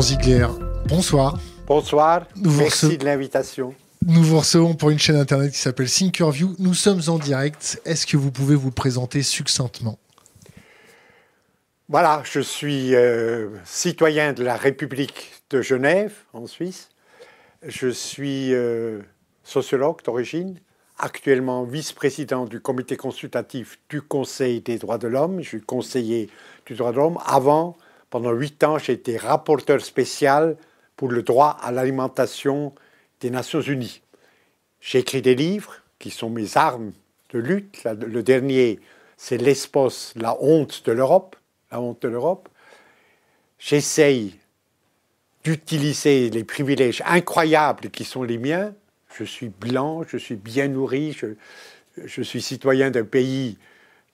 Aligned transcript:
Ziegler, 0.00 0.46
bonsoir. 0.88 1.38
Bonsoir, 1.66 2.26
merci 2.36 2.98
de 2.98 3.04
l'invitation. 3.04 3.74
Nous 4.06 4.22
vous 4.22 4.38
recevons 4.38 4.74
pour 4.74 4.90
une 4.90 4.98
chaîne 4.98 5.16
internet 5.16 5.52
qui 5.52 5.58
s'appelle 5.58 5.90
Thinkerview. 5.90 6.54
Nous 6.58 6.74
sommes 6.74 7.00
en 7.08 7.18
direct. 7.18 7.80
Est-ce 7.84 8.06
que 8.06 8.16
vous 8.16 8.30
pouvez 8.30 8.54
vous 8.54 8.70
présenter 8.70 9.22
succinctement? 9.22 9.98
Voilà, 11.88 12.22
je 12.24 12.40
suis 12.40 12.94
euh, 12.94 13.48
citoyen 13.64 14.32
de 14.32 14.44
la 14.44 14.56
République 14.56 15.32
de 15.50 15.62
Genève, 15.62 16.12
en 16.32 16.46
Suisse. 16.46 16.90
Je 17.66 17.88
suis 17.88 18.52
euh, 18.52 19.00
sociologue 19.44 20.02
d'origine, 20.04 20.58
actuellement 20.98 21.64
vice-président 21.64 22.44
du 22.44 22.60
comité 22.60 22.96
consultatif 22.96 23.78
du 23.88 24.02
Conseil 24.02 24.60
des 24.60 24.78
droits 24.78 24.98
de 24.98 25.08
l'homme. 25.08 25.40
Je 25.42 25.48
suis 25.48 25.60
conseiller 25.60 26.28
du 26.66 26.74
droit 26.74 26.92
de 26.92 26.96
l'homme. 26.96 27.18
Avant, 27.24 27.76
pendant 28.10 28.32
huit 28.32 28.62
ans, 28.64 28.78
j'ai 28.78 28.92
été 28.92 29.16
rapporteur 29.16 29.80
spécial 29.80 30.56
pour 30.96 31.08
le 31.08 31.22
droit 31.22 31.56
à 31.60 31.72
l'alimentation 31.72 32.74
des 33.20 33.30
Nations 33.30 33.60
Unies. 33.60 34.02
J'ai 34.80 35.00
écrit 35.00 35.22
des 35.22 35.34
livres 35.34 35.74
qui 35.98 36.10
sont 36.10 36.30
mes 36.30 36.56
armes 36.56 36.92
de 37.30 37.38
lutte. 37.38 37.84
Le 37.84 38.22
dernier, 38.22 38.80
c'est 39.16 39.38
L'Espos, 39.38 40.12
la 40.14 40.36
honte 40.40 40.84
de 40.86 40.92
l'Europe. 40.92 41.36
La 41.70 41.80
honte 41.80 42.02
de 42.02 42.08
l'Europe. 42.08 42.48
J'essaye 43.58 44.38
d'utiliser 45.42 46.30
les 46.30 46.44
privilèges 46.44 47.02
incroyables 47.06 47.90
qui 47.90 48.04
sont 48.04 48.22
les 48.22 48.38
miens. 48.38 48.74
Je 49.16 49.24
suis 49.24 49.48
blanc, 49.48 50.02
je 50.06 50.16
suis 50.16 50.36
bien 50.36 50.68
nourri, 50.68 51.12
je, 51.12 51.28
je 52.04 52.22
suis 52.22 52.42
citoyen 52.42 52.90
d'un 52.90 53.04
pays 53.04 53.56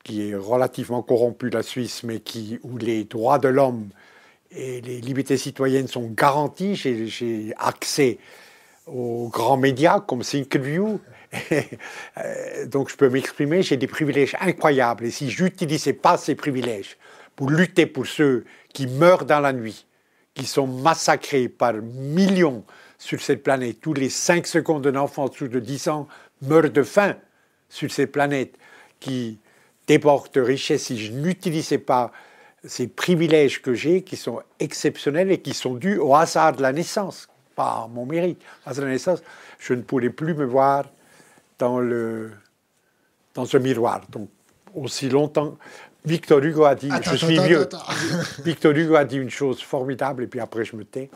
qui 0.05 0.31
est 0.31 0.35
relativement 0.35 1.03
corrompu, 1.03 1.51
la 1.51 1.63
Suisse, 1.63 2.03
mais 2.03 2.21
qui, 2.21 2.59
où 2.63 2.79
les 2.79 3.05
droits 3.05 3.39
de 3.39 3.49
l'homme 3.49 3.89
et 4.51 4.81
les 4.81 5.01
libertés 5.01 5.37
citoyennes 5.37 5.89
sont 5.89 6.09
garanties. 6.09 6.75
J'ai 6.75 7.55
accès 7.59 8.19
aux 8.87 9.29
grands 9.29 9.57
médias 9.57 10.01
comme 10.01 10.23
Thinkerview. 10.23 11.01
Euh, 12.19 12.67
donc 12.67 12.91
je 12.91 12.97
peux 12.97 13.09
m'exprimer, 13.09 13.63
j'ai 13.63 13.79
des 13.79 13.87
privilèges 13.87 14.37
incroyables. 14.39 15.07
Et 15.07 15.11
si 15.11 15.31
j'utilisais 15.31 15.95
pas 15.95 16.19
ces 16.19 16.35
privilèges 16.35 16.99
pour 17.37 17.49
lutter 17.49 17.87
pour 17.87 18.07
ceux 18.07 18.45
qui 18.75 18.87
meurent 18.87 19.25
dans 19.25 19.41
la 19.41 19.55
nuit, 19.55 19.87
qui 20.35 20.45
sont 20.45 20.67
massacrés 20.67 21.49
par 21.49 21.73
millions 21.73 22.65
sur 22.99 23.19
cette 23.23 23.43
planète, 23.43 23.81
tous 23.81 23.95
les 23.95 24.11
5 24.11 24.47
secondes 24.47 24.83
d'un 24.83 24.97
enfant 24.97 25.33
sous 25.33 25.49
de 25.49 25.59
10 25.59 25.89
ans 25.89 26.07
meurt 26.43 26.71
de 26.71 26.83
faim 26.83 27.17
sur 27.71 27.91
cette 27.91 28.13
planète, 28.13 28.55
qui 29.01 29.39
déborde 29.93 30.33
de 30.33 30.41
richesse, 30.41 30.85
si 30.85 30.99
je 30.99 31.13
n'utilisais 31.13 31.79
pas 31.79 32.13
ces 32.65 32.89
privilèges 32.89 33.61
que 33.61 33.75
j'ai 33.75 34.03
qui 34.03 34.17
sont 34.17 34.41
exceptionnels 34.59 35.31
et 35.31 35.39
qui 35.39 35.53
sont 35.53 35.75
dus 35.75 35.99
au 35.99 36.15
hasard 36.15 36.57
de 36.57 36.63
la 36.63 36.73
naissance, 36.73 37.29
pas 37.55 37.85
à 37.85 37.89
mon 37.89 38.07
mérite. 38.07 38.41
Au 38.65 38.71
hasard 38.71 38.85
de 38.85 38.89
la 38.89 38.95
naissance, 38.95 39.23
je 39.59 39.75
ne 39.75 39.83
pourrais 39.83 40.11
plus 40.11 40.35
me 40.35 40.47
voir 40.47 40.91
dans, 41.59 41.79
le, 41.79 42.31
dans 43.35 43.55
un 43.55 43.59
miroir. 43.59 44.01
Donc, 44.09 44.31
aussi 44.75 45.11
longtemps. 45.11 45.59
Victor 46.05 46.43
Hugo 46.43 46.65
a 46.65 46.75
dit, 46.75 46.91
je 47.03 47.17
suis 47.17 47.39
vieux. 47.39 47.69
Victor 48.45 48.73
Hugo 48.73 48.95
a 48.97 49.05
dit 49.05 49.19
une 49.19 49.31
chose 49.31 49.63
formidable, 49.63 50.25
et 50.25 50.27
puis 50.27 50.41
après 50.41 50.65
je 50.65 50.75
me 50.75 50.85
tais. 50.85 51.11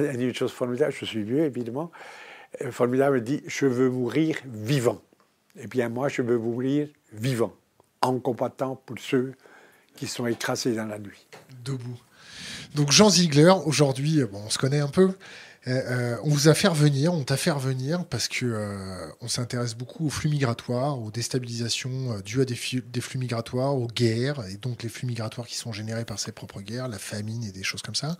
Il 0.00 0.06
a 0.06 0.14
dit 0.14 0.24
une 0.24 0.34
chose 0.34 0.52
formidable, 0.52 0.92
je 0.92 1.04
suis 1.04 1.22
vieux 1.22 1.44
évidemment. 1.44 1.90
Euh, 2.62 2.72
formidable, 2.72 3.18
il 3.18 3.24
dit, 3.24 3.42
je 3.46 3.66
veux 3.66 3.90
mourir 3.90 4.36
vivant. 4.44 5.00
Et 5.56 5.66
bien 5.66 5.88
moi, 5.88 6.08
je 6.08 6.22
veux 6.22 6.38
mourir 6.38 6.88
vivant, 7.12 7.52
en 8.00 8.18
combattant 8.18 8.80
pour 8.86 8.98
ceux 8.98 9.34
qui 9.96 10.06
sont 10.06 10.26
écrasés 10.26 10.74
dans 10.74 10.86
la 10.86 10.98
nuit. 10.98 11.26
Debout. 11.64 11.98
Donc 12.74 12.92
Jean 12.92 13.10
Ziegler, 13.10 13.52
aujourd'hui, 13.64 14.22
bon, 14.24 14.42
on 14.46 14.50
se 14.50 14.58
connaît 14.58 14.80
un 14.80 14.88
peu. 14.88 15.12
Euh, 15.66 15.70
euh, 15.70 16.16
on 16.22 16.30
vous 16.30 16.48
a 16.48 16.54
fait 16.54 16.68
revenir, 16.68 17.12
on 17.12 17.24
t'a 17.24 17.36
fait 17.36 17.50
revenir 17.50 18.04
parce 18.06 18.28
que 18.28 18.46
euh, 18.46 19.06
on 19.20 19.28
s'intéresse 19.28 19.74
beaucoup 19.74 20.06
aux 20.06 20.10
flux 20.10 20.30
migratoires, 20.30 21.00
aux 21.00 21.10
déstabilisations 21.10 22.20
dues 22.24 22.40
à 22.40 22.44
des, 22.44 22.58
des, 22.86 23.00
flux 23.00 23.18
migratoires, 23.18 23.74
aux 23.74 23.88
guerres 23.88 24.44
et 24.50 24.56
donc 24.56 24.82
les 24.82 24.88
flux 24.88 25.06
migratoires 25.06 25.46
qui 25.46 25.56
sont 25.56 25.72
générés 25.72 26.04
par 26.04 26.18
ces 26.18 26.32
propres 26.32 26.60
guerres, 26.60 26.88
la 26.88 26.98
famine 26.98 27.42
et 27.44 27.52
des 27.52 27.64
choses 27.64 27.82
comme 27.82 27.96
ça. 27.96 28.16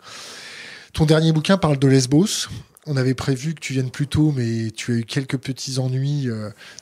Ton 0.93 1.06
dernier 1.06 1.33
bouquin 1.33 1.59
parle 1.59 1.78
de 1.78 1.87
Lesbos. 1.87 2.49
On 2.87 2.97
avait 2.97 3.15
prévu 3.15 3.55
que 3.55 3.60
tu 3.60 3.75
viennes 3.75 3.91
plus 3.91 4.09
tôt, 4.09 4.33
mais 4.34 4.71
tu 4.71 4.93
as 4.93 4.97
eu 4.97 5.05
quelques 5.05 5.39
petits 5.39 5.78
ennuis, 5.78 6.28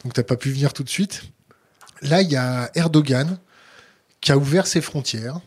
donc 0.05 0.13
t'as 0.15 0.23
pas 0.23 0.37
pu 0.37 0.51
venir 0.51 0.73
tout 0.73 0.85
de 0.85 0.89
suite. 0.89 1.23
Là, 2.03 2.23
il 2.23 2.31
y 2.31 2.37
a 2.37 2.71
Erdogan 2.75 3.39
qui 4.21 4.33
a 4.33 4.39
ouvert 4.39 4.67
ses 4.67 4.81
frontières. 4.81 5.41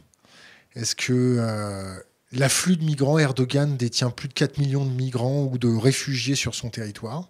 Est-ce 0.76 0.96
que 0.96 1.14
euh, 1.14 2.00
l'afflux 2.32 2.78
de 2.78 2.84
migrants, 2.84 3.18
Erdogan 3.18 3.78
détient 3.78 4.10
plus 4.10 4.28
de 4.28 4.34
4 4.34 4.58
millions 4.58 4.86
de 4.86 4.92
migrants 4.92 5.44
ou 5.44 5.58
de 5.58 5.68
réfugiés 5.68 6.36
sur 6.36 6.56
son 6.56 6.70
territoire? 6.70 7.30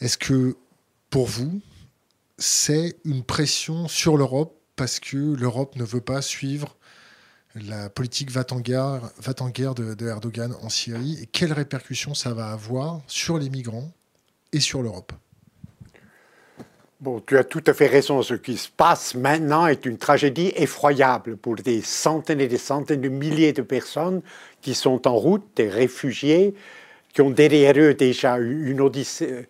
Est-ce 0.00 0.18
que 0.18 0.56
pour 1.10 1.26
vous, 1.26 1.60
c'est 2.38 2.96
une 3.04 3.22
pression 3.22 3.88
sur 3.88 4.16
l'Europe 4.16 4.56
parce 4.76 4.98
que 4.98 5.16
l'Europe 5.16 5.76
ne 5.76 5.84
veut 5.84 6.00
pas 6.00 6.22
suivre 6.22 6.76
la 7.54 7.90
politique 7.90 8.30
va-t-en-guerre 8.30 9.74
de, 9.74 9.94
de 9.94 10.06
Erdogan 10.06 10.54
en 10.62 10.68
Syrie? 10.68 11.18
Et 11.20 11.26
quelles 11.26 11.52
répercussions 11.52 12.14
ça 12.14 12.32
va 12.34 12.50
avoir 12.50 13.00
sur 13.06 13.38
les 13.38 13.50
migrants 13.50 13.90
et 14.52 14.60
sur 14.60 14.82
l'Europe? 14.82 15.12
Bon, 17.00 17.18
tu 17.26 17.38
as 17.38 17.44
tout 17.44 17.64
à 17.66 17.72
fait 17.72 17.86
raison. 17.86 18.20
Ce 18.22 18.34
qui 18.34 18.58
se 18.58 18.68
passe 18.68 19.14
maintenant 19.14 19.66
est 19.66 19.86
une 19.86 19.96
tragédie 19.96 20.52
effroyable 20.54 21.38
pour 21.38 21.54
des 21.54 21.80
centaines 21.80 22.42
et 22.42 22.46
des 22.46 22.58
centaines 22.58 23.00
de 23.00 23.08
milliers 23.08 23.54
de 23.54 23.62
personnes 23.62 24.20
qui 24.60 24.74
sont 24.74 25.08
en 25.08 25.16
route, 25.16 25.42
des 25.56 25.70
réfugiés, 25.70 26.54
qui 27.14 27.22
ont 27.22 27.30
derrière 27.30 27.78
eux 27.78 27.94
déjà 27.94 28.36
une 28.36 28.82
euh, 28.82 29.42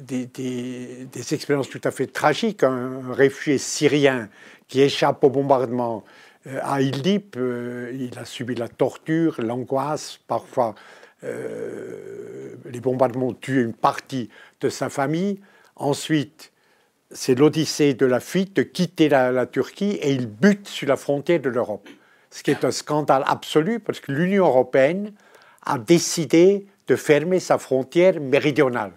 des, 0.00 0.26
des, 0.26 1.34
expériences 1.34 1.70
tout 1.70 1.80
à 1.82 1.90
fait 1.90 2.08
tragiques. 2.08 2.62
Un 2.62 3.10
réfugié 3.10 3.56
syrien 3.56 4.28
qui 4.68 4.82
échappe 4.82 5.24
au 5.24 5.30
bombardement 5.30 6.04
euh, 6.46 6.60
à 6.62 6.82
Idlib, 6.82 7.36
euh, 7.38 7.90
il 7.94 8.18
a 8.18 8.26
subi 8.26 8.54
la 8.54 8.68
torture, 8.68 9.40
l'angoisse, 9.40 10.20
parfois 10.28 10.74
les 11.22 12.78
bombardements 12.80 13.32
tuent 13.32 13.64
une 13.64 13.72
partie 13.72 14.28
de 14.60 14.68
sa 14.68 14.90
famille. 14.90 15.40
Ensuite, 15.74 16.52
c'est 17.10 17.34
l'odyssée 17.34 17.94
de 17.94 18.06
la 18.06 18.20
fuite, 18.20 18.56
de 18.56 18.62
quitter 18.62 19.08
la, 19.08 19.46
Turquie, 19.46 19.98
et 20.02 20.12
il 20.12 20.26
bute 20.26 20.68
sur 20.68 20.88
la 20.88 20.96
frontière 20.96 21.40
de 21.40 21.48
l'Europe. 21.48 21.88
Ce 22.30 22.42
qui 22.42 22.50
est 22.50 22.64
un 22.64 22.70
scandale 22.70 23.22
absolu, 23.26 23.80
parce 23.80 24.00
que 24.00 24.12
l'Union 24.12 24.46
européenne 24.46 25.12
a 25.64 25.78
décidé 25.78 26.66
de 26.86 26.96
fermer 26.96 27.40
sa 27.40 27.58
frontière 27.58 28.20
méridionale 28.20 28.92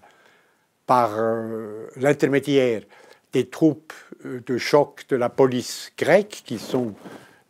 par 0.85 1.11
euh, 1.17 1.87
l'intermédiaire 1.97 2.81
des 3.31 3.47
troupes 3.47 3.93
euh, 4.25 4.41
de 4.45 4.57
choc 4.57 5.05
de 5.09 5.15
la 5.15 5.29
police 5.29 5.91
grecque 5.97 6.41
qui 6.45 6.57
sont 6.57 6.93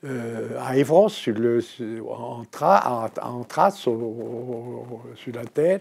euh, 0.05 0.57
à 0.59 0.75
le, 0.75 1.61
en, 2.09 3.43
trace 3.43 3.77
sur 3.77 5.33
la 5.33 5.45
terre, 5.45 5.79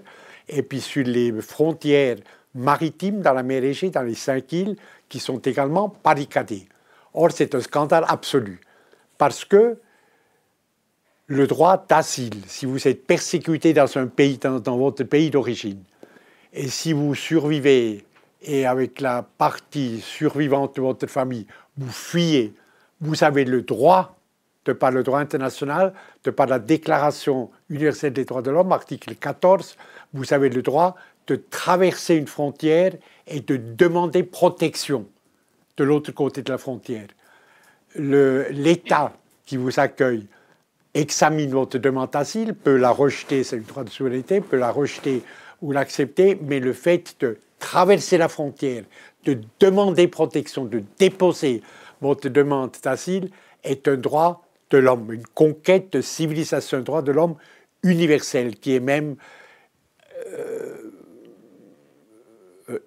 et 0.48 0.62
puis 0.62 0.80
sur 0.80 1.04
les 1.04 1.32
frontières 1.40 2.16
maritimes 2.54 3.20
dans 3.20 3.32
la 3.32 3.42
mer 3.42 3.64
Égée, 3.64 3.91
dans 3.91 4.03
les 4.03 4.14
cinq 4.14 4.53
îles, 4.53 4.76
qui 5.09 5.20
sont 5.20 5.38
également 5.38 5.94
barricadées. 6.03 6.69
Or, 7.14 7.31
c'est 7.32 7.54
un 7.54 7.60
scandale 7.60 8.04
absolu, 8.09 8.60
parce 9.16 9.44
que 9.44 9.78
le 11.26 11.47
droit 11.47 11.84
d'asile, 11.88 12.42
si 12.47 12.66
vous 12.66 12.88
êtes 12.88 13.06
persécuté 13.06 13.72
dans 13.72 13.98
un 13.98 14.06
pays, 14.06 14.38
dans, 14.38 14.60
dans 14.60 14.78
votre 14.78 15.04
pays 15.04 15.31
d'origine, 15.31 15.82
et 16.53 16.69
si 16.69 16.92
vous 16.92 17.14
survivez 17.14 18.04
et 18.42 18.66
avec 18.66 19.00
la 19.00 19.22
partie 19.22 20.00
survivante 20.00 20.76
de 20.76 20.81
votre 20.81 21.06
famille, 21.06 21.46
vous 21.76 21.90
fuyez, 21.90 22.55
vous 23.00 23.25
avez 23.25 23.44
le 23.44 23.62
droit, 23.62 24.17
de 24.64 24.72
par 24.72 24.90
le 24.90 25.02
droit 25.02 25.20
international, 25.20 25.93
de 26.25 26.31
par 26.31 26.46
la 26.46 26.58
Déclaration 26.58 27.50
universelle 27.70 28.12
des 28.12 28.25
droits 28.25 28.43
de 28.43 28.50
l'homme, 28.50 28.72
article 28.72 29.14
14, 29.14 29.76
vous 30.12 30.32
avez 30.32 30.49
le 30.49 30.62
droit 30.62 30.96
de 31.28 31.36
traverser 31.36 32.16
une 32.16 32.26
frontière 32.26 32.94
et 33.26 33.40
de 33.40 33.56
demander 33.56 34.22
protection 34.22 35.06
de 35.76 35.84
l'autre 35.84 36.10
côté 36.12 36.42
de 36.42 36.50
la 36.50 36.58
frontière. 36.58 37.06
L'État 37.94 39.12
qui 39.46 39.56
vous 39.56 39.78
accueille 39.78 40.26
examine 40.94 41.50
votre 41.50 41.78
demande 41.78 42.10
d'asile, 42.10 42.54
peut 42.54 42.76
la 42.76 42.90
rejeter, 42.90 43.44
c'est 43.44 43.56
une 43.56 43.62
droit 43.62 43.84
de 43.84 43.90
souveraineté, 43.90 44.40
peut 44.40 44.56
la 44.56 44.72
rejeter 44.72 45.22
ou 45.62 45.72
l'accepter, 45.72 46.38
mais 46.42 46.60
le 46.60 46.72
fait 46.72 47.16
de 47.20 47.38
traverser 47.58 48.19
la 48.19 48.28
frontière, 48.28 48.84
de 49.24 49.38
demander 49.60 50.08
protection, 50.08 50.64
de 50.64 50.82
déposer 50.98 51.62
votre 52.00 52.28
demande 52.28 52.76
d'asile 52.82 53.31
est 53.64 53.86
un 53.88 53.96
droit 53.96 54.44
de 54.70 54.78
l'homme, 54.78 55.12
une 55.12 55.26
conquête 55.26 55.92
de 55.92 56.00
civilisation, 56.00 56.78
un 56.78 56.82
droit 56.82 57.02
de 57.02 57.12
l'homme 57.12 57.36
universel 57.82 58.56
qui 58.56 58.74
est 58.74 58.81
même 58.81 59.16
euh, 60.26 60.88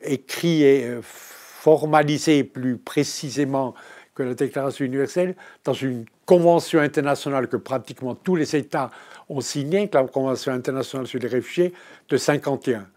écrit 0.02 0.64
et 0.64 0.86
euh, 0.86 1.02
formalisé 1.02 2.44
plus 2.44 2.78
précisément 2.78 3.74
que 4.16 4.24
la 4.24 4.34
Déclaration 4.34 4.86
universelle 4.86 5.36
dans 5.64 5.74
une 5.74 6.06
convention 6.26 6.80
internationale 6.80 7.48
que 7.48 7.58
pratiquement 7.58 8.16
tous 8.16 8.36
les 8.36 8.56
États 8.56 8.92
ont 9.30 9.42
signée, 9.42 9.90
la 9.94 10.04
Convention 10.04 10.52
internationale 10.52 11.08
sur 11.08 11.20
les 11.20 11.28
réfugiés 11.28 11.74
de 12.10 12.18
51. 12.18 12.88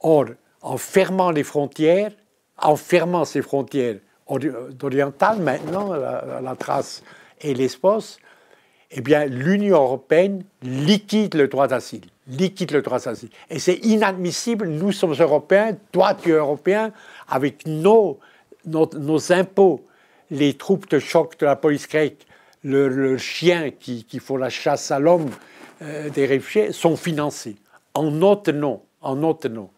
Or, 0.00 0.26
en 0.62 0.76
fermant 0.76 1.30
les 1.30 1.44
frontières, 1.44 2.12
en 2.58 2.76
fermant 2.76 3.24
ces 3.24 3.42
frontières 3.42 3.96
orientales 4.26 5.40
maintenant, 5.40 5.92
la, 5.92 6.40
la 6.40 6.56
trace 6.56 7.02
et 7.40 7.52
l'espace, 7.52 8.18
eh 8.90 9.00
bien, 9.00 9.26
l'Union 9.26 9.82
européenne 9.82 10.44
liquide 10.62 11.34
le 11.34 11.48
droit 11.48 11.66
d'asile. 11.66 12.06
Liquide 12.26 12.70
le 12.70 12.82
droit 12.82 12.98
d'asile. 12.98 13.28
Et 13.50 13.58
c'est 13.58 13.76
inadmissible. 13.84 14.68
Nous 14.68 14.92
sommes 14.92 15.12
européens, 15.12 15.76
toi 15.92 16.14
tu 16.14 16.30
es 16.30 16.32
européen, 16.32 16.92
avec 17.28 17.66
nos, 17.66 18.18
nos, 18.66 19.32
impôts, 19.32 19.84
les 20.30 20.54
troupes 20.54 20.88
de 20.88 20.98
choc 20.98 21.38
de 21.38 21.46
la 21.46 21.56
police 21.56 21.86
grecque, 21.86 22.26
le, 22.62 23.18
chien 23.18 23.70
qui, 23.70 24.04
qui 24.04 24.18
font 24.20 24.38
la 24.38 24.48
chasse 24.48 24.90
à 24.90 24.98
l'homme 24.98 25.28
euh, 25.82 26.08
des 26.08 26.24
réfugiés 26.24 26.72
sont 26.72 26.96
financés 26.96 27.56
en 27.92 28.10
notre 28.10 28.52
nom. 28.52 28.82
En 29.02 29.16
notre 29.16 29.48
nom. 29.48 29.68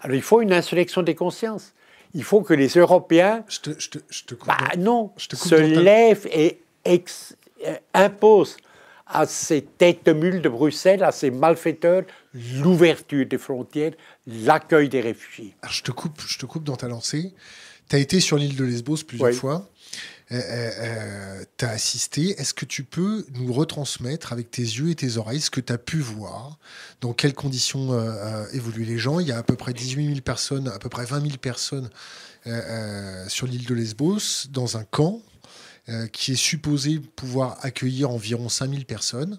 Alors 0.00 0.14
il 0.14 0.22
faut 0.22 0.40
une 0.40 0.52
insurrection 0.52 1.02
des 1.02 1.16
consciences. 1.16 1.72
Il 2.14 2.22
faut 2.22 2.42
que 2.42 2.54
les 2.54 2.68
Européens 2.68 3.44
je 3.48 3.60
te, 3.60 3.70
je 3.78 3.90
te, 3.90 3.98
je 4.08 4.24
te 4.24 4.34
bah, 4.46 4.56
non, 4.78 5.10
se 5.16 5.54
lèvent 5.56 6.28
et 6.30 6.60
ex, 6.84 7.36
euh, 7.66 7.74
imposent 7.94 8.56
à 9.06 9.26
ces 9.26 9.62
têtes 9.62 10.04
de 10.06 10.12
mule 10.12 10.42
de 10.42 10.48
Bruxelles, 10.48 11.04
à 11.04 11.12
ces 11.12 11.30
malfaiteurs, 11.30 12.02
l'ouverture 12.34 13.26
des 13.26 13.38
frontières, 13.38 13.92
l'accueil 14.26 14.88
des 14.88 15.00
réfugiés. 15.00 15.54
je, 15.68 15.82
te 15.82 15.92
coupe, 15.92 16.20
je 16.26 16.38
te 16.38 16.46
coupe 16.46 16.64
dans 16.64 16.76
ta 16.76 16.88
lancée. 16.88 17.32
Tu 17.88 17.96
as 17.96 17.98
été 18.00 18.18
sur 18.18 18.36
l'île 18.36 18.56
de 18.56 18.64
Lesbos 18.64 19.04
plusieurs 19.06 19.32
fois. 19.32 19.70
Euh, 20.32 20.34
euh, 20.36 20.70
euh 20.78 21.44
tu 21.56 21.64
as 21.64 21.70
assisté. 21.70 22.30
Est-ce 22.40 22.52
que 22.52 22.64
tu 22.64 22.82
peux 22.82 23.24
nous 23.34 23.52
retransmettre 23.52 24.32
avec 24.32 24.50
tes 24.50 24.62
yeux 24.62 24.90
et 24.90 24.94
tes 24.96 25.18
oreilles 25.18 25.40
ce 25.40 25.50
que 25.50 25.60
tu 25.60 25.72
as 25.72 25.78
pu 25.78 25.98
voir? 25.98 26.58
Dans 27.00 27.12
quelles 27.12 27.34
conditions 27.34 27.92
euh, 27.92 28.44
évoluent 28.52 28.84
les 28.84 28.98
gens? 28.98 29.20
Il 29.20 29.28
y 29.28 29.32
a 29.32 29.38
à 29.38 29.42
peu 29.44 29.54
près 29.54 29.72
18 29.72 30.06
000 30.06 30.20
personnes, 30.20 30.66
à 30.68 30.80
peu 30.80 30.88
près 30.88 31.04
20 31.04 31.20
000 31.20 31.36
personnes 31.36 31.90
sur 33.28 33.48
l'île 33.48 33.66
de 33.66 33.74
Lesbos, 33.74 34.46
dans 34.50 34.76
un 34.76 34.84
camp 34.84 35.20
euh, 35.88 36.08
qui 36.08 36.32
est 36.32 36.36
supposé 36.36 36.98
pouvoir 36.98 37.58
accueillir 37.62 38.10
environ 38.10 38.48
5000 38.48 38.86
personnes. 38.86 39.38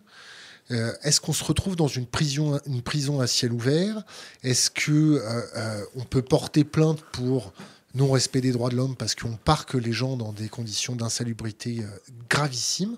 Euh, 0.72 0.94
est-ce 1.04 1.20
qu'on 1.20 1.34
se 1.34 1.44
retrouve 1.44 1.76
dans 1.76 1.90
une 1.90 2.06
prison, 2.06 2.58
une 2.66 2.82
prison 2.82 3.20
à 3.20 3.28
ciel 3.28 3.52
ouvert? 3.52 4.04
Est-ce 4.44 4.70
que 4.70 5.22
euh, 5.22 5.84
on 5.98 6.06
peut 6.06 6.22
porter 6.22 6.64
plainte 6.64 7.02
pour 7.12 7.52
non-respect 7.96 8.40
des 8.40 8.54
droits 8.54 8.70
de 8.70 8.78
l'homme 8.78 8.96
parce 8.96 9.14
qu'on 9.14 9.36
parque 9.36 9.74
les 9.74 9.92
gens 9.92 10.16
dans 10.16 10.32
des 10.32 10.48
conditions 10.48 10.96
d'insalubrité 10.96 11.84
gravissimes? 12.30 12.96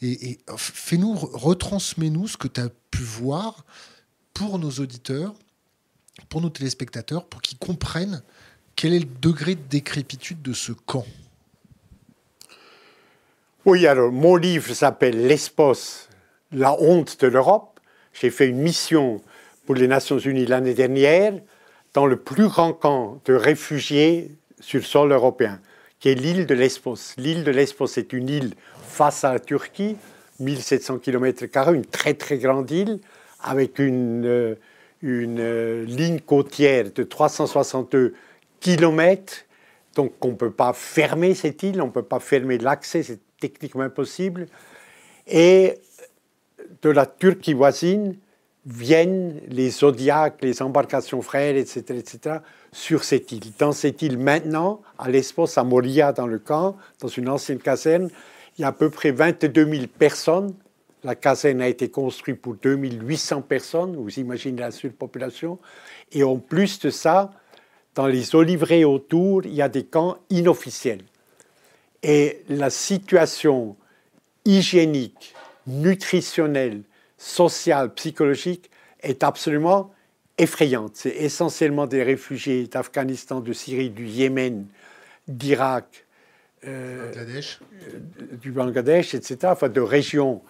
Et, 0.00 0.30
et 0.30 0.38
fais-nous, 0.56 1.14
retransmets-nous 1.14 2.28
ce 2.28 2.36
que 2.38 2.48
tu 2.48 2.62
as 2.62 2.70
pu 2.90 3.02
voir 3.02 3.66
pour 4.32 4.58
nos 4.58 4.70
auditeurs, 4.70 5.34
pour 6.30 6.40
nos 6.40 6.48
téléspectateurs, 6.48 7.26
pour 7.26 7.42
qu'ils 7.42 7.58
comprennent 7.58 8.22
quel 8.76 8.94
est 8.94 9.00
le 9.00 9.08
degré 9.20 9.56
de 9.56 9.68
décrépitude 9.68 10.40
de 10.40 10.54
ce 10.54 10.72
camp. 10.72 11.04
Oui, 13.70 13.86
alors 13.86 14.10
mon 14.10 14.36
livre 14.36 14.72
s'appelle 14.72 15.26
L'Espos, 15.26 16.08
la 16.52 16.74
honte 16.80 17.20
de 17.20 17.26
l'Europe. 17.26 17.78
J'ai 18.14 18.30
fait 18.30 18.48
une 18.48 18.56
mission 18.56 19.20
pour 19.66 19.74
les 19.74 19.86
Nations 19.86 20.16
Unies 20.16 20.46
l'année 20.46 20.72
dernière 20.72 21.34
dans 21.92 22.06
le 22.06 22.16
plus 22.16 22.48
grand 22.48 22.72
camp 22.72 23.20
de 23.26 23.34
réfugiés 23.34 24.30
sur 24.58 24.78
le 24.78 24.86
sol 24.86 25.12
européen, 25.12 25.60
qui 26.00 26.08
est 26.08 26.14
l'île 26.14 26.46
de 26.46 26.54
Lesbos. 26.54 27.12
L'île 27.18 27.44
de 27.44 27.50
Lesbos 27.50 27.98
est 27.98 28.14
une 28.14 28.30
île 28.30 28.54
face 28.86 29.22
à 29.24 29.34
la 29.34 29.38
Turquie, 29.38 29.98
1700 30.40 31.00
km, 31.00 31.44
une 31.74 31.84
très 31.84 32.14
très 32.14 32.38
grande 32.38 32.70
île, 32.70 33.00
avec 33.42 33.78
une, 33.78 34.24
euh, 34.24 34.54
une 35.02 35.40
euh, 35.40 35.84
ligne 35.84 36.20
côtière 36.20 36.86
de 36.94 37.02
362 37.02 38.14
km. 38.60 39.44
Donc 39.94 40.14
on 40.24 40.28
ne 40.28 40.36
peut 40.36 40.52
pas 40.52 40.72
fermer 40.72 41.34
cette 41.34 41.62
île, 41.62 41.82
on 41.82 41.88
ne 41.88 41.92
peut 41.92 42.00
pas 42.00 42.18
fermer 42.18 42.56
l'accès, 42.56 43.02
techniquement 43.40 43.82
impossible. 43.82 44.46
Et 45.26 45.78
de 46.82 46.90
la 46.90 47.06
Turquie 47.06 47.54
voisine 47.54 48.16
viennent 48.66 49.40
les 49.48 49.70
zodiacs, 49.70 50.42
les 50.42 50.60
embarcations 50.62 51.22
frères, 51.22 51.56
etc., 51.56 51.82
etc., 51.90 52.36
sur 52.70 53.02
cette 53.02 53.32
île. 53.32 53.52
Dans 53.58 53.72
cette 53.72 54.02
île, 54.02 54.18
maintenant, 54.18 54.82
à 54.98 55.08
Lesbos, 55.08 55.58
à 55.58 55.64
Moria, 55.64 56.12
dans 56.12 56.26
le 56.26 56.38
camp, 56.38 56.76
dans 57.00 57.08
une 57.08 57.28
ancienne 57.28 57.58
caserne, 57.58 58.10
il 58.58 58.62
y 58.62 58.64
a 58.64 58.68
à 58.68 58.72
peu 58.72 58.90
près 58.90 59.10
22 59.10 59.64
000 59.64 59.86
personnes. 59.98 60.54
La 61.04 61.14
caserne 61.14 61.62
a 61.62 61.68
été 61.68 61.88
construite 61.88 62.42
pour 62.42 62.56
2800 62.56 63.42
personnes, 63.42 63.96
vous 63.96 64.18
imaginez 64.18 64.60
la 64.60 64.70
surpopulation. 64.70 65.58
Et 66.12 66.24
en 66.24 66.36
plus 66.36 66.78
de 66.80 66.90
ça, 66.90 67.30
dans 67.94 68.06
les 68.06 68.34
oliveraies 68.34 68.84
autour, 68.84 69.46
il 69.46 69.54
y 69.54 69.62
a 69.62 69.68
des 69.68 69.84
camps 69.84 70.18
inofficiels. 70.28 71.04
Et 72.02 72.44
la 72.48 72.70
situation 72.70 73.76
hygiénique, 74.44 75.34
nutritionnelle, 75.66 76.82
sociale, 77.16 77.92
psychologique 77.94 78.70
est 79.02 79.22
absolument 79.22 79.92
effrayante. 80.38 80.92
C'est 80.94 81.16
essentiellement 81.16 81.86
des 81.86 82.02
réfugiés 82.02 82.66
d'Afghanistan, 82.66 83.40
de 83.40 83.52
Syrie, 83.52 83.90
du 83.90 84.06
Yémen, 84.06 84.66
d'Irak, 85.26 86.06
euh, 86.66 87.12
du 88.40 88.52
Bangladesh, 88.52 89.14
etc., 89.14 89.38
enfin 89.44 89.68
de 89.68 89.80
régions 89.80 90.42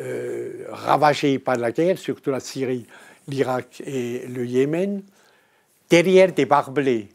euh, 0.00 0.64
ravagées 0.68 1.38
par 1.38 1.56
la 1.56 1.72
guerre, 1.72 1.98
surtout 1.98 2.30
la 2.30 2.40
Syrie, 2.40 2.86
l'Irak 3.28 3.82
et 3.86 4.26
le 4.26 4.44
Yémen, 4.44 5.02
derrière 5.88 6.32
des 6.32 6.46
barbelés 6.46 7.08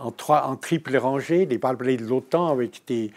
en, 0.00 0.10
trois, 0.10 0.46
en 0.46 0.56
triple 0.56 0.96
rangée, 0.96 1.46
des 1.46 1.58
barbelés 1.58 1.96
de 1.96 2.04
l'OTAN 2.04 2.48
avec 2.48 2.82
des, 2.86 3.12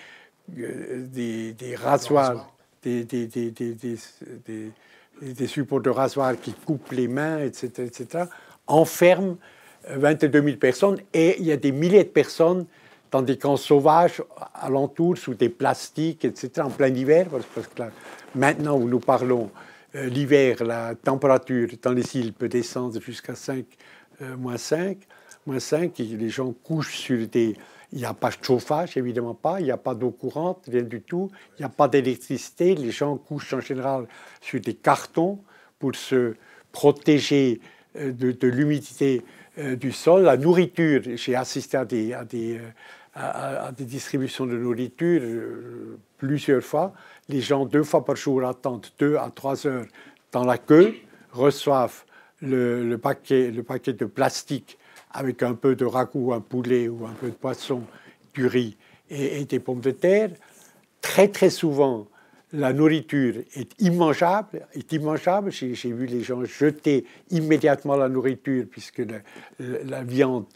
euh, 0.59 1.05
des, 1.07 1.53
des, 1.53 1.75
rasoirs, 1.75 2.51
des, 2.83 3.03
des, 3.03 3.25
des, 3.25 3.97
supports 5.47 5.81
de 5.81 5.89
rasoirs 5.89 6.39
qui 6.39 6.53
coupent 6.53 6.91
les 6.91 7.07
mains, 7.07 7.39
etc., 7.39 7.71
etc., 7.77 8.25
enferment 8.67 9.37
22 9.89 10.41
000 10.41 10.57
personnes 10.57 10.97
et 11.13 11.35
il 11.39 11.45
y 11.45 11.51
a 11.51 11.57
des 11.57 11.71
milliers 11.71 12.03
de 12.03 12.09
personnes 12.09 12.65
dans 13.11 13.21
des 13.21 13.37
camps 13.37 13.57
sauvages 13.57 14.23
alentours 14.55 15.17
sous 15.17 15.35
des 15.35 15.49
plastiques, 15.49 16.25
etc., 16.25 16.61
en 16.63 16.69
plein 16.69 16.87
hiver, 16.87 17.27
parce 17.29 17.67
que 17.67 17.83
maintenant 18.33 18.75
où 18.75 18.87
nous 18.87 18.99
parlons, 18.99 19.51
euh, 19.95 20.07
l'hiver, 20.07 20.63
la 20.63 20.95
température 20.95 21.69
dans 21.81 21.91
les 21.91 22.17
îles 22.17 22.33
peut 22.33 22.49
descendre 22.49 22.99
jusqu'à 22.99 23.35
5, 23.35 23.65
euh, 24.21 24.35
moins 24.35 24.57
5, 24.57 24.97
moins 25.45 25.59
5, 25.59 25.99
et 25.99 26.03
les 26.03 26.29
gens 26.29 26.51
couchent 26.51 26.97
sur 26.97 27.27
des, 27.27 27.55
il 27.93 27.99
n'y 27.99 28.05
a 28.05 28.13
pas 28.13 28.29
de 28.29 28.43
chauffage, 28.43 28.97
évidemment 28.97 29.35
pas. 29.35 29.59
Il 29.59 29.65
n'y 29.65 29.71
a 29.71 29.77
pas 29.77 29.93
d'eau 29.93 30.09
courante, 30.09 30.65
rien 30.67 30.81
du 30.81 31.01
tout. 31.01 31.29
Il 31.57 31.61
n'y 31.61 31.65
a 31.65 31.69
pas 31.69 31.87
d'électricité. 31.87 32.73
Les 32.73 32.91
gens 32.91 33.17
couchent 33.17 33.53
en 33.53 33.59
général 33.59 34.07
sur 34.41 34.59
des 34.59 34.73
cartons 34.73 35.39
pour 35.77 35.95
se 35.95 36.33
protéger 36.71 37.61
euh, 37.97 38.11
de, 38.11 38.47
l'humidité 38.47 39.21
euh, 39.59 39.75
du 39.75 39.91
sol. 39.91 40.23
La 40.23 40.37
nourriture, 40.37 41.01
j'ai 41.15 41.35
assisté 41.35 41.77
à 41.77 41.85
des, 41.85 42.13
à 42.13 42.25
des, 42.25 42.57
euh, 42.57 42.69
à, 43.13 43.71
des, 43.71 43.85
distributions 43.85 44.47
de 44.47 44.57
nourriture 44.57 45.21
plusieurs 46.17 46.63
fois. 46.63 46.93
Les 47.29 47.41
gens, 47.41 47.65
deux 47.65 47.83
fois 47.83 48.03
par 48.03 48.15
jour, 48.15 48.43
attendent 48.43 48.87
deux 48.97 49.17
à 49.17 49.29
trois 49.29 49.67
heures 49.67 49.85
dans 50.31 50.45
la 50.45 50.57
queue, 50.57 50.95
reçoivent 51.31 52.03
le, 52.41 52.95
paquet, 52.95 53.51
le 53.51 53.61
paquet 53.61 53.93
de 53.93 54.05
plastique 54.05 54.79
avec 55.13 55.43
un 55.43 55.53
peu 55.53 55.75
de 55.75 55.85
ragoût, 55.85 56.33
un 56.33 56.41
poulet 56.41 56.87
ou 56.87 57.05
un 57.05 57.13
peu 57.13 57.27
de 57.27 57.35
poisson, 57.35 57.83
du 58.33 58.47
riz 58.47 58.77
et, 59.09 59.45
des 59.45 59.59
pommes 59.59 59.81
de 59.81 59.91
terre. 59.91 60.31
Très 61.01 61.27
très 61.27 61.49
souvent, 61.49 62.07
la 62.51 62.73
nourriture 62.73 63.35
est 63.55 63.79
immangeable, 63.79 64.67
est 64.73 64.91
immangeable. 64.91 65.51
J'ai, 65.51 65.91
vu 65.91 66.05
les 66.05 66.21
gens 66.21 66.43
jeter 66.45 67.05
immédiatement 67.29 67.95
la 67.95 68.09
nourriture 68.09 68.65
puisque 68.69 69.03
la, 69.59 70.03
viande 70.03 70.47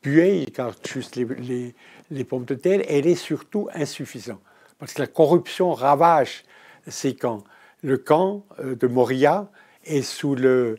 puait, 0.00 0.42
ils 0.42 0.52
gardent 0.52 0.76
juste 0.86 1.16
les, 1.16 1.74
les, 2.10 2.24
pommes 2.24 2.44
de 2.44 2.54
terre. 2.54 2.82
Elle 2.88 3.06
est 3.06 3.14
surtout 3.14 3.68
insuffisante 3.74 4.40
parce 4.78 4.94
que 4.94 5.02
la 5.02 5.06
corruption 5.06 5.72
ravage 5.72 6.44
ces 6.86 7.14
camps. 7.14 7.44
Le 7.82 7.98
camp 7.98 8.44
euh, 8.60 8.74
de 8.74 8.86
Moria 8.86 9.50
est 9.84 10.02
sous 10.02 10.34
le, 10.34 10.78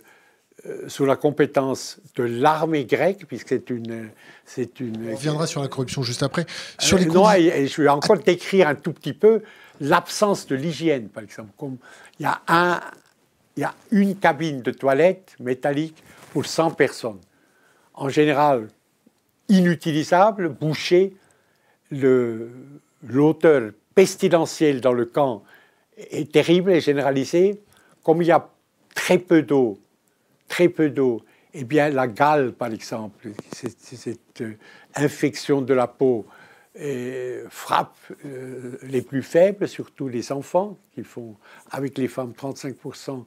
sous 0.88 1.06
la 1.06 1.16
compétence 1.16 2.00
de 2.16 2.24
l'armée 2.24 2.86
grecque, 2.86 3.26
puisque 3.28 3.50
c'est 3.50 3.70
une, 3.70 4.10
c'est 4.46 4.80
une. 4.80 5.10
On 5.12 5.16
reviendra 5.16 5.48
sur 5.48 5.62
la 5.62 5.68
corruption 5.68 6.02
juste 6.02 6.24
après. 6.24 6.46
Sur 6.80 6.98
les 6.98 7.08
euh, 7.08 7.14
non, 7.14 7.26
je 7.30 7.82
vais 7.82 7.90
encore 7.90 8.18
décrire 8.18 8.68
un 8.68 8.76
tout 8.76 8.94
petit 8.94 9.14
peu 9.14 9.42
l'absence 9.80 10.48
de 10.48 10.56
l'hygiène, 10.56 11.10
par 11.10 11.24
exemple. 11.24 11.52
Comme 11.58 11.78
il 12.20 12.24
y 12.24 12.26
a 12.26 12.42
un, 12.48 12.80
il 13.56 13.62
y 13.62 13.64
a 13.64 13.74
une 13.92 14.16
cabine 14.16 14.62
de 14.62 14.72
toilette 14.72 15.36
métallique 15.40 16.04
pour 16.32 16.46
100 16.46 16.72
personnes. 16.72 17.20
En 17.94 18.10
général, 18.10 18.68
inutilisable, 19.48 20.50
bouchée. 20.50 21.16
Le, 21.92 22.50
l'auteur 23.04 23.72
pestilentiel 23.94 24.82
dans 24.82 24.94
le 24.94 25.06
camp 25.06 25.44
est 25.98 26.32
terrible 26.32 26.72
et 26.72 26.82
généralisée. 26.82 27.62
Comme 28.04 28.22
il 28.22 28.28
y 28.28 28.32
a 28.32 28.50
très 28.96 29.20
peu 29.20 29.44
d'eau, 29.44 29.80
très 30.48 30.70
peu 30.70 30.90
d'eau, 30.90 31.24
eh 31.54 31.64
bien 31.64 31.90
la 31.90 32.08
gale, 32.08 32.54
par 32.54 32.72
exemple, 32.72 33.30
cette 33.52 34.42
euh, 34.42 34.58
infection 34.96 35.62
de 35.62 35.74
la 35.74 35.88
peau, 35.88 36.26
euh, 36.78 37.46
frappe 37.50 37.96
euh, 38.26 38.78
les 38.84 39.02
plus 39.02 39.24
faibles, 39.24 39.68
surtout 39.68 40.10
les 40.10 40.32
enfants, 40.32 40.78
qui 40.94 41.04
font, 41.04 41.38
avec 41.72 41.98
les 41.98 42.10
femmes, 42.10 42.34
35% 42.38 43.24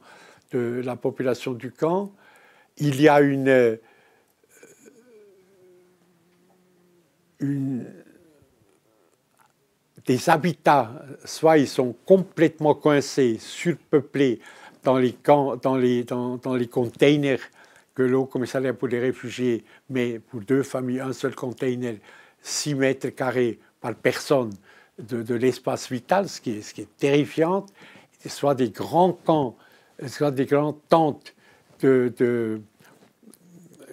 de 0.51 0.81
la 0.83 0.95
population 0.95 1.53
du 1.53 1.71
camp. 1.71 2.11
Il 2.77 3.01
y 3.01 3.09
a 3.09 3.19
une 3.21 3.89
des 10.05 10.29
habitats, 10.29 10.91
soit 11.23 11.57
ils 11.57 11.67
sont 11.67 11.95
complètement 12.05 12.73
coincés, 12.73 13.37
surpeuplés 13.39 14.39
dans 14.83 14.97
les, 14.97 15.13
camps, 15.13 15.55
dans 15.57 15.75
les, 15.75 16.03
dans, 16.03 16.55
les 16.55 16.67
containers 16.67 17.41
que 17.93 18.03
l'eau 18.03 18.25
commissariat 18.25 18.73
pour 18.73 18.87
les 18.87 18.99
réfugiés 18.99 19.63
met 19.89 20.19
pour 20.19 20.41
deux 20.41 20.63
familles 20.63 21.01
un 21.01 21.13
seul 21.13 21.35
container, 21.35 21.97
6 22.41 22.75
mètres 22.75 23.09
carrés 23.09 23.59
par 23.81 23.95
personne 23.95 24.51
de, 24.97 25.35
l'espace 25.35 25.89
vital, 25.91 26.27
ce 26.27 26.41
qui 26.41 26.57
est, 26.57 26.61
ce 26.61 26.73
qui 26.73 26.81
est 26.81 26.97
terrifiant, 26.97 27.65
soit 28.25 28.55
des 28.55 28.69
grands 28.69 29.13
camps, 29.13 29.55
soit 30.07 30.31
des 30.31 30.45
grandes 30.45 30.77
tentes 30.87 31.33
de, 31.81 32.13
de 32.17 32.61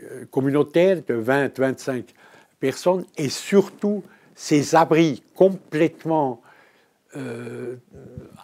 euh, 0.02 0.24
communautaires 0.30 1.02
de 1.06 1.22
20-25 1.22 2.04
personnes, 2.58 3.04
et 3.16 3.28
surtout 3.28 4.02
ces 4.34 4.74
abris 4.74 5.22
complètement 5.34 6.42
euh, 7.16 7.76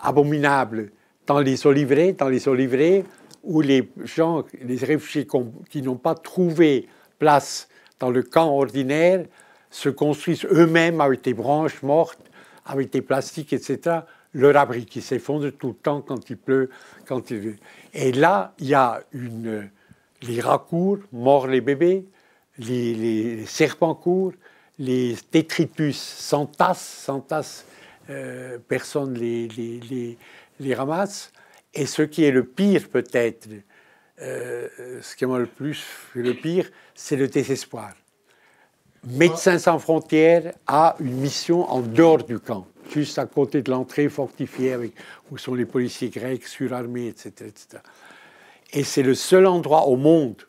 abominables 0.00 0.90
dans 1.26 1.40
les 1.40 1.66
oliveraies, 1.66 2.12
dans 2.12 2.28
les 2.28 3.04
où 3.44 3.60
les 3.60 3.90
gens, 4.04 4.44
les 4.60 4.76
réfugiés 4.76 5.26
qui 5.68 5.82
n'ont 5.82 5.96
pas 5.96 6.14
trouvé 6.14 6.88
place 7.18 7.68
dans 7.98 8.10
le 8.10 8.22
camp 8.22 8.56
ordinaire 8.56 9.24
se 9.70 9.88
construisent 9.88 10.46
eux-mêmes 10.50 11.00
avec 11.00 11.22
des 11.22 11.34
branches 11.34 11.82
mortes, 11.82 12.20
avec 12.66 12.90
des 12.90 13.02
plastiques, 13.02 13.52
etc., 13.52 14.00
leur 14.34 14.56
abri 14.56 14.86
qui 14.86 15.02
s'effondre 15.02 15.50
tout 15.52 15.68
le 15.68 15.74
temps 15.74 16.00
quand 16.00 16.30
il 16.30 16.36
pleut, 16.36 16.70
quand 17.06 17.30
il... 17.30 17.56
Et 17.92 18.12
là, 18.12 18.54
il 18.58 18.68
y 18.68 18.74
a 18.74 19.02
une... 19.12 19.68
les 20.22 20.40
rats 20.40 20.64
courent, 20.68 21.00
morts 21.12 21.46
les 21.46 21.60
bébés, 21.60 22.06
les, 22.58 23.44
serpents 23.46 23.94
courent, 23.94 24.32
les 24.78 25.16
détritus 25.30 25.98
s'entassent, 25.98 27.04
s'entassent, 27.04 27.66
euh, 28.10 28.58
personne 28.66 29.14
les, 29.14 29.48
les, 29.48 30.18
ramasse. 30.74 31.32
Et 31.74 31.86
ce 31.86 32.02
qui 32.02 32.24
est 32.24 32.30
le 32.30 32.44
pire 32.44 32.88
peut-être, 32.88 33.48
euh, 34.20 34.68
ce 35.00 35.16
qui 35.16 35.26
m'a 35.26 35.38
le 35.38 35.46
plus 35.46 35.84
le 36.14 36.34
pire, 36.34 36.70
c'est 36.94 37.16
le 37.16 37.28
désespoir. 37.28 37.92
Médecins 39.04 39.58
sans 39.58 39.78
frontières 39.78 40.52
a 40.66 40.94
une 41.00 41.16
mission 41.16 41.68
en 41.68 41.80
dehors 41.80 42.22
du 42.22 42.38
camp, 42.38 42.66
juste 42.92 43.18
à 43.18 43.26
côté 43.26 43.62
de 43.62 43.70
l'entrée 43.70 44.08
fortifiée 44.08 44.76
où 45.30 45.38
sont 45.38 45.54
les 45.54 45.64
policiers 45.64 46.08
grecs 46.08 46.46
surarmés, 46.46 47.08
etc. 47.08 47.32
etc. 47.40 47.82
Et 48.72 48.84
c'est 48.84 49.02
le 49.02 49.14
seul 49.14 49.46
endroit 49.46 49.86
au 49.88 49.96
monde 49.96 50.42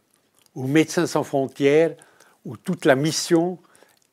où 0.54 0.68
Médecins 0.68 1.08
sans 1.08 1.24
frontières, 1.24 1.96
où 2.46 2.58
toute 2.58 2.86
la 2.86 2.96
mission 2.96 3.58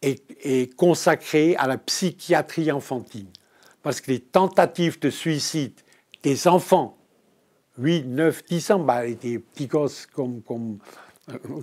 est, 0.00 0.74
consacré 0.76 1.54
à 1.56 1.66
la 1.66 1.76
psychiatrie 1.76 2.72
enfantine. 2.72 3.28
Parce 3.82 4.00
que 4.00 4.10
les 4.10 4.20
tentatives 4.20 5.00
de 5.00 5.10
suicide 5.10 5.72
des 6.22 6.48
enfants, 6.48 6.96
8, 7.78 8.04
9, 8.06 8.44
10 8.44 8.70
ans, 8.72 8.78
bah, 8.80 9.06
des 9.06 9.38
petits 9.38 9.66
gosses 9.66 10.06
comme, 10.06 10.42
euh, 11.30 11.62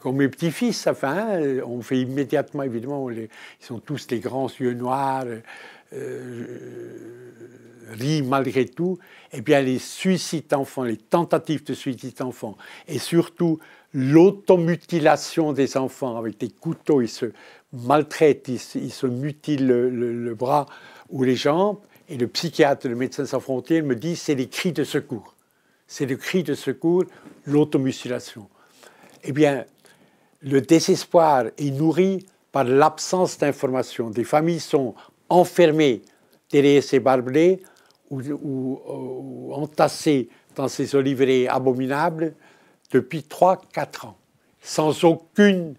comme 0.00 0.16
mes 0.16 0.28
petits-fils, 0.28 0.86
enfin, 0.86 1.40
on 1.66 1.82
fait 1.82 2.00
immédiatement, 2.00 2.62
évidemment, 2.62 3.10
ils 3.10 3.28
sont 3.58 3.80
tous 3.80 4.06
des 4.06 4.20
grands 4.20 4.48
yeux 4.48 4.74
noirs, 4.74 5.24
euh, 5.92 7.32
rient 7.90 8.22
malgré 8.22 8.66
tout. 8.66 8.98
Eh 9.32 9.40
bien, 9.40 9.60
les 9.60 9.80
suicides 9.80 10.46
d'enfants, 10.48 10.84
les 10.84 10.96
tentatives 10.96 11.64
de 11.64 11.74
suicide 11.74 12.16
d'enfants, 12.16 12.56
et 12.86 13.00
surtout 13.00 13.58
l'automutilation 13.94 15.52
des 15.52 15.76
enfants 15.76 16.16
avec 16.16 16.38
des 16.38 16.50
couteaux, 16.50 17.00
ils 17.00 17.08
se 17.08 17.26
maltraitent, 17.72 18.48
ils, 18.48 18.58
se 18.90 19.06
mutilent 19.06 19.66
le, 19.66 20.34
bras 20.34 20.66
ou 21.10 21.22
les 21.22 21.36
jambes. 21.36 21.78
Et 22.08 22.18
le 22.18 22.26
psychiatre, 22.26 22.88
le 22.88 22.96
médecin 22.96 23.24
sans 23.24 23.40
frontières 23.40 23.84
me 23.84 23.94
dit 23.94 24.16
c'est 24.16 24.34
les 24.34 24.48
cris 24.48 24.72
de 24.72 24.84
secours. 24.84 25.34
C'est 25.86 26.06
le 26.06 26.16
cri 26.16 26.42
de 26.42 26.54
secours, 26.54 27.04
l'automutilation. 27.46 28.48
Eh 29.22 29.32
bien, 29.32 29.64
le 30.42 30.60
désespoir 30.60 31.46
est 31.56 31.70
nourri 31.70 32.26
par 32.52 32.64
l'absence 32.64 33.38
d'information. 33.38 34.10
Des 34.10 34.24
familles 34.24 34.60
sont 34.60 34.94
enfermées 35.28 36.02
derrière 36.50 36.82
ces 36.82 37.00
barbelés 37.00 37.62
ou, 38.10 38.20
ou 38.20 39.52
entassées 39.54 40.28
dans 40.56 40.68
ces 40.68 40.94
oliveraies 40.94 41.48
abominables 41.48 42.34
depuis 42.94 43.26
3-4 43.28 44.06
ans, 44.06 44.16
sans 44.62 45.04
aucune 45.04 45.74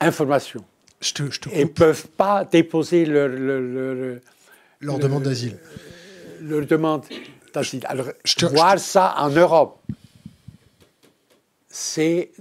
information. 0.00 0.62
Je 1.00 1.12
te, 1.14 1.30
je 1.30 1.40
Et 1.52 1.64
ne 1.64 1.68
peuvent 1.68 2.08
pas 2.08 2.44
déposer 2.44 3.06
leur, 3.06 3.28
leur, 4.80 4.98
demande 4.98 5.22
d'asile. 5.22 5.58
Leur 6.40 6.66
demande 6.66 7.04
d'asile. 7.54 7.84
Alors, 7.86 8.08
voir 8.52 8.78
ça 8.78 9.14
en 9.16 9.30
Europe, 9.30 9.80
c'est 11.68 12.32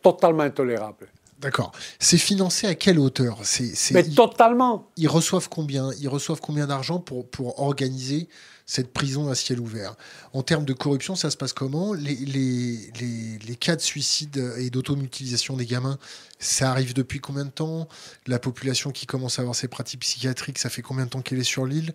totalement 0.00 0.44
intolérable. 0.44 1.08
D'accord. 1.38 1.72
C'est 1.98 2.18
financé 2.18 2.66
à 2.66 2.74
quelle 2.74 2.98
hauteur? 2.98 3.38
C'est, 3.42 3.72
Mais 3.92 4.04
totalement. 4.04 4.90
Ils 4.96 5.08
reçoivent 5.08 5.48
combien? 5.48 5.90
Ils 6.00 6.08
reçoivent 6.08 6.40
combien 6.40 6.66
d'argent 6.66 6.98
pour, 6.98 7.28
pour 7.28 7.60
organiser 7.60 8.28
cette 8.66 8.92
prison 8.92 9.30
à 9.30 9.36
ciel 9.36 9.60
ouvert. 9.60 9.94
En 10.32 10.42
termes 10.42 10.64
de 10.64 10.72
corruption, 10.72 11.14
ça 11.14 11.30
se 11.30 11.36
passe 11.36 11.52
comment 11.52 11.94
les, 11.94 12.16
les, 12.16 13.38
les, 13.38 13.56
cas 13.56 13.76
de 13.76 13.80
suicide 13.80 14.54
et 14.58 14.70
d'automutilisation 14.70 15.56
des 15.56 15.66
gamins, 15.66 15.98
ça 16.40 16.70
arrive 16.70 16.92
depuis 16.92 17.20
combien 17.20 17.44
de 17.44 17.50
temps 17.50 17.88
La 18.26 18.40
population 18.40 18.90
qui 18.90 19.06
commence 19.06 19.38
à 19.38 19.42
avoir 19.42 19.54
ces 19.54 19.68
pratiques 19.68 20.00
psychiatriques, 20.00 20.58
ça 20.58 20.68
fait 20.68 20.82
combien 20.82 21.04
de 21.04 21.10
temps 21.10 21.22
qu'elle 21.22 21.38
est 21.38 21.44
sur 21.44 21.64
l'île 21.64 21.94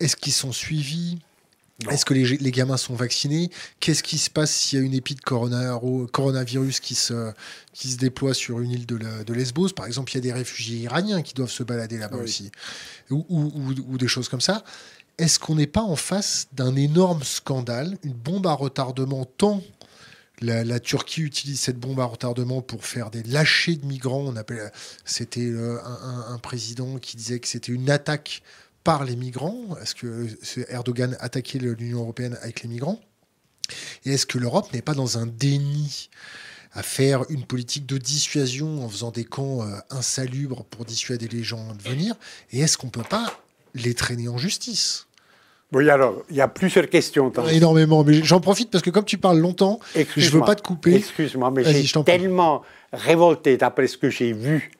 Est-ce 0.00 0.16
qu'ils 0.16 0.34
sont 0.34 0.52
suivis 0.52 1.18
est-ce 1.90 2.04
que 2.04 2.14
les, 2.14 2.36
les, 2.36 2.50
gamins 2.50 2.76
sont 2.76 2.94
vaccinés 2.94 3.50
Qu'est-ce 3.80 4.02
qui 4.02 4.18
se 4.18 4.30
passe 4.30 4.52
s'il 4.52 4.78
y 4.78 4.82
a 4.82 4.84
une 4.84 4.94
épide 4.94 5.20
coronavirus 5.20 6.80
qui 6.80 6.94
se, 6.94 7.32
qui 7.72 7.88
se 7.90 7.96
déploie 7.96 8.34
sur 8.34 8.60
une 8.60 8.70
île 8.70 8.86
de, 8.86 8.98
de, 9.24 9.34
Lesbos? 9.34 9.70
Par 9.70 9.86
exemple, 9.86 10.12
il 10.12 10.16
y 10.16 10.18
a 10.18 10.20
des 10.20 10.32
réfugiés 10.32 10.78
iraniens 10.78 11.22
qui 11.22 11.34
doivent 11.34 11.50
se 11.50 11.62
balader 11.62 11.98
là-bas 11.98 12.18
aussi, 12.18 12.52
ou, 13.10 13.26
ou, 13.28 13.74
ou, 13.88 13.98
des 13.98 14.06
choses 14.06 14.28
comme 14.28 14.40
ça 14.40 14.62
est-ce 15.18 15.38
qu'on 15.38 15.54
n'est 15.54 15.66
pas 15.66 15.82
en 15.82 15.96
face 15.96 16.48
d'un 16.52 16.74
énorme 16.76 17.22
scandale, 17.22 17.98
une 18.02 18.12
bombe 18.12 18.46
à 18.46 18.54
retardement 18.54 19.24
tant 19.24 19.62
la, 20.42 20.80
Turquie 20.80 21.22
utilise 21.22 21.60
cette 21.60 21.78
bombe 21.78 22.00
à 22.00 22.04
retardement 22.04 22.62
pour 22.62 22.84
faire 22.84 23.10
des 23.10 23.22
lâchers 23.22 23.76
de 23.76 23.86
migrants. 23.86 24.32
C'était 25.04 25.40
euh, 25.40 25.78
un, 26.28 26.38
président 26.38 26.98
qui 26.98 27.16
disait 27.16 27.38
que 27.38 27.48
c'était 27.48 27.72
une 27.72 27.90
attaque 27.90 28.42
par 28.84 29.04
les 29.04 29.16
migrants. 29.16 29.76
Est-ce 29.80 29.94
que 29.94 30.28
Erdogan 30.68 31.16
attaquait 31.20 31.58
l'Union 31.58 32.00
européenne 32.00 32.38
avec 32.42 32.62
les 32.62 32.68
migrants? 32.68 33.00
Et 34.04 34.12
est-ce 34.12 34.26
que 34.26 34.38
l'Europe 34.38 34.72
n'est 34.72 34.82
pas 34.82 34.94
dans 34.94 35.18
un 35.18 35.26
déni 35.26 36.10
à 36.72 36.82
faire 36.82 37.24
une 37.30 37.44
politique 37.44 37.86
de 37.86 37.98
dissuasion 37.98 38.84
en 38.84 38.88
faisant 38.88 39.10
des 39.10 39.24
camps 39.24 39.62
euh, 39.62 39.76
insalubres 39.90 40.64
pour 40.64 40.84
dissuader 40.84 41.28
les 41.28 41.44
gens 41.44 41.74
de 41.74 41.82
venir? 41.82 42.16
Et 42.50 42.60
est-ce 42.60 42.76
qu'on 42.76 42.88
ne 42.88 42.92
peut 42.92 43.02
pas 43.02 43.40
les 43.74 43.94
traîner 43.94 44.28
en 44.28 44.38
justice 44.38 45.06
oui, 45.74 45.88
alors, 45.88 46.22
il 46.28 46.36
y 46.36 46.42
a 46.42 46.48
plusieurs 46.48 46.88
questions. 46.90 47.32
Énormément, 47.50 48.04
mais 48.04 48.22
j'en 48.22 48.40
profite 48.40 48.70
parce 48.70 48.84
que 48.84 48.90
comme 48.90 49.06
tu 49.06 49.16
parles 49.16 49.38
longtemps, 49.38 49.80
je 49.94 50.00
ne 50.00 50.30
veux 50.30 50.44
pas 50.44 50.54
te 50.54 50.62
couper. 50.62 50.96
Excuse-moi, 50.96 51.50
mais 51.50 51.64
j'ai 51.64 52.02
tellement 52.04 52.62
révolté 52.92 53.56
d'après 53.56 53.86
ce 53.86 53.96
que 53.96 54.10
j'ai 54.10 54.34
vu 54.34 54.70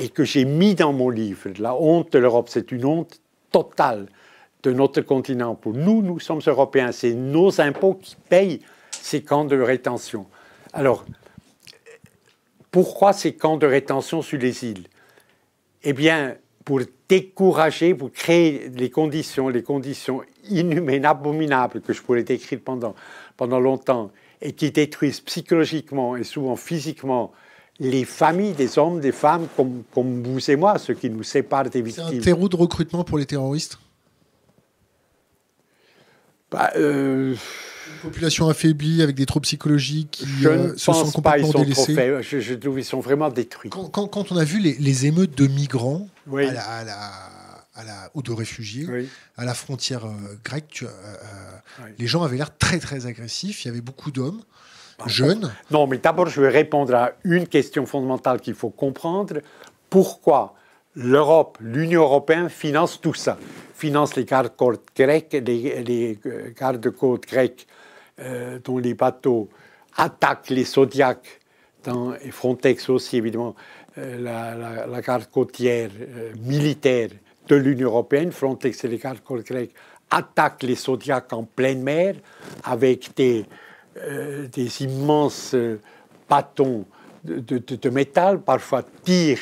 et 0.00 0.08
que 0.08 0.22
j'ai 0.22 0.44
mis 0.44 0.76
dans 0.76 0.92
mon 0.92 1.10
livre. 1.10 1.48
La 1.58 1.74
honte 1.74 2.12
de 2.12 2.18
l'Europe, 2.18 2.48
c'est 2.48 2.70
une 2.70 2.84
honte 2.84 3.20
totale 3.50 4.06
de 4.62 4.72
notre 4.72 5.00
continent. 5.00 5.56
Pour 5.56 5.74
nous, 5.74 6.00
nous 6.00 6.20
sommes 6.20 6.40
Européens, 6.46 6.92
c'est 6.92 7.14
nos 7.14 7.60
impôts 7.60 7.94
qui 7.94 8.16
payent 8.28 8.60
ces 8.90 9.22
camps 9.22 9.44
de 9.44 9.60
rétention. 9.60 10.26
Alors, 10.72 11.04
pourquoi 12.70 13.12
ces 13.12 13.34
camps 13.34 13.56
de 13.56 13.66
rétention 13.66 14.22
sur 14.22 14.38
les 14.38 14.64
îles? 14.64 14.86
Eh 15.82 15.92
bien, 15.92 16.36
pour 16.64 16.80
décourager, 17.12 17.94
pour 17.94 18.10
créer 18.10 18.70
les 18.70 18.88
conditions, 18.88 19.50
les 19.50 19.62
conditions 19.62 20.22
inhumaines, 20.48 21.04
abominables 21.04 21.82
que 21.82 21.92
je 21.92 22.00
pourrais 22.00 22.22
décrire 22.22 22.60
pendant, 22.64 22.94
pendant 23.36 23.60
longtemps 23.60 24.10
et 24.40 24.52
qui 24.52 24.70
détruisent 24.70 25.20
psychologiquement 25.20 26.16
et 26.16 26.24
souvent 26.24 26.56
physiquement 26.56 27.32
les 27.78 28.06
familles 28.06 28.54
des 28.54 28.78
hommes, 28.78 28.98
des 29.00 29.12
femmes 29.12 29.46
comme, 29.56 29.82
comme 29.94 30.22
vous 30.22 30.50
et 30.50 30.56
moi, 30.56 30.78
ceux 30.78 30.94
qui 30.94 31.10
nous 31.10 31.22
séparent 31.22 31.64
des 31.64 31.70
C'est 31.72 31.82
victimes. 31.82 32.18
un 32.18 32.20
terreau 32.22 32.48
de 32.48 32.56
recrutement 32.56 33.04
pour 33.04 33.18
les 33.18 33.26
terroristes? 33.26 33.78
Bah, 36.50 36.70
euh, 36.76 37.34
population 38.02 38.48
affaiblie 38.48 39.02
avec 39.02 39.16
des 39.16 39.26
troupes 39.26 39.44
psychologiques 39.44 40.10
qui 40.10 40.26
je 40.26 40.48
euh, 40.48 40.72
ne 40.72 40.76
se 40.76 40.84
pense 40.86 41.12
sont 41.12 41.22
pas, 41.22 41.38
ils 41.38 41.46
sont 41.46 41.52
trop. 41.52 41.86
Je, 42.22 42.40
je 42.40 42.54
trouve 42.54 42.74
qu'ils 42.76 42.84
sont 42.84 43.00
vraiment 43.00 43.28
détruits. 43.30 43.70
Quand, 43.70 43.84
quand- 43.88 44.06
quand 44.08 44.32
on 44.32 44.36
a 44.36 44.44
vu 44.44 44.58
les, 44.58 44.74
les 44.74 45.06
émeutes 45.06 45.36
de 45.36 45.46
migrants 45.46 46.08
Oui. 46.26 46.46
à 46.46 46.52
la, 46.52 46.62
à 46.64 46.84
la- 46.84 47.12
à 47.74 47.84
la- 47.84 48.10
ou 48.14 48.22
de 48.22 48.32
réfugiés 48.32 48.86
Oui. 48.90 49.08
à 49.38 49.44
la 49.46 49.54
frontière 49.54 50.04
euh, 50.04 50.10
grecque, 50.44 50.66
tu- 50.68 50.84
euh, 50.84 50.88
euh, 50.88 51.84
Oui. 51.84 51.90
les 51.98 52.06
gens 52.06 52.22
avaient 52.22 52.36
l'air 52.36 52.54
très 52.56 52.78
très 52.78 53.06
agressifs. 53.06 53.64
Il 53.64 53.68
y 53.68 53.70
avait 53.70 53.80
beaucoup 53.80 54.10
d'hommes 54.10 54.42
jeunes. 55.06 55.50
Non, 55.70 55.86
mais 55.86 55.98
d'abord, 55.98 56.26
je 56.28 56.40
vais 56.40 56.48
répondre 56.50 56.94
à 56.94 57.12
une 57.24 57.46
question 57.48 57.86
fondamentale 57.86 58.40
qu'il 58.40 58.54
faut 58.54 58.70
comprendre. 58.70 59.40
Pourquoi 59.90 60.54
l'Europe, 60.94 61.58
l'Union 61.60 62.02
européenne 62.02 62.48
finance 62.50 63.00
tout 63.00 63.14
ça? 63.14 63.36
Finance 63.74 64.14
les 64.14 64.24
gardes-côtes 64.24 64.86
grecs, 64.96 65.32
les, 65.32 65.82
les 65.82 66.20
gardes-côtes 66.58 67.26
grecs 67.26 67.66
euh, 68.20 68.58
dont 68.64 68.78
les 68.78 68.94
bateaux 68.94 69.48
attaquent 69.96 70.50
les 70.50 70.64
Zodiacs, 70.64 71.40
dans, 71.84 72.14
et 72.14 72.30
Frontex 72.30 72.88
aussi, 72.88 73.16
évidemment, 73.16 73.54
euh, 73.98 74.18
la, 74.20 74.86
la- 74.86 75.00
garde 75.00 75.26
côtière 75.30 75.90
euh, 76.00 76.32
militaire 76.44 77.10
de 77.48 77.56
l'Union 77.56 77.88
européenne, 77.88 78.32
Frontex 78.32 78.84
et 78.84 78.88
les 78.88 78.98
gardes-côtes 78.98 79.44
grecs 79.44 79.72
attaquent 80.10 80.62
les 80.62 80.76
Zodiacs 80.76 81.32
en 81.32 81.44
pleine 81.44 81.82
mer 81.82 82.14
avec 82.64 83.10
des, 83.16 83.44
immenses 84.80 85.56
bâtons 86.28 86.84
de, 87.24 87.88
métal, 87.90 88.40
parfois 88.40 88.82
tirent 89.04 89.38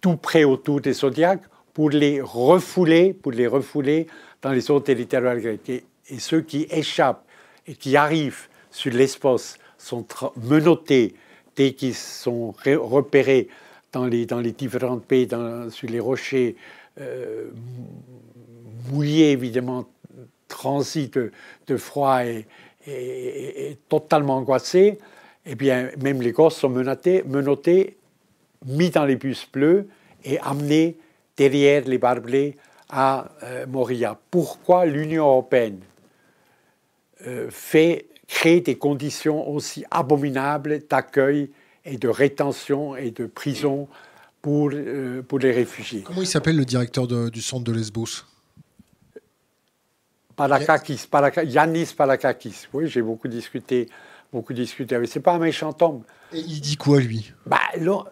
tout 0.00 0.16
près 0.16 0.44
autour 0.44 0.80
des 0.80 0.92
Zodiacs 0.92 1.42
pour 1.74 1.90
les 1.90 2.20
refouler, 2.20 3.12
pour 3.12 3.32
les 3.32 3.46
refouler 3.46 4.06
dans 4.42 4.50
les 4.50 4.70
eaux 4.70 4.80
territoriales 4.80 5.40
grecques. 5.40 5.68
Et, 5.68 5.84
ceux 6.18 6.40
qui 6.40 6.66
échappent 6.70 7.24
qui 7.78 7.96
arrivent 7.96 8.48
sur 8.70 8.92
l'espace 8.92 9.58
sont 9.76 10.06
menottés 10.42 11.14
dès 11.56 11.72
qu'ils 11.72 11.94
sont 11.94 12.52
ré- 12.52 12.76
repérés 12.76 13.48
dans 13.92 14.06
les, 14.06 14.26
dans 14.26 14.40
les 14.40 14.52
différents 14.52 14.98
pays, 14.98 15.28
sur 15.70 15.88
les 15.88 16.00
rochers 16.00 16.56
euh, 17.00 17.50
mouillés, 18.90 19.32
évidemment, 19.32 19.86
transit 20.46 21.12
de, 21.14 21.32
de 21.66 21.76
froid 21.76 22.24
et, 22.24 22.46
totalement 23.88 24.36
angoissés, 24.36 24.98
eh 25.44 25.54
bien, 25.54 25.90
même 26.00 26.22
les 26.22 26.32
gosses 26.32 26.56
sont 26.56 26.70
menottés, 26.70 27.22
menottés 27.26 27.96
mis 28.66 28.90
dans 28.90 29.04
les 29.04 29.16
bus 29.16 29.46
bleus 29.52 29.88
et 30.24 30.38
amenés 30.38 30.96
derrière 31.36 31.84
les 31.86 31.98
barbelés 31.98 32.56
à 32.88 33.30
euh, 33.42 33.66
Moria. 33.66 34.18
Pourquoi 34.30 34.86
l'Union 34.86 35.26
européenne 35.26 35.80
fait, 37.50 38.06
crée 38.26 38.60
des 38.60 38.76
conditions 38.76 39.48
aussi 39.48 39.84
abominables 39.90 40.80
d'accueil 40.88 41.50
et 41.84 41.96
de 41.96 42.08
rétention 42.08 42.96
et 42.96 43.10
de 43.10 43.26
prison 43.26 43.88
pour, 44.42 44.70
euh, 44.72 45.22
pour 45.22 45.38
les 45.38 45.50
réfugiés 45.52 46.02
Comment 46.02 46.22
il 46.22 46.26
s'appelle 46.26 46.56
le 46.56 46.64
directeur 46.64 47.06
de- 47.06 47.28
du 47.28 47.40
centre 47.42 47.64
de 47.64 47.72
Lesbos? 47.72 48.24
Palakakis, 50.36 51.06
Palaka- 51.10 51.42
Yannis 51.44 51.94
Palakakis. 51.96 52.68
Oui, 52.72 52.86
j'ai 52.88 53.02
beaucoup 53.02 53.28
discuté, 53.28 53.88
beaucoup 54.32 54.52
discuté 54.52 54.94
avec. 54.94 55.08
C'est 55.08 55.20
pas 55.20 55.32
un 55.34 55.38
méchant 55.38 55.76
homme. 55.80 56.02
Et 56.32 56.38
il 56.38 56.60
dit 56.60 56.76
quoi 56.76 57.00
lui? 57.00 57.32
Bah, 57.46 57.58
là, 57.80 58.04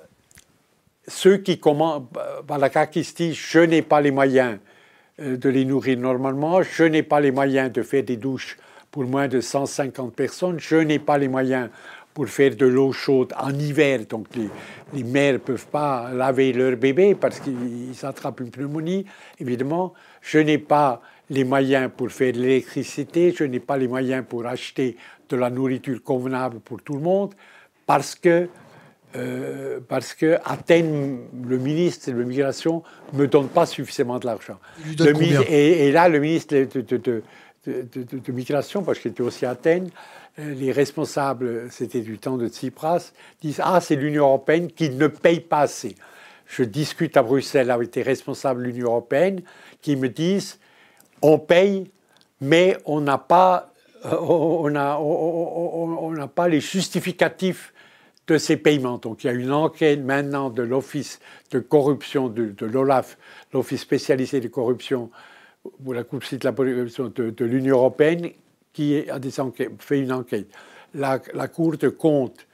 ceux 1.07 1.37
qui 1.37 1.61
commandent, 1.61 2.09
Balakakis 2.49 3.13
dit 3.17 3.33
Je 3.35 3.61
n'ai 3.61 3.83
pas 3.83 4.01
les 4.01 4.11
moyens 4.11 4.59
euh, 5.21 5.37
de 5.37 5.49
les 5.49 5.65
nourrir 5.65 5.99
normalement, 5.99 6.63
je 6.63 6.83
n'ai 6.85 7.03
pas 7.05 7.21
les 7.21 7.31
moyens 7.31 7.71
de 7.73 7.83
faire 7.83 8.03
des 8.03 8.17
douches 8.17 8.57
pour 8.97 9.05
moins 9.05 9.29
de 9.29 9.43
150 9.43 10.15
personnes, 10.15 10.59
je 10.59 10.77
n'ai 10.77 10.99
pas 10.99 11.19
les 11.19 11.29
moyens 11.29 11.69
pour 12.15 12.29
faire 12.29 12.57
de 12.57 12.65
l'eau 12.65 12.93
chaude 12.93 13.35
en 13.39 13.53
hiver, 13.53 14.07
donc 14.09 14.27
les, 14.35 14.49
les 14.95 15.05
mères 15.05 15.35
ne 15.35 15.39
peuvent 15.39 15.67
pas 15.67 16.11
laver 16.15 16.51
leur 16.55 16.79
bébé 16.79 17.15
parce 17.15 17.39
qu'ils 17.41 17.95
attrapent 18.05 18.41
une 18.41 18.51
pneumonie, 18.51 19.05
évidemment. 19.39 19.93
Je 20.23 20.39
n'ai 20.39 20.57
pas 20.57 21.03
les 21.29 21.45
moyens 21.45 21.91
pour 21.95 22.11
faire 22.11 22.33
de 22.33 22.41
l'électricité, 22.41 23.35
je 23.37 23.45
n'ai 23.45 23.61
pas 23.61 23.77
les 23.77 23.87
moyens 23.87 24.25
pour 24.27 24.47
acheter 24.47 24.97
de 25.29 25.37
la 25.37 25.51
nourriture 25.51 26.03
convenable 26.03 26.61
pour 26.61 26.81
tout 26.81 26.95
le 26.95 27.01
monde, 27.01 27.35
parce 27.85 28.15
que 28.15 28.49
euh, 29.15 29.79
parce 29.89 30.15
que 30.15 30.39
Athènes, 30.45 31.21
le 31.47 31.59
ministre 31.59 32.11
de 32.11 32.19
l'immigration, 32.19 32.83
ne 33.13 33.21
me 33.21 33.27
donne 33.27 33.49
pas 33.49 33.65
suffisamment 33.65 34.19
de 34.19 34.27
l'argent. 34.27 34.59
Et, 35.49 35.87
et 35.87 35.93
là, 35.93 36.09
le 36.09 36.19
ministre 36.19 36.55
de, 36.57 36.81
de, 36.81 36.97
de, 36.97 37.23
de, 37.67 38.33
migration, 38.33 38.83
parce 38.83 38.99
qu'il 38.99 39.11
était 39.11 39.23
aussi 39.23 39.47
à 39.47 39.51
Athènes, 39.51 39.91
euh, 40.39 40.55
les 40.55 40.73
responsables, 40.73 41.71
c'était 41.71 42.01
du 42.01 42.19
temps 42.19 42.37
de 42.37 42.49
Tsipras, 42.49 43.13
disent 43.43 43.61
Ah, 43.63 43.81
c'est 43.81 43.97
l'Union 43.97 44.25
européenne 44.25 44.71
qui 44.71 44.91
ne 44.91 45.07
paye 45.07 45.41
pas 45.41 45.61
assez. 45.61 45.97
Je 46.47 46.63
discute 46.63 47.17
à 47.17 47.23
Bruxelles 47.23 47.71
avec 47.71 47.93
des 47.93 48.03
responsables 48.03 48.63
de 48.63 48.69
l'Union 48.69 48.87
européenne 48.89 49.43
qui 49.83 49.97
me 49.97 50.09
disent 50.09 50.59
On 51.23 51.39
paye, 51.39 51.91
mais 52.41 52.77
on 52.85 53.01
n'a 53.01 53.19
pas, 53.19 53.73
euh, 54.05 54.17
on 54.21 54.71
n'a 54.71 55.01
on- 55.01 56.29
pas 56.29 56.49
les 56.49 56.61
justificatifs 56.61 57.73
de 58.27 58.39
ces 58.39 58.57
paiements. 58.57 58.99
Donc 58.99 59.25
il 59.25 59.29
y 59.29 59.31
a 59.31 59.33
une 59.33 59.53
enquête 59.53 60.01
maintenant 60.01 60.51
de 60.51 60.63
l'Office 60.63 61.21
de 61.53 61.61
corruption 61.61 62.29
de, 62.29 62.47
de 62.47 62.67
l'OLAF, 62.67 63.17
l'Office 63.53 63.81
spécialisé 63.81 64.41
de 64.41 64.49
corruption, 64.49 65.11
la 65.87 66.05
Cour 66.05 66.21
de 66.21 66.45
la 66.45 66.53
de, 66.53 67.31
de 67.31 67.45
l'Union 67.45 67.77
européenne, 67.77 68.31
qui 68.73 69.05
fait 69.79 70.01
une 70.01 70.13
enquête. 70.13 70.49
La, 70.95 71.21
la 71.35 71.49
Cour 71.49 71.77
de 71.79 71.89
compte 71.89 72.47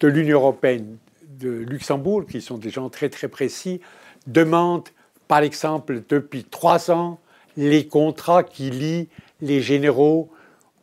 de 0.00 0.08
l'Union 0.08 0.38
européenne 0.38 0.98
de 1.38 1.50
Luxembourg, 1.50 2.26
qui 2.26 2.40
sont 2.40 2.58
des 2.58 2.70
gens 2.70 2.88
très 2.88 3.08
très 3.08 3.28
précis, 3.28 3.80
demande 4.26 4.88
par 5.26 5.40
exemple 5.40 6.02
depuis 6.08 6.44
trois 6.44 6.90
ans 6.90 7.20
les 7.56 7.86
contrats 7.86 8.44
qui 8.44 8.70
lient 8.70 9.08
les 9.40 9.60
généraux 9.60 10.30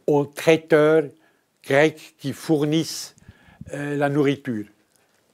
aux 0.07 0.25
traiteurs 0.25 1.03
grecs 1.63 2.15
qui 2.17 2.33
fournissent 2.33 3.15
euh, 3.73 3.95
la 3.95 4.09
nourriture, 4.09 4.65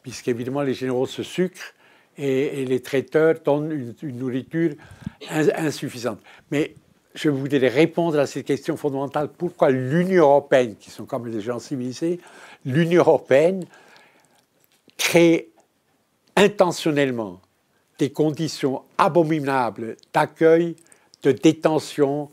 puisqu'évidemment 0.02 0.62
les 0.62 0.74
généraux 0.74 1.08
se 1.08 1.24
sucrent 1.24 1.74
et, 2.22 2.62
et 2.62 2.66
les 2.66 2.80
traiteurs 2.82 3.36
donnent 3.44 3.72
une, 3.72 3.96
une 4.02 4.18
nourriture 4.18 4.74
ins- 5.30 5.50
insuffisante. 5.56 6.20
Mais 6.52 6.76
je 7.16 7.30
voudrais 7.30 7.68
répondre 7.68 8.20
à 8.20 8.28
cette 8.28 8.46
question 8.46 8.78
fondamentale. 8.78 9.30
Pourquoi 9.38 9.72
l'Union 9.72 10.24
européenne, 10.24 10.76
qui 10.80 10.90
sont 10.92 11.06
quand 11.06 11.20
même 11.20 11.34
des 11.34 11.42
gens 11.42 11.60
civilisés, 11.60 12.20
l'Union 12.64 13.02
européenne 13.02 13.66
crée 14.98 15.50
intentionnellement 16.36 17.42
des 17.98 18.12
conditions 18.12 18.84
abominables 18.98 19.98
d'accueil, 20.14 20.76
de 21.24 21.32
détention 21.32 22.30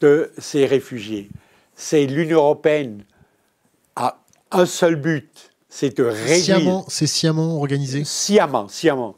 de 0.00 0.32
ces 0.38 0.66
réfugiés? 0.66 1.28
C'est 1.76 2.06
l'Union 2.06 2.38
européenne 2.38 3.04
a 3.94 4.18
un 4.50 4.66
seul 4.66 4.96
but, 4.96 5.52
c'est 5.68 5.96
de 5.98 6.04
réduire 6.04 6.36
Sciemment, 6.56 6.84
c'est 6.88 7.06
sciemment 7.06 7.56
organisé. 7.58 8.04
sciemment, 8.04 8.68
sciemment, 8.68 9.14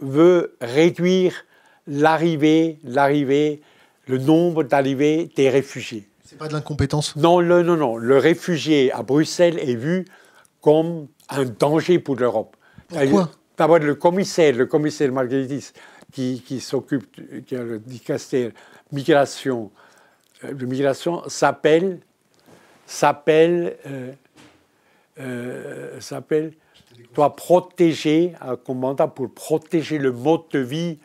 veut 0.00 0.56
réduire 0.60 1.44
l'arrivée, 1.86 2.78
l'arrivée, 2.84 3.62
le 4.06 4.18
nombre 4.18 4.62
d'arrivées 4.62 5.30
des 5.36 5.48
réfugiés. 5.50 6.08
C'est 6.24 6.38
pas 6.38 6.48
de 6.48 6.52
l'incompétence? 6.52 7.16
Non, 7.16 7.40
le, 7.40 7.62
non, 7.62 7.76
non. 7.76 7.96
Le 7.96 8.18
réfugié 8.18 8.92
à 8.92 9.02
Bruxelles 9.02 9.58
est 9.58 9.74
vu 9.74 10.04
comme 10.60 11.08
un 11.28 11.44
danger 11.44 11.98
pour 11.98 12.16
l'Europe. 12.16 12.56
Pourquoi? 12.88 13.30
D'abord, 13.56 13.78
le 13.78 13.94
commissaire, 13.94 14.54
le 14.54 14.66
commissaire 14.66 15.12
Margaritis, 15.12 15.72
qui, 16.12 16.42
qui 16.46 16.60
s'occupe, 16.60 17.44
qui 17.44 17.56
a 17.56 17.62
le 17.62 17.78
dicaster 17.78 18.52
migration, 18.90 19.70
euh, 20.44 20.52
de 20.52 20.66
migration, 20.66 21.22
s'appelle, 21.28 22.00
s'appelle, 22.86 23.76
euh, 23.86 24.12
euh, 25.20 26.00
s'appelle, 26.00 26.52
doit 27.14 27.36
protéger, 27.36 28.32
un 28.40 28.56
commandant 28.56 29.08
pour 29.08 29.32
protéger 29.32 29.98
le 29.98 30.12
mode 30.12 30.42
de 30.50 30.58
vie, 30.58 30.98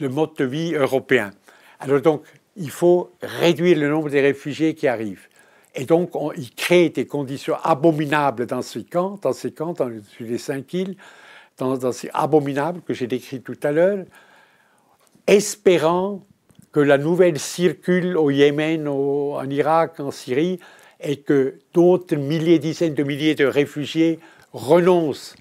le 0.00 0.08
mode 0.08 0.34
de 0.36 0.44
vie 0.44 0.74
européen. 0.74 1.30
Alors 1.80 2.00
donc, 2.00 2.22
il 2.56 2.70
faut 2.70 3.10
réduire 3.22 3.78
le 3.78 3.88
nombre 3.88 4.10
des 4.10 4.20
réfugiés 4.20 4.74
qui 4.74 4.88
arrivent. 4.88 5.28
Et 5.74 5.84
donc, 5.84 6.16
on, 6.16 6.32
il 6.32 6.50
crée 6.54 6.88
des 6.88 7.06
conditions 7.06 7.56
abominables 7.62 8.46
dans 8.46 8.62
ces 8.62 8.84
camps, 8.84 9.18
dans 9.20 9.34
ces 9.34 9.52
camps, 9.52 9.74
dans, 9.74 9.90
les 10.20 10.38
cinq 10.38 10.72
îles, 10.72 10.96
dans, 11.58 11.92
ces 11.92 12.08
abominables 12.14 12.80
que 12.80 12.94
j'ai 12.94 13.06
décrits 13.06 13.42
tout 13.42 13.58
à 13.62 13.72
l'heure, 13.72 14.04
espérant 15.26 16.22
que 16.72 16.80
la 16.80 16.96
nouvelle 16.96 17.38
circule 17.38 18.16
au 18.16 18.30
Yémen, 18.30 18.88
en 18.88 19.48
Irak, 19.50 20.00
en 20.00 20.10
Syrie, 20.10 20.58
et 21.00 21.16
que 21.16 21.58
d'autres 21.74 22.16
milliers, 22.16 22.58
dizaines 22.58 22.94
de 22.94 23.02
milliers 23.02 23.34
de 23.34 23.44
réfugiés 23.44 24.18
renoncent 24.56 25.34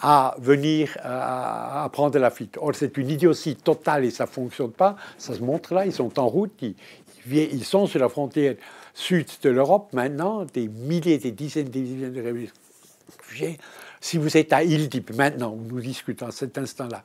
à 0.00 0.34
venir 0.38 0.96
à, 1.02 1.88
prendre 1.92 2.18
la 2.18 2.30
fuite. 2.30 2.58
Or, 2.60 2.74
c'est 2.74 2.96
une 2.96 3.08
idiotie 3.08 3.54
totale 3.54 4.04
et 4.04 4.10
ça 4.10 4.24
ne 4.24 4.30
fonctionne 4.30 4.72
pas. 4.72 4.96
Ça 5.16 5.34
se 5.34 5.40
montre 5.40 5.74
là, 5.74 5.86
ils 5.86 5.92
sont 5.92 6.18
en 6.18 6.26
route, 6.26 6.52
ils, 6.60 6.74
ils 7.30 7.64
sont 7.64 7.86
sur 7.86 8.00
la 8.00 8.08
frontière 8.08 8.56
sud 8.94 9.26
de 9.42 9.50
l'Europe 9.50 9.92
maintenant, 9.92 10.44
des 10.44 10.68
milliers, 10.68 11.18
des 11.18 11.30
dizaines, 11.30 11.68
des 11.68 11.82
dizaines 11.82 12.12
de 12.12 12.48
réfugiés. 13.18 13.58
Si 14.00 14.18
vous 14.18 14.36
êtes 14.36 14.52
à 14.52 14.64
Idlib 14.64 15.14
maintenant, 15.14 15.52
où 15.52 15.62
nous 15.62 15.80
discutons 15.80 16.26
à 16.26 16.32
cet 16.32 16.58
instant-là, 16.58 17.02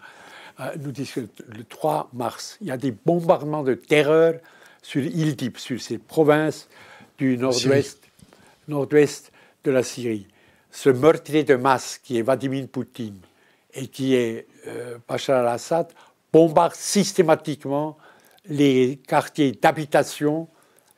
euh, 0.59 0.71
nous 0.79 0.91
discutons 0.91 1.43
le 1.55 1.63
3 1.63 2.09
mars, 2.13 2.57
il 2.61 2.67
y 2.67 2.71
a 2.71 2.77
des 2.77 2.91
bombardements 2.91 3.63
de 3.63 3.75
terreur 3.75 4.33
sur 4.81 5.03
Idlib, 5.03 5.57
sur 5.57 5.79
ces 5.79 5.99
provinces 5.99 6.67
du 7.19 7.37
nord-ouest 7.37 8.01
nord-ouest 8.67 9.31
de 9.63 9.71
la 9.71 9.83
Syrie. 9.83 10.27
Ce 10.71 10.89
meurtrier 10.89 11.43
de 11.43 11.55
masse 11.55 11.97
qui 11.97 12.17
est 12.17 12.21
Vladimir 12.21 12.67
Poutine 12.67 13.19
et 13.73 13.87
qui 13.87 14.15
est 14.15 14.47
euh, 14.67 14.97
Bachar 15.07 15.39
al-Assad 15.39 15.87
bombarde 16.31 16.75
systématiquement 16.75 17.97
les 18.49 18.99
quartiers 19.07 19.53
d'habitation, 19.53 20.47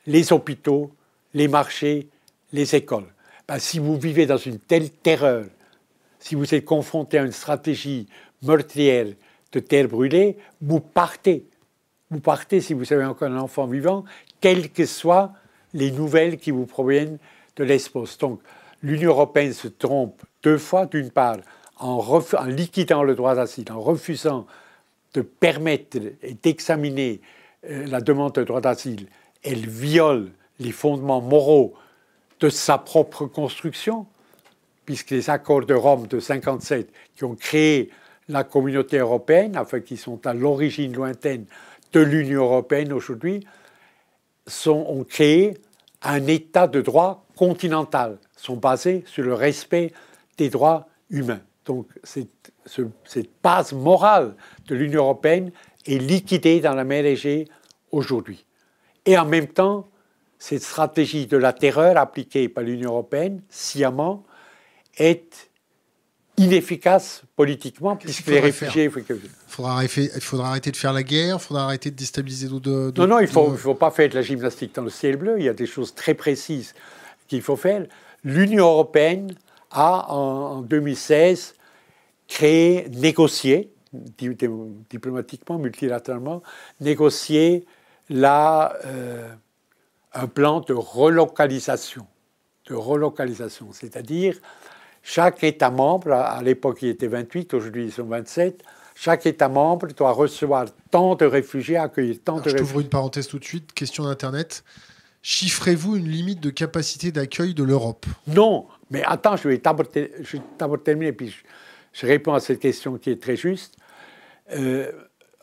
les 0.06 0.34
hôpitaux, 0.34 0.92
les 1.34 1.48
marchés, 1.48 2.08
les 2.52 2.76
écoles. 2.76 3.08
Ben, 3.48 3.60
si 3.60 3.80
vous 3.80 3.98
vivez 3.98 4.26
dans 4.26 4.38
une 4.38 4.60
telle 4.60 4.92
terreur, 4.92 5.46
si 6.20 6.36
vous 6.36 6.54
êtes 6.54 6.66
confronté 6.66 7.18
à 7.18 7.24
une 7.24 7.32
stratégie 7.32 8.08
meurtrière 8.44 9.08
de 9.52 9.60
terre 9.60 9.88
brûlée, 9.88 10.38
vous 10.62 10.80
partez. 10.80 11.46
Vous 12.12 12.20
partez 12.20 12.62
si 12.62 12.74
vous 12.74 12.92
avez 12.94 13.06
encore 13.06 13.30
un 13.30 13.38
enfant 13.38 13.66
vivant, 13.68 14.04
quelles 14.42 14.70
que 14.72 14.86
soient 14.86 15.34
les 15.74 15.92
nouvelles 15.92 16.38
qui 16.38 16.52
vous 16.52 16.66
proviennent 16.66 17.18
de. 17.56 18.20
Donc 18.20 18.42
l'Union 18.82 19.12
européenne 19.12 19.54
se 19.54 19.68
trompe 19.68 20.22
deux 20.44 20.58
fois, 20.58 20.86
d'une 20.86 21.12
part 21.12 21.38
en, 21.78 22.22
liquidant 22.46 23.04
le 23.04 23.16
droit 23.16 23.36
d'asile, 23.36 23.72
en 23.72 23.80
refusant 23.80 24.46
de 25.14 25.22
permettre 25.22 25.98
et 26.22 26.34
d'examiner 26.34 27.22
euh, 27.70 27.86
la 27.88 28.02
demande 28.02 28.34
de 28.34 28.44
droit 28.44 28.62
d'asile, 28.62 29.08
elle 29.44 29.68
viole 29.68 30.32
les 30.60 30.72
fondements 30.72 31.22
moraux 31.22 31.74
de 32.40 32.50
sa 32.50 32.78
propre 32.78 33.26
construction, 33.26 34.06
puisque 34.86 35.12
les 35.12 35.30
accords 35.30 35.66
de 35.66 35.74
Rome 35.74 36.08
de 36.08 36.20
57 36.20 36.92
qui 37.16 37.24
ont 37.24 37.36
créé 37.36 37.90
la 38.28 38.44
communauté 38.44 38.98
européenne, 38.98 39.58
enfin 39.58 39.80
qui 39.80 39.98
sont 39.98 40.26
à 40.28 40.34
l'origine 40.34 40.94
lointaine 40.94 41.46
de 41.94 42.00
l'Union 42.00 42.44
européenne 42.44 42.94
aujourd'hui, 42.94 43.46
ont 44.68 45.04
créé 45.04 45.58
un 46.02 46.26
état 46.28 46.68
de 46.68 46.82
droit 46.82 47.26
continental, 47.40 48.18
sont 48.36 48.58
basés 48.58 49.06
sur 49.08 49.24
le 49.24 49.34
respect 49.34 49.94
des 50.38 50.50
droits 50.50 50.90
humains. 51.10 51.40
Donc 51.64 51.88
cette, 52.04 52.52
cette 53.06 53.30
base 53.42 53.72
morale 53.72 54.36
de 54.68 54.76
l'Union 54.76 55.04
européenne 55.04 55.52
est 55.86 56.00
liquidée 56.00 56.60
dans 56.60 56.74
la 56.74 56.84
mer 56.84 57.06
Égée 57.06 57.48
aujourd'hui. 57.92 58.46
Et 59.06 59.18
en 59.18 59.24
même 59.24 59.48
temps, 59.48 59.88
cette 60.38 60.64
stratégie 60.64 61.28
de 61.28 61.38
la 61.38 61.54
terreur 61.54 61.96
appliquée 61.96 62.50
par 62.50 62.66
l'Union 62.66 62.92
européenne, 62.92 63.42
sciemment, 63.48 64.26
est 64.98 65.50
inefficace 66.36 67.22
politiquement, 67.38 67.96
puisque 67.96 68.28
les 68.28 68.42
réfugiés... 68.42 68.92
Il 68.94 69.16
faudra, 69.48 69.78
arrêter 70.50 70.72
de 70.72 70.78
faire 70.78 70.92
la 70.92 71.04
guerre, 71.04 71.38
il 71.38 71.42
faudra 71.42 71.64
arrêter 71.64 71.90
de 71.90 71.96
déstabiliser 71.96 72.50
d'autres... 72.50 72.92
Non, 72.98 73.08
non, 73.08 73.20
il 73.20 73.28
ne 73.28 73.28
faut, 73.28 73.56
faut, 73.56 73.76
pas 73.76 73.92
faire 73.92 74.10
de 74.10 74.16
la 74.16 74.24
gymnastique 74.24 74.76
dans 74.76 74.84
le 74.84 74.90
ciel 74.90 75.16
bleu, 75.16 75.36
il 75.38 75.46
y 75.46 75.50
a 75.50 75.54
des 75.54 75.66
choses 75.66 75.96
très 75.96 76.14
précises 76.14 76.74
qu'il 77.30 77.42
faut 77.42 77.56
faire. 77.56 77.86
L'Union 78.24 78.66
européenne 78.66 79.34
a, 79.72 80.12
en, 80.12 80.62
2016, 80.62 81.56
créé, 82.28 82.90
négocié, 82.90 83.72
diplomatiquement, 83.94 85.58
multilatéralement, 85.58 86.44
négocié 86.82 87.66
la, 88.10 88.78
euh, 88.86 89.30
un 90.14 90.28
plan 90.28 90.60
de 90.60 90.74
relocalisation, 90.74 92.06
de 92.68 92.76
relocalisation, 92.76 93.70
c'est-à-dire 93.72 94.36
chaque 95.02 95.44
État 95.44 95.72
membre, 95.72 96.12
à 96.12 96.42
l'époque 96.44 96.80
il 96.82 96.90
était 96.90 97.08
28, 97.08 97.54
aujourd'hui 97.54 97.86
ils 97.86 97.92
sont 97.92 98.04
27, 98.04 98.64
chaque 98.96 99.26
État 99.26 99.50
membre 99.50 99.88
doit 99.94 100.12
recevoir 100.12 100.66
tant 100.92 101.16
de 101.16 101.26
réfugiés, 101.26 101.78
accueillir 101.78 102.18
tant 102.24 102.36
de 102.36 102.42
réfugiés. 102.42 102.58
Je 102.60 102.64
t'ouvre 102.64 102.82
une 102.82 102.90
parenthèse 102.90 103.28
tout 103.28 103.40
de 103.40 103.46
suite, 103.46 103.74
question 103.74 104.04
d'Internet. 104.04 104.64
Chiffrez-vous 105.22 105.98
une 105.98 106.08
limite 106.08 106.40
de 106.40 106.50
capacité 106.50 107.12
d'accueil 107.12 107.54
de 107.54 107.64
l'Europe? 107.64 108.06
Non, 108.28 108.68
mais 108.90 109.04
attends, 109.04 109.36
je 109.36 109.50
vais 109.50 109.58
d'abord 109.58 110.84
terminer, 110.84 111.12
puis 111.12 111.36
je, 111.94 112.06
réponds 112.06 112.34
à 112.34 112.40
cette 112.40 112.60
question 112.60 112.98
qui 112.98 113.12
est 113.12 113.22
très 113.22 113.36
juste. 113.36 113.78
Euh, 114.52 114.92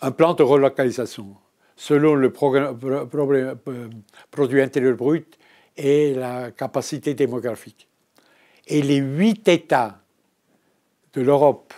un 0.00 0.10
plan 0.10 0.34
de 0.34 0.42
relocalisation 0.42 1.36
selon 1.76 2.14
le 2.14 2.32
euh, 2.42 3.88
produit 4.30 4.62
intérieur 4.62 4.96
brut 4.96 5.38
et 5.76 6.14
la 6.14 6.50
capacité 6.50 7.14
démographique. 7.14 7.86
Et 8.66 8.82
les 8.82 8.96
huit 8.96 9.46
États 9.46 10.00
de 11.12 11.20
l'Europe 11.20 11.72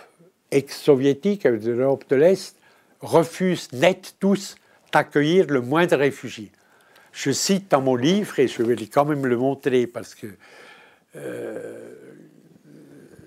ex-soviétique, 0.51 1.45
de 1.45 1.71
l'Europe 1.71 2.05
de 2.09 2.15
l'Est, 2.15 2.57
refusent 3.01 3.71
net 3.73 4.15
tous 4.19 4.55
d'accueillir 4.91 5.47
le 5.47 5.61
moins 5.61 5.85
de 5.85 5.95
réfugiés. 5.95 6.51
Je 7.21 7.31
cite 7.31 7.69
dans 7.71 7.81
mon 7.81 7.97
livre, 7.97 8.39
et 8.39 8.47
je 8.47 8.63
vais 8.63 8.77
quand 8.87 9.03
même 9.03 9.25
le 9.25 9.35
montrer 9.35 9.87
parce 9.87 10.15
que 10.15 10.27
euh, 11.17 11.93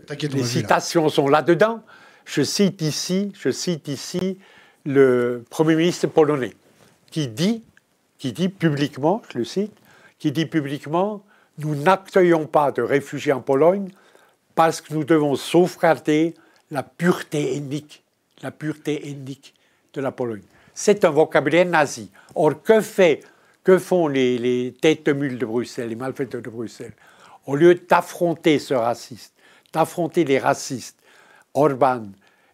les 0.08 0.44
citations 0.44 1.10
sont 1.10 1.28
là-dedans. 1.28 1.82
Je 2.24 2.40
cite 2.42 2.80
ici, 2.80 3.32
je 3.38 3.50
cite 3.50 3.88
ici 3.88 4.38
le 4.86 5.44
Premier 5.50 5.76
ministre 5.76 6.06
polonais 6.06 6.54
qui 7.10 7.28
dit, 7.28 7.62
qui 8.16 8.32
dit 8.32 8.48
publiquement, 8.48 9.20
je 9.30 9.40
le 9.40 9.44
cite, 9.44 9.74
qui 10.18 10.32
dit 10.32 10.46
publiquement, 10.46 11.22
nous 11.58 11.74
n'accueillons 11.74 12.46
pas 12.46 12.72
de 12.72 12.80
réfugiés 12.80 13.34
en 13.34 13.42
Pologne 13.42 13.90
parce 14.54 14.80
que 14.80 14.94
nous 14.94 15.04
devons 15.04 15.34
sauvegarder 15.34 16.32
la 16.70 16.82
pureté 16.82 17.58
ethnique, 17.58 18.02
la 18.40 18.52
pureté 18.52 19.10
ethnique 19.10 19.52
de 19.92 20.00
la 20.00 20.12
Pologne. 20.12 20.44
C'est 20.72 21.04
un 21.04 21.10
vocabulaire 21.10 21.66
nazi. 21.66 22.10
Or, 22.34 22.62
que, 22.62 22.80
fait, 22.80 23.20
que 23.64 23.78
font 23.78 24.08
les, 24.08 24.74
têtes 24.80 25.06
de 25.06 25.12
de 25.12 25.46
Bruxelles, 25.46 25.88
les 25.88 25.96
malfaiteurs 25.96 26.42
de 26.42 26.50
Bruxelles? 26.50 26.94
Au 27.46 27.56
lieu 27.56 27.74
d'affronter 27.74 28.58
ce 28.58 28.74
raciste, 28.74 29.34
d'affronter 29.72 30.24
les 30.24 30.38
racistes, 30.38 30.98
Orban, 31.54 32.04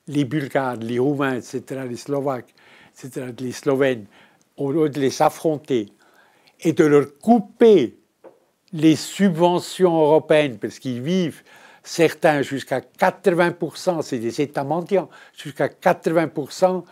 les 0.07 0.25
Bulgares, 0.25 0.77
les 0.77 0.99
Roumains, 0.99 1.37
etc., 1.37 1.83
les 1.89 1.97
Slovaques, 1.97 2.55
etc., 2.93 3.27
les 3.39 3.53
Slovènes, 3.53 4.07
au 4.57 4.73
lieu 4.73 4.89
de 4.89 5.01
les 5.01 5.23
affronter 5.23 5.93
et 6.61 6.73
de 6.73 6.85
leur 6.85 7.19
couper 7.19 7.97
les 8.73 8.97
subventions 8.97 9.97
européennes, 9.97 10.59
parce 10.59 10.79
qu'ils 10.79 11.01
vivent, 11.01 11.43
certains 11.83 12.43
jusqu'à 12.43 12.81
80%, 12.81 14.03
c'est 14.03 14.19
des 14.19 14.41
États 14.41 14.65
mendiants, 14.65 15.09
jusqu'à 15.37 15.69
80% 15.69 16.85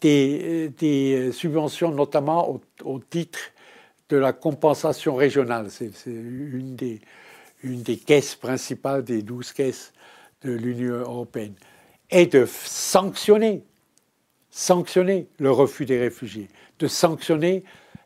des, 0.00 0.68
des, 0.70 1.32
subventions, 1.32 1.90
notamment 1.90 2.60
au, 2.84 2.98
titre 2.98 3.38
de 4.08 4.16
la 4.16 4.32
compensation 4.32 5.14
régionale. 5.14 5.70
C'est 5.70 5.92
une 6.06 6.76
des, 6.76 7.00
une 7.62 7.82
des 7.82 7.96
caisses 7.96 8.34
principales 8.34 9.04
des 9.04 9.22
12 9.22 9.52
caisses 9.52 9.92
de 10.42 10.52
l'Union 10.52 10.94
européenne. 10.94 11.54
Et 12.10 12.26
de 12.26 12.46
sanctionner, 12.46 13.64
sanctionner 14.50 15.28
le 15.38 15.50
refus 15.50 15.84
des 15.84 15.98
réfugiés 15.98 16.48
de 16.78 16.86
sanctionner 16.86 17.64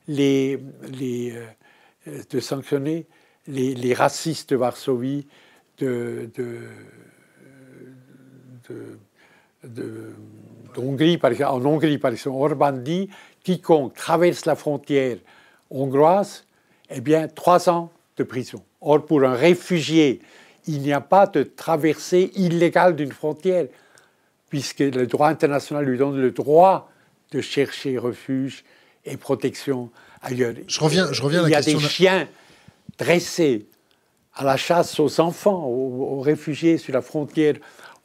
les, 0.09 0.59
les 0.99 1.33
euh, 2.07 2.23
de 2.31 2.41
sanctionner 2.41 3.07
les, 3.47 3.95
racistes 3.95 4.51
de 4.51 4.57
Varsovie, 4.57 5.27
de, 5.79 6.31
de, 6.35 6.59
Hongrie, 10.79 11.19
par 11.19 11.33
exemple, 11.33 11.67
en 11.67 11.71
Hongrie, 11.71 11.99
par 11.99 12.13
exemple, 12.13 12.37
Orban 12.37 12.73
dit 12.73 13.09
quiconque 13.43 13.95
traverse 13.95 14.47
la 14.47 14.55
frontière 14.55 15.19
hongroise, 15.71 16.45
eh 16.91 17.01
bien, 17.01 17.29
trois 17.29 17.69
ans 17.69 17.91
de 18.17 18.25
prison. 18.25 18.63
Or, 18.81 19.05
pour 19.05 19.23
un 19.25 19.35
réfugié, 19.35 20.21
il 20.67 20.81
n'y 20.81 20.93
a 20.93 21.01
pas 21.01 21.27
de 21.27 21.43
traversée 21.43 22.31
illégale 22.35 22.95
d'une 22.95 23.13
frontière, 23.13 23.67
puisque 24.49 24.81
le 24.81 25.07
droit 25.07 25.29
international 25.29 25.85
lui 25.85 25.99
donne 25.99 26.21
le 26.21 26.31
droit 26.31 26.91
de 27.33 27.41
chercher 27.41 27.99
refuge 27.99 28.65
et 29.05 29.17
protection 29.17 29.91
ailleurs. 30.21 30.55
Je 30.67 30.81
reviens, 30.81 31.13
je 31.13 31.23
reviens 31.23 31.41
à 31.41 31.43
la 31.43 31.49
Il 31.49 31.53
y 31.53 31.57
a 31.57 31.63
des 31.63 31.79
chiens 31.81 32.29
dressés 32.99 33.67
à 34.35 34.45
la 34.45 34.57
chasse 34.57 34.99
aux 34.99 35.21
enfants, 35.21 35.65
aux, 35.65 36.21
réfugiés 36.21 36.79
sur 36.79 36.95
la 36.95 37.03
frontière 37.03 37.55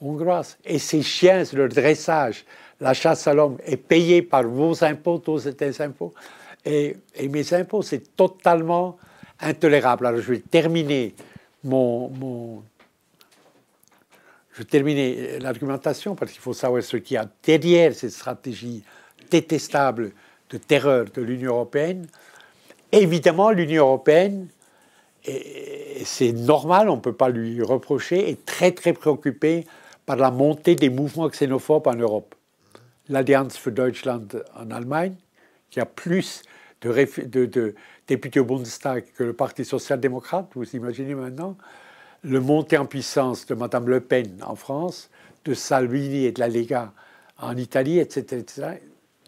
hongroise. 0.01 0.57
Et 0.65 0.79
ces 0.79 1.01
chiens, 1.01 1.43
leur 1.53 1.69
dressage, 1.69 2.45
la 2.79 2.93
chasse 2.93 3.27
à 3.27 3.33
l'homme, 3.33 3.57
est 3.65 3.77
payé 3.77 4.21
par 4.21 4.43
vos 4.43 4.83
impôts, 4.83 5.19
tous 5.19 5.39
ces 5.39 5.81
impôts. 5.81 6.13
Et, 6.65 6.97
mes 7.29 7.53
impôts, 7.53 7.81
c'est 7.81 8.15
totalement 8.15 8.97
intolérable. 9.39 10.05
Alors 10.07 10.21
je 10.21 10.33
vais 10.33 10.39
terminer 10.39 11.13
mon, 11.63 12.09
mon 12.09 12.63
je 14.53 14.63
terminer 14.63 15.37
l'argumentation 15.39 16.15
parce 16.15 16.31
qu'il 16.31 16.41
faut 16.41 16.53
savoir 16.53 16.81
ce 16.81 16.97
qu'il 16.97 17.13
y 17.13 17.17
a 17.17 17.29
derrière 17.43 17.93
cette 17.93 18.11
stratégie 18.11 18.83
détestable 19.29 20.11
de 20.49 20.57
terreur 20.57 21.05
de 21.13 21.21
l'Union 21.21 21.53
européenne. 21.53 22.07
Évidemment, 22.91 23.51
l'Union 23.51 23.85
européenne, 23.85 24.47
c'est 26.03 26.31
normal, 26.31 26.89
on 26.89 26.95
ne 26.95 27.01
peut 27.01 27.13
pas 27.13 27.29
lui 27.29 27.61
reprocher, 27.61 28.29
est 28.29 28.45
très 28.45 28.71
très 28.71 28.93
préoccupée 28.93 29.65
par 30.07 30.15
la 30.15 30.31
montée 30.31 30.75
des 30.75 30.89
mouvements 30.89 31.29
xénophobes 31.29 31.85
en 31.85 31.93
Europe. 31.93 32.33
L'Alliance 33.09 33.57
für 33.57 33.71
Deutschland 33.71 34.41
en 34.55 34.71
Allemagne, 34.71 35.15
qui 35.69 35.81
a 35.81 35.85
plus 35.85 36.41
de, 36.81 37.75
députés 38.07 38.39
au 38.39 38.45
Bundestag 38.45 39.05
que 39.15 39.23
le 39.23 39.33
Parti 39.33 39.65
social-démocrate, 39.65 40.47
vous 40.55 40.75
imaginez 40.75 41.13
maintenant, 41.13 41.57
le 42.23 42.39
montée 42.39 42.77
en 42.77 42.85
puissance 42.85 43.45
de 43.45 43.53
Mme 43.53 43.89
Le 43.89 43.99
Pen 43.99 44.41
en 44.45 44.55
France, 44.55 45.09
de 45.43 45.53
Salvini 45.53 46.23
et 46.23 46.31
de 46.31 46.39
la 46.39 46.47
Lega 46.47 46.93
en 47.37 47.57
Italie, 47.57 47.99
etc. 47.99 48.37
etc. 48.39 48.67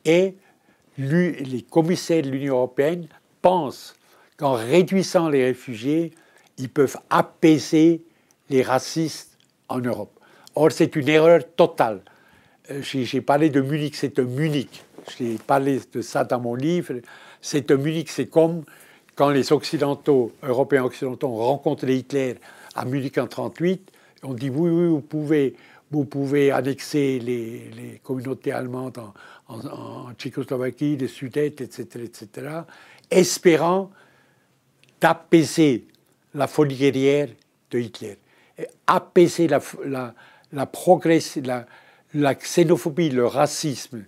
et 0.06 0.36
les 0.98 1.62
commissaires 1.70 2.24
de 2.24 2.30
l'Union 2.30 2.56
européenne 2.56 3.08
pensent 3.42 3.96
qu'en 4.38 4.54
réduisant 4.54 5.28
les 5.28 5.44
réfugiés, 5.44 6.14
ils 6.58 6.70
peuvent 6.70 6.98
apaiser 7.10 8.02
les 8.50 8.64
racistes 8.64 9.38
en 9.68 9.80
Europe. 9.80 10.19
Or, 10.56 10.72
c'est 10.72 10.96
une 10.96 11.10
erreur 11.10 11.42
totale. 11.56 12.02
Euh, 12.72 12.82
j'ai 12.82 13.22
parlé 13.22 13.50
de 13.50 13.62
Munich, 13.62 13.96
c'est 13.96 14.20
un 14.20 14.24
Munich. 14.24 14.84
J'ai 15.18 15.38
parlé 15.38 15.80
de 15.92 16.02
ça 16.02 16.24
dans 16.24 16.40
mon 16.40 16.56
livre. 16.56 16.96
C'est 17.42 17.72
un 17.72 17.78
Munich, 17.78 18.10
c'est 18.10 18.28
comme 18.28 18.64
quand 19.16 19.30
les 19.30 19.52
Occidentaux, 19.52 20.32
Européens 20.44 20.84
occidentaux, 20.84 21.28
ont 21.28 21.46
rencontré 21.46 21.96
Hitler 21.96 22.36
à 22.76 22.86
Munich 22.86 23.18
en 23.18 23.28
1938. 23.28 23.92
On 24.24 24.34
dit 24.34 24.50
oui, 24.50 24.70
oui, 24.70 24.88
vous 24.88 25.02
pouvez, 25.02 25.56
vous 25.92 26.06
pouvez 26.06 26.52
annexer 26.52 27.20
les, 27.20 28.00
communautés 28.04 28.52
allemandes 28.52 28.98
en, 29.48 30.14
Tchécoslovaquie, 30.18 30.98
les 30.98 31.08
Sudètes, 31.08 31.62
etc., 31.62 32.04
etc., 32.04 32.48
espérant 33.10 33.90
d'apaiser 35.02 35.86
la 36.34 36.48
folie 36.48 36.76
guerrière 36.76 37.30
de 37.72 37.80
Hitler, 37.80 38.18
apaiser 38.88 39.48
la, 39.48 40.14
la, 40.52 42.36
xénophobie, 42.36 43.10
le 43.10 43.26
racisme, 43.26 44.04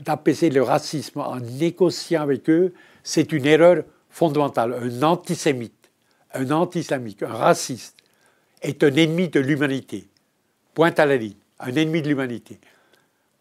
d'apaiser 0.00 0.50
le 0.50 0.62
racisme 0.62 1.20
en 1.20 1.40
négociant 1.40 2.22
avec 2.22 2.48
eux, 2.48 2.74
c'est 3.02 3.32
une 3.32 3.46
erreur 3.46 3.84
fondamentale. 4.10 4.74
Un 4.74 5.02
antisémite, 5.02 5.90
un 6.34 6.50
antislamique, 6.50 7.22
un 7.22 7.32
raciste 7.32 7.96
est 8.62 8.82
un 8.82 8.94
ennemi 8.94 9.28
de 9.28 9.40
l'humanité. 9.40 10.08
Point 10.74 10.94
à 10.96 11.06
la 11.06 11.16
ligne, 11.16 11.36
un 11.60 11.74
ennemi 11.74 12.02
de 12.02 12.08
l'humanité. 12.08 12.58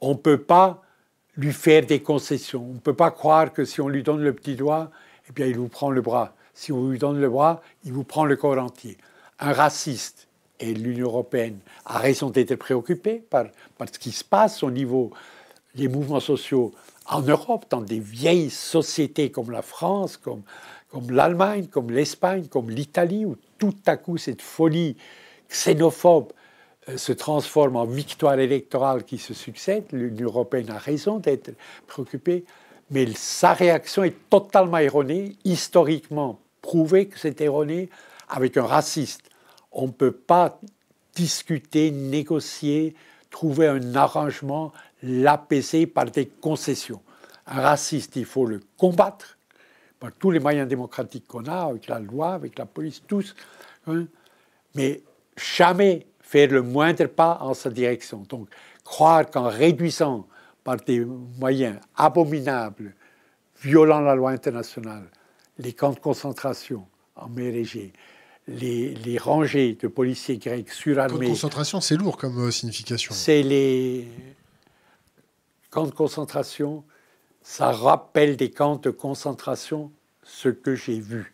On 0.02 0.12
ne 0.12 0.17
peut 0.17 0.41
pas 0.41 0.82
lui 1.38 1.54
faire 1.54 1.86
des 1.86 2.02
concessions. 2.02 2.63
On 2.70 2.74
ne 2.74 2.80
peut 2.80 2.96
pas 2.96 3.12
croire 3.12 3.54
que 3.54 3.63
si 3.63 3.80
on 3.80 3.88
lui 3.88 4.04
donne 4.04 4.22
le 4.22 4.34
petit 4.34 4.56
doigt, 4.56 4.91
eh 5.30 5.34
bien, 5.34 5.46
il 5.46 5.58
vous 5.58 5.67
prend 5.67 5.91
le 5.91 6.02
bras. 6.02 6.36
Si 6.54 6.72
on 6.72 6.89
lui 6.89 6.98
donne 6.98 7.22
le 7.22 7.30
bras, 7.30 7.62
il 7.84 7.93
vous 7.93 8.04
prend 8.04 8.26
le 8.26 8.36
corps 8.36 8.58
entier. 8.58 8.98
Un 9.39 9.54
raciste, 9.54 10.28
et 10.60 10.74
l'Union 10.74 11.08
européenne 11.08 11.60
a 11.86 12.00
raison 12.00 12.30
d'être 12.30 12.56
préoccupée 12.56 13.24
par, 13.30 13.46
ce 13.91 14.00
qui 14.00 14.12
se 14.12 14.24
passe 14.24 14.63
au 14.63 14.72
niveau 14.72 15.12
des 15.76 15.88
mouvements 15.88 16.20
sociaux 16.20 16.74
en 17.10 17.22
Europe, 17.22 17.65
dans 17.70 17.82
des 17.82 18.00
vieilles 18.00 18.50
sociétés 18.50 19.32
comme 19.32 19.52
la 19.52 19.62
France, 19.62 20.17
comme, 20.17 20.43
l'Allemagne, 21.10 21.67
comme 21.67 21.91
l'Espagne, 21.91 22.48
comme 22.48 22.70
l'Italie, 22.70 23.26
où 23.26 23.38
tout 23.58 23.76
à 23.86 23.98
coup 23.98 24.17
cette 24.17 24.41
folie 24.41 24.98
xénophobe 25.50 26.34
euh, 26.89 26.98
se 26.98 27.13
transforme 27.13 27.78
en 27.78 27.86
victoire 27.86 28.39
électorale 28.39 29.04
qui 29.04 29.17
se 29.17 29.34
succède. 29.34 29.86
L'Union 29.91 30.28
européenne 30.28 30.70
a 30.70 30.78
raison 30.78 31.20
d'être 31.20 31.52
préoccupée, 31.86 32.43
mais 32.91 33.08
sa 33.15 33.54
réaction 33.54 34.04
est 34.04 34.30
totalement 34.30 34.78
erronée, 34.80 35.36
historiquement 35.46 36.39
prouvé 36.62 37.08
que 37.08 37.20
c'est 37.20 37.39
erroné, 37.39 37.89
avec 38.30 38.58
un 38.58 38.65
raciste. 38.65 39.27
On 39.78 39.86
ne 39.86 39.92
peut 39.92 40.12
pas 40.12 40.60
discuter, 41.16 41.92
négocier, 41.92 42.96
trouver 43.30 43.68
un 43.68 43.96
arrangement, 43.96 44.74
l'apaiser 45.04 45.86
par 45.86 46.06
des 46.06 46.26
concessions. 46.26 47.02
Un 47.46 47.62
raciste, 47.62 48.16
il 48.16 48.26
faut 48.26 48.46
le 48.46 48.60
combattre 48.76 49.38
par 50.00 50.12
tous 50.13 50.32
les 50.32 50.40
moyens 50.40 50.68
démocratiques 50.68 51.28
qu'on 51.28 51.46
a, 51.46 51.70
avec 51.70 51.88
la 51.88 52.00
loi, 52.00 52.34
avec 52.34 52.58
la 52.58 52.66
police, 52.66 53.04
tous. 53.08 53.36
Hein. 53.86 54.08
mais 54.76 55.02
jamais 55.38 56.08
faire 56.20 56.50
le 56.52 56.62
moindre 56.62 57.06
pas 57.06 57.38
en 57.40 57.54
sa 57.54 57.70
direction. 57.70 58.26
Donc, 58.28 58.50
croire 58.84 59.30
qu'en 59.30 59.48
réduisant 59.48 60.28
par 60.63 60.78
des 60.78 61.06
moyens 61.06 61.80
abominables, 61.96 62.96
violant 63.62 64.02
la 64.02 64.16
loi 64.16 64.32
internationale, 64.32 65.08
les 65.60 65.74
camps 65.74 65.92
de 65.92 66.00
concentration 66.00 66.86
en 67.16 67.30
mer 67.30 67.56
Égée, 67.56 67.94
les, 68.48 68.94
les, 68.94 69.18
rangées 69.18 69.78
de 69.82 69.88
policiers 69.88 70.38
grecs 70.38 70.72
surarmés. 70.72 71.14
Camps 71.14 71.24
de 71.24 71.30
concentration, 71.30 71.82
c'est 71.82 71.96
lourd 71.96 72.18
comme 72.18 72.48
euh, 72.48 72.52
signification. 72.52 73.14
C'est 73.14 73.44
les 73.44 74.08
camps 75.70 75.86
de 75.86 75.92
concentration. 75.92 76.84
Ça 77.42 77.72
rappelle 77.72 78.36
des 78.36 78.52
camps 78.52 78.78
de 78.78 78.90
concentration, 78.90 79.92
ce 80.24 80.50
que 80.50 80.76
j'ai 80.76 81.00
vu. 81.00 81.34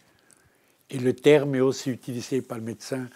Et 0.90 1.00
le 1.00 1.14
terme 1.14 1.56
est 1.56 1.60
aussi 1.60 1.90
utilisé 1.90 2.42
par 2.42 2.60
Médecins 2.60 3.08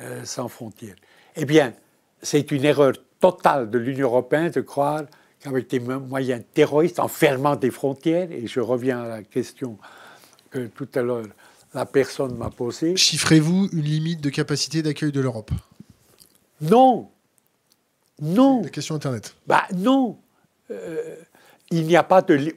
euh, 0.00 0.24
sans 0.24 0.48
frontières. 0.48 0.96
Eh 1.36 1.44
bien, 1.44 1.74
c'est 2.22 2.50
une 2.50 2.64
erreur 2.64 2.92
totale 3.20 3.70
de 3.70 3.78
l'Union 3.78 4.08
européenne 4.08 4.50
de 4.50 4.62
croire 4.62 5.02
qu'avec 5.40 5.68
des 5.68 5.80
moyens 5.80 6.42
terroristes, 6.52 6.98
en 6.98 7.08
fermant 7.08 7.56
des 7.56 7.70
frontières, 7.70 8.30
et 8.30 8.46
je 8.46 8.60
reviens 8.60 9.00
à 9.00 9.08
la 9.08 9.22
question 9.22 9.78
que 10.50 10.66
tout 10.66 10.88
à 10.94 11.02
l'heure 11.02 11.26
la 11.74 11.86
personne 11.86 12.36
m'a 12.36 12.50
posée. 12.50 12.96
Chiffrez-vous 12.96 13.68
une 13.72 13.82
limite 13.82 14.20
de 14.20 14.30
capacité 14.30 14.82
d'accueil 14.82 15.12
de 15.12 15.20
l'Europe? 15.20 15.50
Non. 16.60 17.10
Non. 18.20 18.62
La 18.62 18.68
question 18.68 18.94
Internet. 18.94 19.34
Bah 19.46 19.64
non. 19.74 20.18
Euh, 20.70 21.16
il 21.70 21.86
n'y 21.86 21.96
a 21.96 22.02
pas 22.02 22.22
de 22.22 22.54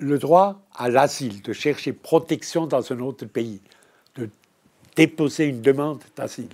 le 0.00 0.18
droit 0.18 0.62
à 0.74 0.88
l'asile, 0.88 1.42
de 1.42 1.52
chercher 1.52 1.92
protection 1.92 2.66
dans 2.66 2.92
un 2.92 3.00
autre 3.00 3.24
pays, 3.26 3.60
de 4.14 4.30
déposer 4.94 5.46
une 5.46 5.60
demande 5.60 6.02
d'asile 6.16 6.48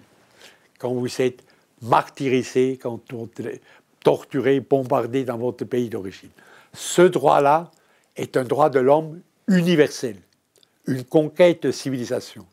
quand 0.79 0.93
vous 0.95 1.21
êtes 1.21 1.45
martyrisé, 1.83 2.79
quand 2.81 3.01
vous 3.11 3.29
êtes 3.39 3.61
torturé, 4.03 4.61
bombardé 4.61 5.25
dans 5.25 5.39
votre 5.39 5.65
pays 5.65 5.89
d'origine. 5.89 6.31
Ce 6.73 7.03
droit-là 7.03 7.71
est 8.17 8.37
un 8.37 8.45
droit 8.45 8.71
de 8.71 8.81
l'homme 8.81 9.21
universel, 9.49 10.17
une 10.87 11.05
conquête 11.05 11.65
de 11.65 11.71
civilisation. 11.71 12.47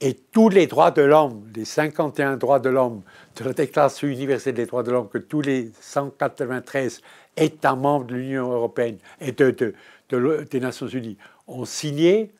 Et 0.00 0.14
tous 0.14 0.48
les 0.48 0.66
droits 0.66 0.90
de 0.90 1.02
l'homme, 1.02 1.50
les 1.54 1.66
51 1.66 2.36
droits 2.38 2.58
de 2.58 2.70
l'homme 2.70 3.02
de 3.36 3.44
la 3.44 3.52
Déclaration 3.52 4.08
universelle 4.08 4.54
des 4.54 4.64
droits 4.64 4.82
de 4.82 4.90
l'homme, 4.90 5.08
que 5.08 5.18
tous 5.18 5.42
les 5.42 5.70
193 5.80 7.02
États 7.36 7.74
membres 7.74 8.06
de 8.06 8.14
l'Union 8.14 8.50
européenne 8.50 8.98
et 9.20 9.32
de, 9.32 9.74
des 10.10 10.60
Nations 10.60 10.88
unies 10.88 11.18
ont 11.46 11.66
signé, 11.66 12.32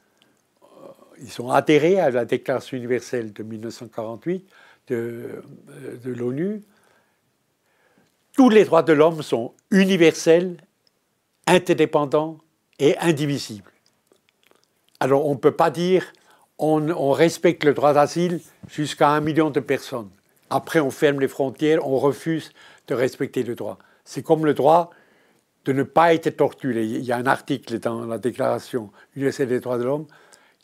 euh, 0.62 0.66
ils 1.20 1.42
ont 1.42 1.51
adhéré 1.51 2.01
à 2.01 2.11
la 2.11 2.25
Déclaration 2.25 2.79
universelle 2.79 3.33
de 3.33 3.42
1948, 3.42 4.49
de, 4.88 5.42
de 6.03 6.12
l'ONU, 6.12 6.62
tous 8.40 8.49
les 8.49 8.64
droits 8.64 8.83
de 8.83 8.92
l'homme 8.92 9.23
sont 9.23 9.53
universels, 9.70 10.57
interdépendants 11.46 12.38
et 12.79 12.96
indivisibles. 12.99 13.70
Alors 15.00 15.26
on 15.26 15.32
ne 15.32 15.38
peut 15.38 15.52
pas 15.52 15.70
dire 15.70 16.12
on, 16.58 17.12
respecte 17.12 17.64
le 17.64 17.72
droit 17.72 17.94
d'asile 17.94 18.40
jusqu'à 18.68 19.08
un 19.08 19.20
million 19.20 19.50
de 19.50 19.60
personnes. 19.60 20.10
Après 20.50 20.80
on 20.80 20.90
ferme 20.90 21.20
les 21.20 21.28
frontières, 21.28 21.86
on 21.86 21.98
refuse 21.98 22.52
de 22.86 22.94
respecter 22.94 23.42
le 23.42 23.54
droit. 23.54 23.78
C'est 24.04 24.22
comme 24.22 24.44
le 24.44 24.54
droit 24.54 24.90
de 25.64 25.72
ne 25.72 25.82
pas 25.82 26.12
être 26.14 26.28
torturé. 26.36 26.84
Il 26.84 27.04
y 27.04 27.12
a 27.12 27.16
un 27.16 27.26
article 27.26 27.78
dans 27.78 28.04
la 28.04 28.18
Déclaration 28.18 28.90
universelle 29.16 29.48
des 29.48 29.60
droits 29.60 29.78
de 29.78 29.84
l'homme 29.84 30.06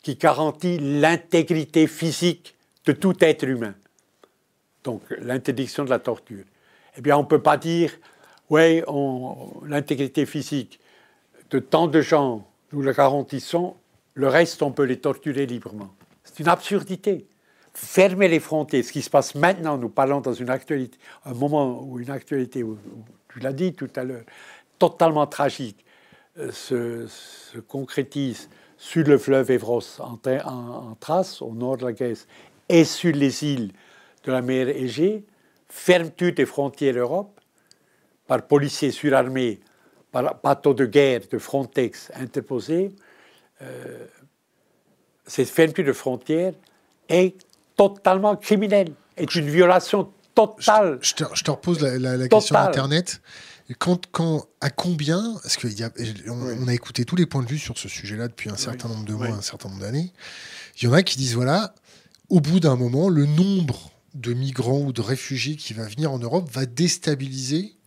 qui 0.03 0.15
garantit 0.15 0.77
l'intégrité 0.79 1.87
physique 1.87 2.55
de 2.85 2.93
tout 2.93 3.15
être 3.23 3.43
humain 3.43 3.73
donc 4.87 5.03
l'interdiction 5.19 5.83
de 5.83 5.89
la 5.89 5.99
torture. 5.99 6.45
Eh 6.97 7.01
bien, 7.01 7.17
on 7.17 7.23
ne 7.23 7.27
peut 7.27 7.41
pas 7.41 7.57
dire, 7.57 7.91
oui, 8.49 8.81
l'intégrité 9.65 10.25
physique 10.25 10.79
de 11.51 11.59
tant 11.59 11.87
de 11.87 11.99
gens, 12.01 12.47
nous 12.71 12.81
le 12.81 12.93
garantissons, 12.93 13.75
le 14.17 14.27
reste, 14.27 14.63
on 14.63 14.71
peut 14.71 14.83
les 14.83 14.97
torturer 14.97 15.45
librement. 15.45 15.93
C'est 16.23 16.39
une 16.39 16.47
absurdité. 16.47 17.27
Fermer 17.75 18.27
les 18.27 18.39
frontières, 18.39 18.83
ce 18.83 18.91
qui 18.91 19.03
se 19.03 19.11
passe 19.11 19.35
maintenant, 19.35 19.77
nous 19.77 19.89
parlons 19.89 20.21
dans 20.21 20.33
une 20.33 20.49
actualité, 20.49 20.97
un 21.23 21.35
moment 21.35 21.83
où 21.83 21.99
une 21.99 22.09
actualité, 22.09 22.65
tu 23.29 23.39
l'as 23.39 23.53
dit 23.53 23.73
tout 23.73 23.89
à 23.95 24.03
l'heure, 24.03 24.23
totalement 24.79 25.27
tragique, 25.27 25.85
euh, 26.39 26.51
se, 26.51 27.59
concrétise 27.67 28.49
sur 28.75 29.05
le 29.05 29.19
fleuve 29.19 29.51
Évros 29.51 29.83
en, 29.99 30.17
en, 30.25 30.49
en 30.49 30.95
Thrace, 30.95 31.43
au 31.43 31.53
nord 31.53 31.77
de 31.77 31.85
la 31.85 31.93
Grèce, 31.93 32.27
et 32.67 32.85
sur 32.85 33.13
les 33.13 33.43
îles 33.43 33.71
de 34.23 34.31
la 34.31 34.41
mer 34.41 34.67
Égée, 34.69 35.23
fermeture 35.69 36.33
des 36.33 36.47
frontières 36.47 36.97
Europe 36.97 37.39
par 38.25 38.47
policiers 38.47 38.89
surarmés, 38.89 39.59
par 40.11 40.41
bateaux 40.41 40.73
de 40.73 40.87
guerre 40.87 41.21
de 41.29 41.37
Frontex 41.37 42.11
interposés, 42.15 42.91
euh, 43.61 44.05
cette 45.25 45.49
fermeture 45.49 45.85
de 45.85 45.93
frontières 45.93 46.53
est 47.09 47.35
totalement 47.75 48.35
criminelle, 48.35 48.91
est 49.15 49.35
une 49.35 49.49
violation 49.49 50.09
totale. 50.33 50.99
Je, 51.01 51.13
te, 51.13 51.51
repose 51.51 51.81
la, 51.81 52.27
question 52.27 52.55
Internet. 52.55 53.21
Quand, 53.79 54.07
quand, 54.11 54.45
à 54.61 54.69
combien, 54.69 55.35
parce 55.41 55.57
qu'on 55.57 55.67
on, 56.29 56.67
a 56.67 56.73
écouté 56.73 57.03
tous 57.03 57.17
les 57.17 57.25
points 57.25 57.43
de 57.43 57.49
vue 57.49 57.57
sur 57.57 57.77
ce 57.77 57.89
sujet-là 57.89 58.29
depuis 58.29 58.49
un 58.49 58.55
certain 58.55 58.87
nombre 58.87 59.03
de 59.03 59.13
mois, 59.13 59.27
un 59.27 59.41
certain 59.41 59.67
nombre 59.67 59.81
d'années, 59.81 60.13
il 60.77 60.85
y 60.85 60.87
en 60.87 60.93
a 60.93 61.03
qui 61.03 61.17
disent 61.17 61.35
voilà, 61.35 61.75
au 62.29 62.39
bout 62.39 62.61
d'un 62.61 62.77
moment, 62.77 63.09
le 63.09 63.25
nombre 63.25 63.91
de 64.13 64.33
migrants 64.33 64.79
ou 64.79 64.93
de 64.93 65.01
réfugiés 65.01 65.57
qui 65.57 65.73
va 65.73 65.83
venir 65.83 66.11
en 66.11 66.19
Europe 66.19 66.49
va 66.51 66.65
déstabiliser 66.65 67.77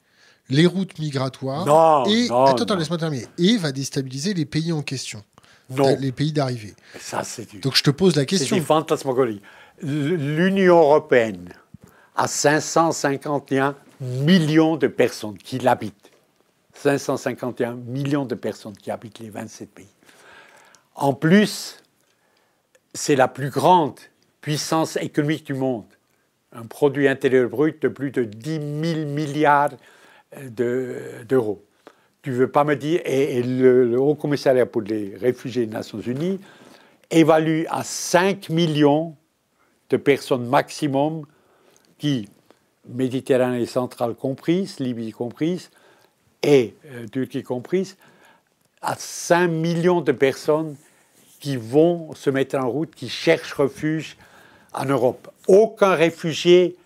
les 0.51 0.67
routes 0.67 0.99
migratoires 0.99 2.07
et 2.09 2.25
attends, 2.31 2.75
laisse-moi 2.75 2.99
terminer. 2.99 3.27
Et 3.39 3.57
va 3.57 3.73
déstabiliser 3.73 4.35
les 4.35 4.45
pays 4.45 4.73
en 4.73 4.83
question, 4.83 5.23
les 5.71 6.13
pays 6.13 6.33
d'arrivée. 6.33 6.75
Donc 7.63 7.77
je 7.77 7.83
te 7.83 7.91
pose 7.91 8.17
la 8.17 8.25
question. 8.25 8.57
C'est 8.57 8.63
fantasmagorie. 8.63 9.41
L'Union 9.83 10.81
européenne 10.81 11.49
a 12.17 12.27
551 12.27 13.77
millions 14.01 14.77
de 14.77 14.87
personnes 14.87 15.39
qui 15.39 15.59
l'habitent. 15.59 16.11
551 16.75 17.75
millions 17.75 18.25
de 18.25 18.35
personnes 18.35 18.77
qui 18.77 18.91
habitent 18.91 19.19
les 19.19 19.31
27 19.31 19.71
pays. 19.71 19.87
En 20.95 21.13
plus, 21.13 21.77
c'est 22.95 23.17
la 23.17 23.29
plus 23.29 23.51
grande 23.51 23.99
puissance 24.41 24.97
économique 24.97 25.45
du 25.45 25.55
monde. 25.55 25.87
Un 26.53 26.67
produit 26.67 27.07
intérieur 27.07 27.49
brut 27.49 27.81
de 27.83 27.89
plus 27.89 28.11
de 28.11 28.25
10 28.25 28.61
000 28.95 29.07
milliards 29.07 29.71
d'euros. 30.49 31.65
Tu 32.23 32.33
veux 32.33 32.51
pas 32.51 32.65
me 32.65 32.77
dire, 32.77 33.01
et, 33.05 33.43
le, 33.43 33.99
Haut 33.99 34.15
Commissariat 34.15 34.67
pour 34.67 34.83
les 34.83 35.17
réfugiés 35.17 35.67
des 35.67 35.73
Nations 35.73 36.01
Unies 36.01 36.39
évalue 37.11 37.65
à 37.69 37.83
5 37.83 38.51
millions 38.51 39.17
de 39.89 39.97
personnes 39.97 40.47
maximum 40.47 41.25
qui, 41.99 42.29
Méditerranée 42.89 43.67
centrale 43.67 44.15
comprise, 44.15 44.81
Libye 44.81 45.13
comprise, 45.13 45.71
et 46.43 46.75
euh, 46.87 47.07
Turquie 47.09 47.43
comprise, 47.43 47.97
à 48.81 48.95
5 48.97 49.49
millions 49.49 50.01
de 50.01 50.13
personnes 50.13 50.77
qui 51.41 51.57
vont 51.57 52.15
se 52.15 52.31
mettre 52.31 52.57
en 52.57 52.69
route, 52.69 52.95
qui 52.95 53.09
cherchent 53.09 53.53
refuge 53.53 54.17
en 54.73 54.85
Europe. 54.87 55.31
Aucun 55.47 55.95
réfugié 55.95 56.77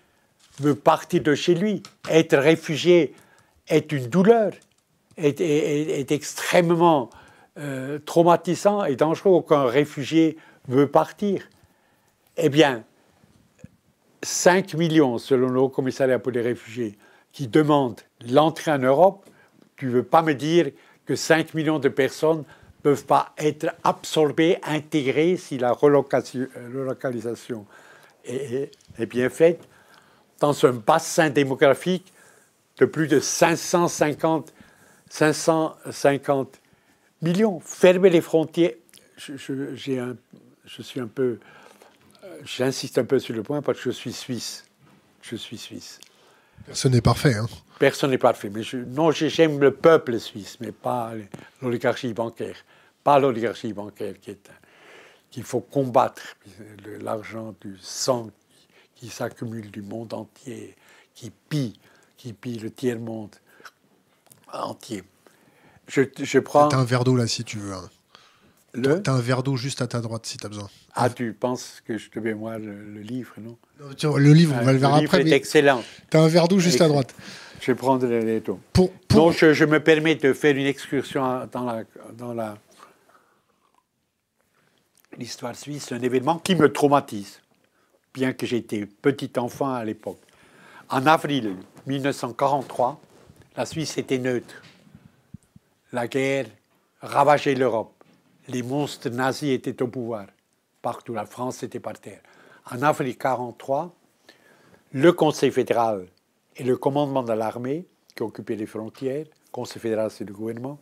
veut 0.59 0.75
partir 0.75 1.21
de 1.21 1.35
chez 1.35 1.55
lui. 1.55 1.83
Être 2.09 2.37
réfugié 2.37 3.13
est 3.67 3.91
une 3.91 4.07
douleur, 4.07 4.51
est, 5.17 6.11
extrêmement 6.11 7.09
euh, 7.57 7.99
traumatisant 8.05 8.85
et 8.85 8.95
dangereux. 8.95 9.31
Aucun 9.31 9.65
réfugié 9.65 10.37
veut 10.67 10.87
partir. 10.87 11.49
Eh 12.37 12.49
bien, 12.49 12.83
5 14.21 14.73
millions, 14.73 15.17
selon 15.17 15.49
le 15.49 15.59
Haut 15.59 15.69
Commissariat 15.69 16.19
pour 16.19 16.31
les 16.31 16.41
réfugiés, 16.41 16.97
qui 17.31 17.47
demandent 17.47 18.01
l'entrée 18.29 18.71
en 18.71 18.79
Europe, 18.79 19.25
tu 19.75 19.87
ne 19.87 19.91
veux 19.91 20.03
pas 20.03 20.21
me 20.21 20.33
dire 20.33 20.71
que 21.05 21.15
5 21.15 21.53
millions 21.53 21.79
de 21.79 21.89
personnes 21.89 22.39
ne 22.39 22.81
peuvent 22.81 23.05
pas 23.05 23.33
être 23.37 23.67
absorbées, 23.83 24.57
intégrées 24.63 25.37
si 25.37 25.57
la 25.57 25.73
relocalisation 25.73 27.65
est, 28.25 28.71
est 28.97 29.05
bien 29.05 29.29
faite 29.29 29.61
dans 30.39 30.65
un 30.65 30.71
bassin 30.71 31.29
démographique 31.29 32.11
de 32.77 32.85
plus 32.85 33.07
de 33.07 33.19
550, 33.19 34.53
550 35.09 36.59
millions. 37.21 37.59
Fermer 37.59 38.09
les 38.09 38.21
frontières, 38.21 38.73
je, 39.17 39.35
je 39.37 40.81
suis 40.81 40.99
un 40.99 41.07
peu 41.07 41.39
J'insiste 42.43 42.97
un 42.97 43.05
peu 43.05 43.19
sur 43.19 43.35
le 43.35 43.43
point 43.43 43.61
parce 43.61 43.79
que 43.79 43.91
je 43.91 43.95
suis 43.95 44.13
suisse. 44.13 44.65
Je 45.21 45.35
suis 45.35 45.57
suisse. 45.57 45.99
Personne 46.65 46.93
n'est 46.93 47.01
parfait. 47.01 47.35
Hein. 47.35 47.47
Personne 47.79 48.11
n'est 48.11 48.17
parfait. 48.17 48.49
Mais 48.49 48.63
je, 48.63 48.77
non, 48.77 49.11
j'aime 49.11 49.59
le 49.59 49.71
peuple 49.71 50.19
suisse, 50.19 50.57
mais 50.59 50.71
pas 50.71 51.13
l'oligarchie 51.61 52.13
bancaire. 52.13 52.55
Pas 53.03 53.19
l'oligarchie 53.19 53.73
bancaire 53.73 54.15
qu'il 55.29 55.43
faut 55.43 55.61
combattre. 55.61 56.21
L'argent 57.01 57.55
du 57.61 57.77
sang 57.79 58.29
qui, 58.95 59.09
s'accumule 59.09 59.69
du 59.71 59.81
monde 59.81 60.13
entier, 60.13 60.75
qui 61.13 61.31
pille, 61.49 61.73
qui 62.17 62.33
pille 62.33 62.59
le 62.59 62.71
tiers-monde 62.71 63.35
entier. 64.53 65.03
Je, 65.87 66.01
je 66.17 66.39
prends. 66.39 66.73
un 66.73 66.83
verre 66.83 67.03
d'eau 67.03 67.15
là 67.15 67.27
si 67.27 67.43
tu 67.43 67.57
veux. 67.57 67.73
Hein. 67.73 67.89
Le... 68.73 69.01
T'as 69.01 69.13
un 69.13 69.21
verre 69.21 69.43
d'eau 69.43 69.55
juste 69.55 69.81
à 69.81 69.87
ta 69.87 70.01
droite 70.01 70.25
si 70.25 70.37
tu 70.37 70.45
as 70.45 70.49
besoin. 70.49 70.69
Ah, 70.95 71.09
tu 71.09 71.33
penses 71.33 71.81
que 71.85 71.97
je 71.97 72.09
te 72.09 72.19
mets 72.19 72.33
moi 72.33 72.57
le, 72.57 73.01
livre, 73.01 73.33
non, 73.39 73.57
Le 73.79 74.33
livre, 74.33 74.55
on 74.59 74.63
va 74.63 74.73
le 74.73 74.79
voir 74.79 74.95
après. 74.95 75.19
Le 75.19 75.23
livre 75.23 75.33
est 75.33 75.37
excellent. 75.37 75.83
Tu 76.09 76.17
as 76.17 76.21
un 76.21 76.27
verre 76.27 76.47
d'eau 76.47 76.59
juste 76.59 76.81
à 76.81 76.87
droite. 76.87 77.13
Je 77.61 77.71
vais 77.71 77.75
prendre 77.75 78.05
les 78.05 78.41
taux. 78.41 78.59
Pour, 78.73 78.91
Non, 79.13 79.31
je, 79.31 79.65
me 79.65 79.79
permets 79.79 80.15
de 80.15 80.33
faire 80.33 80.55
une 80.55 80.65
excursion 80.65 81.47
dans 81.51 81.63
la, 81.63 81.83
dans 82.17 82.33
la 82.33 82.57
l'histoire 85.17 85.55
suisse, 85.55 85.91
un 85.91 86.01
événement 86.01 86.39
qui 86.39 86.55
me 86.55 86.71
traumatise, 86.71 87.41
bien 88.13 88.33
que 88.33 88.45
j'étais 88.45 88.85
petit 88.85 89.31
enfant 89.37 89.73
à 89.73 89.83
l'époque. 89.85 90.19
En 90.89 91.05
avril 91.07 91.55
1943, 91.87 93.01
la 93.57 93.65
Suisse 93.65 93.97
était 93.97 94.17
neutre. 94.19 94.61
La 95.91 96.07
guerre 96.07 96.47
ravageait 97.01 97.55
l'Europe 97.55 97.95
les 98.47 98.63
monstres 98.63 99.09
nazis 99.09 99.51
étaient 99.51 99.81
au 99.81 99.87
pouvoir. 99.87 100.27
Partout, 100.81 101.13
la 101.13 101.25
France 101.25 101.63
était 101.63 101.79
par 101.79 101.99
terre. 101.99 102.21
En 102.71 102.81
avril 102.81 103.07
1943, 103.07 103.93
le 104.93 105.13
Conseil 105.13 105.51
fédéral 105.51 106.07
et 106.55 106.63
le 106.63 106.77
commandement 106.77 107.23
de 107.23 107.33
l'armée, 107.33 107.85
qui 108.15 108.23
occupaient 108.23 108.55
les 108.55 108.65
frontières, 108.65 109.25
le 109.25 109.51
Conseil 109.51 109.81
fédéral 109.81 110.11
c'est 110.11 110.25
le 110.25 110.33
gouvernement, 110.33 110.79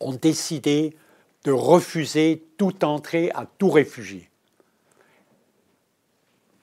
ont 0.00 0.14
décidé 0.14 0.96
de 1.44 1.52
refuser 1.52 2.44
toute 2.56 2.84
entrée 2.84 3.30
à 3.34 3.46
tout 3.46 3.70
réfugié. 3.70 4.28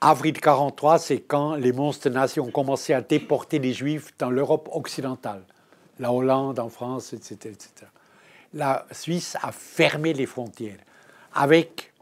Avril 0.06 0.34
1943, 0.34 0.98
c'est 0.98 1.20
quand 1.20 1.54
les 1.54 1.72
monstres 1.72 2.10
nazis 2.10 2.38
ont 2.38 2.50
commencé 2.50 2.92
à 2.92 3.00
déporter 3.00 3.58
les 3.58 3.72
juifs 3.72 4.12
dans 4.18 4.30
l'Europe 4.30 4.68
occidentale, 4.72 5.42
la 5.98 6.12
Hollande, 6.12 6.58
en 6.58 6.68
France, 6.68 7.12
etc. 7.12 7.50
etc 7.50 7.86
la 8.54 8.86
Suisse 8.92 9.36
a 9.42 9.52
fermé 9.52 10.12
les 10.14 10.26
frontières 10.26 10.78
avec, 11.34 11.92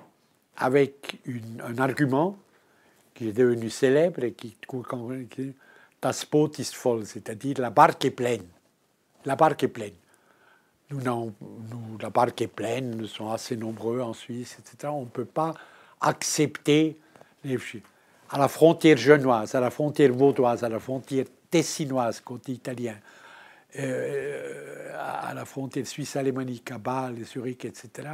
avec 0.56 1.18
un 1.60 1.78
argument 1.78 2.36
qui 3.14 3.28
est 3.28 3.32
devenu 3.32 3.70
célèbre 3.70 4.22
et 4.22 4.32
qui 4.32 4.56
Das 6.00 6.24
Boot 6.28 6.58
ist 6.58 6.74
voll, 6.74 7.06
c'est-à-dire 7.06 7.60
la 7.60 7.70
barque 7.70 8.04
est 8.04 8.10
pleine. 8.10 8.44
La 9.24 9.36
barque 9.36 9.62
est 9.62 9.68
pleine. 9.68 9.94
Nous, 10.90 11.00
nous, 11.00 11.98
la 12.00 12.10
barque 12.10 12.42
est 12.42 12.48
pleine, 12.48 12.96
nous 12.96 13.06
sommes 13.06 13.30
assez 13.30 13.56
nombreux 13.56 14.00
en 14.00 14.12
Suisse, 14.12 14.58
etc. 14.58 14.92
On 14.92 15.02
ne 15.02 15.06
peut 15.06 15.24
pas 15.24 15.54
accepter 16.00 16.98
les 17.44 17.56
À 18.32 18.38
la 18.38 18.48
frontière 18.48 18.96
genoise, 18.96 19.54
à 19.54 19.60
la 19.60 19.70
frontière 19.70 20.10
vaudoise, 20.12 20.64
à 20.64 20.68
la 20.70 20.80
frontière 20.80 21.26
tessinoise 21.50 22.20
côté 22.20 22.52
italien, 22.52 22.96
euh, 23.78 24.90
à 24.98 25.34
la 25.34 25.44
frontière 25.44 25.86
suisse-alémanique, 25.86 26.70
à 26.70 26.78
Bâle, 26.78 27.24
Zurich, 27.24 27.66
etc., 27.66 28.08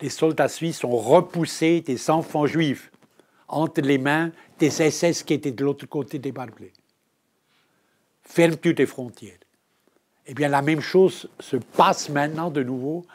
les 0.00 0.08
soldats 0.08 0.48
suisses 0.48 0.82
ont 0.82 0.96
repoussé 0.96 1.80
des 1.80 2.10
enfants 2.10 2.46
juifs 2.46 2.90
entre 3.46 3.82
les 3.82 3.98
mains 3.98 4.32
des 4.58 4.70
SS 4.70 5.22
qui 5.22 5.34
étaient 5.34 5.52
de 5.52 5.64
l'autre 5.64 5.86
côté 5.86 6.18
des 6.18 6.32
barbelés. 6.32 6.72
Fermeture 8.22 8.74
des 8.74 8.86
frontières. 8.86 9.38
Eh 10.26 10.34
bien, 10.34 10.48
la 10.48 10.62
même 10.62 10.80
chose 10.80 11.30
se 11.38 11.56
passe 11.56 12.08
maintenant 12.08 12.50
de 12.50 12.64
nouveau 12.64 13.06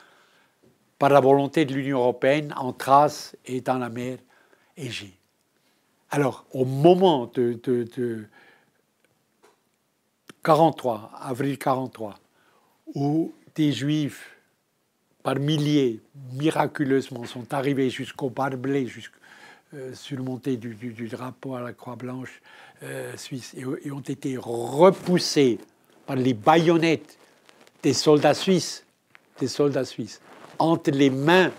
par 0.97 1.09
la 1.09 1.19
volonté 1.19 1.65
de 1.65 1.73
l'Union 1.73 1.99
européenne 1.99 2.53
en 2.55 2.71
Thrace 2.71 3.35
et 3.45 3.59
dans 3.59 3.77
la 3.77 3.89
mer 3.89 4.17
Égée. 4.77 5.17
Alors, 6.09 6.45
au 6.51 6.65
moment 6.65 7.29
de, 7.33 7.59
de 7.63 8.25
43, 10.43 11.11
avril 11.21 11.57
43, 11.57 12.19
où 12.95 13.33
des 13.55 13.73
juifs 13.73 14.37
par 15.21 15.35
milliers, 15.35 15.99
miraculeusement, 16.31 17.25
sont 17.25 17.53
arrivés 17.53 17.89
jusqu'au 17.89 18.29
barbelé, 18.29 18.87
jusqu'au 18.87 19.17
euh, 19.73 19.93
surmonté 19.93 20.55
du, 20.55 21.09
drapeau 21.09 21.55
à 21.55 21.61
la 21.61 21.73
Croix-Blanche 21.73 22.41
euh, 22.83 23.17
suisse, 23.17 23.53
et, 23.57 23.91
ont 23.91 23.99
été 23.99 24.37
repoussés 24.37 25.59
par 26.05 26.15
les 26.15 26.33
baïonnettes 26.33 27.17
des 27.83 27.91
soldats 27.91 28.33
suisses, 28.33 28.85
des 29.41 29.49
soldats 29.49 29.83
suisses, 29.83 30.21
entre 30.57 30.91
les 30.91 31.09
mains, 31.09 31.51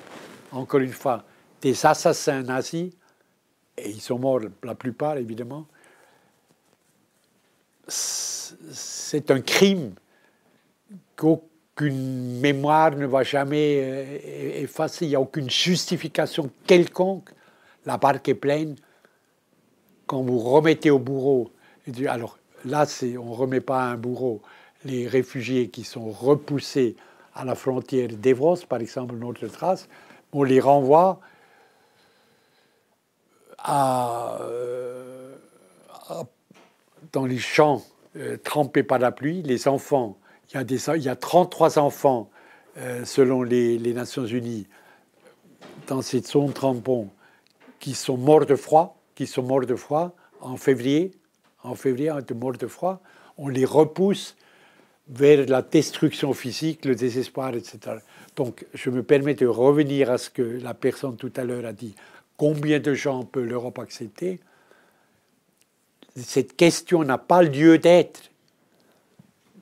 encore 0.53 0.80
une 0.80 0.92
fois, 0.92 1.24
des 1.61 1.84
assassins 1.84 2.42
nazis, 2.42 2.92
et 3.79 3.91
ils 3.91 4.01
sont 4.01 4.18
morts 4.18 4.41
la 4.62 4.74
plupart 4.74 5.16
évidemment, 5.16 5.66
c'est 7.89 9.31
un 9.31 9.41
crime 9.41 9.95
qu'aucune 11.16 12.41
mémoire 12.41 12.97
ne 12.97 13.07
va 13.07 13.22
jamais 13.22 13.81
euh, 13.83 14.62
effacer, 14.62 15.07
il 15.07 15.09
n'y 15.11 15.14
a 15.16 15.20
aucune 15.20 15.51
justification 15.51 16.51
quelconque. 16.66 17.31
La 17.87 17.97
barque 17.97 18.29
est 18.29 18.35
pleine. 18.35 18.76
Quand 20.07 20.22
vous 20.22 20.39
remettez 20.39 20.91
au 20.91 20.99
bourreau, 20.99 21.51
alors 22.07 22.39
là, 22.64 22.87
on 23.03 23.31
ne 23.31 23.35
remet 23.35 23.61
pas 23.61 23.83
à 23.83 23.87
un 23.87 23.97
bourreau 23.97 24.43
les 24.85 25.07
réfugiés 25.07 25.68
qui 25.68 25.85
sont 25.85 26.11
repoussés 26.11 26.97
à 27.35 27.45
la 27.45 27.55
frontière 27.55 28.09
d'Evros, 28.09 28.57
par 28.68 28.81
exemple, 28.81 29.14
notre 29.16 29.47
trace, 29.49 29.89
on 30.33 30.43
les 30.43 30.61
renvoie 30.61 31.20
euh, 33.68 35.34
dans 37.12 37.26
les 37.26 37.38
champs 37.38 37.82
euh, 38.16 38.36
trempés 38.36 38.82
par 38.82 38.98
la 38.98 39.12
pluie. 39.12 39.42
Les 39.42 39.68
enfants, 39.68 40.18
il 40.50 40.54
y 40.54 40.56
a, 40.59 40.64
des, 40.64 40.88
il 40.96 41.02
y 41.02 41.09
a 41.09 41.16
33 41.16 41.78
enfants, 41.78 42.30
euh, 42.78 43.04
selon 43.04 43.42
les, 43.42 43.78
Nations 43.92 44.26
Unies, 44.26 44.66
dans 45.86 46.02
cette 46.02 46.26
zone 46.26 46.52
trempon, 46.52 47.09
qui 47.80 47.94
sont 47.94 48.16
morts 48.16 48.46
de 48.46 48.56
froid, 48.56 49.00
qui 49.14 49.26
sont 49.26 49.42
morts 49.42 49.66
de 49.66 49.74
froid 49.74 50.14
en 50.40 50.56
février. 50.56 51.12
En 51.62 51.74
février, 51.74 52.12
de 52.26 52.34
morts 52.34 52.56
de 52.56 52.66
froid. 52.66 53.00
On 53.36 53.48
les 53.48 53.64
repousse 53.64 54.36
vers 55.09 55.46
la 55.48 55.62
destruction 55.62 56.32
physique, 56.34 56.84
le 56.84 56.94
désespoir, 56.94 57.54
etc. 57.54 57.96
Donc, 58.36 58.66
je 58.74 58.90
me 58.90 59.02
permets 59.02 59.34
de 59.34 59.46
revenir 59.46 60.11
à 60.11 60.18
ce 60.18 60.30
que 60.30 60.42
la 60.42 60.74
personne 60.74 61.16
tout 61.16 61.32
à 61.36 61.44
l'heure 61.44 61.64
a 61.64 61.72
dit. 61.72 61.94
Combien 62.39 62.78
de 62.78 62.95
gens 62.95 63.24
peut 63.24 63.43
l'Europe 63.43 63.80
accepter 63.80 64.39
Cette 66.16 66.55
question 66.55 67.03
n'a 67.03 67.18
pas 67.18 67.43
lieu 67.43 67.78
d'être. 67.78 68.30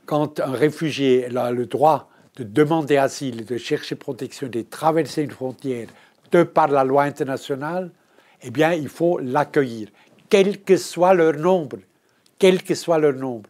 Quand 0.04 0.40
un 0.40 0.52
réfugié 0.52 1.34
a 1.34 1.50
le 1.52 1.64
droit 1.64 2.10
de 2.36 2.44
demander 2.44 2.98
asile, 2.98 3.46
de 3.46 3.56
chercher 3.56 3.96
protection, 3.96 4.48
de 4.48 4.60
traverser 4.60 5.22
une 5.22 5.30
frontière 5.30 5.88
de 6.30 6.42
par 6.42 6.68
la 6.68 6.84
loi 6.84 7.04
internationale, 7.04 7.90
eh 8.42 8.50
bien, 8.50 8.74
il 8.74 8.90
faut 8.90 9.18
l'accueillir, 9.18 9.88
quel 10.28 10.62
que 10.62 10.76
soit 10.76 11.14
leur 11.14 11.32
nombre, 11.32 11.78
quel 12.38 12.62
que 12.62 12.74
soit 12.74 12.98
leur 12.98 13.14
nombre. 13.14 13.48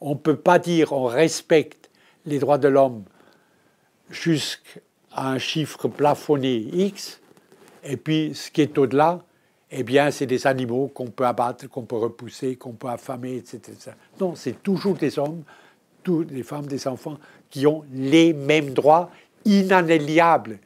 On 0.00 0.10
ne 0.10 0.18
peut 0.18 0.36
pas 0.36 0.58
dire 0.58 0.94
on 0.94 1.04
respecte 1.04 1.90
les 2.24 2.38
droits 2.38 2.58
de 2.58 2.68
l'homme 2.68 3.04
jusqu'à 4.08 4.80
un 5.14 5.38
chiffre 5.38 5.88
plafonné 5.88 6.56
X, 6.56 7.20
et 7.88 7.96
puis 7.96 8.32
ce 8.34 8.50
qui 8.50 8.62
est 8.62 8.76
au-delà, 8.78 9.22
eh 9.70 9.82
bien, 9.82 10.10
c'est 10.10 10.26
des 10.26 10.46
animaux 10.46 10.88
qu'on 10.88 11.08
peut 11.08 11.26
abattre, 11.26 11.68
qu'on 11.68 11.82
peut 11.82 11.96
repousser, 11.96 12.56
qu'on 12.56 12.72
peut 12.72 12.88
affamer, 12.88 13.36
etc. 13.36 13.72
Non, 14.20 14.34
c'est 14.34 14.62
toujours 14.62 14.94
des 14.94 15.18
hommes, 15.18 15.42
des 16.06 16.42
femmes, 16.42 16.66
des 16.66 16.86
enfants 16.86 17.18
qui 17.50 17.66
ont 17.66 17.84
les 17.92 18.32
mêmes 18.32 18.72
droits 18.74 19.10
inaliénables. 19.44 20.58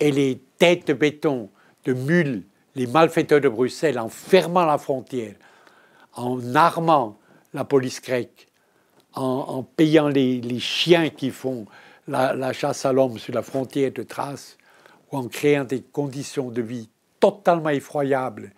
Et 0.00 0.10
les 0.10 0.40
têtes 0.58 0.88
de 0.88 0.92
béton, 0.92 1.48
de 1.84 1.92
mules, 1.92 2.42
les 2.74 2.86
malfaiteurs 2.86 3.40
de 3.40 3.48
Bruxelles, 3.48 3.98
en 3.98 4.08
fermant 4.08 4.66
la 4.66 4.78
frontière, 4.78 5.34
en 6.14 6.54
armant 6.54 7.18
la 7.52 7.64
police 7.64 8.02
grecque, 8.02 8.46
en, 9.14 9.62
payant 9.62 10.08
les, 10.08 10.58
chiens 10.58 11.08
qui 11.08 11.30
font 11.30 11.66
la, 12.08 12.52
chasse 12.52 12.84
à 12.84 12.92
l'homme 12.92 13.18
sur 13.18 13.32
la 13.32 13.42
frontière 13.42 13.92
de 13.92 14.02
Thrace, 14.02 14.58
en 15.14 15.28
créant 15.28 15.64
des 15.64 15.82
conditions 15.82 16.50
de 16.50 16.62
vie 16.62 16.88
totalement 17.20 17.70
effroyables 17.70 18.52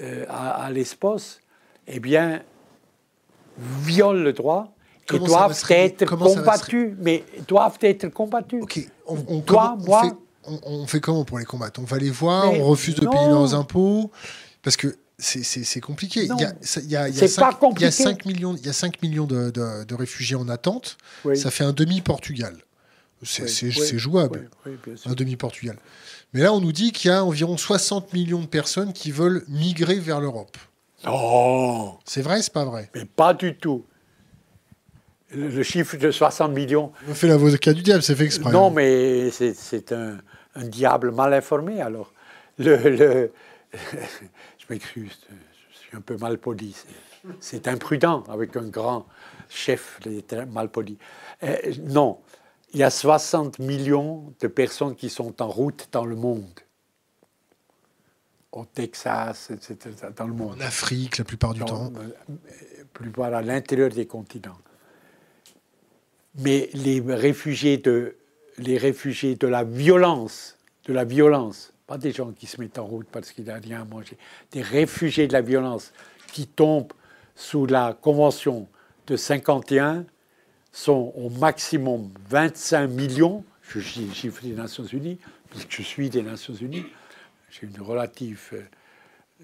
euh, 0.00 0.24
à, 0.28 0.70
l'espace, 0.70 1.40
eh 1.86 2.00
bien, 2.00 2.42
violent 3.58 4.22
le 4.22 4.32
droit 4.32 4.74
et 5.12 5.18
doivent 5.18 5.62
être 5.70 6.04
combattus. 6.06 6.94
Mais 6.98 7.24
doivent 7.46 7.78
être 7.80 8.08
combattus. 8.08 8.62
Ok, 8.62 8.80
on, 9.06 9.40
Toi, 9.40 9.76
moi, 9.86 10.02
fait, 10.02 10.14
on, 10.64 10.86
fait 10.86 11.00
comment 11.00 11.24
pour 11.24 11.38
les 11.38 11.44
combattre? 11.44 11.80
On 11.80 11.84
va 11.84 11.98
les 11.98 12.10
voir, 12.10 12.52
on 12.52 12.64
refuse 12.64 12.94
de 12.94 13.06
payer 13.06 13.28
leurs 13.28 13.54
impôts, 13.54 14.10
parce 14.62 14.76
que 14.76 14.96
c'est 15.18 15.80
compliqué. 15.80 16.24
Il 16.24 16.40
y 16.40 16.44
a, 16.44 16.54
il 16.82 16.90
y 16.90 16.96
a, 16.96 17.08
il 17.08 17.16
y 17.16 17.22
a 17.22 17.28
5, 17.28 17.56
il 17.76 17.82
y 17.82 17.84
a 17.84 17.90
5 17.90 18.26
millions, 18.26 18.56
il 18.56 18.66
y 18.66 18.68
a 18.68 18.72
5 18.72 19.00
millions 19.02 19.26
de, 19.26 19.50
de, 19.50 19.94
réfugiés 19.94 20.36
en 20.36 20.48
attente. 20.48 20.96
Ça 21.34 21.50
fait 21.50 21.64
un 21.64 21.72
demi-Portugal. 21.72 22.56
C'est 23.24 23.98
jouable, 23.98 24.50
un 25.06 25.12
demi-Portugal. 25.12 25.78
Mais 26.32 26.42
là, 26.42 26.52
on 26.52 26.60
nous 26.60 26.72
dit 26.72 26.92
qu'il 26.92 27.10
y 27.10 27.14
a 27.14 27.24
environ 27.24 27.56
60 27.56 28.12
millions 28.12 28.40
de 28.40 28.46
personnes 28.46 28.92
qui 28.92 29.10
veulent 29.10 29.44
migrer 29.48 30.00
vers 30.00 30.20
l'Europe. 30.20 30.56
Oh 31.06 31.94
C'est 32.04 32.22
vrai, 32.22 32.42
c'est 32.42 32.52
pas 32.52 32.64
vrai? 32.64 32.90
Mais 32.94 33.04
pas 33.04 33.34
du 33.34 33.56
tout. 33.56 33.84
Le, 35.34 35.62
chiffre 35.62 35.96
de 35.96 36.10
60 36.10 36.52
millions. 36.52 36.92
On 37.08 37.14
fait 37.14 37.26
l'avocat 37.26 37.72
du 37.72 37.82
diable, 37.82 38.02
c'est 38.02 38.14
fait 38.14 38.24
exprès. 38.24 38.52
Non, 38.52 38.68
hein. 38.68 38.72
mais 38.74 39.30
c'est 39.30 39.92
un, 39.92 40.18
un, 40.54 40.64
diable 40.64 41.10
mal 41.10 41.34
informé 41.34 41.80
alors. 41.80 42.12
Le, 42.58 42.76
le 42.76 43.32
je 43.92 44.64
m'excuse, 44.70 45.18
je 45.72 45.78
suis 45.78 45.96
un 45.96 46.00
peu 46.00 46.16
mal 46.16 46.38
poli. 46.38 46.74
C'est 47.40 47.68
imprudent 47.68 48.22
avec 48.28 48.56
un 48.56 48.68
grand 48.68 49.06
chef 49.48 49.98
mal 50.52 50.68
poli. 50.68 50.98
Euh, 51.42 51.56
non, 51.82 52.18
il 52.74 52.80
y 52.80 52.82
a 52.82 52.90
60 52.90 53.60
millions 53.60 54.34
de 54.40 54.48
personnes 54.48 54.96
qui 54.96 55.08
sont 55.08 55.40
en 55.40 55.48
route 55.48 55.88
dans 55.92 56.04
le 56.04 56.16
monde. 56.16 56.60
Au 58.50 58.64
Texas, 58.64 59.50
etc., 59.50 59.76
dans 60.16 60.26
le 60.26 60.34
monde. 60.34 60.56
En 60.58 60.60
Afrique, 60.60 61.18
la 61.18 61.24
plupart 61.24 61.54
du 61.54 61.60
temps. 61.60 61.92
Euh, 61.96 62.34
plupart 62.92 63.32
à 63.32 63.42
l'intérieur 63.42 63.90
des 63.90 64.06
continents. 64.06 64.58
Mais 66.36 66.68
les 66.74 67.00
réfugiés 67.00 67.78
de, 67.78 68.16
les 68.58 68.76
réfugiés 68.76 69.36
de 69.36 69.46
la 69.46 69.62
violence, 69.64 70.58
de 70.86 70.92
la 70.92 71.04
violence, 71.04 71.72
pas 71.86 71.98
des 71.98 72.12
gens 72.12 72.32
qui 72.32 72.46
se 72.46 72.60
mettent 72.60 72.78
en 72.78 72.86
route 72.86 73.06
parce 73.10 73.30
qu'il 73.32 73.44
n'y 73.44 73.50
a 73.50 73.56
rien 73.56 73.82
à 73.82 73.84
manger, 73.84 74.16
des 74.50 74.62
réfugiés 74.62 75.28
de 75.28 75.32
la 75.32 75.42
violence 75.42 75.92
qui 76.32 76.46
tombent 76.46 76.92
sous 77.36 77.66
la 77.66 77.96
Convention 78.00 78.68
de 79.06 79.16
51 79.16 80.06
sont 80.74 81.12
au 81.14 81.30
maximum 81.30 82.10
25 82.28 82.88
millions, 82.88 83.44
je 83.62 83.78
chiffre 83.78 84.42
des 84.42 84.54
Nations 84.54 84.84
Unies, 84.84 85.18
puisque 85.48 85.70
je 85.70 85.82
suis 85.82 86.10
des 86.10 86.22
Nations 86.22 86.54
Unies, 86.54 86.84
j'ai 87.50 87.68
une 87.68 87.80
relative... 87.80 88.50
Euh, 88.52 88.62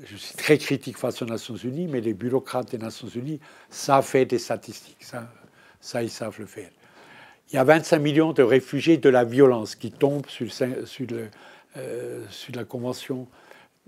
je 0.05 0.17
suis 0.17 0.35
très 0.35 0.59
critique 0.59 0.97
face 0.97 1.23
aux 1.23 1.27
Nations 1.27 1.57
Unies, 1.57 1.87
mais 1.87 2.01
les 2.01 2.15
bureaucrates 2.15 2.71
des 2.73 2.79
Nations 2.79 3.09
Unies 3.09 3.39
savent 3.69 4.07
faire 4.07 4.27
des 4.27 4.39
statistiques, 4.39 5.05
ça, 5.81 6.03
ils 6.03 6.11
savent 6.11 6.39
le 6.39 6.47
faire. 6.47 6.71
Il 7.51 7.57
y 7.57 7.59
a 7.59 7.65
25 7.65 7.99
millions 7.99 8.33
de 8.33 8.43
réfugiés 8.43 8.99
de 8.99 9.09
la 9.09 9.25
violence 9.25 9.77
qui 9.77 9.93
tombent 9.93 10.27
sur, 10.29 10.49
euh, 11.77 12.25
la 12.55 12.65
Convention 12.65 13.29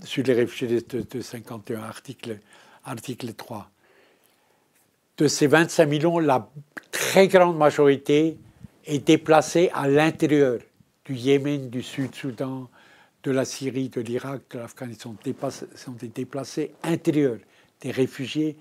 sur 0.04 0.22
les 0.24 0.34
réfugiés 0.34 0.80
de, 0.80 1.20
51, 1.20 1.82
article, 1.82 2.38
article 2.84 3.32
3. 3.34 3.70
De 5.18 5.28
ces 5.28 5.46
25 5.46 5.86
millions, 5.86 6.18
la 6.18 6.48
très 6.90 7.28
grande 7.28 7.56
majorité 7.56 8.38
est 8.86 9.06
déplacée 9.06 9.70
à 9.74 9.88
l'intérieur 9.88 10.58
du 11.04 11.14
Yémen, 11.14 11.68
du 11.68 11.82
Sud-Soudan, 11.82 12.68
de 13.22 13.30
la 13.30 13.44
Syrie, 13.44 13.88
de 13.88 14.00
l'Irak, 14.00 14.42
de 14.50 14.58
l'Afghanistan, 14.58 15.14
sont 15.74 15.92
des 15.92 16.08
déplacés 16.08 16.74
intérieurs, 16.82 17.38
des 17.80 17.90
réfugiés 17.90 18.56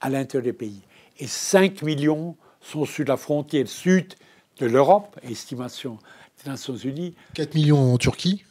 à 0.00 0.10
l'intérieur 0.10 0.44
des 0.44 0.52
pays. 0.52 0.82
Et 1.18 1.26
5 1.26 1.82
millions 1.82 2.36
sont 2.60 2.84
sur 2.84 3.04
la 3.06 3.16
frontière 3.16 3.68
sud 3.68 4.14
de 4.58 4.66
l'Europe, 4.66 5.18
estimation 5.22 5.98
des 6.42 6.50
Nations 6.50 6.76
Unies. 6.76 7.14
4 7.34 7.54
millions 7.54 7.94
en 7.94 7.98
Turquie 7.98 8.44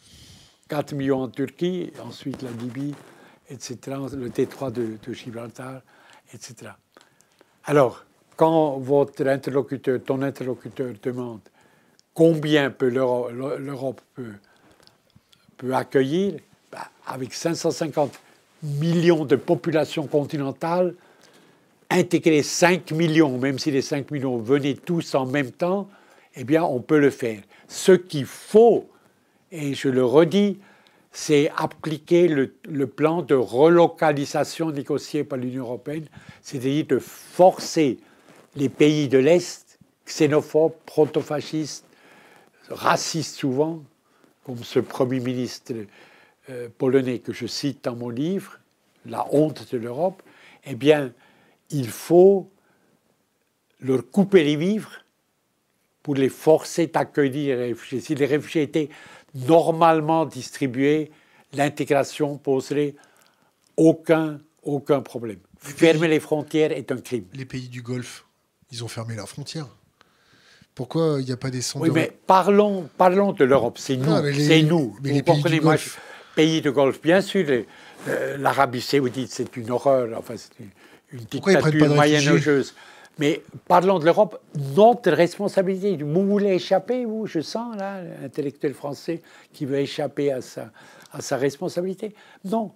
4 0.71 0.93
millions 0.93 1.23
en 1.23 1.27
Turquie, 1.27 1.91
ensuite 2.01 2.41
la 2.43 2.51
Libye, 2.51 2.95
etc., 3.49 3.97
le 4.13 4.29
détroit 4.29 4.71
de, 4.71 4.97
Gibraltar, 5.11 5.81
etc. 6.33 6.71
Alors, 7.65 8.05
quand 8.35 8.79
votre 8.79 9.27
interlocuteur, 9.27 9.99
ton 10.03 10.21
interlocuteur 10.21 10.93
demande 11.01 11.41
combien 12.13 12.71
peut 12.71 12.89
l'Europe 12.89 14.01
peut, 14.15 15.73
accueillir, 15.73 16.39
bah, 16.71 16.89
avec 17.05 17.33
550 17.33 18.19
millions 18.63 19.25
de 19.25 19.35
population 19.35 20.07
continentale, 20.07 20.95
intégrer 21.89 22.41
5 22.41 22.91
millions, 22.91 23.37
même 23.37 23.59
si 23.59 23.69
les 23.69 23.81
5 23.81 24.09
millions 24.11 24.37
venaient 24.37 24.73
tous 24.73 25.13
en 25.13 25.25
même 25.25 25.51
temps, 25.51 25.87
eh 26.35 26.43
bien, 26.43 26.63
on 26.63 26.79
peut 26.79 26.99
le 26.99 27.11
faire. 27.11 27.41
Ce 27.67 27.91
qu'il 27.91 28.25
faut 28.25 28.89
et 29.51 29.73
je 29.73 29.89
le 29.89 30.03
redis, 30.03 30.57
c'est 31.11 31.51
appliquer 31.57 32.27
le, 32.27 32.87
plan 32.87 33.21
de 33.21 33.35
relocalisation 33.35 34.71
négocié 34.71 35.23
par 35.23 35.37
l'Union 35.37 35.63
européenne, 35.65 36.07
c'est-à-dire 36.41 36.85
de 36.85 36.99
forcer 36.99 37.99
les 38.55 38.69
pays 38.69 39.09
de 39.09 39.17
l'Est, 39.17 39.77
xénophobes, 40.07 40.73
protofascistes, 40.85 41.85
racistes 42.69 43.35
souvent, 43.35 43.83
comme 44.45 44.63
ce 44.63 44.79
Premier 44.79 45.19
ministre 45.19 45.73
euh, 46.49 46.69
polonais 46.77 47.19
que 47.19 47.33
je 47.33 47.45
cite 47.45 47.83
dans 47.83 47.95
mon 47.95 48.09
livre, 48.09 48.59
la 49.05 49.25
honte 49.33 49.71
de 49.73 49.77
l'Europe, 49.77 50.23
eh 50.65 50.75
bien, 50.75 51.11
il 51.69 51.89
faut 51.89 52.49
leur 53.81 54.09
couper 54.09 54.43
les 54.43 54.55
vivres 54.55 55.01
pour 56.03 56.15
les 56.15 56.29
forcer 56.29 56.87
d'accueillir 56.87 57.57
les 57.57 57.65
réfugiés. 57.67 57.99
Si 57.99 58.15
les 58.15 58.25
réfugiés 58.25 58.63
étaient 58.63 58.89
normalement 59.35 60.25
distribués, 60.25 61.11
l'intégration 61.53 62.37
poserait 62.37 62.95
aucun, 63.77 64.39
aucun 64.63 65.01
problème. 65.01 65.39
Fermer 65.59 66.07
les 66.07 66.19
frontières 66.19 66.71
est 66.71 66.91
un 66.91 66.97
crime. 66.97 67.25
Les 67.33 67.45
pays 67.45 67.69
du 67.69 67.81
Golfe, 67.81 68.25
ils 68.71 68.83
ont 68.83 68.87
fermé 68.87 69.15
leurs 69.15 69.29
frontières. 69.29 69.67
Pourquoi 70.73 71.17
il 71.19 71.25
n'y 71.25 71.31
a 71.31 71.37
pas 71.37 71.49
des 71.49 71.61
sondes 71.61 71.83
Oui, 71.83 71.89
mais 71.93 72.11
parlons, 72.25 72.89
parlons 72.97 73.33
de 73.33 73.43
l'Europe. 73.43 73.77
C'est 73.77 73.97
nous. 73.97 74.33
C'est 74.33 74.63
nous. 74.63 74.95
Mais 75.03 75.11
les 75.11 75.23
pays 75.23 75.43
du 75.43 75.59
Golfe. 75.59 75.99
pays 76.35 76.61
de 76.61 76.69
Golfe, 76.69 77.01
bien 77.01 77.21
sûr. 77.21 77.45
Euh, 78.07 78.37
L'Arabie 78.37 78.81
Saoudite, 78.81 79.31
c'est 79.31 79.55
une 79.57 79.69
horreur. 79.69 80.17
Enfin, 80.17 80.35
c'est 80.37 80.51
une, 80.59 80.69
une 81.19 81.25
dictature 81.25 81.89
moyenâgeuse. 81.89 82.73
Mais 83.19 83.43
parlons 83.67 83.99
de 83.99 84.05
l'Europe, 84.05 84.41
notre 84.75 85.11
responsabilité. 85.11 85.97
Vous 85.97 86.25
voulez 86.25 86.53
échapper, 86.53 87.05
vous, 87.05 87.27
je 87.27 87.41
sens, 87.41 87.75
là, 87.77 88.01
l'intellectuel 88.01 88.73
français 88.73 89.21
qui 89.53 89.65
veut 89.65 89.79
échapper 89.79 90.31
à 90.31 90.41
sa, 90.41 91.37
responsabilité. 91.37 92.15
Non. 92.45 92.71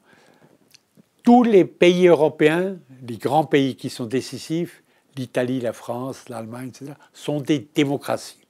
Tous 1.23 1.43
les 1.43 1.65
pays 1.65 2.07
européens, 2.07 2.77
les 3.07 3.17
grands 3.17 3.45
pays 3.45 3.75
qui 3.75 3.89
sont 3.89 4.05
décisifs, 4.05 4.83
l'Italie, 5.17 5.61
la 5.61 5.73
France, 5.73 6.29
l'Allemagne, 6.29 6.67
etc., 6.67 6.91
sont 7.13 7.39
des 7.39 7.67
démocraties. 7.73 8.45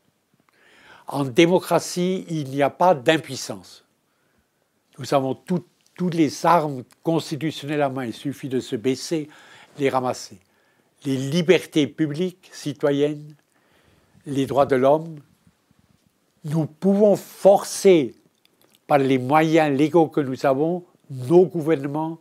En 1.08 1.24
démocratie, 1.24 2.26
il 2.30 2.50
n'y 2.50 2.64
a 2.64 2.72
pas 2.72 2.96
d'impuissance. 2.96 3.86
Nous 4.98 5.14
avons 5.14 5.36
toutes 5.36 6.16
les 6.16 6.46
armes 6.46 6.84
constitutionnelles 7.04 7.84
à 7.84 7.90
main. 7.90 8.06
Il 8.06 8.14
suffit 8.14 8.50
de 8.50 8.60
se 8.60 8.76
baisser, 8.76 9.30
les 9.78 9.90
ramasser 9.90 10.40
les 11.06 11.18
libertés 11.18 11.88
publiques 11.88 12.50
citoyennes, 12.52 13.36
les 14.26 14.46
droits 14.46 14.66
de 14.66 14.76
l'homme, 14.76 15.20
nous 16.46 16.66
pouvons 16.66 17.16
forcer 17.16 18.16
par 18.88 18.98
les 18.98 19.18
moyens 19.18 19.76
légaux 19.76 20.08
que 20.08 20.22
nous 20.22 20.46
avons 20.46 20.84
nos 21.10 21.46
gouvernements 21.46 22.20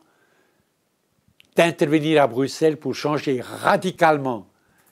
d'intervenir 1.57 2.23
à 2.23 2.27
Bruxelles 2.27 2.77
pour 2.77 2.95
changer 2.95 3.41
radicalement 3.41 4.47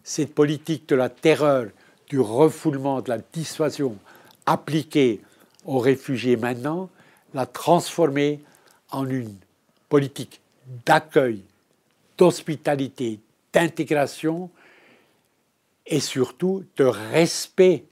cette 0.05 0.35
politique 0.35 0.89
de 0.89 0.97
la 0.97 1.09
terreur, 1.09 1.69
du 2.09 2.21
refoulement, 2.21 3.01
de 3.01 3.11
la 3.11 3.19
dissuasion 3.19 3.97
appliquée 4.47 5.21
aux 5.65 5.79
réfugiés 5.79 6.37
maintenant, 6.37 6.91
la 7.35 7.47
transformer 7.47 8.41
en 8.91 9.09
une 9.09 9.35
politique 9.89 10.41
d'accueil, 10.85 11.43
d'hospitalité, 12.19 13.21
d'intégration 13.53 14.51
et 15.87 16.01
surtout 16.01 16.65
de 16.77 16.85
respect 16.85 17.85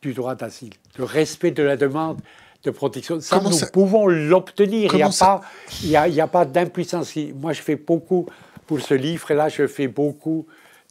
du 0.00 0.12
droit 0.14 0.34
d'asile, 0.34 0.74
de 0.96 1.02
respect 1.02 1.52
de 1.52 1.62
la 1.62 1.76
demande 1.76 2.20
de 2.62 2.70
protection. 2.70 3.20
Ça, 3.20 3.40
nous 3.40 3.50
pouvons 3.72 4.06
l'obtenir. 4.06 4.92
Il 4.94 5.88
n'y 5.88 5.96
a, 5.96 6.24
a, 6.24 6.26
pas 6.28 6.44
d'impuissance. 6.44 7.16
Moi, 7.34 7.52
je 7.52 7.62
fais 7.62 7.76
beaucoup 7.76 8.26
pour 8.66 8.80
ce 8.80 8.94
livre, 8.94 9.30
et 9.30 9.34
là, 9.34 9.48
je 9.48 9.66
fais 9.66 9.88
beaucoup 9.88 10.46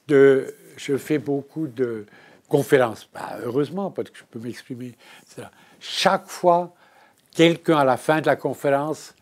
de, 0.08 0.54
je 0.78 0.98
fais 0.98 1.18
beaucoup 1.18 1.68
de 1.68 2.06
conférences. 2.48 3.08
Bah, 3.14 3.38
heureusement, 3.44 3.92
parce 3.92 4.10
que 4.10 4.18
je 4.18 4.24
peux 4.30 4.40
m'exprimer. 4.40 4.94
Chaque 5.80 6.28
fois, 6.28 6.74
quelqu'un, 7.34 7.78
à 7.78 7.86
la 7.86 7.98
fin 7.98 8.22
de 8.22 8.26
la 8.26 8.36
conférence, 8.36 9.14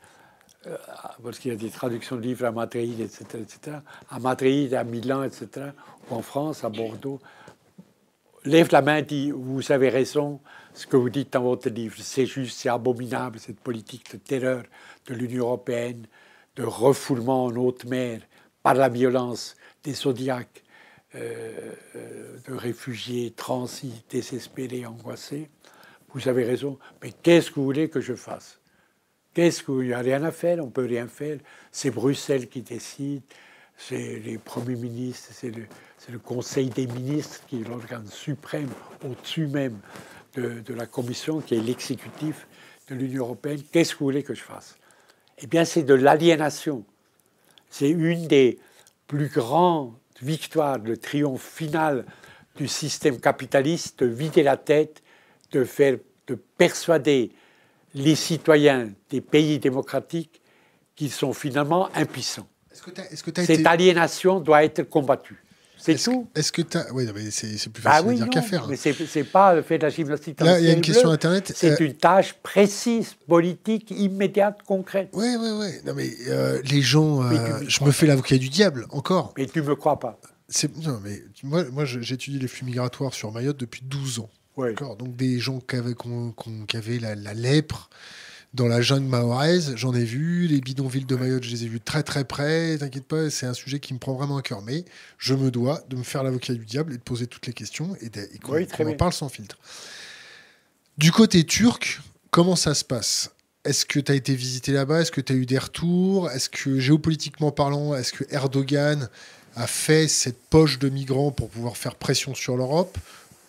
parce 1.24 1.39
qu'il 1.39 1.51
y 1.51 1.53
a 1.53 1.57
des 1.57 1.70
traductions 1.70 2.16
de 2.16 2.22
livres 2.22 2.45
à 2.45 2.51
Madrid, 2.51 2.99
etc., 2.99 3.26
etc., 3.41 3.78
à 4.10 4.20
Madrid, 4.20 4.74
à 4.74 4.84
Milan, 4.84 5.24
etc., 5.24 5.68
ou 6.10 6.16
en 6.16 6.22
France, 6.22 6.64
à 6.64 6.70
Bordeaux, 6.70 7.20
lève 8.45 8.70
la 8.72 8.82
main 8.82 8.97
et 8.97 9.03
dit 9.03 9.32
Vous 9.32 9.72
avez 9.72 9.89
raison, 9.89 10.39
ce 10.74 10.88
que 10.88 10.97
vous 10.97 11.10
dites 11.10 11.34
dans 11.34 11.43
votre 11.43 11.70
livre, 11.70 11.95
c'est 11.99 12.26
juste, 12.26 12.60
c'est 12.60 12.70
abominable, 12.70 13.39
cette 13.39 13.60
politique 13.60 14.12
de 14.12 14.18
terreur 14.18 14.64
de 15.07 15.14
l'Union 15.14 15.45
européenne, 15.45 16.05
de 16.55 16.64
refoulement 16.64 17.45
en 17.45 17.55
haute 17.55 17.86
mer 17.86 18.22
par 18.64 18.74
la 18.74 18.89
violence 18.89 19.55
des 19.84 19.93
zodiacs, 19.93 20.64
euh, 21.16 21.74
euh, 21.95 22.38
de 22.47 22.53
réfugiés 22.53 23.32
transis, 23.32 24.03
désespérés, 24.10 24.86
angoissés. 24.86 25.49
Vous 26.14 26.28
avez 26.28 26.43
raison, 26.43 26.78
mais 27.01 27.12
qu'est-ce 27.12 27.49
que 27.49 27.55
vous 27.55 27.66
voulez 27.66 27.89
que 27.89 28.01
je 28.01 28.14
fasse? 28.14 28.59
Qu'est-ce 29.40 29.64
qu'il 29.64 29.88
n'y 29.88 29.94
a 29.94 30.00
rien 30.00 30.22
à 30.26 30.32
faire 30.32 30.60
On 30.62 30.70
peut 30.70 30.84
rien 30.84 31.08
faire. 31.08 31.38
C'est 31.72 31.92
Bruxelles 31.92 32.50
qui 32.50 32.62
décide, 32.62 33.22
c'est 33.78 34.20
les 34.20 34.38
premiers 34.38 34.76
ministres, 34.76 35.30
c'est 35.32 35.50
le, 35.56 36.20
Conseil 36.20 36.70
des 36.70 36.88
ministres 36.88 37.40
qui 37.48 37.62
est 37.62 37.64
l'organe 37.64 38.06
suprême, 38.08 38.68
au-dessus 39.02 39.48
même 39.48 39.80
de, 40.36 40.74
la 40.74 40.86
Commission, 40.88 41.40
qui 41.40 41.56
est 41.56 41.62
l'exécutif 41.62 42.48
de 42.90 42.96
l'Union 42.96 43.24
européenne. 43.24 43.62
Qu'est-ce 43.72 43.94
que 43.94 44.00
vous 44.00 44.08
voulez 44.08 44.24
que 44.24 44.34
je 44.34 44.44
fasse? 44.44 44.76
Eh 45.38 45.48
bien, 45.48 45.64
c'est 45.64 45.84
de 45.84 45.94
l'aliénation. 45.94 46.84
C'est 47.70 47.92
une 47.92 48.28
des 48.28 48.60
plus 49.08 49.30
grandes 49.30 49.94
victoires, 50.22 50.80
le 50.80 50.98
triomphe 50.98 51.50
final 51.50 52.06
du 52.58 52.68
système 52.68 53.22
capitaliste, 53.22 54.04
de 54.04 54.06
vider 54.06 54.44
la 54.44 54.58
tête, 54.58 55.02
de 55.54 55.64
faire, 55.64 55.98
de 56.28 56.36
persuader 56.36 57.32
les 57.94 58.16
citoyens 58.16 58.90
des 59.10 59.22
pays 59.22 59.60
démocratiques 59.60 60.42
qui 60.96 61.10
sont 61.10 61.34
finalement 61.34 61.90
impuissants. 61.96 62.48
Cette 63.36 63.66
aliénation 63.66 64.40
doit 64.40 64.64
être 64.64 64.84
combattue. 64.84 65.44
C'est 65.80 65.96
tout. 65.96 66.28
Est-ce 66.36 66.52
que 66.52 66.62
tu 66.62 66.78
as. 66.78 66.92
Oui, 66.94 67.08
c'est 67.32 67.72
plus 67.72 67.82
facile 67.82 68.06
ah 68.08 68.12
à 68.12 68.14
dire 68.14 68.30
qu'à 68.30 68.42
faire. 68.42 68.68
Mais 68.68 68.76
c'est 68.76 69.24
pas 69.24 69.62
fait 69.64 69.78
de 69.78 69.84
la 69.84 69.90
gymnastique. 69.90 70.42
Là, 70.42 70.60
il 70.60 70.66
y 70.66 70.70
a 70.70 70.74
une 70.74 70.82
question 70.82 71.10
Internet. 71.10 71.54
C'est 71.56 71.82
euh, 71.82 71.86
une 71.86 71.94
tâche 71.94 72.34
précise, 72.44 73.16
politique, 73.28 73.92
immédiate, 73.92 74.60
concrète. 74.66 75.10
Oui, 75.14 75.36
oui, 75.40 75.50
oui. 75.58 75.68
Non, 75.86 75.94
mais 75.96 76.10
euh, 76.28 76.62
les 76.70 76.82
gens. 76.82 77.24
Euh, 77.24 77.60
je 77.66 77.84
me 77.86 77.92
fais 77.92 78.08
l'avocat 78.08 78.38
du 78.38 78.50
diable, 78.50 78.88
encore. 78.90 79.34
Mais 79.38 79.46
tu 79.46 79.62
me 79.62 79.76
crois 79.76 80.00
pas. 80.00 80.20
Non, 80.84 81.00
mais 81.04 81.22
moi, 81.44 81.64
moi 81.72 81.86
j'étudie 81.86 82.40
les 82.40 82.48
flux 82.48 82.66
migratoires 82.66 83.14
sur 83.14 83.32
Mayotte 83.32 83.58
depuis 83.58 83.82
12 83.86 84.20
ans. 84.20 84.30
Donc 84.97 85.16
des 85.16 85.39
gens 85.39 85.60
qui 85.60 85.76
avaient, 85.76 85.95
qui 86.68 86.78
avaient 86.78 86.99
la, 86.99 87.16
lèpre 87.34 87.89
dans 88.53 88.68
la 88.68 88.82
jungle 88.82 89.07
mahoraise, 89.07 89.74
j'en 89.76 89.93
ai 89.93 90.03
vu. 90.03 90.47
Les 90.47 90.60
bidonvilles 90.60 91.05
de 91.05 91.16
Mayotte, 91.16 91.43
je 91.43 91.51
les 91.51 91.66
ai 91.66 91.68
vus 91.68 91.80
très 91.80 92.03
très 92.03 92.24
près. 92.24 92.78
T'inquiète 92.78 93.05
pas, 93.05 93.30
c'est 93.30 93.45
un 93.45 93.53
sujet 93.53 93.80
qui 93.80 93.93
me 93.93 93.99
prend 93.99 94.14
vraiment 94.14 94.38
à 94.38 94.41
cœur. 94.41 94.62
Mais 94.62 94.86
je 95.18 95.34
me 95.34 95.51
dois 95.51 95.82
de 95.89 95.95
me 95.95 96.03
faire 96.03 96.24
l'avocat 96.24 96.53
du 96.53 96.66
diable 96.66 96.93
et 96.93 96.97
de 96.97 97.03
poser 97.03 97.28
toutes 97.28 97.47
les 97.47 97.53
questions 97.53 97.95
et, 98.01 98.10
qu'on 98.39 98.88
en 98.88 98.95
parle 98.95 99.14
sans 99.14 99.30
filtre. 99.30 99.57
Du 100.97 101.12
côté 101.12 101.45
turc, 101.45 102.01
comment 102.32 102.55
ça 102.55 102.74
se 102.74 102.84
passe? 102.84 103.32
Est-ce 103.66 103.86
que 103.86 103.99
tu 103.99 104.12
as 104.12 104.16
été 104.16 104.34
visité 104.36 104.72
là-bas? 104.72 105.01
Est-ce 105.01 105.12
que 105.12 105.22
tu 105.22 105.34
as 105.34 105.36
eu 105.36 105.45
des 105.45 105.57
retours? 105.57 106.30
Est-ce 106.32 106.49
que 106.49 106.80
géopolitiquement 106.80 107.51
parlant, 107.51 107.93
est-ce 107.93 108.14
que 108.14 108.24
Erdogan 108.32 109.10
a 109.55 109.68
fait 109.68 110.07
cette 110.07 110.39
poche 110.49 110.80
de 110.80 110.89
migrants 110.89 111.32
pour 111.32 111.49
pouvoir 111.49 111.78
faire 111.78 111.95
pression 111.95 112.34
sur 112.34 112.57
l'Europe? 112.57 112.97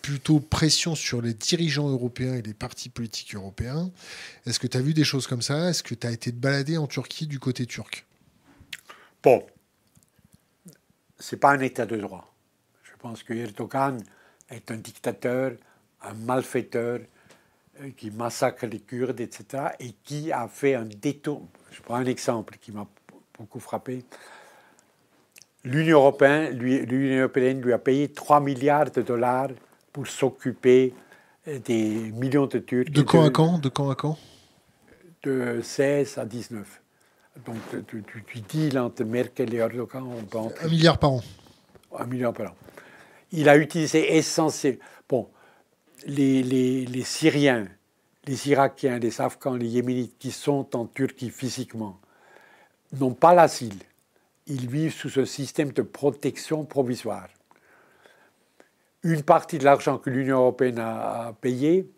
Plutôt 0.01 0.39
pression 0.39 0.95
sur 0.95 1.21
les 1.21 1.33
dirigeants 1.33 1.89
européens 1.89 2.35
et 2.35 2.41
les 2.41 2.53
partis 2.53 2.89
politiques 2.89 3.35
européens. 3.35 3.91
Est-ce 4.45 4.59
que 4.59 4.67
tu 4.67 4.77
as 4.77 4.81
vu 4.81 4.93
des 4.93 5.03
choses 5.03 5.27
comme 5.27 5.41
ça? 5.41 5.69
Est-ce 5.69 5.83
que 5.83 5.95
tu 5.95 6.07
as 6.07 6.11
été 6.11 6.31
te 6.31 6.37
balader 6.37 6.77
en 6.77 6.87
Turquie 6.87 7.27
du 7.27 7.39
côté 7.39 7.65
turc? 7.65 8.05
Bon, 9.23 9.45
c'est 11.19 11.37
pas 11.37 11.51
un 11.51 11.59
état 11.59 11.85
de 11.85 11.97
droit. 11.97 12.33
Je 12.83 12.91
pense 12.97 13.23
que 13.23 13.33
Erdogan 13.33 14.01
est 14.49 14.71
un 14.71 14.77
dictateur, 14.77 15.53
un 16.01 16.13
malfaiteur 16.13 16.99
euh, 17.79 17.89
qui 17.95 18.11
massacre 18.11 18.65
les 18.65 18.79
Kurdes, 18.79 19.19
etc., 19.19 19.63
et 19.79 19.93
qui 20.03 20.31
a 20.31 20.47
fait 20.47 20.75
un 20.75 20.85
détour. 20.85 21.47
Je 21.71 21.81
prends 21.81 21.95
un 21.95 22.05
exemple 22.05 22.57
qui 22.59 22.71
m'a 22.71 22.87
beaucoup 23.37 23.59
frappé. 23.59 24.03
L'Union 25.63 25.99
européenne, 25.99 26.59
européenne 27.19 27.61
lui 27.61 27.71
a 27.71 27.77
payé 27.77 28.11
3 28.11 28.39
milliards 28.39 28.89
de 28.89 29.03
dollars 29.03 29.49
pour 29.91 30.07
s'occuper 30.07 30.93
des 31.45 32.11
millions 32.11 32.47
de 32.47 32.59
Turcs. 32.59 32.91
De 32.91 33.01
quand 33.01 33.23
à 33.23 33.29
quand 33.29 33.59
De 33.59 33.69
quand 33.69 33.89
à 33.89 33.95
quand? 33.95 34.17
De 35.23 35.61
16 35.61 36.17
à 36.17 36.25
19. 36.25 36.81
Donc, 37.45 37.57
du, 37.87 38.03
deal 38.41 38.77
entre 38.77 39.03
Merkel 39.03 39.53
et 39.53 39.57
Erdogan, 39.57 40.03
on 40.03 40.23
peut 40.23 40.37
Un 40.61 40.67
milliard 40.67 40.97
par 40.97 41.13
an. 41.13 41.21
Un 41.97 42.05
milliard 42.05 42.33
par 42.33 42.51
an. 42.51 42.55
Il 43.31 43.47
a 43.47 43.57
utilisé 43.57 44.17
essentiellement. 44.17 44.83
Bon, 45.07 45.29
les, 46.05 46.43
les, 46.43 46.85
les, 46.85 47.03
Syriens, 47.03 47.67
les 48.25 48.49
Irakiens, 48.49 48.99
les 48.99 49.21
Afghans, 49.21 49.55
les 49.55 49.67
Yéménites 49.67 50.17
qui 50.17 50.31
sont 50.31 50.75
en 50.75 50.85
Turquie 50.85 51.29
physiquement 51.29 51.99
n'ont 52.93 53.13
pas 53.13 53.33
l'asile. 53.33 53.79
Ils 54.47 54.69
vivent 54.69 54.93
sous 54.93 55.19
un 55.19 55.25
système 55.25 55.71
de 55.71 55.81
protection 55.81 56.65
provisoire 56.65 57.29
une 59.03 59.23
partie 59.23 59.57
de 59.57 59.63
l'argent 59.63 59.97
que 59.97 60.09
l'Union 60.09 60.37
européenne 60.37 60.79
a, 60.79 61.33
payé 61.41 61.89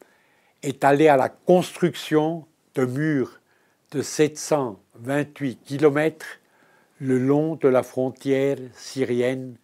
est 0.61 0.83
allée 0.83 1.07
à 1.07 1.17
la 1.17 1.29
construction 1.29 2.45
de 2.75 2.85
murs 2.85 3.41
de 3.91 4.01
728 4.01 5.57
kilomètres 5.63 6.39
le 6.99 7.19
long 7.19 7.55
de 7.55 7.67
la 7.67 7.83
frontière 7.83 8.57
syrienne 8.75 9.55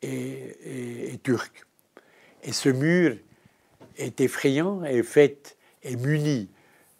et, 0.00 1.18
turque. 1.22 1.64
Et 2.42 2.52
ce 2.52 2.70
mur 2.70 3.16
est 3.98 4.20
effrayant 4.20 4.82
et 4.84 5.02
fait 5.02 5.56
muni 5.84 6.48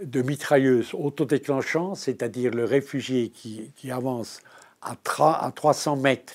de 0.00 0.22
mitrailleuses 0.22 0.94
autodéclanchantes, 0.94 1.96
c'est-à-dire 1.96 2.52
le 2.52 2.64
réfugié 2.64 3.30
qui, 3.30 3.90
avance 3.90 4.40
à, 4.82 4.96
à, 5.18 5.52
300 5.52 5.96
mètres 5.96 6.34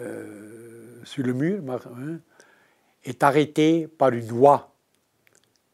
euh, 0.00 1.00
sur 1.04 1.24
le 1.24 1.32
mur, 1.32 1.60
hein, 1.70 2.18
est 3.08 3.22
arrêté 3.22 3.86
par 3.86 4.10
une 4.10 4.28
loi, 4.28 4.72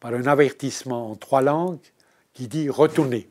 par 0.01 0.15
un 0.15 0.27
avertissement 0.27 1.11
en 1.11 1.17
trois 1.17 1.43
langues 1.43 1.79
qui 2.33 2.49
dit 2.49 2.69
retournez. 2.69 3.29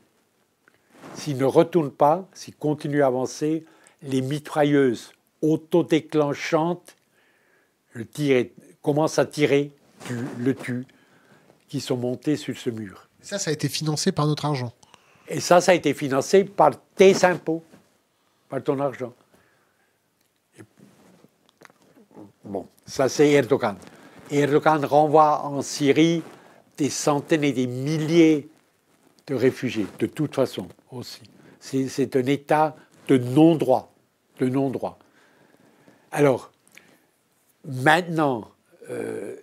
S'il 1.16 1.38
ne 1.38 1.46
retourne 1.46 1.92
pas, 1.92 2.28
s'il 2.34 2.56
continue 2.56 3.04
à 3.04 3.08
avancer, 3.08 3.66
les 4.02 4.22
mitrailleuses 4.22 5.12
autodéclanchantes 5.42 6.96
le 7.94 8.06
commencent 8.82 9.20
à 9.20 9.26
tirer, 9.26 9.72
le 10.40 10.56
tue, 10.56 10.86
qui 11.68 11.80
sont 11.80 11.98
montées 11.98 12.36
sur 12.36 12.58
ce 12.58 12.70
mur. 12.70 13.08
Ça, 13.22 13.40
ça 13.40 13.52
a 13.52 13.54
été 13.54 13.70
financé 13.70 14.12
par 14.12 14.28
notre 14.28 14.46
argent. 14.46 14.74
Et 15.28 15.40
ça, 15.40 15.62
ça 15.62 15.72
a 15.72 15.76
été 15.76 15.94
financé 15.94 16.44
par 16.44 16.72
tes 16.96 17.24
impôts, 17.24 17.64
par 18.50 18.62
ton 18.64 18.80
argent. 18.80 19.14
Bon, 22.44 22.68
ça 22.86 23.08
c'est 23.08 23.32
Erdogan. 23.32 23.78
Erdogan 24.40 24.84
renvoie 24.86 25.46
en 25.46 25.62
Syrie 25.62 26.24
des 26.78 26.90
centaines 26.90 27.44
et 27.44 27.52
des 27.52 27.68
milliers 27.68 28.50
de 29.28 29.36
réfugiés, 29.36 29.86
de 30.00 30.06
toute 30.06 30.36
façon 30.36 30.68
aussi. 30.92 31.22
C'est 31.60 32.16
un 32.16 32.26
État 32.26 32.76
de 33.08 33.18
non-droit, 33.18 33.94
de 34.40 34.50
non-droit. 34.50 35.00
Alors, 36.12 36.52
maintenant, 37.66 38.52
euh, 38.90 39.36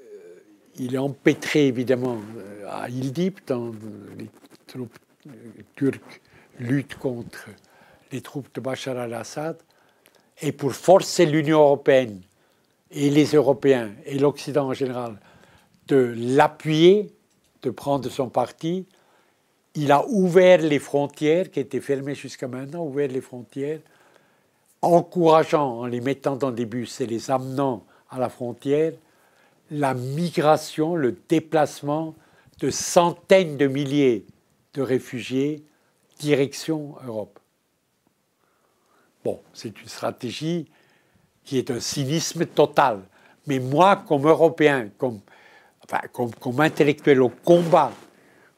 il 0.76 0.94
est 0.94 0.98
empêtré 0.98 1.66
évidemment 1.66 2.18
euh, 2.36 2.66
à 2.68 2.88
Idlib, 2.88 3.38
dans 3.46 3.72
les 4.18 4.28
troupes 4.66 4.98
turques 5.76 6.20
luttent 6.58 6.96
contre 6.96 7.48
les 8.12 8.20
troupes 8.20 8.48
de 8.54 8.60
Bachar 8.60 8.98
al-Assad, 8.98 9.56
et 10.42 10.52
pour 10.52 10.72
forcer 10.72 11.26
l'Union 11.26 11.60
européenne 11.60 12.20
et 12.90 13.10
les 13.10 13.26
Européens 13.26 13.90
et 14.04 14.18
l'Occident 14.18 14.68
en 14.68 14.74
général 14.74 15.18
de 15.86 16.14
l'appuyer, 16.16 17.12
de 17.62 17.70
prendre 17.70 18.08
son 18.08 18.28
parti, 18.28 18.86
il 19.74 19.92
a 19.92 20.06
ouvert 20.08 20.58
les 20.58 20.78
frontières 20.78 21.50
qui 21.50 21.60
étaient 21.60 21.80
fermées 21.80 22.14
jusqu'à 22.14 22.48
maintenant, 22.48 22.84
ouvert 22.84 23.08
les 23.08 23.20
frontières, 23.20 23.80
encourageant 24.82 25.80
en 25.80 25.86
les 25.86 26.00
mettant 26.00 26.36
dans 26.36 26.50
des 26.50 26.66
bus 26.66 27.00
et 27.00 27.06
les 27.06 27.30
amenant 27.30 27.84
à 28.08 28.18
la 28.18 28.28
frontière, 28.28 28.92
la 29.70 29.94
migration, 29.94 30.96
le 30.96 31.16
déplacement 31.28 32.14
de 32.58 32.70
centaines 32.70 33.56
de 33.56 33.66
milliers 33.66 34.26
de 34.74 34.82
réfugiés 34.82 35.62
direction 36.18 36.96
Europe. 37.06 37.38
Bon, 39.24 39.40
c'est 39.52 39.80
une 39.80 39.88
stratégie 39.88 40.66
qui 41.44 41.58
est 41.58 41.70
un 41.70 41.80
cynisme 41.80 42.46
total. 42.46 43.00
Mais 43.46 43.58
moi, 43.58 44.04
comme 44.06 44.26
Européen, 44.26 44.90
comme, 44.98 45.20
intellectuel 46.58 47.20
au 47.22 47.28
combat 47.28 47.92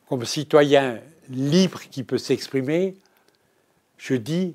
comme 0.09 0.27
citoyen 0.27 1.01
libre 1.31 1.81
qui 1.91 2.03
peut 2.03 2.19
s'exprimer, 2.19 2.95
je 3.97 4.15
dis 4.15 4.55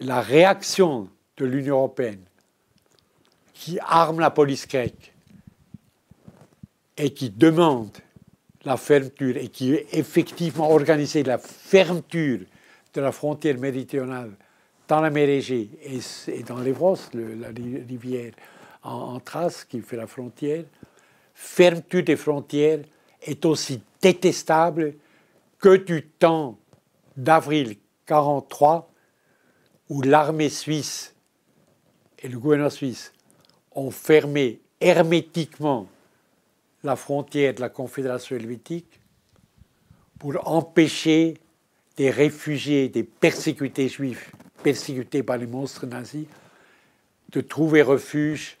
la 0.00 0.20
réaction 0.20 1.08
de 1.38 1.46
l'Union 1.46 1.76
européenne 1.76 2.20
qui 3.54 3.78
arme 3.80 4.20
la 4.20 4.30
police 4.30 4.68
grecque 4.68 5.14
et 6.98 7.14
qui 7.14 7.30
demande 7.30 7.96
la 8.64 8.76
fermeture 8.76 9.36
et 9.36 9.48
qui 9.48 9.72
effectivement 9.92 10.70
organisé 10.70 11.22
la 11.22 11.38
fermeture 11.38 12.40
de 12.92 13.00
la 13.00 13.12
frontière 13.12 13.58
méridionale 13.58 14.32
dans 14.92 15.00
la 15.00 15.08
mer 15.08 15.26
Égée 15.26 15.70
et, 16.28 16.42
dans 16.42 16.60
l'Evros, 16.60 16.98
la 17.14 17.48
rivière 17.48 18.34
en, 18.82 19.18
Thrace 19.20 19.64
qui 19.64 19.80
fait 19.80 19.96
la 19.96 20.06
frontière, 20.06 20.64
fermeture 21.32 22.02
des 22.02 22.16
frontières 22.16 22.80
est 23.22 23.42
aussi 23.46 23.80
détestable 24.02 24.96
que 25.58 25.76
du 25.76 26.08
temps 26.08 26.58
d'avril 27.16 27.76
43 28.04 28.90
où 29.88 30.02
l'armée 30.02 30.50
suisse 30.50 31.14
et 32.18 32.28
le 32.28 32.38
gouvernement 32.38 32.68
suisse 32.68 33.14
ont 33.74 33.90
fermé 33.90 34.60
hermétiquement 34.78 35.88
la 36.84 36.96
frontière 36.96 37.54
de 37.54 37.62
la 37.62 37.70
Confédération 37.70 38.36
helvétique 38.36 39.00
pour 40.18 40.34
empêcher 40.46 41.38
des 41.96 42.10
réfugiés, 42.10 42.90
des 42.90 43.04
persécutés 43.04 43.88
juifs, 43.88 44.32
persécutés 44.62 45.22
par 45.22 45.38
les 45.38 45.46
monstres 45.46 45.86
nazis, 45.86 46.26
de 47.30 47.40
trouver 47.40 47.82
refuge 47.82 48.56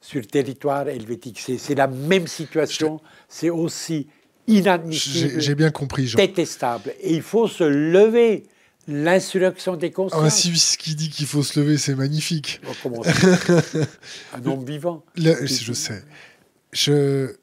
sur 0.00 0.20
le 0.20 0.26
territoire 0.26 0.88
helvétique. 0.88 1.40
C'est 1.58 1.74
la 1.74 1.86
même 1.86 2.26
situation, 2.26 3.00
c'est 3.28 3.50
aussi 3.50 4.08
inadmissible. 4.46 5.40
J'ai 5.40 5.54
bien 5.54 5.70
compris, 5.70 6.06
Jean. 6.06 6.18
Détestable. 6.18 6.94
Et 7.00 7.14
il 7.14 7.22
faut 7.22 7.48
se 7.48 7.64
lever. 7.64 8.46
L'insurrection 8.90 9.76
des 9.76 9.90
consciences. 9.90 10.24
Un 10.24 10.30
Suisse 10.30 10.78
qui 10.78 10.94
dit 10.94 11.10
qu'il 11.10 11.26
faut 11.26 11.42
se 11.42 11.60
lever, 11.60 11.76
c'est 11.76 11.94
magnifique. 11.94 12.58
un 14.34 14.46
homme 14.46 14.64
vivant. 14.64 15.04
je 15.14 15.72
sais. 15.74 16.02
Je... 16.72 17.34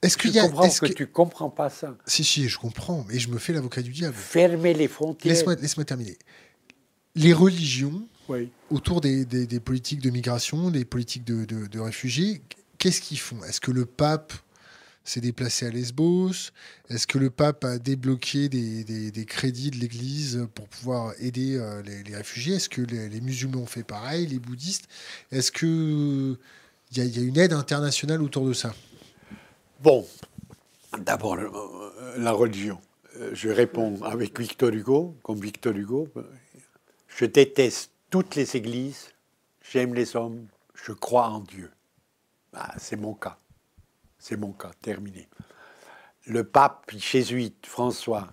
Est-ce 0.00 0.16
qu'il 0.16 0.30
y 0.30 0.38
a. 0.38 0.48
Comprends 0.48 0.70
que, 0.70 0.86
tu 0.86 1.06
comprends 1.06 1.50
pas 1.50 1.68
ça. 1.68 1.94
Si, 2.06 2.24
si, 2.24 2.48
je 2.48 2.58
comprends, 2.58 3.04
mais 3.10 3.18
je 3.18 3.28
me 3.28 3.36
fais 3.36 3.52
l'avocat 3.52 3.82
du 3.82 3.90
diable. 3.90 4.14
Fermer 4.16 4.72
les 4.72 4.88
frontières. 4.88 5.34
Laisse-moi 5.34 5.56
laisse 5.56 5.74
terminer. 5.86 6.16
Les 7.16 7.32
religions, 7.32 8.06
autour 8.70 9.00
des, 9.00 9.24
des, 9.24 9.60
politiques 9.60 10.00
de 10.00 10.10
migration, 10.10 10.70
des 10.70 10.84
politiques 10.84 11.24
de, 11.24 11.46
de, 11.46 11.66
de 11.66 11.80
réfugiés, 11.80 12.42
qu'est-ce 12.78 13.00
qu'ils 13.00 13.18
font? 13.18 13.42
Est-ce 13.44 13.60
que 13.60 13.70
le 13.70 13.86
pape 13.86 14.34
s'est 15.02 15.20
déplacé 15.20 15.66
à 15.66 15.70
Lesbos? 15.70 16.52
Est-ce 16.90 17.06
que 17.06 17.18
le 17.18 17.30
pape 17.30 17.64
a 17.64 17.78
débloqué 17.78 18.50
des, 18.50 18.84
des, 18.84 19.24
crédits 19.24 19.70
de 19.70 19.76
l'Église 19.76 20.46
pour 20.54 20.68
pouvoir 20.68 21.14
aider 21.18 21.56
euh, 21.56 21.82
les, 21.82 22.14
réfugiés? 22.14 22.56
Est-ce 22.56 22.68
que 22.68 22.82
les, 22.82 23.20
musulmans 23.20 23.62
ont 23.62 23.66
fait 23.66 23.84
pareil, 23.84 24.26
les 24.26 24.38
bouddhistes? 24.38 24.88
Est-ce 25.32 25.50
qu'il 25.50 26.36
y, 26.92 27.00
y, 27.00 27.18
a 27.18 27.22
une 27.22 27.38
aide 27.38 27.52
internationale 27.52 28.22
autour 28.22 28.46
de 28.46 28.52
ça? 28.52 28.74
Bon, 29.80 30.06
d'abord, 30.98 31.36
euh, 31.36 32.18
la 32.18 32.32
religion. 32.32 32.78
Euh, 33.20 33.30
je 33.32 33.48
réponds 33.48 34.02
avec 34.02 34.38
Victor 34.38 34.70
Hugo, 34.70 35.16
comme 35.22 35.40
Victor 35.40 35.74
Hugo. 35.74 36.08
Je 37.16 37.24
déteste 37.24 37.92
toutes 38.10 38.34
les 38.34 38.58
églises, 38.58 39.08
j'aime 39.62 39.94
les 39.94 40.16
hommes, 40.16 40.48
je 40.74 40.92
crois 40.92 41.28
en 41.28 41.40
Dieu. 41.40 41.70
Ah, 42.52 42.74
c'est 42.76 42.96
mon 42.96 43.14
cas. 43.14 43.38
C'est 44.18 44.36
mon 44.36 44.52
cas, 44.52 44.70
terminé. 44.82 45.26
Le 46.26 46.44
pape 46.44 46.90
jésuite 46.94 47.64
François, 47.64 48.28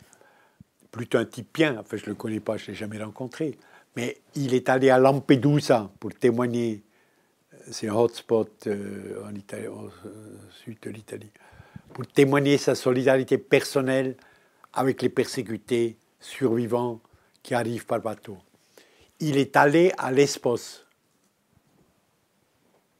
plutôt 0.91 1.17
un 1.17 1.23
type 1.23 1.47
bien, 1.53 1.77
enfin 1.79 1.95
je 1.95 2.03
ne 2.03 2.09
le 2.09 2.15
connais 2.15 2.41
pas, 2.41 2.57
je 2.57 2.63
ne 2.63 2.67
l'ai 2.67 2.75
jamais 2.75 3.01
rencontré, 3.01 3.57
mais 3.95 4.17
il 4.35 4.53
est 4.53 4.67
allé 4.67 4.89
à 4.89 4.97
Lampedusa 4.97 5.89
pour 6.01 6.13
témoigner, 6.13 6.83
c'est 7.71 7.87
un 7.87 7.95
hotspot 7.95 8.67
euh, 8.67 9.23
en 9.25 9.33
Italie, 9.33 9.67
au 9.67 9.91
euh, 10.05 10.37
sud 10.61 10.77
de 10.81 10.89
l'Italie, 10.89 11.31
pour 11.93 12.05
témoigner 12.05 12.57
sa 12.57 12.75
solidarité 12.75 13.37
personnelle 13.37 14.17
avec 14.73 15.01
les 15.01 15.09
persécutés 15.09 15.95
survivants 16.19 16.99
qui 17.41 17.53
arrivent 17.53 17.85
par 17.85 18.01
bateau. 18.01 18.37
Il 19.25 19.37
est 19.37 19.55
allé 19.55 19.93
à 19.97 20.11
Lesbos. 20.11 20.83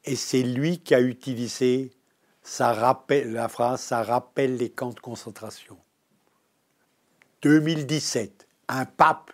Et 0.05 0.15
c'est 0.15 0.41
lui 0.41 0.79
qui 0.79 0.95
a 0.95 1.01
utilisé 1.01 1.91
la 2.59 3.49
phrase, 3.49 3.81
ça 3.81 4.03
rappelle 4.03 4.55
les 4.55 4.69
camps 4.69 4.93
de 4.93 5.01
concentration. 5.01 5.77
2017, 7.41 8.47
un 8.69 8.85
pape, 8.85 9.31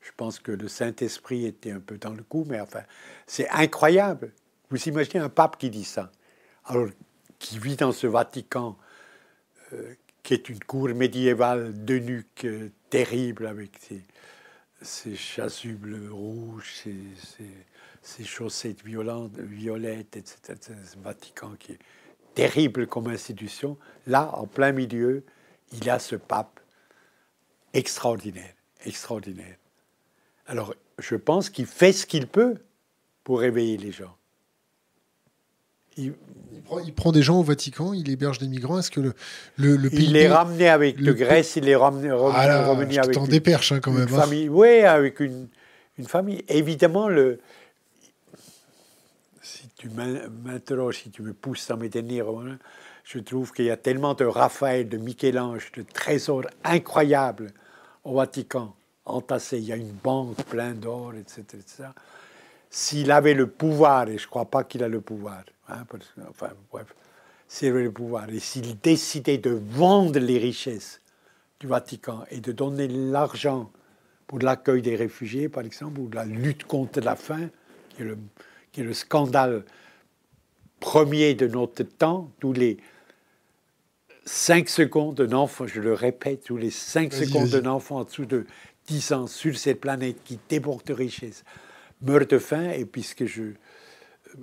je 0.00 0.10
pense 0.16 0.38
que 0.38 0.52
le 0.52 0.68
Saint-Esprit 0.68 1.44
était 1.44 1.72
un 1.72 1.80
peu 1.80 1.98
dans 1.98 2.14
le 2.14 2.22
coup, 2.22 2.46
mais 2.48 2.62
enfin, 2.62 2.84
c'est 3.26 3.50
incroyable. 3.50 4.32
Vous 4.70 4.88
imaginez 4.88 5.22
un 5.22 5.28
pape 5.28 5.58
qui 5.58 5.68
dit 5.68 5.84
ça, 5.84 6.10
alors 6.64 6.88
qui 7.38 7.58
vit 7.58 7.76
dans 7.76 7.92
ce 7.92 8.06
Vatican, 8.06 8.78
euh, 9.74 9.92
qui 10.22 10.32
est 10.32 10.48
une 10.48 10.60
cour 10.60 10.88
médiévale 10.88 11.84
de 11.84 11.98
nuque 11.98 12.46
euh, 12.46 12.70
terrible 12.88 13.46
avec 13.46 13.72
ses, 13.78 14.02
ses 14.82 15.16
chasubles 15.16 16.08
rouges, 16.10 16.84
ses, 18.02 18.24
chaussettes 18.24 18.84
violentes, 18.84 19.38
violettes, 19.38 20.16
etc. 20.16 20.58
Ce 20.84 20.98
Vatican 20.98 21.54
qui 21.58 21.72
est 21.72 21.78
terrible 22.34 22.86
comme 22.86 23.08
institution, 23.08 23.78
là, 24.06 24.30
en 24.34 24.46
plein 24.46 24.72
milieu, 24.72 25.24
il 25.72 25.84
y 25.84 25.90
a 25.90 25.98
ce 25.98 26.16
pape 26.16 26.60
extraordinaire, 27.72 28.54
extraordinaire. 28.84 29.56
Alors, 30.46 30.74
je 30.98 31.16
pense 31.16 31.50
qu'il 31.50 31.66
fait 31.66 31.92
ce 31.92 32.06
qu'il 32.06 32.26
peut 32.26 32.56
pour 33.24 33.40
réveiller 33.40 33.76
les 33.76 33.92
gens. 33.92 34.16
Il, 35.96 36.12
prend, 36.94 37.12
des 37.12 37.22
gens 37.22 37.38
au 37.38 37.42
Vatican, 37.42 37.92
il 37.92 38.10
héberge 38.10 38.38
des 38.38 38.48
migrants. 38.48 38.78
Est-ce 38.78 38.90
que 38.90 39.00
le, 39.00 39.14
le, 39.56 39.88
pays. 39.88 40.04
Il 40.04 40.12
les 40.12 40.28
ramenait 40.28 40.68
avec 40.68 41.00
de 41.00 41.12
Grèce, 41.12 41.56
il 41.56 41.64
les 41.64 41.76
ramenait, 41.76 42.10
ah 42.10 42.70
avec. 42.72 43.12
T'en 43.12 43.26
déperche 43.26 43.72
hein, 43.72 43.80
quand 43.80 43.92
même. 43.92 44.08
Hein. 44.12 44.20
Famille, 44.20 44.48
oui, 44.48 44.80
avec 44.80 45.20
une, 45.20 45.48
une 45.98 46.06
famille. 46.06 46.44
Évidemment, 46.48 47.08
le, 47.08 47.40
si 49.40 49.68
tu 49.76 49.88
m'interroges, 50.44 51.02
si 51.02 51.10
tu 51.10 51.22
me 51.22 51.32
pousses 51.32 51.68
dans 51.68 51.76
mes 51.76 51.88
derniers 51.88 52.20
romans, 52.20 52.56
je 53.04 53.20
trouve 53.20 53.52
qu'il 53.52 53.66
y 53.66 53.70
a 53.70 53.76
tellement 53.76 54.14
de 54.14 54.24
Raphaël, 54.24 54.88
de 54.88 54.96
Michel-Ange, 54.96 55.70
de 55.76 55.82
trésors 55.82 56.46
incroyables 56.64 57.52
au 58.04 58.16
Vatican, 58.16 58.74
entassés. 59.04 59.58
Il 59.58 59.64
y 59.64 59.72
a 59.72 59.76
une 59.76 59.92
banque 59.92 60.42
pleine 60.44 60.80
d'or, 60.80 61.14
etc. 61.14 61.42
etc. 61.54 61.84
S'il 62.68 63.12
avait 63.12 63.34
le 63.34 63.46
pouvoir, 63.46 64.08
et 64.08 64.18
je 64.18 64.24
ne 64.24 64.28
crois 64.28 64.46
pas 64.46 64.64
qu'il 64.64 64.82
a 64.82 64.88
le 64.88 65.00
pouvoir, 65.00 65.44
hein, 65.68 65.84
enfin 66.28 66.50
bref, 66.70 66.94
avait 67.62 67.84
le 67.84 67.92
pouvoir, 67.92 68.28
et 68.28 68.40
s'il 68.40 68.78
décidait 68.80 69.38
de 69.38 69.50
vendre 69.50 70.18
les 70.18 70.38
richesses 70.38 71.00
du 71.60 71.66
Vatican 71.66 72.24
et 72.30 72.40
de 72.40 72.52
donner 72.52 72.88
l'argent 72.88 73.70
pour 74.26 74.40
l'accueil 74.40 74.82
des 74.82 74.96
réfugiés, 74.96 75.48
par 75.48 75.64
exemple, 75.64 76.00
ou 76.00 76.10
la 76.12 76.24
lutte 76.24 76.64
contre 76.64 77.00
la 77.00 77.16
faim, 77.16 77.48
qui 77.90 78.02
est 78.02 78.04
le, 78.04 78.18
qui 78.72 78.80
est 78.80 78.84
le 78.84 78.94
scandale 78.94 79.64
premier 80.80 81.34
de 81.34 81.46
notre 81.46 81.82
temps, 81.84 82.30
tous 82.40 82.52
les 82.52 82.78
cinq 84.24 84.68
secondes 84.68 85.14
d'un 85.14 85.36
enfant, 85.36 85.66
je 85.66 85.80
le 85.80 85.94
répète, 85.94 86.44
tous 86.44 86.56
les 86.56 86.70
cinq 86.70 87.12
secondes 87.12 87.48
d'un 87.48 87.66
enfant 87.66 87.98
en 87.98 88.04
dessous 88.04 88.26
de 88.26 88.46
10 88.88 89.12
ans 89.12 89.26
sur 89.26 89.56
cette 89.56 89.80
planète 89.80 90.18
qui 90.24 90.38
déborde 90.48 90.84
de 90.84 90.92
richesses 90.92 91.44
meurt 92.02 92.30
de 92.30 92.38
faim, 92.38 92.70
et 92.70 92.84
puisque 92.84 93.24
je, 93.24 93.42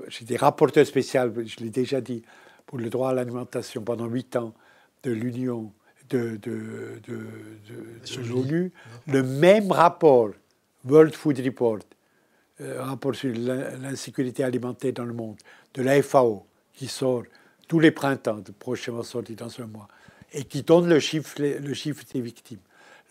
j'étais 0.08 0.36
rapporteur 0.36 0.86
spécial, 0.86 1.34
je 1.46 1.64
l'ai 1.64 1.70
déjà 1.70 2.02
dit, 2.02 2.24
pour 2.66 2.78
le 2.78 2.90
droit 2.90 3.10
à 3.10 3.14
l'alimentation 3.14 3.84
pendant 3.84 4.08
huit 4.08 4.36
ans 4.36 4.54
de 5.04 5.12
l'Union 5.12 5.72
de, 6.10 6.38
de, 6.38 7.00
de, 7.08 8.30
l'ONU, 8.30 8.72
le 9.08 9.24
même 9.24 9.72
rapport, 9.72 10.32
World 10.86 11.16
Food 11.16 11.40
Report, 11.40 11.80
euh, 12.62 12.84
rapport 12.84 13.16
sur 13.16 13.34
l'insécurité 13.34 14.44
alimentaire 14.44 14.94
dans 14.94 15.06
le 15.06 15.14
monde, 15.14 15.38
de 15.74 15.82
la 15.82 16.02
FAO, 16.04 16.46
qui 16.74 16.88
sort 16.88 17.24
tous 17.68 17.80
les 17.80 17.92
printemps, 17.92 18.44
prochainement 18.60 19.04
sorti 19.04 19.36
dans 19.36 19.60
un 19.60 19.66
mois, 19.66 19.88
et 20.32 20.44
qui 20.44 20.64
donne 20.64 20.88
le 20.88 21.00
chiffre, 21.00 21.36
le 21.40 21.74
chiffre 21.74 22.04
des 22.14 22.22
victimes. 22.22 22.60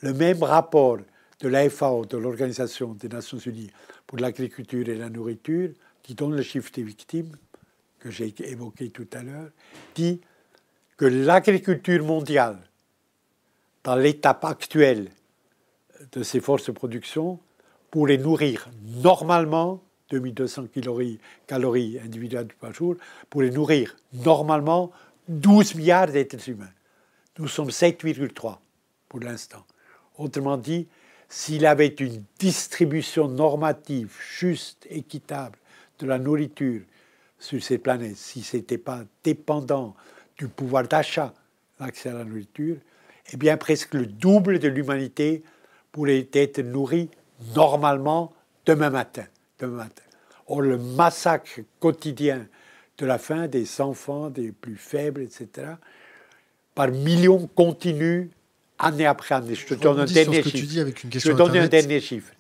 Le 0.01 0.13
même 0.13 0.43
rapport 0.43 0.99
de 1.41 1.49
la 1.49 1.69
FAO, 1.69 2.05
de 2.05 2.17
l'Organisation 2.17 2.95
des 2.95 3.09
Nations 3.09 3.39
Unies 3.39 3.71
pour 4.07 4.19
l'agriculture 4.19 4.89
et 4.89 4.95
la 4.95 5.09
nourriture, 5.09 5.71
qui 6.03 6.15
donne 6.15 6.35
le 6.35 6.43
chiffre 6.43 6.71
des 6.73 6.83
victimes, 6.83 7.37
que 7.99 8.11
j'ai 8.11 8.35
évoqué 8.51 8.91
tout 8.91 9.07
à 9.13 9.23
l'heure, 9.23 9.51
dit 9.95 10.21
que 10.97 11.05
l'agriculture 11.05 12.05
mondiale, 12.05 12.59
dans 13.85 13.97
l'étape 13.97 14.45
actuelle 14.45 15.11
de 16.13 16.23
ses 16.23 16.41
forces 16.41 16.67
de 16.67 16.73
production, 16.73 17.39
pourrait 17.91 18.19
nourrir 18.19 18.69
normalement 18.83 19.83
2200 20.11 20.67
calories, 20.67 21.19
calories 21.47 21.99
individuelles 22.01 22.49
par 22.61 22.73
jour, 22.73 22.97
pourrait 23.31 23.51
nourrir 23.51 23.97
normalement 24.13 24.91
12 25.29 25.77
milliards 25.77 26.09
d'êtres 26.09 26.49
humains. 26.49 26.73
Nous 27.39 27.49
sommes 27.49 27.71
7,3 27.71 28.59
pour 29.09 29.21
l'instant. 29.21 29.65
Autrement 30.19 30.57
dit, 30.57 30.89
s'il 31.29 31.65
avait 31.65 31.87
une 31.87 32.25
distribution 32.39 33.29
normative 33.29 34.15
juste, 34.39 34.87
équitable 34.91 35.59
de 36.03 36.09
la 36.09 36.19
nourriture 36.19 36.83
sur 37.39 37.63
ces 37.63 37.79
planètes, 37.79 38.17
si 38.17 38.43
ce 38.43 38.59
n'était 38.59 38.79
pas 38.79 39.05
dépendant 39.25 39.95
du 40.37 40.49
pouvoir 40.49 40.87
d'achat, 40.87 41.33
l'accès 41.81 42.11
à 42.11 42.15
la 42.15 42.25
nourriture, 42.25 42.77
eh 43.33 43.37
bien 43.37 43.57
presque 43.57 43.95
le 43.95 44.07
double 44.07 44.59
de 44.59 44.69
l'humanité 44.69 45.43
pourrait 45.91 46.29
être 46.33 46.61
nourri 46.61 47.09
normalement 47.55 48.33
demain 48.67 48.91
matin. 48.91 49.25
Demain 49.59 49.85
matin. 49.85 50.03
Or, 50.47 50.61
le 50.61 50.77
massacre 50.77 51.61
quotidien 51.81 52.47
de 52.99 53.07
la 53.07 53.19
faim 53.19 53.49
des 53.49 53.81
enfants, 53.81 54.31
des 54.31 54.53
plus 54.53 54.77
faibles, 54.77 55.23
etc., 55.23 55.69
par 56.75 56.89
millions 56.89 57.47
continue 57.55 58.31
année 58.79 59.07
après 59.07 59.35
année. 59.35 59.55
Je 59.55 59.67
te 59.67 59.75
donne 59.75 60.01
un 60.01 60.05
dernier 60.05 60.43
chiffre. 60.43 60.75
Je 61.05 61.31
te 61.31 61.37
donne 61.37 61.57
un 61.57 61.69
dernier 61.69 62.01
chiffre. 62.01 62.33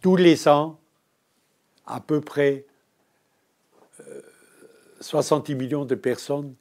Tous 0.00 0.16
les 0.16 0.48
ans, 0.48 0.78
à 1.86 2.00
peu 2.00 2.20
près 2.20 2.64
60 5.04 5.50
euh, 5.50 5.54
millions 5.54 5.84
de 5.84 5.94
personnes 5.94 6.54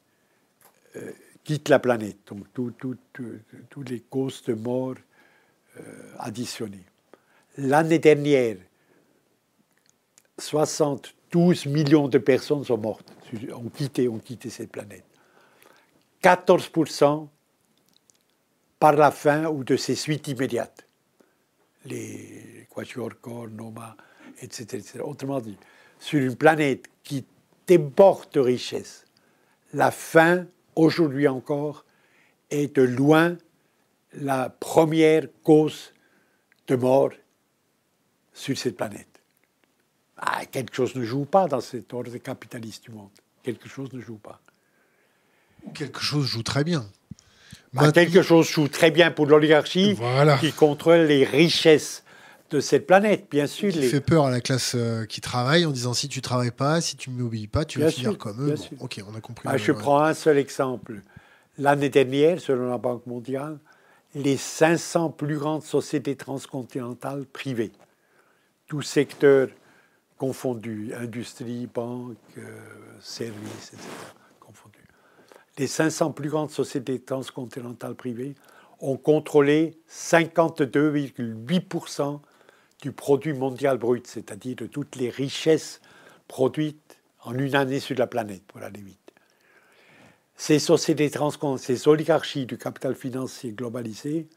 euh, 0.96 1.12
quittent 1.44 1.70
la 1.70 1.80
planète. 1.80 2.18
Donc, 2.28 2.46
tous 2.54 3.84
les 3.84 4.00
causes 4.02 4.44
de 4.44 4.54
mort 4.54 4.96
euh, 5.78 5.82
additionnées. 6.20 6.86
L'année 7.58 8.00
dernière, 8.00 8.58
72 10.38 11.68
millions 11.68 12.08
de 12.08 12.18
personnes 12.18 12.64
sont 12.64 12.78
mortes, 12.78 13.14
ont 13.54 13.70
quitté, 13.70 14.10
ont 14.10 14.20
quitté 14.20 14.50
cette 14.50 14.72
planète. 14.72 15.06
14% 16.22 17.28
par 18.80 18.94
la 18.94 19.12
faim 19.12 19.48
ou 19.48 19.64
de 19.64 19.78
ses 19.78 19.96
suites 19.96 20.28
immédiates. 20.28 20.86
Les 21.86 22.68
Kwashiorkor, 22.70 23.50
Noma, 23.50 23.96
etc., 24.42 24.64
etc. 24.78 25.00
Autrement 25.02 25.40
dit, 25.40 25.58
sur 26.00 26.22
une 26.22 26.36
planète 26.36 26.86
qui 27.04 27.26
déborde 27.68 28.32
de 28.34 28.40
richesses, 28.40 29.06
la 29.74 29.92
faim, 29.92 30.46
aujourd'hui 30.76 31.28
encore, 31.28 31.86
est 32.50 32.76
de 32.76 32.82
loin 32.82 33.38
la 34.14 34.50
première 34.50 35.28
cause 35.44 35.94
de 36.68 36.76
mort 36.76 37.12
sur 38.34 38.58
cette 38.58 38.78
planète. 38.78 39.08
Ah, 40.18 40.46
quelque 40.46 40.76
chose 40.76 40.96
ne 40.96 41.04
joue 41.04 41.26
pas 41.26 41.48
dans 41.48 41.62
cet 41.62 41.94
ordre 41.94 42.16
capitaliste 42.18 42.86
du 42.86 42.92
monde. 42.92 43.10
Quelque 43.42 43.68
chose 43.68 43.92
ne 43.94 44.00
joue 44.00 44.18
pas. 44.18 44.40
Quelque 45.74 46.00
chose 46.00 46.26
joue 46.26 46.44
très 46.44 46.64
bien. 46.64 46.86
Bah, 47.74 47.92
quelque 47.92 48.22
chose 48.22 48.48
joue 48.48 48.68
très 48.68 48.92
bien 48.92 49.10
pour 49.10 49.26
l'oligarchie 49.26 49.98
qui 50.40 50.52
contrôle 50.52 51.02
les 51.02 51.24
richesses 51.24 52.03
de 52.56 52.60
cette 52.60 52.88
planète, 52.88 53.28
bien 53.30 53.48
sûr. 53.48 53.72
Qui 53.72 53.88
fait 53.88 54.02
peur 54.02 54.26
à 54.26 54.32
la 54.32 54.42
classe 54.42 54.74
euh, 54.76 55.06
qui 55.06 55.22
travaille 55.22 55.66
en 55.66 55.72
disant 55.72 55.94
si 55.94 56.08
tu 56.08 56.22
travailles 56.22 56.52
pas, 56.52 56.82
si 56.82 56.96
tu 56.96 57.10
ne 57.10 57.22
m'obéis 57.22 57.48
pas, 57.48 57.66
tu 57.66 57.80
vas 57.80 57.92
finir 57.92 58.18
comme 58.18 58.50
eux. 58.50 58.56
ok, 58.80 59.02
on 59.10 59.16
a 59.16 59.22
compris. 59.22 59.48
Ah, 59.52 59.58
je 59.58 59.72
prends 59.72 60.04
un 60.04 60.14
seul 60.14 60.38
exemple. 60.38 61.02
L'année 61.58 61.90
dernière, 61.90 62.40
selon 62.40 62.70
la 62.70 62.78
Banque 62.78 63.06
mondiale, 63.06 63.60
les 64.16 64.38
500 64.38 65.10
plus 65.10 65.38
grandes 65.38 65.64
sociétés 65.64 66.16
transcontinentales 66.16 67.26
privées, 67.26 67.72
tous 68.68 68.82
secteurs 68.82 69.50
confondus, 70.18 70.94
industrie, 70.96 71.68
banque, 71.68 72.18
euh, 72.38 72.42
services, 73.02 73.74
etc 73.74 73.90
les 75.58 75.68
500 75.68 76.12
plus 76.12 76.30
grandes 76.30 76.52
sociétés 76.52 77.00
transcontinentales 77.00 77.96
privées 77.96 78.36
ont 78.80 78.98
contrôlé 78.98 79.80
52,8% 79.90 82.20
du 82.84 82.92
produit 82.92 83.32
mondial 83.32 83.78
brut, 83.78 84.06
c'est-à-dire 84.06 84.58
de 84.58 84.66
toutes 84.66 84.98
les 84.98 85.10
richesses 85.10 85.80
produites 86.28 87.00
en 87.24 87.34
une 87.34 87.56
année 87.56 87.80
sur 87.80 87.98
la 87.98 88.08
planète, 88.08 88.44
pour 88.44 88.62
aller 88.62 88.82
vite. 88.82 89.00
Ces 90.36 90.60
sociétés 90.60 91.10
transcontinentales, 91.10 91.78
ces 91.78 91.88
oligarchies 91.88 92.46
du 92.46 92.58
capital 92.58 92.94
financier 92.94 93.54
globalisé, 93.54 94.28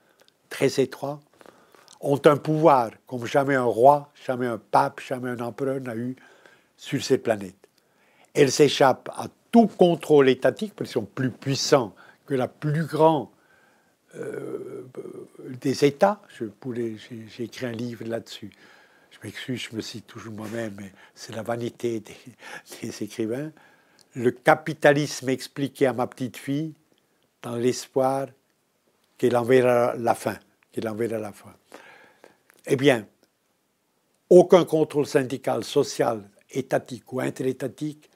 très 0.49 0.81
étroits, 0.81 1.19
ont 2.01 2.21
un 2.25 2.37
pouvoir 2.37 2.93
comme 3.09 3.27
jamais 3.27 3.57
un 3.57 3.65
roi, 3.65 4.13
jamais 4.25 4.47
un 4.47 4.59
pape, 4.59 5.01
jamais 5.01 5.31
un 5.31 5.41
empereur 5.41 5.81
n'a 5.81 5.97
eu 5.97 6.15
sur 6.77 7.03
cette 7.03 7.25
planète. 7.25 7.57
Elles 8.33 8.53
s'échappent 8.53 9.11
à 9.17 9.27
tout 9.51 9.67
contrôle 9.67 10.29
étatique, 10.29 10.73
parce 10.77 10.91
qu'ils 10.91 11.01
sont 11.01 11.07
plus 11.07 11.33
puissants 11.33 11.97
que 12.27 12.35
la 12.35 12.47
plus 12.47 12.85
grande 12.85 13.27
des 15.61 15.85
États. 15.85 16.21
J'ai 16.39 17.45
écrit 17.45 17.67
un 17.67 17.73
livre 17.73 18.05
là-dessus. 18.05 18.51
Je 19.11 19.19
m'excuse, 19.27 19.69
je 19.71 19.77
me 19.77 19.81
cite 19.81 20.07
toujours 20.07 20.33
moi-même, 20.33 20.75
mais 20.79 20.93
c'est 21.15 21.35
la 21.35 21.43
vanité 21.43 22.01
des, 22.01 23.03
écrivains. 23.03 23.51
Le 24.15 24.31
capitalisme 24.31 25.29
expliqué 25.29 25.87
à 25.87 25.93
ma 25.93 26.07
petite 26.07 26.37
fille 26.37 26.75
dans 27.43 27.57
l'espoir 27.57 28.29
qu'elle 29.17 29.37
en 29.37 29.45
verra 29.45 29.95
la 29.97 30.15
fin. 30.15 30.39
Qu'elle 30.73 30.89
en 30.89 30.95
la 30.95 31.33
fin. 31.33 31.55
Eh 32.67 32.77
bien, 32.77 33.07
aucun 34.29 34.65
contrôle 34.65 35.07
syndical, 35.07 35.65
social, 35.65 36.29
étatique 36.51 37.13
ou 37.13 37.21
interétatique 37.21 38.11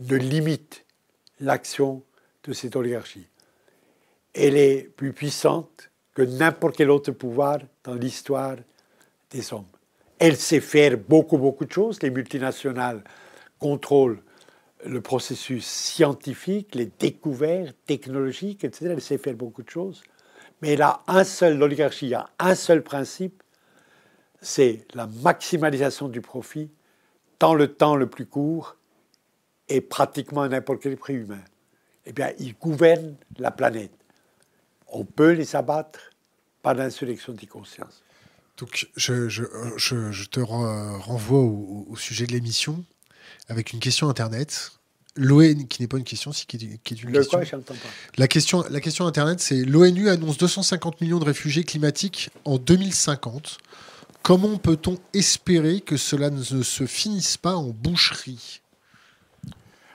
ne 0.00 0.16
limite 0.16 0.84
l'action 1.40 2.02
de 2.44 2.52
cette 2.52 2.76
oligarchie. 2.76 3.26
Elle 4.38 4.56
est 4.56 4.90
plus 4.96 5.12
puissante 5.12 5.90
que 6.14 6.22
n'importe 6.22 6.76
quel 6.76 6.90
autre 6.90 7.12
pouvoir 7.12 7.58
dans 7.84 7.94
l'histoire 7.94 8.56
des 9.30 9.52
hommes. 9.52 9.66
Elle 10.18 10.36
sait 10.36 10.60
faire 10.60 10.96
beaucoup, 10.98 11.38
beaucoup 11.38 11.64
de 11.64 11.72
choses. 11.72 12.02
Les 12.02 12.10
multinationales 12.10 13.02
contrôlent 13.58 14.20
le 14.84 15.00
processus 15.00 15.66
scientifique, 15.66 16.74
les 16.74 16.90
découvertes 16.98 17.76
technologiques, 17.86 18.64
etc. 18.64 18.92
Elle 18.92 19.00
sait 19.00 19.18
faire 19.18 19.34
beaucoup 19.34 19.62
de 19.62 19.70
choses. 19.70 20.02
Mais 20.60 20.74
elle 20.74 20.82
a 20.82 21.00
un 21.06 21.24
seul, 21.24 21.58
l'oligarchie 21.58 22.14
a 22.14 22.28
un 22.38 22.54
seul 22.54 22.82
principe, 22.82 23.42
c'est 24.40 24.86
la 24.94 25.06
maximalisation 25.06 26.08
du 26.08 26.20
profit 26.20 26.70
dans 27.40 27.54
le 27.54 27.68
temps 27.68 27.96
le 27.96 28.06
plus 28.06 28.26
court 28.26 28.76
et 29.68 29.80
pratiquement 29.80 30.42
à 30.42 30.48
n'importe 30.48 30.82
quel 30.82 30.96
prix 30.96 31.14
humain. 31.14 31.42
Eh 32.06 32.12
bien, 32.12 32.32
ils 32.38 32.54
gouvernent 32.54 33.16
la 33.38 33.50
planète. 33.50 33.92
On 34.88 35.04
peut 35.04 35.32
les 35.32 35.56
abattre 35.56 36.00
par 36.62 36.74
l'insurrection 36.74 37.32
des 37.32 37.46
consciences. 37.46 38.02
Donc, 38.56 38.88
je, 38.96 39.28
je, 39.28 40.24
te 40.24 40.40
renvoie 40.40 41.40
au, 41.40 41.94
sujet 41.96 42.26
de 42.26 42.32
l'émission 42.32 42.84
avec 43.48 43.72
une 43.72 43.80
question 43.80 44.08
Internet. 44.08 44.72
L'ONU, 45.14 45.66
qui 45.66 45.80
n'est 45.82 45.88
pas 45.88 45.96
une 45.96 46.04
question, 46.04 46.32
si 46.32 46.46
qui 46.46 46.56
est, 46.56 46.80
qui 46.82 46.94
est 46.94 47.02
une 47.02 47.10
Le 47.10 47.20
question. 47.20 47.62
Quoi, 47.62 47.74
pas. 47.74 47.82
La 48.18 48.28
question, 48.28 48.64
la 48.68 48.80
question 48.80 49.06
Internet, 49.06 49.40
c'est 49.40 49.64
l'ONU 49.64 50.08
annonce 50.08 50.36
250 50.36 51.00
millions 51.00 51.18
de 51.18 51.24
réfugiés 51.24 51.64
climatiques 51.64 52.30
en 52.44 52.58
2050. 52.58 53.58
Comment 54.22 54.58
peut-on 54.58 54.98
espérer 55.14 55.80
que 55.80 55.96
cela 55.96 56.30
ne 56.30 56.42
se 56.42 56.86
finisse 56.86 57.36
pas 57.36 57.54
en 57.54 57.68
boucherie? 57.68 58.60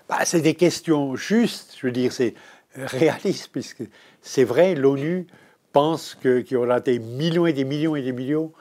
Bah, 0.07 0.25
C'est 0.25 0.41
des 0.41 0.55
questions 0.55 1.15
justes, 1.15 1.75
je 1.79 1.87
veux 1.87 1.91
dire, 1.91 2.11
c'est 2.13 2.33
réaliste, 2.75 3.49
puisque 3.51 3.83
c'est 4.22 4.43
vrai, 4.43 4.76
l'ONU 4.76 5.28
pense 5.72 6.15
qu'il 6.15 6.51
y 6.51 6.55
aura 6.55 6.80
des 6.80 6.99
millions 6.99 7.45
et 7.45 7.53
des 7.53 7.63
millions 7.63 7.95
et 7.95 8.01
des 8.01 8.11
millions 8.11 8.51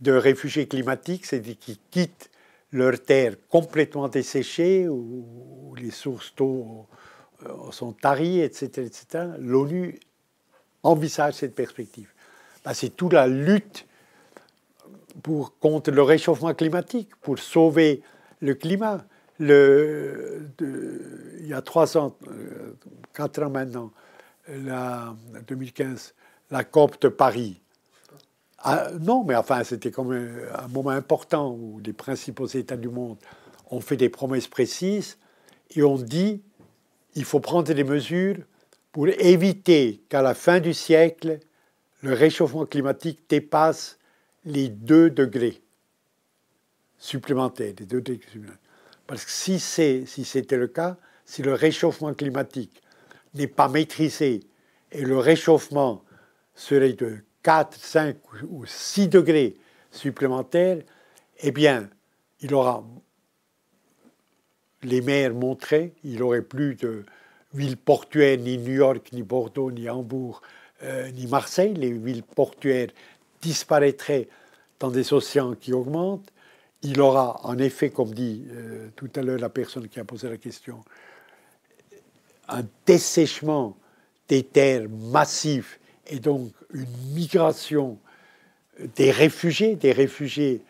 de 0.00 0.12
réfugiés 0.12 0.66
climatiques, 0.66 1.26
c'est-à-dire 1.26 1.56
qui 1.58 1.78
quittent 1.90 2.30
leur 2.72 3.00
terre 3.00 3.34
complètement 3.48 4.08
desséchée, 4.08 4.88
où, 4.88 5.74
les 5.78 5.90
sources 5.90 6.34
d'eau 6.36 6.86
euh, 7.44 7.70
sont 7.70 7.92
taries, 7.92 8.40
etc. 8.40 8.86
etc. 8.86 9.24
L'ONU 9.38 9.98
envisage 10.82 11.34
cette 11.34 11.54
perspective. 11.54 12.10
Bah, 12.64 12.74
c'est 12.74 12.96
toute 12.96 13.12
la 13.12 13.26
lutte 13.26 13.86
pour, 15.22 15.56
contre 15.58 15.90
le 15.90 16.02
réchauffement 16.02 16.54
climatique, 16.54 17.14
pour 17.16 17.38
sauver 17.38 18.02
le 18.40 18.54
climat. 18.54 19.04
Il 19.38 19.48
y 21.42 21.52
a 21.52 21.62
trois 21.62 21.98
ans, 21.98 22.16
euh, 22.28 22.72
quatre 23.12 23.42
ans 23.42 23.50
maintenant, 23.50 23.92
la 24.48 25.14
2015, 25.46 26.14
la 26.50 26.64
COP 26.64 27.00
de 27.00 27.08
Paris. 27.08 27.60
Ah, 28.58 28.88
non, 29.00 29.24
mais 29.24 29.36
enfin, 29.36 29.62
c'était 29.64 29.90
comme 29.90 30.12
un, 30.12 30.68
moment 30.68 30.90
important 30.90 31.52
où 31.52 31.80
les 31.84 31.92
principaux 31.92 32.46
États 32.46 32.76
du 32.76 32.88
monde 32.88 33.18
ont 33.70 33.80
fait 33.80 33.96
des 33.96 34.08
promesses 34.08 34.48
précises 34.48 35.18
et 35.74 35.82
ont 35.82 35.98
dit 35.98 36.42
il 37.14 37.24
faut 37.24 37.40
prendre 37.40 37.72
des 37.72 37.84
mesures 37.84 38.36
pour 38.92 39.08
éviter 39.08 40.02
qu'à 40.08 40.22
la 40.22 40.34
fin 40.34 40.60
du 40.60 40.74
siècle, 40.74 41.38
le 42.02 42.12
réchauffement 42.12 42.66
climatique 42.66 43.20
dépasse 43.28 43.98
les 44.44 44.68
2 44.68 45.10
degrés 45.10 45.60
supplémentaires. 46.98 47.74
Les 47.78 47.86
2 47.86 48.00
degrés 48.00 48.26
supplémentaires. 48.26 48.60
Parce 49.06 49.24
que 49.24 49.30
si, 49.30 49.60
si 49.60 50.24
c'était 50.24 50.56
le 50.56 50.66
cas, 50.66 50.96
si 51.24 51.42
le 51.42 51.52
réchauffement 51.52 52.14
climatique 52.14 52.82
n'est 53.36 53.46
pas 53.46 53.68
maîtrisé 53.68 54.40
et 54.92 55.02
le 55.02 55.18
réchauffement 55.18 56.02
serait 56.54 56.94
de 56.94 57.18
4, 57.42 57.76
5 57.78 58.16
ou 58.48 58.64
6 58.66 59.08
degrés 59.08 59.56
supplémentaires, 59.90 60.78
eh 61.40 61.52
bien, 61.52 61.88
il 62.40 62.54
aura 62.54 62.84
les 64.82 65.00
mers 65.00 65.34
montrées, 65.34 65.94
il 66.04 66.22
aurait 66.22 66.42
plus 66.42 66.74
de 66.76 67.04
villes 67.54 67.76
portuaires, 67.76 68.38
ni 68.38 68.58
New 68.58 68.74
York, 68.74 69.08
ni 69.12 69.22
Bordeaux, 69.22 69.70
ni 69.70 69.88
Hambourg, 69.88 70.42
euh, 70.82 71.10
ni 71.12 71.26
Marseille. 71.26 71.74
Les 71.74 71.92
villes 71.92 72.22
portuaires 72.22 72.88
disparaîtraient 73.40 74.28
dans 74.78 74.90
des 74.90 75.12
océans 75.12 75.54
qui 75.54 75.72
augmentent. 75.72 76.32
Il 76.82 77.00
aura, 77.00 77.40
en 77.44 77.58
effet, 77.58 77.90
comme 77.90 78.12
dit 78.12 78.44
euh, 78.50 78.88
tout 78.94 79.10
à 79.16 79.22
l'heure 79.22 79.38
la 79.38 79.48
personne 79.48 79.88
qui 79.88 79.98
a 79.98 80.04
posé 80.04 80.28
la 80.28 80.36
question, 80.36 80.84
un 82.48 82.62
dessèchement 82.86 83.76
des 84.28 84.42
terres 84.42 84.88
massifs 84.88 85.78
et 86.06 86.18
donc 86.18 86.50
une 86.72 86.86
migration 87.14 87.98
des 88.96 89.10
réfugiés, 89.10 89.76
des 89.76 89.92
réfugiés 89.92 90.62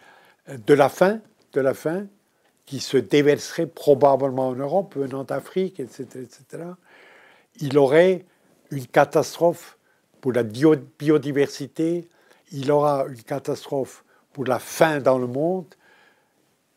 de 0.49 0.74
la 0.74 0.89
faim, 0.89 1.20
de 1.53 1.61
la 1.61 1.74
faim, 1.74 2.07
qui 2.66 2.81
se 2.81 2.97
déverseraient 2.97 3.66
probablement 3.66 4.49
en 4.49 4.55
Europe, 4.55 4.97
venant 4.97 5.24
d'Afrique, 5.24 5.81
etc., 5.81 6.05
etc. 6.14 6.64
Il 7.61 7.79
aurait 7.79 8.24
une 8.70 8.87
catastrophe 8.87 9.79
pour 10.20 10.33
la 10.33 10.43
biodiversité, 10.43 12.09
il 12.53 12.70
aura 12.72 13.07
une 13.09 13.22
catastrophe 13.22 14.05
pour 14.33 14.45
la 14.45 14.59
faim 14.59 15.01
dans 15.01 15.18
le 15.18 15.27
monde, 15.27 15.66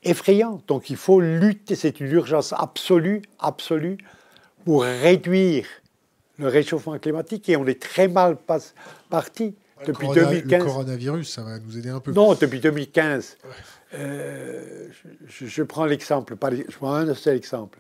effrayante. 0.04 0.64
Donc 0.68 0.90
il 0.90 0.98
faut 0.98 1.20
lutter, 1.20 1.76
c'est 1.76 2.00
une 2.00 2.12
urgence 2.12 2.54
absolue, 2.54 3.22
absolue, 3.40 3.98
pour 4.66 4.84
réduire 4.84 5.66
le 6.38 6.48
réchauffement 6.48 6.98
climatique 6.98 7.50
et 7.50 7.58
on 7.58 7.68
est 7.68 7.82
très 7.82 8.08
mal 8.08 8.38
parti 9.10 9.56
depuis 9.86 10.08
2015. 10.08 10.60
Le 10.60 10.66
coronavirus, 10.66 11.30
ça 11.30 11.44
va 11.44 11.60
nous 11.60 11.78
aider 11.78 11.90
un 11.90 12.00
peu. 12.00 12.12
Non, 12.12 12.34
depuis 12.34 12.60
2015. 12.60 13.38
Euh, 13.96 14.88
je, 15.28 15.64
prends 15.64 15.86
l'exemple, 15.86 16.36
je 16.42 16.78
prends 16.78 16.94
un 16.94 17.14
seul 17.16 17.36
exemple 17.36 17.80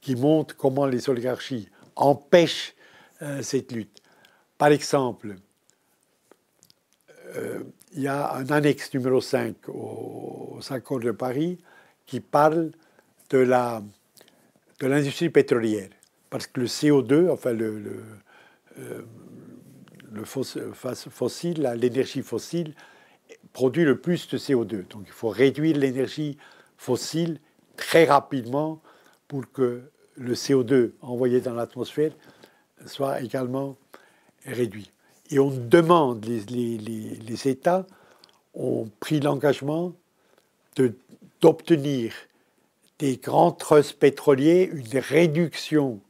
qui 0.00 0.16
montre 0.16 0.56
comment 0.56 0.86
les 0.86 1.08
oligarchies 1.08 1.68
empêchent 1.96 2.74
euh, 3.22 3.42
cette 3.42 3.72
lutte. 3.72 4.02
Par 4.58 4.68
exemple, 4.68 5.36
euh, 7.36 7.62
il 7.92 8.02
y 8.02 8.08
a 8.08 8.34
un 8.34 8.46
annexe 8.50 8.92
numéro 8.92 9.20
5 9.20 9.68
aux, 9.68 10.58
accords 10.70 11.00
de 11.00 11.12
Paris 11.12 11.58
qui 12.06 12.20
parle 12.20 12.72
de 13.30 13.38
l'industrie 14.80 15.30
pétrolière 15.30 15.88
parce 16.34 16.48
que 16.48 16.58
le 16.58 16.66
CO2, 16.66 17.30
enfin 17.30 17.52
le, 17.52 17.78
le, 17.78 18.02
euh, 18.80 19.02
le 20.10 20.24
fossile, 20.24 21.62
l'énergie 21.76 22.22
fossile, 22.22 22.74
produit 23.52 23.84
le 23.84 24.00
plus 24.00 24.26
de 24.26 24.36
CO2. 24.36 24.88
Donc 24.88 25.04
il 25.06 25.12
faut 25.12 25.28
réduire 25.28 25.76
l'énergie 25.76 26.36
fossile 26.76 27.38
très 27.76 28.06
rapidement 28.06 28.82
pour 29.28 29.44
que 29.52 29.82
le 30.16 30.34
CO2 30.34 30.94
envoyé 31.02 31.40
dans 31.40 31.54
l'atmosphère 31.54 32.10
soit 32.84 33.20
également 33.20 33.76
réduit. 34.44 34.90
Et 35.30 35.38
on 35.38 35.52
demande, 35.52 36.24
les, 36.24 36.40
les, 36.40 36.78
les 37.14 37.48
États 37.48 37.86
ont 38.54 38.90
pris 38.98 39.20
l'engagement 39.20 39.92
d'obtenir 41.40 42.12
des 42.98 43.18
grands 43.18 43.52
trusts 43.52 44.00
pétroliers 44.00 44.68
une 44.74 44.98
réduction 44.98 46.00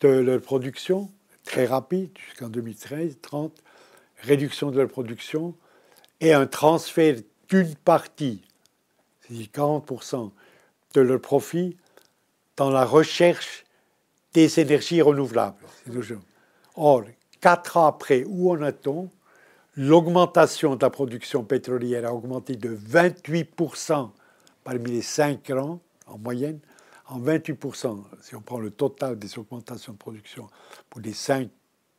de 0.00 0.08
leur 0.08 0.40
production, 0.40 1.10
très 1.44 1.66
rapide, 1.66 2.10
jusqu'en 2.26 2.48
2013-30, 2.48 3.50
réduction 4.22 4.70
de 4.70 4.78
leur 4.78 4.88
production, 4.88 5.54
et 6.20 6.32
un 6.32 6.46
transfert 6.46 7.16
d'une 7.48 7.74
partie, 7.74 8.42
c'est-à-dire 9.22 9.48
40% 9.52 10.30
de 10.94 11.00
leur 11.00 11.20
profit, 11.20 11.76
dans 12.56 12.70
la 12.70 12.84
recherche 12.84 13.64
des 14.34 14.60
énergies 14.60 15.02
renouvelables. 15.02 15.64
Or, 16.76 17.04
quatre 17.40 17.76
ans 17.76 17.86
après, 17.86 18.24
où 18.26 18.50
en 18.50 18.62
est-on 18.62 19.10
L'augmentation 19.76 20.76
de 20.76 20.82
la 20.82 20.90
production 20.90 21.44
pétrolière 21.44 22.06
a 22.06 22.12
augmenté 22.12 22.56
de 22.56 22.76
28% 22.76 24.10
parmi 24.64 24.90
les 24.90 25.02
cinq 25.02 25.50
ans 25.50 25.80
en 26.06 26.18
moyenne, 26.18 26.58
en 27.10 27.20
28%, 27.20 28.04
si 28.22 28.36
on 28.36 28.40
prend 28.40 28.60
le 28.60 28.70
total 28.70 29.18
des 29.18 29.38
augmentations 29.38 29.92
de 29.92 29.98
production 29.98 30.48
pour 30.88 31.00
les 31.00 31.12
cinq 31.12 31.50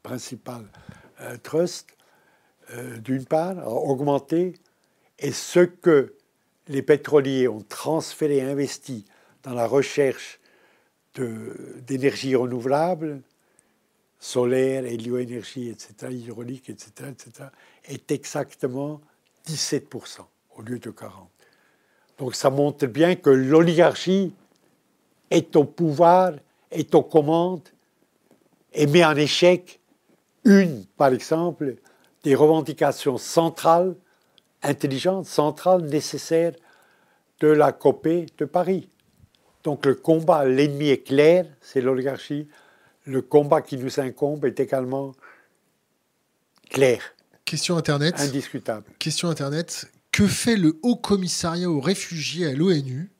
principales 0.04 0.68
euh, 1.20 1.38
trusts, 1.44 1.98
euh, 2.72 2.98
d'une 2.98 3.26
part, 3.26 3.60
a 3.60 3.70
augmenté, 3.70 4.54
et 5.20 5.32
ce 5.32 5.60
que 5.60 6.16
les 6.68 6.82
pétroliers 6.82 7.48
ont 7.48 7.62
transféré, 7.62 8.42
investi 8.42 9.06
dans 9.44 9.54
la 9.54 9.68
recherche 9.68 10.40
d'énergie 11.14 12.36
renouvelable, 12.36 13.22
solaire, 14.18 14.86
hélioénergie, 14.86 15.68
etc., 15.68 15.94
hydraulique, 16.10 16.70
etc., 16.70 17.10
etc., 17.10 17.50
est 17.84 18.12
exactement 18.12 19.02
17% 19.46 20.22
au 20.56 20.62
lieu 20.62 20.80
de 20.80 20.90
40%. 20.90 21.10
Donc 22.18 22.36
ça 22.36 22.50
montre 22.50 22.86
bien 22.86 23.16
que 23.16 23.30
l'oligarchie 23.30 24.34
est 25.32 25.56
au 25.56 25.64
pouvoir, 25.64 26.34
est 26.70 26.94
aux 26.94 27.02
commandes 27.02 27.68
et 28.74 28.86
met 28.86 29.04
en 29.04 29.16
échec 29.16 29.80
une, 30.44 30.86
par 30.98 31.14
exemple, 31.14 31.76
des 32.24 32.36
revendications 32.36 33.18
centrales, 33.18 33.96
intelligentes, 34.62 35.26
centrales, 35.26 35.84
nécessaires 35.84 36.54
de 37.40 37.48
la 37.48 37.72
copée 37.72 38.28
de 38.38 38.46
Paris. 38.46 38.88
Donc 39.64 39.86
le 39.86 39.96
combat, 39.96 40.46
l'ennemi 40.46 40.90
est 40.90 41.04
clair, 41.04 41.46
c'est 41.62 41.82
l'oligarchie. 41.82 42.48
Le 43.06 43.22
combat 43.22 43.62
qui 43.62 43.78
nous 43.78 44.00
incombe 44.00 44.46
est 44.46 44.60
également 44.60 45.14
clair. 46.70 47.02
Question 47.46 47.78
Internet. 47.78 48.16
Indiscutable. 48.20 48.86
Question 49.00 49.30
Internet. 49.30 49.88
Que 50.12 50.28
fait 50.28 50.58
le 50.58 50.78
Haut 50.84 50.96
Commissariat 50.96 51.70
aux 51.70 51.80
réfugiés 51.80 52.48
à 52.48 52.54
l'ONU 52.54 53.12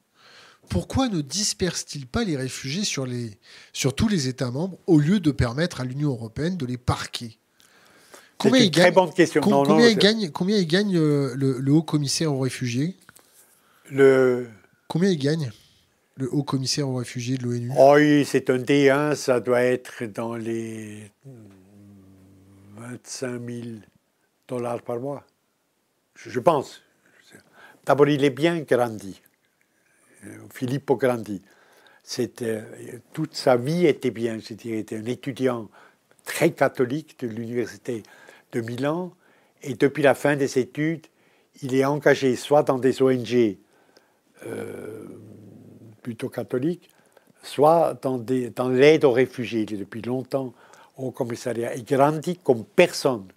Pourquoi 0.72 1.10
ne 1.10 1.20
disperse-t-il 1.20 2.08
pas 2.08 2.24
les 2.24 2.38
réfugiés 2.38 2.86
sur, 2.86 3.06
les, 3.06 3.32
sur 3.74 3.94
tous 3.94 4.08
les 4.08 4.30
États 4.30 4.52
membres 4.52 4.78
au 4.88 5.00
lieu 5.00 5.20
de 5.20 5.32
permettre 5.32 5.82
à 5.82 5.84
l'Union 5.84 6.12
européenne 6.12 6.56
de 6.56 6.66
les 6.66 6.78
parquer? 6.78 7.38
Combien 8.38 8.62
il, 8.62 8.72
gagne, 8.72 8.94
bonne 8.94 9.14
question. 9.14 9.42
combien, 9.42 9.90
il 9.90 9.98
gagne, 9.98 10.32
combien 10.32 10.58
il 10.58 10.66
gagne 10.66 10.96
euh, 10.96 11.36
le, 11.36 11.72
Haut 11.74 11.84
Commissaire 11.84 12.34
aux 12.34 12.40
réfugiés? 12.40 12.96
Le... 13.90 14.48
Combien 14.88 15.10
il 15.10 15.20
gagne 15.20 15.52
le 16.16 16.34
Haut 16.34 16.44
Commissaire 16.44 16.88
aux 16.88 16.96
réfugiés 16.96 17.38
de 17.38 17.44
l'ONU? 17.44 17.70
Oh 17.78 17.96
Oui, 17.98 18.24
c'est 18.24 18.50
un 18.50 18.58
D1, 18.58 19.16
ça 19.16 19.42
doit 19.42 19.64
être 19.64 20.06
dans 20.06 20.36
les 20.36 21.12
25 22.78 23.42
000 23.46 23.68
dollars 24.48 24.82
par 24.84 25.02
mois. 25.02 25.26
Je, 26.16 26.40
pense. 26.40 26.82
D'abord, 27.86 28.08
il 28.08 28.24
est 28.24 28.30
bien 28.30 28.62
grandi. 28.62 29.20
Filippo 30.54 30.96
Grandi. 30.96 31.42
C'était, 32.04 32.64
toute 33.14 33.36
sa 33.36 33.58
vie 33.58 33.86
était 33.86 34.12
bien. 34.12 34.38
Il 34.50 34.74
était 34.74 34.98
un 34.98 35.06
étudiant 35.06 35.70
très 36.26 36.52
catholique 36.52 37.20
de 37.20 37.28
l'université 37.28 38.04
de 38.52 38.62
Milan. 38.62 39.14
Et 39.64 39.76
depuis 39.76 40.04
la 40.04 40.16
fin 40.16 40.36
des 40.36 40.60
études, 40.60 41.08
il 41.62 41.76
est 41.76 41.86
engagé 41.86 42.36
soit 42.36 42.64
dans 42.64 42.80
des 42.80 43.02
ONG 43.02 43.58
euh, 44.46 45.06
plutôt 46.02 46.30
catholiques, 46.30 46.90
soit 47.44 48.00
dans, 48.02 48.70
l'aide 48.70 49.06
aux 49.06 49.12
réfugiés. 49.12 49.62
Il 49.62 49.74
est 49.74 49.78
depuis 49.78 50.02
longtemps 50.02 50.54
au 50.98 51.12
commissariat. 51.12 51.76
Et 51.76 51.84
Grandi 51.84 52.38
comme 52.38 52.66
personne 52.66 53.28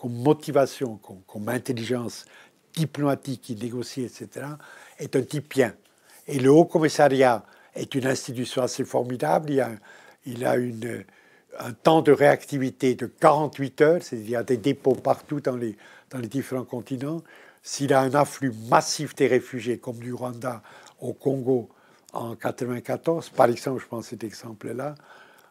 comme 0.00 0.14
motivation, 0.14 0.98
comme, 1.26 1.48
intelligence 1.50 2.24
diplomatique 2.72 3.42
qui 3.42 3.54
négocie, 3.54 4.02
etc., 4.02 4.46
est 4.98 5.14
un 5.14 5.20
type 5.20 5.50
bien. 5.50 5.74
Et 6.30 6.38
le 6.38 6.52
Haut 6.52 6.64
Commissariat 6.64 7.44
est 7.74 7.94
une 7.96 8.06
institution 8.06 8.62
assez 8.62 8.84
formidable. 8.84 9.50
Il 10.24 10.44
a, 10.44 10.52
a 10.52 10.56
un 11.58 11.72
temps 11.72 12.02
de 12.02 12.12
réactivité 12.12 12.94
de 12.94 13.06
48 13.06 13.80
heures, 13.80 14.02
c'est-à-dire 14.02 14.44
des 14.44 14.56
dépôts 14.56 14.94
partout 14.94 15.40
dans 15.40 15.56
les, 15.56 15.76
différents 16.28 16.64
continents. 16.64 17.22
S'il 17.62 17.92
a 17.92 18.00
un 18.00 18.14
afflux 18.14 18.52
massif 18.68 19.16
des 19.16 19.26
réfugiés, 19.26 19.78
comme 19.78 19.98
du 19.98 20.12
Rwanda 20.12 20.62
au 21.00 21.12
Congo 21.12 21.68
en 22.12 22.36
94, 22.36 23.30
par 23.30 23.48
exemple, 23.50 23.82
je 23.82 23.88
pense 23.88 24.06
cet 24.06 24.22
exemple-là, 24.22 24.94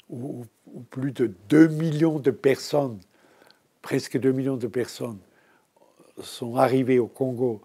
où, 0.09 0.45
où, 0.73 0.79
plus 0.79 1.11
de 1.11 1.33
2 1.49 1.67
millions 1.67 2.19
de 2.19 2.31
personnes 2.31 2.99
presque 3.81 4.17
2 4.17 4.31
millions 4.31 4.57
de 4.57 4.67
personnes 4.67 5.19
sont 6.21 6.55
arrivées 6.55 6.99
au 6.99 7.07
Congo, 7.07 7.61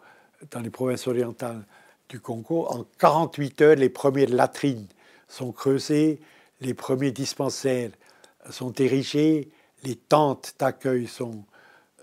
dans 0.51 0.61
les 0.61 0.71
provinces 0.71 1.07
orientales 1.07 1.65
du 2.09 2.21
Congo. 2.21 2.67
En 2.69 2.85
48 2.99 3.63
heures, 3.63 3.77
les 3.77 3.89
premières 3.89 4.31
latrines 4.31 4.87
sont 5.29 5.53
creusées, 5.53 6.21
les 6.61 6.75
premiers 6.75 7.13
dispensaires 7.13 7.91
sont 8.51 8.73
érigés, 8.75 9.51
les 9.85 9.97
tentes 9.97 10.55
d'accueil 10.59 11.07
sont, 11.07 11.45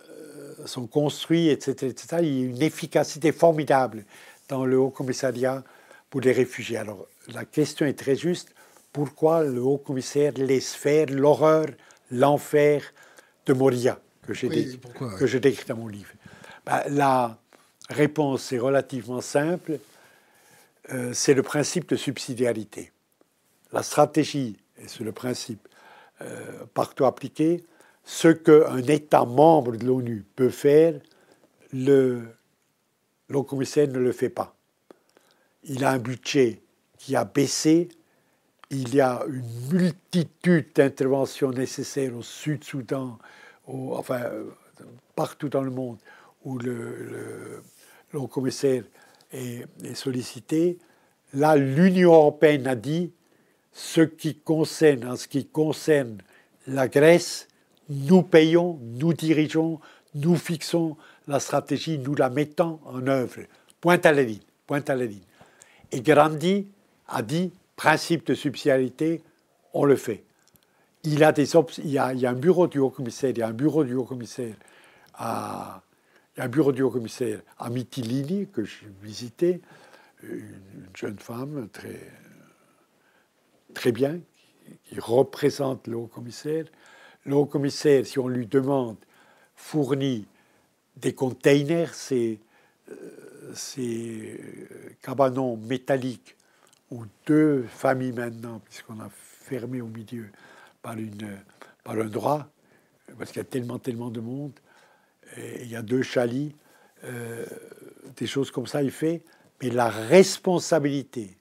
euh, 0.09 0.65
sont 0.65 0.87
construites, 0.87 1.51
etc., 1.51 1.87
etc. 1.87 2.17
Il 2.21 2.39
y 2.39 2.43
a 2.43 2.45
une 2.47 2.61
efficacité 2.61 3.31
formidable 3.31 4.05
dans 4.47 4.65
le 4.65 4.77
Haut 4.77 4.89
Commissariat 4.89 5.63
pour 6.09 6.21
les 6.21 6.31
réfugiés. 6.31 6.77
Alors, 6.77 7.07
la 7.33 7.45
question 7.45 7.85
est 7.85 7.97
très 7.97 8.15
juste. 8.15 8.53
Pourquoi 8.91 9.43
le 9.43 9.61
Haut 9.61 9.77
Commissaire 9.77 10.33
laisse 10.35 10.73
faire 10.73 11.07
l'horreur, 11.09 11.67
l'enfer 12.11 12.81
de 13.45 13.53
Moria, 13.53 13.99
que 14.23 14.33
j'ai 14.33 15.39
décrit 15.39 15.65
dans 15.67 15.77
mon 15.77 15.87
livre? 15.87 16.11
Bah, 16.65 16.83
la 16.89 17.37
réponse 17.89 18.51
est 18.51 18.59
relativement 18.59 19.21
simple. 19.21 19.79
Euh, 20.91 21.13
c'est 21.13 21.33
le 21.33 21.43
principe 21.43 21.89
de 21.89 21.95
subsidiarité. 21.95 22.91
La 23.71 23.83
stratégie, 23.83 24.57
c'est 24.87 25.03
le 25.03 25.11
principe 25.11 25.67
euh, 26.21 26.65
partout 26.73 27.05
appliqué, 27.05 27.63
ce 28.03 28.27
qu'un 28.27 28.77
État 28.77 29.25
membre 29.25 29.77
de 29.77 29.85
l'ONU 29.85 30.25
peut 30.35 30.49
faire, 30.49 30.99
le, 31.71 32.23
le 33.29 33.41
commissaire 33.43 33.87
ne 33.87 33.99
le 33.99 34.11
fait 34.11 34.29
pas. 34.29 34.55
Il 35.63 35.85
a 35.85 35.91
un 35.91 35.99
budget 35.99 36.61
qui 36.97 37.15
a 37.15 37.23
baissé, 37.23 37.89
il 38.69 38.93
y 38.95 39.01
a 39.01 39.23
une 39.27 39.43
multitude 39.71 40.69
d'interventions 40.75 41.51
nécessaires 41.51 42.15
au 42.15 42.21
Sud-Soudan, 42.21 43.17
enfin, 43.67 44.31
partout 45.15 45.49
dans 45.49 45.61
le 45.61 45.71
monde 45.71 45.97
où 46.43 46.57
le, 46.57 47.61
le, 48.11 48.27
commissaire 48.27 48.83
est, 49.32 49.65
sollicité. 49.95 50.77
Là, 51.34 51.55
l'Union 51.55 52.13
européenne 52.13 52.67
a 52.67 52.75
dit 52.75 53.11
ce 53.71 54.01
qui 54.01 54.36
concerne, 54.36 55.05
en 55.05 55.15
ce 55.15 55.27
qui 55.27 55.45
concerne 55.45 56.17
la 56.67 56.88
Grèce, 56.88 57.47
nous 57.89 58.21
payons, 58.21 58.79
nous 58.82 59.13
dirigeons, 59.13 59.79
nous 60.15 60.36
fixons 60.36 60.97
la 61.27 61.39
stratégie, 61.39 61.97
nous 61.97 62.15
la 62.15 62.29
mettons 62.29 62.79
en 62.86 63.07
œuvre. 63.07 63.41
Point 63.79 63.99
à 64.03 64.11
la 64.11 64.23
ligne. 64.23 64.41
Point 64.67 64.84
à 64.88 64.95
la 64.95 65.05
ligne. 65.05 65.19
Et 65.91 66.01
Grandi 66.01 66.67
a 67.07 67.21
dit 67.21 67.51
principe 67.75 68.27
de 68.27 68.36
subsidiarité, 68.36 69.23
on 69.73 69.86
le 69.86 69.95
fait. 69.95 70.23
Il, 71.03 71.17
y 71.17 71.23
a, 71.23 71.34
il 72.13 72.25
a 72.25 72.29
un 72.29 72.34
bureau 72.34 72.67
du 72.67 72.77
haut-commissaire, 72.79 73.32
il 73.32 73.39
y 73.39 73.41
a 73.41 73.47
un 73.47 73.53
bureau 73.53 73.84
du 73.84 73.95
haut-commissaire 73.95 74.53
à, 75.15 75.82
un 76.38 76.47
bureau 76.47 76.71
du 76.71 76.82
haut-commissaire 76.82 77.41
à 77.57 77.69
Mytilini 77.69 78.47
que 78.47 78.63
j'ai 78.63 78.88
visité, 79.01 79.61
une, 80.23 80.88
jeune 80.95 81.19
femme 81.19 81.67
très, 81.69 82.11
très 83.73 83.91
bien, 83.91 84.19
qui, 84.84 84.99
représente 84.99 85.88
le 85.88 85.97
haut-commissaire. 85.97 86.65
Le 87.25 87.36
haut-commissaire, 87.36 88.05
si 88.05 88.19
on 88.19 88.27
lui 88.27 88.47
demande, 88.47 88.97
fournit 89.55 90.25
des 90.95 91.13
containers, 91.13 91.93
ces, 91.93 92.39
euh, 92.89 93.53
ces 93.53 94.39
cabanons 95.01 95.57
métalliques 95.57 96.36
où 96.89 97.05
deux 97.25 97.63
familles 97.63 98.11
maintenant, 98.11 98.59
puisqu'on 98.59 98.99
a 98.99 99.09
fermé 99.09 99.82
au 99.82 99.88
milieu 99.88 100.29
par, 100.82 100.97
une, 100.97 101.39
par 101.84 101.95
un 101.95 102.05
droit, 102.05 102.47
parce 103.17 103.32
qu'il 103.32 103.39
y 103.39 103.45
a 103.45 103.49
tellement, 103.49 103.79
tellement 103.79 104.09
de 104.09 104.19
monde, 104.19 104.53
il 105.38 105.69
y 105.69 105.75
a 105.75 105.82
deux 105.82 106.01
chalits, 106.01 106.55
euh, 107.03 107.45
des 108.17 108.27
choses 108.27 108.51
comme 108.51 108.67
ça, 108.67 108.84
il 108.84 108.91
fait, 108.91 109.23
mais 109.61 109.69
la 109.69 109.89
responsabilité, 109.89 111.36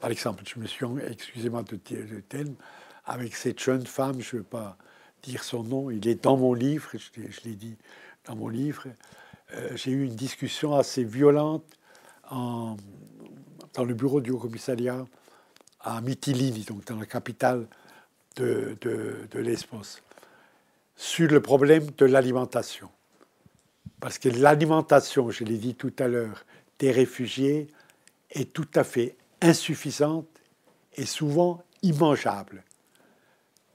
par 0.00 0.10
exemple, 0.10 0.42
je 0.46 0.58
me 0.58 0.66
suis, 0.66 0.84
excusez-moi 1.08 1.62
de 1.62 1.78
le 1.94 2.22
avec 3.04 3.34
cette 3.34 3.60
jeune 3.60 3.86
femme, 3.86 4.20
je 4.20 4.36
ne 4.36 4.40
veux 4.40 4.46
pas 4.46 4.76
dire 5.22 5.44
son 5.44 5.62
nom, 5.62 5.90
il 5.90 6.06
est 6.08 6.22
dans 6.22 6.36
mon 6.36 6.54
livre, 6.54 6.90
je, 6.94 7.40
l'ai 7.44 7.54
dit 7.54 7.76
dans 8.24 8.36
mon 8.36 8.48
livre, 8.48 8.86
euh, 9.54 9.76
j'ai 9.76 9.90
eu 9.90 10.04
une 10.04 10.14
discussion 10.14 10.74
assez 10.74 11.04
violente 11.04 11.64
en, 12.30 12.76
dans 13.74 13.84
le 13.84 13.94
bureau 13.94 14.20
du 14.20 14.30
Haut-Commissariat 14.30 15.06
à 15.80 16.00
Mytilini, 16.00 16.64
donc 16.64 16.84
dans 16.86 16.96
la 16.96 17.06
capitale 17.06 17.66
de, 18.36 18.76
de, 18.80 19.28
sur 21.00 21.30
le 21.30 21.40
problème 21.40 21.86
de 21.96 22.04
l'alimentation. 22.04 22.90
Parce 24.00 24.18
que 24.18 24.28
l'alimentation, 24.28 25.30
je 25.30 25.44
l'ai 25.44 25.56
dit 25.56 25.74
tout 25.74 25.94
à 25.98 26.08
l'heure, 26.08 26.44
des 26.78 26.90
réfugiés 26.90 27.68
est 28.30 28.52
tout 28.52 28.68
à 28.74 28.84
fait 28.84 29.16
insuffisante 29.40 30.28
et 30.96 31.06
souvent 31.06 31.62
immangeable. 31.80 32.62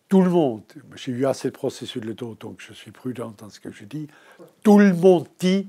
Tout 0.08 0.22
le 0.22 0.30
monde, 0.30 0.62
j'ai 0.96 1.14
eu 1.14 1.26
assez 1.26 1.48
de 1.48 1.54
processus 1.54 2.00
de 2.00 2.14
dos, 2.14 2.36
donc 2.36 2.62
je 2.62 2.74
suis 2.74 2.92
prudent 2.92 3.34
dans 3.40 3.50
ce 3.50 3.60
que 3.60 3.72
je 3.72 3.86
dis, 3.86 4.08
tout 4.62 4.78
le 4.78 4.94
monde 4.94 5.28
dit 5.40 5.68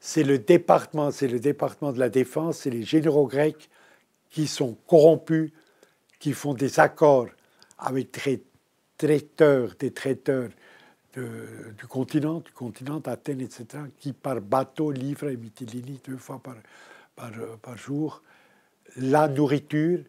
c'est 0.00 0.24
le 0.24 0.38
département, 0.38 1.10
c'est 1.10 1.28
le 1.28 1.38
département 1.38 1.92
de 1.92 1.98
la 1.98 2.08
défense, 2.08 2.60
c'est 2.60 2.70
les 2.70 2.82
généraux 2.82 3.26
grecs 3.26 3.68
qui 4.30 4.46
sont 4.46 4.78
corrompus, 4.86 5.52
qui 6.18 6.32
font 6.32 6.54
des 6.54 6.80
accords 6.80 7.28
avec 7.76 8.18
des 8.24 8.42
traiteurs, 8.96 9.74
des 9.78 9.92
traiteurs 9.92 10.48
du 11.14 11.86
continent, 11.88 12.40
du 12.40 12.52
continent 12.52 13.00
d'Athènes, 13.00 13.40
etc., 13.40 13.66
qui 13.98 14.12
par 14.12 14.40
bateau 14.40 14.90
livrent 14.90 15.28
à 15.28 15.32
Mytilini 15.32 16.00
deux 16.06 16.16
fois 16.16 16.40
par, 16.42 16.56
par, 17.60 17.76
jour 17.76 18.22
la 18.96 19.28
nourriture, 19.28 20.00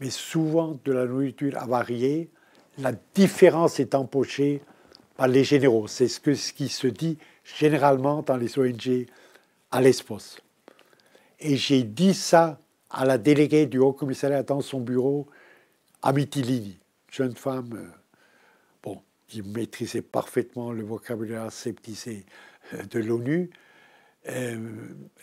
mais 0.00 0.10
souvent 0.10 0.78
de 0.84 0.92
la 0.92 1.06
nourriture 1.06 1.56
avariée. 1.56 2.30
La 2.78 2.92
différence 3.14 3.80
est 3.80 3.94
empochée 3.94 4.60
par 5.16 5.28
les 5.28 5.44
généraux. 5.44 5.86
C'est 5.86 6.08
ce, 6.08 6.52
qui 6.52 6.68
se 6.68 6.86
dit 6.88 7.18
généralement 7.58 8.22
dans 8.22 8.36
les 8.36 8.58
ONG 8.58 9.06
à 9.70 9.80
l'ESPOS. 9.80 10.40
Et 11.40 11.56
j'ai 11.56 11.84
dit 11.84 12.14
ça 12.14 12.58
à 12.90 13.04
la 13.04 13.18
déléguée 13.18 13.66
du 13.66 13.78
Haut 13.78 13.92
Commissariat 13.92 14.42
dans 14.42 14.60
son 14.60 14.80
bureau, 14.80 15.26
Amitilini, 16.02 16.78
jeune 17.10 17.34
femme 17.34 17.70
euh, 17.74 17.88
qui 19.34 19.42
maîtrisait 19.42 20.02
parfaitement 20.02 20.70
le 20.70 20.84
vocabulaire 20.84 21.50
sceptisé 21.50 22.24
euh, 22.72 22.84
de 22.84 23.00
l'ONU. 23.00 23.50
Euh, 24.28 24.56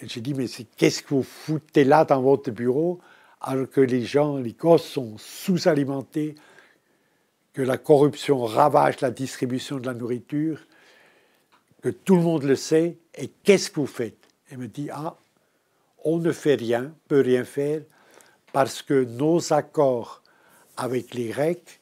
j'ai 0.02 0.20
dit, 0.20 0.34
mais 0.34 0.48
qu'est-ce 0.76 1.02
que 1.02 1.14
vous 1.14 1.24
foutez 1.24 1.86
là 1.86 2.04
dans 2.04 2.22
votre 2.22 2.52
bureau 2.52 3.00
alors 3.40 3.70
que 3.70 3.80
les 3.80 4.04
gens, 4.04 4.36
les 4.36 4.52
gosses 4.52 4.84
sont 4.84 5.18
sous-alimentés, 5.18 6.36
que 7.54 7.62
la 7.62 7.78
corruption 7.78 8.44
ravage 8.44 9.00
la 9.00 9.12
distribution 9.12 9.78
de 9.78 9.86
la 9.86 9.94
nourriture, 9.94 10.60
que 11.82 11.90
tout 11.90 12.18
le 12.18 12.22
monde 12.22 12.44
le 12.44 12.58
sait, 12.58 12.98
et 13.16 13.30
qu'est-ce 13.44 13.72
que 13.72 13.80
vous 13.80 13.88
faites? 13.88 14.28
Elle 14.52 14.58
me 14.58 14.68
dit, 14.68 14.90
ah, 14.92 15.16
on 16.04 16.18
ne 16.18 16.34
fait 16.34 16.56
rien, 16.56 16.94
peut 17.08 17.22
rien 17.22 17.46
faire, 17.46 17.82
parce 18.52 18.82
que 18.82 19.06
nos 19.06 19.54
accords 19.54 20.22
avec 20.76 21.14
les 21.14 21.30
Grecs 21.30 21.80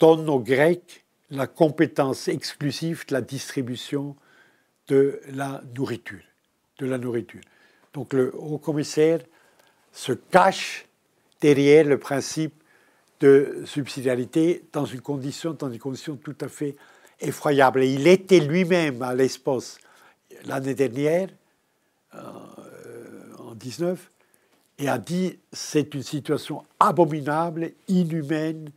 donnent 0.00 0.30
aux 0.30 0.40
Grecs 0.40 1.05
la 1.30 1.46
compétence 1.46 2.28
exclusive 2.28 3.04
de 3.08 3.14
la 3.14 3.20
distribution 3.20 4.16
de 4.88 5.20
la 5.32 5.62
nourriture. 5.76 6.22
De 6.78 6.86
la 6.86 6.98
nourriture. 6.98 7.40
Donc 7.92 8.12
le 8.12 8.34
haut 8.36 8.58
commissaire 8.58 9.20
se 9.92 10.12
cache 10.12 10.86
derrière 11.40 11.84
le 11.84 11.98
principe 11.98 12.54
de 13.20 13.62
subsidiarité 13.64 14.64
dans 14.72 14.84
une 14.84 15.00
condition, 15.00 15.52
dans 15.52 15.68
des 15.68 15.78
conditions 15.78 16.16
tout 16.16 16.36
à 16.40 16.48
fait 16.48 16.76
effroyables. 17.20 17.82
Et 17.82 17.94
il 17.94 18.06
était 18.06 18.40
lui-même 18.40 19.02
à 19.02 19.14
l'Espos 19.14 19.78
l'année 20.44 20.74
dernière, 20.74 21.28
euh, 22.14 22.20
en 23.38 23.54
19, 23.54 24.10
et 24.78 24.88
a 24.88 24.98
dit 24.98 25.38
c'est 25.52 25.94
une 25.94 26.02
situation 26.02 26.64
abominable, 26.78 27.72
inhumaine, 27.88 28.70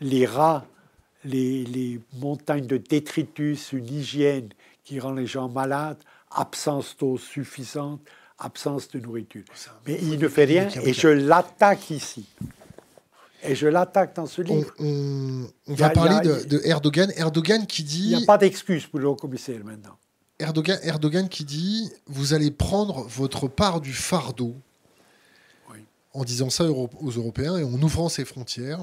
les 0.00 0.26
rats, 0.26 0.66
les, 1.28 1.64
les, 1.64 2.00
montagnes 2.14 2.66
de 2.66 2.76
détritus, 2.76 3.72
une 3.72 3.86
hygiène 3.86 4.48
qui 4.84 4.98
rend 5.00 5.12
les 5.12 5.26
gens 5.26 5.48
malades, 5.48 5.98
absence 6.30 6.96
d'eau 6.98 7.18
suffisante, 7.18 8.00
absence 8.38 8.88
de 8.88 9.00
nourriture. 9.00 9.44
Mais 9.86 9.98
il 10.00 10.18
ne 10.18 10.28
fait 10.28 10.44
rien 10.44 10.68
et 10.82 10.92
je 10.92 11.08
l'attaque 11.08 11.90
ici. 11.90 12.26
Et 13.42 13.54
je 13.54 13.68
l'attaque 13.68 14.16
dans 14.16 14.26
ce 14.26 14.42
livre. 14.42 14.72
On, 14.80 15.46
va 15.68 15.90
parler 15.90 16.28
de, 16.28 16.60
Erdogan. 16.64 17.12
Erdogan 17.16 17.66
qui 17.66 17.84
dit. 17.84 18.10
Il 18.10 18.16
n'y 18.16 18.22
a 18.22 18.26
pas 18.26 18.38
d'excuse 18.38 18.86
pour 18.86 18.98
le 18.98 19.06
haut 19.06 19.14
commissaire 19.14 19.64
maintenant. 19.64 19.96
Erdogan, 20.40 20.78
Erdogan 20.82 21.28
qui 21.28 21.44
dit 21.44 21.90
Vous 22.06 22.34
allez 22.34 22.50
prendre 22.50 23.04
votre 23.04 23.46
part 23.46 23.80
du 23.80 23.92
fardeau. 23.92 24.54
En 26.14 26.24
disant 26.24 26.50
ça 26.50 26.64
aux 26.64 27.10
Européens 27.10 27.58
et 27.58 27.64
en 27.64 27.80
ouvrant 27.80 28.08
ses 28.08 28.24
frontières. 28.24 28.82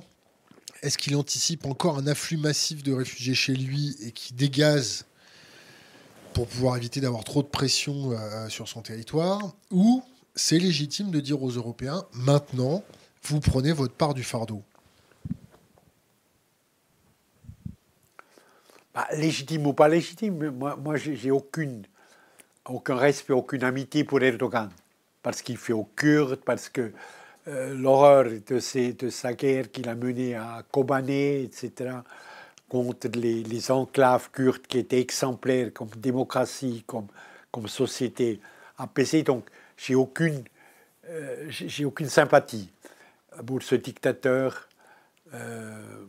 Est-ce 0.85 0.99
qu'il 0.99 1.15
anticipe 1.15 1.65
encore 1.65 1.97
un 1.97 2.05
afflux 2.05 2.37
massif 2.37 2.83
de 2.83 2.93
réfugiés 2.93 3.33
chez 3.33 3.55
lui 3.55 3.97
et 4.03 4.11
qui 4.11 4.35
dégaze 4.35 5.05
pour 6.31 6.45
pouvoir 6.45 6.77
éviter 6.77 7.01
d'avoir 7.01 7.23
trop 7.23 7.41
de 7.41 7.47
pression 7.47 8.11
euh, 8.11 8.49
sur 8.49 8.67
son 8.67 8.83
territoire, 8.83 9.55
ou 9.71 10.03
c'est 10.35 10.59
légitime 10.59 11.09
de 11.09 11.19
dire 11.19 11.41
aux 11.41 11.49
Européens, 11.49 12.05
maintenant, 12.13 12.83
vous 13.23 13.39
prenez 13.39 13.71
votre 13.71 13.95
part 13.95 14.13
du 14.13 14.23
fardeau? 14.23 14.61
Bah, 18.93 19.07
Légitime 19.15 19.65
ou 19.65 19.73
pas 19.73 19.87
légitime, 19.87 20.51
moi, 20.51 20.75
moi 20.75 20.97
j'ai 20.97 21.31
aucune, 21.31 21.87
aucun 22.65 22.95
respect, 22.95 23.33
aucune 23.33 23.63
amitié 23.63 24.03
pour 24.03 24.21
Erdogan, 24.21 24.69
parce 25.23 25.41
qu'il 25.41 25.57
fait 25.57 25.73
aux 25.73 25.89
Kurdes, 25.95 26.41
parce 26.45 26.69
que 26.69 26.81
euh, 26.81 26.93
l'horreur 27.47 28.25
de, 28.47 29.09
sa 29.09 29.33
guerre 29.33 29.71
qu'il 29.71 29.87
a 29.87 29.95
menée 29.95 30.35
à 30.35 30.63
Kobané, 30.71 31.43
etc., 31.43 31.97
contre 32.67 33.07
les, 33.15 33.71
enclaves 33.71 34.29
kurdes 34.31 34.65
qui 34.67 34.79
étaient 34.79 34.99
exemplaires 34.99 35.71
comme 35.73 35.89
démocratie, 35.97 36.83
comme, 36.85 37.07
société 37.67 38.41
apaisée. 38.77 39.23
Donc, 39.23 39.47
j'ai 39.77 39.95
aucune, 39.95 40.43
euh, 41.07 41.49
aucune 41.85 42.09
sympathie 42.09 42.69
pour 43.45 43.61
ce 43.61 43.75
dictateur 43.75 44.67
euh, 45.33 46.05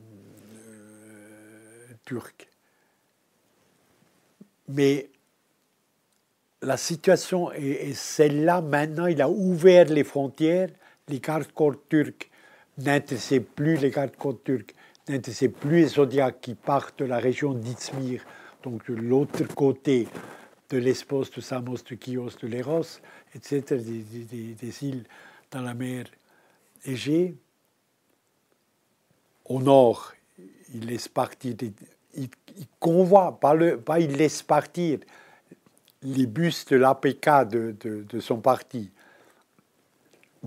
euh, 0.56 1.86
turc. 2.04 2.48
Mais 4.68 5.08
la 6.62 6.76
situation 6.76 7.52
est 7.52 7.94
celle-là. 7.94 8.60
Maintenant, 8.60 9.06
il 9.06 9.22
a 9.22 9.28
ouvert 9.28 9.84
les 9.84 10.02
frontières. 10.02 10.70
Les 11.08 11.20
gardes-corps 11.20 11.76
turcs 11.88 12.30
n'intéressaient 12.78 13.40
plus 13.40 13.76
les 13.76 13.90
gardes-corps 13.90 14.42
turcs 14.44 14.74
c'est 15.22 15.48
plus 15.48 15.82
les 15.82 15.86
zodiacs 15.86 16.40
qui 16.40 16.54
partent 16.54 16.98
de 16.98 17.04
la 17.04 17.18
région 17.18 17.54
d'Izmir, 17.54 18.24
donc 18.62 18.90
de 18.90 18.94
l'autre 18.94 19.44
côté 19.54 20.08
de 20.70 20.78
l'Espos, 20.78 21.30
de 21.30 21.40
Samos, 21.40 21.78
de 21.88 21.96
Chios, 21.96 22.30
de 22.42 22.48
Léros, 22.48 23.00
etc., 23.34 23.62
des, 23.76 24.84
îles 24.84 25.04
dans 25.52 25.62
la 25.62 25.74
mer 25.74 26.06
Égée. 26.84 27.36
Au 29.44 29.60
nord, 29.60 30.12
il 30.74 30.86
laisse 30.86 31.06
partir, 31.06 31.54
il, 32.14 32.28
convoie, 32.80 33.38
pas, 33.38 33.54
le, 33.54 33.78
pas 33.78 34.00
il 34.00 34.16
laisse 34.16 34.42
partir 34.42 34.98
les 36.02 36.26
bus 36.26 36.64
de 36.64 36.76
l'APK 36.76 37.48
de 37.48 38.20
son 38.20 38.38
parti, 38.38 38.90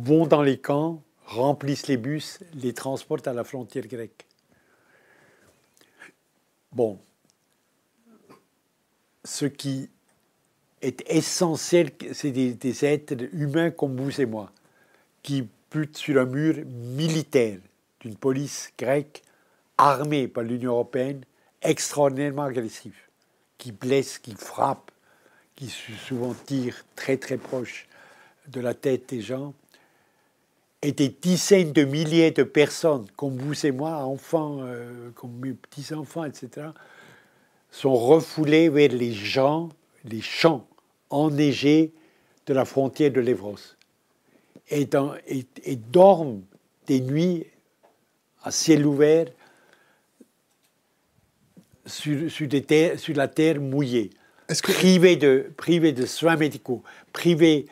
vont 0.03 0.27
dans 0.27 0.41
les 0.41 0.57
camps, 0.57 1.01
remplissent 1.25 1.87
les 1.87 1.97
bus, 1.97 2.39
les 2.55 2.73
transportent 2.73 3.27
à 3.27 3.33
la 3.33 3.43
frontière 3.43 3.87
grecque. 3.87 4.25
Bon, 6.71 6.99
ce 9.23 9.45
qui 9.45 9.89
est 10.81 11.03
essentiel, 11.09 11.91
c'est 12.13 12.31
des, 12.31 12.85
êtres 12.85 13.15
humains 13.33 13.71
comme 13.71 13.95
vous 13.97 14.21
et 14.21 14.25
moi, 14.25 14.51
qui 15.23 15.47
butent 15.71 15.97
sur 15.97 16.21
un 16.21 16.25
mur 16.25 16.63
militaire 16.65 17.59
d'une 17.99 18.15
police 18.15 18.71
grecque 18.77 19.21
armée 19.77 20.27
par 20.27 20.43
l'Union 20.43 20.71
européenne, 20.73 21.23
extraordinairement 21.61 22.43
agressive, 22.43 22.97
qui 23.57 23.71
blesse, 23.71 24.19
qui 24.19 24.33
frappe, 24.33 24.91
qui 25.55 25.69
souvent 25.69 26.33
tire 26.33 26.85
très 26.95 27.17
très 27.17 27.37
proche 27.37 27.87
de 28.47 28.61
la 28.61 28.73
tête 28.73 29.09
des 29.09 29.21
gens, 29.21 29.53
et 30.81 30.91
des 30.91 31.09
dizaines 31.09 31.73
de 31.73 31.83
milliers 31.83 32.31
de 32.31 32.43
personnes, 32.43 33.05
comme 33.15 33.37
vous 33.37 33.65
et 33.65 33.71
moi, 33.71 33.97
enfants, 33.97 34.59
euh, 34.61 35.11
comme 35.15 35.33
mes 35.33 35.53
petits-enfants, 35.53 36.23
etc., 36.23 36.67
sont 37.71 37.95
refoulés 37.95 38.69
vers 38.69 38.91
les 38.91 39.13
gens, 39.13 39.69
les 40.05 40.21
champs 40.21 40.67
enneigés 41.09 41.93
de 42.45 42.53
la 42.53 42.65
frontière 42.65 43.11
de 43.11 43.19
l'Evros 43.19 43.57
et, 44.69 44.87
et, 45.63 45.75
dorment 45.75 46.43
des 46.87 47.01
nuits 47.01 47.45
à 48.43 48.51
ciel 48.51 48.85
ouvert 48.85 49.27
sur, 51.85 52.29
sur, 52.31 52.47
des 52.47 52.97
sur 52.97 53.15
la 53.15 53.27
terre 53.27 53.59
mouillée, 53.59 54.11
privés, 54.63 55.15
de, 55.15 55.51
privés 55.57 55.91
de 55.91 56.05
soins 56.05 56.35
médicaux, 56.35 56.83
privés 57.13 57.65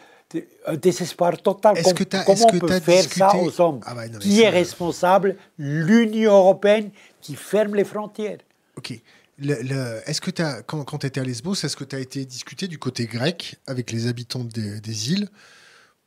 un 0.65 0.75
désespoir 0.75 1.41
total. 1.41 1.77
Est-ce 1.77 1.93
que 1.93 2.03
Comment 2.03 2.47
on 2.53 2.59
peut 2.59 2.79
faire 2.79 3.03
ça 3.03 3.35
aux 3.35 3.61
hommes 3.61 3.79
ah 3.85 3.95
Qui 4.19 4.41
est 4.41 4.49
responsable 4.49 5.37
L'Union 5.57 6.33
européenne 6.33 6.91
qui 7.21 7.35
ferme 7.35 7.75
les 7.75 7.85
frontières. 7.85 8.39
Ok. 8.75 8.93
est-ce 9.39 10.21
que 10.21 10.41
as, 10.41 10.61
quand, 10.63 10.83
quand 10.83 10.99
tu 10.99 11.07
étais 11.07 11.21
à 11.21 11.23
Lesbos, 11.23 11.53
est-ce 11.53 11.75
que 11.75 11.83
tu 11.83 11.95
as 11.95 11.99
été 11.99 12.25
discuté 12.25 12.67
du 12.67 12.77
côté 12.77 13.05
grec 13.05 13.55
avec 13.67 13.91
les 13.91 14.07
habitants 14.07 14.43
des, 14.43 15.11
îles 15.11 15.29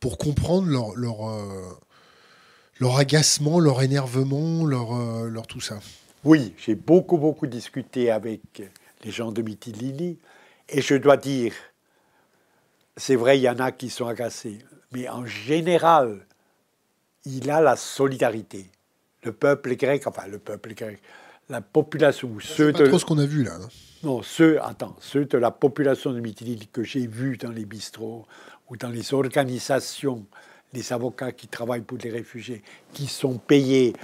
pour 0.01 0.19
comprendre 0.19 0.69
leur, 0.69 0.95
leur, 0.97 1.29
euh, 1.29 1.79
leur 2.79 2.97
agacement, 2.99 3.59
leur 3.59 3.83
énervement, 3.83 4.65
leur, 4.67 4.95
euh, 4.95 5.29
leur 5.29 5.47
tout 5.47 5.61
ça? 5.61 5.79
Oui, 6.25 6.55
j'ai 6.59 6.75
beaucoup, 6.75 7.17
beaucoup 7.17 7.47
discuté 7.47 8.11
avec 8.11 8.41
les 9.03 9.11
gens 9.11 9.33
de 9.33 9.41
Mytilini 9.41 10.19
et 10.69 10.83
je 10.83 10.95
dois 10.95 11.17
dire 11.17 11.55
c'est 13.01 13.17
vrai, 13.17 13.39
il 13.39 13.43
y 13.43 13.49
en 13.49 13.59
a 13.59 13.73
qui 13.73 13.91
sont 13.91 14.07
agacés, 14.07 14.59
mais 14.93 15.09
en 15.09 15.25
général, 15.27 16.27
il 17.25 17.51
a 17.51 17.61
la 17.61 17.77
solidarité. 17.77 18.71
Le 19.25 19.33
peuple 19.33 19.75
grec, 19.77 20.07
enfin 20.07 20.27
le 20.29 20.39
peuple 20.39 20.75
grec, 20.75 21.01
la 21.49 21.61
population, 21.61 22.31
ceux 22.41 22.73
pas 22.73 22.81
de... 22.81 22.87
trop 22.87 22.99
ce 22.99 23.05
qu'on 23.05 23.19
a 23.19 23.27
vu 23.27 23.43
là. 23.43 23.59
Non, 24.03 24.23
ceux, 24.23 24.63
attends, 24.63 24.97
ceux 25.01 25.25
de 25.25 25.39
la 25.39 25.51
population 25.51 26.13
de 26.13 26.21
Mytilene 26.21 26.67
que 26.73 26.83
j'ai 26.83 27.07
vus 27.07 27.37
dans 27.37 27.51
les 27.51 27.65
bistrots 27.65 28.27
ou 28.69 28.77
dans 28.77 28.89
les 28.89 29.13
organisations, 29.13 30.27
les 30.73 30.93
avocats 30.93 31.33
qui 31.33 31.49
travaillent 31.49 31.83
pour 31.83 31.99
les 31.99 32.11
réfugiés, 32.11 32.63
qui 32.93 33.07
sont 33.07 33.39
payés 33.39 33.95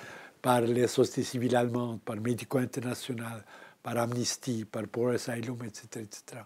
par 0.42 0.62
les 0.62 0.86
sociétés 0.86 1.22
civiles 1.22 1.56
allemandes, 1.56 2.00
par 2.00 2.16
Médico 2.16 2.58
International, 2.58 3.44
par 3.82 3.96
Amnesty, 3.96 4.64
par 4.64 4.82
Poor 4.88 5.10
Asylum, 5.10 5.58
etc., 5.64 6.04
etc. 6.04 6.42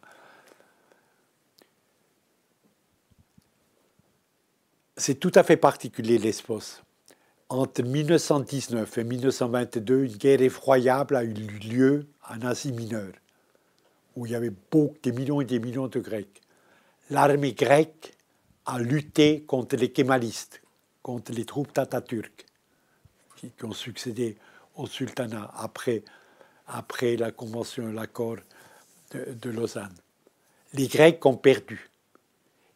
C'est 5.00 5.14
tout 5.14 5.32
à 5.34 5.42
fait 5.42 5.56
particulier, 5.56 6.18
Lesbos. 6.18 6.82
Entre 7.48 7.82
1919 7.82 8.98
et 8.98 9.04
1922, 9.04 10.04
une 10.04 10.16
guerre 10.18 10.42
effroyable 10.42 11.16
a 11.16 11.24
eu 11.24 11.32
lieu 11.32 12.06
en 12.28 12.42
Asie 12.42 12.70
mineure, 12.70 13.14
où 14.14 14.26
il 14.26 14.32
y 14.32 14.34
avait 14.34 14.52
beaucoup, 14.70 14.98
des 15.02 15.12
millions 15.12 15.40
et 15.40 15.46
des 15.46 15.58
millions 15.58 15.88
de 15.88 16.00
Grecs. 16.00 16.42
L'armée 17.08 17.54
grecque 17.54 18.12
a 18.66 18.78
lutté 18.78 19.40
contre 19.44 19.76
les 19.76 19.90
kémalistes, 19.90 20.60
contre 21.02 21.32
les 21.32 21.46
troupes 21.46 21.72
tataturques, 21.72 22.44
qui, 23.36 23.50
qui 23.52 23.64
ont 23.64 23.72
succédé 23.72 24.36
au 24.76 24.86
sultanat 24.86 25.50
après, 25.56 26.02
après 26.66 27.16
la 27.16 27.30
convention, 27.30 27.90
l'accord 27.90 28.36
de 29.14 29.48
Lausanne. 29.48 29.94
Les 30.74 30.88
Grecs 30.88 31.24
ont 31.24 31.38
perdu. 31.38 31.89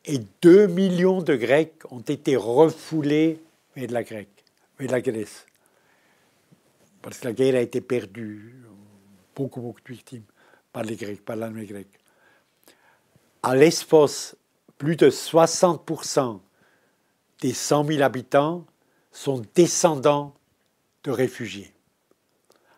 Et 0.07 0.21
2 0.43 0.67
millions 0.67 1.23
de 1.23 1.35
Grecs 1.35 1.83
ont 1.91 2.01
été 2.01 2.37
refoulés 2.37 3.41
vers 3.75 3.91
la, 3.91 4.03
Grèce, 4.03 4.27
vers 4.79 4.91
la 4.91 5.01
Grèce. 5.01 5.47
Parce 7.01 7.19
que 7.19 7.27
la 7.27 7.33
guerre 7.33 7.57
a 7.57 7.61
été 7.61 7.81
perdue, 7.81 8.65
beaucoup, 9.35 9.61
beaucoup 9.61 9.81
de 9.81 9.93
victimes 9.93 10.25
par 10.73 10.85
les 10.85 10.97
Grecs, 10.97 11.25
par 11.25 11.37
l'armée 11.37 11.67
grecque. 11.67 11.99
À 13.43 13.55
Lesbos, 13.55 14.35
plus 14.79 14.97
de 14.97 15.11
60% 15.11 16.41
des 17.41 17.53
100 17.53 17.85
000 17.85 18.03
habitants 18.03 18.65
sont 19.13 19.43
descendants 19.55 20.35
de 21.05 21.11
réfugiés. 21.11 21.73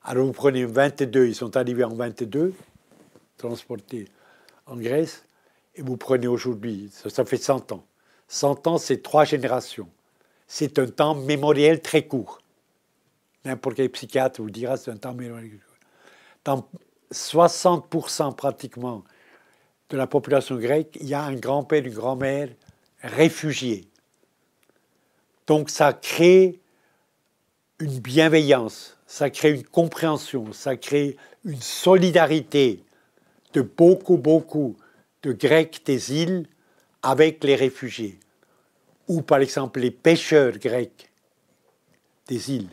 Alors 0.04 0.26
vous 0.26 0.32
prenez 0.32 0.64
22, 0.64 1.26
ils 1.26 1.34
sont 1.34 1.56
arrivés 1.56 1.84
en 1.84 1.94
22, 1.94 2.52
transportés 3.36 4.06
en 4.66 4.76
Grèce, 4.76 5.25
et 5.76 5.82
vous 5.82 5.96
prenez 5.96 6.26
aujourd'hui, 6.26 6.90
ça, 6.90 7.24
fait 7.24 7.36
100 7.36 7.72
ans. 7.72 7.84
100 8.28 8.66
ans, 8.66 8.78
c'est 8.78 9.02
trois 9.02 9.24
générations. 9.24 9.88
C'est 10.46 10.78
un 10.78 10.86
temps 10.86 11.14
mémoriel 11.14 11.80
très 11.80 12.06
court. 12.06 12.40
N'importe 13.44 13.76
quel 13.76 13.90
psychiatre 13.90 14.40
vous 14.40 14.50
dira 14.50 14.76
c'est 14.76 14.90
un 14.90 14.96
temps 14.96 15.14
mémoriel. 15.14 15.60
Dans 16.44 16.68
60% 17.12 18.34
pratiquement 18.34 19.04
de 19.90 19.96
la 19.96 20.06
population 20.06 20.56
grecque, 20.56 20.96
il 21.00 21.06
y 21.06 21.14
a 21.14 21.22
un 21.22 21.34
grand-père, 21.34 21.84
une 21.84 21.94
grand-mère 21.94 22.48
réfugiés. 23.02 23.88
Donc 25.46 25.70
ça 25.70 25.92
crée 25.92 26.60
une 27.78 28.00
bienveillance, 28.00 28.96
ça 29.06 29.30
crée 29.30 29.52
une 29.52 29.64
compréhension, 29.64 30.52
ça 30.52 30.76
crée 30.76 31.16
une 31.44 31.60
solidarité 31.60 32.82
de 33.52 33.60
beaucoup, 33.60 34.16
beaucoup 34.16 34.76
de 35.26 35.32
Grecs 35.32 35.82
des 35.84 36.14
îles 36.22 36.46
avec 37.02 37.42
les 37.42 37.56
réfugiés. 37.56 38.18
Ou 39.08 39.22
par 39.22 39.40
exemple 39.40 39.80
les 39.80 39.90
pêcheurs 39.90 40.56
grecs 40.58 41.10
des 42.28 42.52
îles 42.52 42.68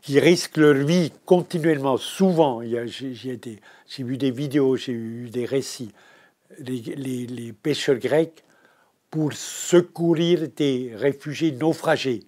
qui 0.00 0.18
risquent 0.18 0.56
leur 0.56 0.74
vie 0.74 1.12
continuellement, 1.24 1.96
souvent, 1.96 2.60
j'ai 2.62 3.38
vu 3.98 4.16
des 4.16 4.30
vidéos, 4.30 4.76
j'ai 4.76 4.92
eu 4.92 5.28
des 5.30 5.44
récits, 5.44 5.92
les, 6.58 7.52
pêcheurs 7.52 7.98
grecs 7.98 8.42
pour 9.10 9.32
secourir 9.34 10.48
des 10.56 10.92
réfugiés 10.94 11.52
naufragés 11.52 12.24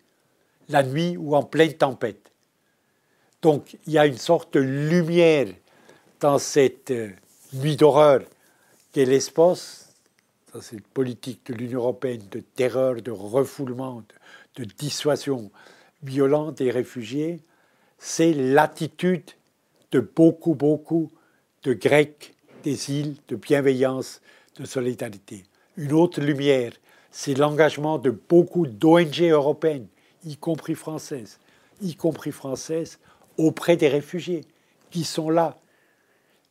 la 0.69 0.82
nuit 0.82 1.16
ou 1.16 1.35
en 1.35 1.43
pleine 1.43 1.74
tempête. 1.74 2.31
Donc 3.43 3.77
il 3.86 3.94
y 3.94 3.98
a 3.98 4.06
une 4.06 4.19
sorte 4.19 4.55
de 4.55 4.61
lumière 4.61 5.48
dans 6.20 6.39
cette 6.39 6.90
euh, 6.90 7.11
nuit 7.52 7.77
d'horreur 7.77 8.20
qu'est 8.95 9.05
l'espace, 9.05 9.93
ça 10.53 10.61
c'est 10.62 10.77
une 10.77 10.83
politique 10.83 11.45
de 11.47 11.55
l'Union 11.55 11.81
européenne 11.81 12.23
de 12.31 12.39
terreur, 12.39 13.03
de 13.03 13.11
refoulement, 13.11 14.05
de 14.55 14.65
dissuasion 14.65 15.51
violente 16.05 16.59
des 16.59 16.71
réfugiés, 16.71 17.41
c'est 17.99 18.33
l'attitude 18.33 19.33
de 19.91 19.99
beaucoup, 19.99 20.55
beaucoup 20.55 21.11
de 21.65 21.73
Grecs 21.73 22.35
des 22.62 22.93
îles, 22.93 23.16
de 23.27 23.35
bienveillance, 23.35 24.21
de 24.61 24.65
solidarité. 24.65 25.43
Une 25.77 25.93
autre 25.93 26.21
lumière, 26.21 26.73
c'est 27.11 27.35
l'engagement 27.35 27.99
de 27.99 28.11
beaucoup 28.11 28.69
d'ONG 28.69 29.23
européennes, 29.23 29.89
y 30.25 30.37
compris 30.37 30.77
françaises, 30.77 31.41
y 31.83 31.97
compris 31.97 32.31
françaises, 32.31 33.01
auprès 33.39 33.77
des 33.77 33.89
réfugiés 33.89 34.45
qui 34.93 35.03
sont 35.03 35.31
là, 35.31 35.59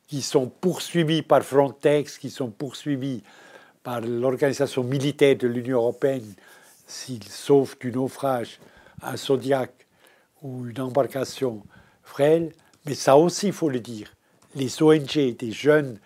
qui 0.07 0.21
sont 0.21 0.47
poursuivis 0.47 1.21
par 1.21 1.43
Frontex, 1.43 2.17
qui 2.17 2.29
sont 2.29 2.49
poursuivis 2.49 3.23
par 3.83 4.01
l'organisation 4.01 4.83
militaire 4.83 5.35
de 5.35 5.47
l'Union 5.47 5.77
européenne 5.77 6.33
s'ils 6.87 7.23
sauvent 7.23 7.75
du 7.79 7.91
naufrage 7.91 8.59
à 9.01 9.17
Zodiac 9.17 9.71
ou 10.41 10.67
une 10.67 10.81
embarcation 10.81 11.63
frêle, 12.03 12.53
mais 12.85 12.95
ça 12.95 13.17
aussi, 13.17 13.47
il 13.47 13.53
faut 13.53 13.69
le 13.69 13.79
dire, 13.79 14.13
les 14.55 14.81
ONG 14.81 15.35
des 15.37 15.51
jeunes 15.51 15.99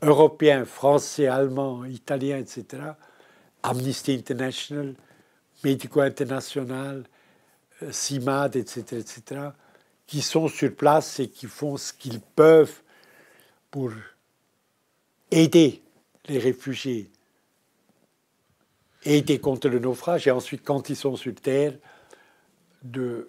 européens, 0.00 0.64
français, 0.64 1.26
allemands, 1.26 1.84
italiens, 1.84 2.38
etc., 2.38 2.82
Amnesty 3.62 4.14
International, 4.14 4.94
Médico 5.62 6.00
International, 6.00 7.04
euh, 7.82 7.92
CIMAD, 7.92 8.56
etc., 8.56 8.82
etc., 8.92 9.40
qui 10.06 10.20
sont 10.20 10.48
sur 10.48 10.74
place 10.74 11.20
et 11.20 11.28
qui 11.28 11.46
font 11.46 11.76
ce 11.76 11.92
qu'ils 11.92 12.20
peuvent 12.20 12.82
pour 13.72 13.90
aider 15.32 15.82
les 16.28 16.38
réfugiés, 16.38 17.10
aider 19.02 19.40
contre 19.40 19.68
le 19.68 19.80
naufrage, 19.80 20.28
et 20.28 20.30
ensuite, 20.30 20.62
quand 20.62 20.88
ils 20.90 20.94
sont 20.94 21.16
sur 21.16 21.34
Terre, 21.34 21.74
de 22.84 23.26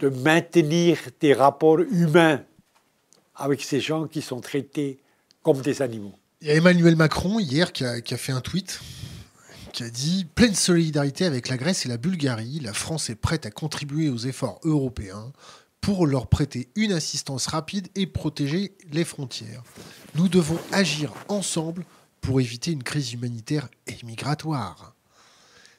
maintenir 0.00 0.98
des 1.20 1.34
rapports 1.34 1.78
humains 1.78 2.42
avec 3.36 3.62
ces 3.62 3.80
gens 3.80 4.08
qui 4.08 4.22
sont 4.22 4.40
traités 4.40 4.98
comme 5.42 5.60
des 5.60 5.82
animaux. 5.82 6.14
Il 6.40 6.48
y 6.48 6.50
a 6.50 6.54
Emmanuel 6.54 6.96
Macron 6.96 7.38
hier 7.38 7.72
qui 7.72 7.84
a, 7.84 8.00
fait 8.16 8.32
un 8.32 8.40
tweet 8.40 8.80
qui 9.72 9.82
a 9.82 9.90
dit 9.90 10.24
pleine 10.24 10.54
solidarité 10.54 11.24
avec 11.24 11.48
la 11.48 11.56
Grèce 11.56 11.84
et 11.84 11.88
la 11.88 11.96
Bulgarie, 11.96 12.60
la 12.60 12.72
France 12.72 13.10
est 13.10 13.16
prête 13.16 13.44
à 13.44 13.50
contribuer 13.50 14.08
aux 14.08 14.18
efforts 14.18 14.60
européens 14.62 15.32
pour 15.84 16.06
leur 16.06 16.28
prêter 16.28 16.68
une 16.76 16.92
assistance 16.92 17.46
rapide 17.46 17.88
et 17.94 18.06
protéger 18.06 18.72
les 18.90 19.04
frontières. 19.04 19.62
Nous 20.14 20.30
devons 20.30 20.58
agir 20.72 21.12
ensemble 21.28 21.84
pour 22.22 22.40
éviter 22.40 22.70
une 22.70 22.82
crise 22.82 23.12
humanitaire 23.12 23.68
et 23.86 23.96
migratoire. 24.02 24.94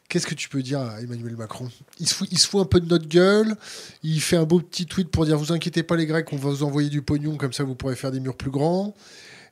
Qu'est-ce 0.07 0.27
que 0.27 0.35
tu 0.35 0.47
peux 0.47 0.61
dire 0.61 0.79
à 0.79 1.01
Emmanuel 1.01 1.35
Macron? 1.35 1.71
Il 1.99 2.07
se, 2.07 2.13
fout, 2.13 2.61
un 2.61 2.65
peu 2.65 2.79
de 2.79 2.85
notre 2.85 3.07
gueule. 3.07 3.55
Il 4.03 4.21
fait 4.21 4.37
un 4.37 4.43
beau 4.43 4.59
petit 4.59 4.85
tweet 4.85 5.09
pour 5.09 5.25
dire 5.25 5.39
Vous 5.39 5.51
inquiétez 5.51 5.81
pas, 5.81 5.95
les 5.95 6.05
Grecs, 6.05 6.31
on 6.31 6.37
va 6.37 6.51
vous 6.51 6.61
envoyer 6.61 6.89
du 6.89 7.01
pognon, 7.01 7.35
comme 7.35 7.53
ça 7.53 7.63
vous 7.63 7.73
pourrez 7.73 7.95
faire 7.95 8.11
des 8.11 8.19
murs 8.19 8.37
plus 8.37 8.51
grands. 8.51 8.93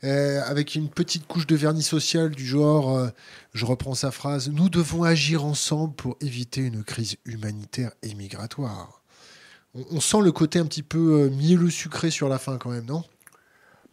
Euh, 0.04 0.40
avec 0.46 0.76
une 0.76 0.88
petite 0.88 1.26
couche 1.26 1.48
de 1.48 1.56
vernis 1.56 1.82
social 1.82 2.30
du 2.30 2.46
genre, 2.46 2.96
euh, 2.96 3.10
je 3.56 3.66
reprends 3.66 3.96
sa 3.96 4.12
phrase, 4.12 4.50
nous 4.50 4.70
devons 4.70 5.02
agir 5.02 5.46
ensemble 5.46 5.96
pour 5.96 6.16
éviter 6.22 6.62
une 6.62 6.84
crise 6.84 7.16
humanitaire 7.26 7.90
et 8.04 8.14
migratoire. 8.14 9.03
On, 9.76 10.00
sent 10.00 10.22
le 10.22 10.32
côté 10.32 10.60
un 10.60 10.66
petit 10.66 10.84
peu 10.84 11.24
euh, 11.24 11.30
mielleux 11.30 11.72
sucré 11.72 12.12
sur 12.12 12.30
la 12.30 12.38
fin 12.38 12.58
quand 12.58 12.70
même, 12.70 12.86
non? 12.86 13.04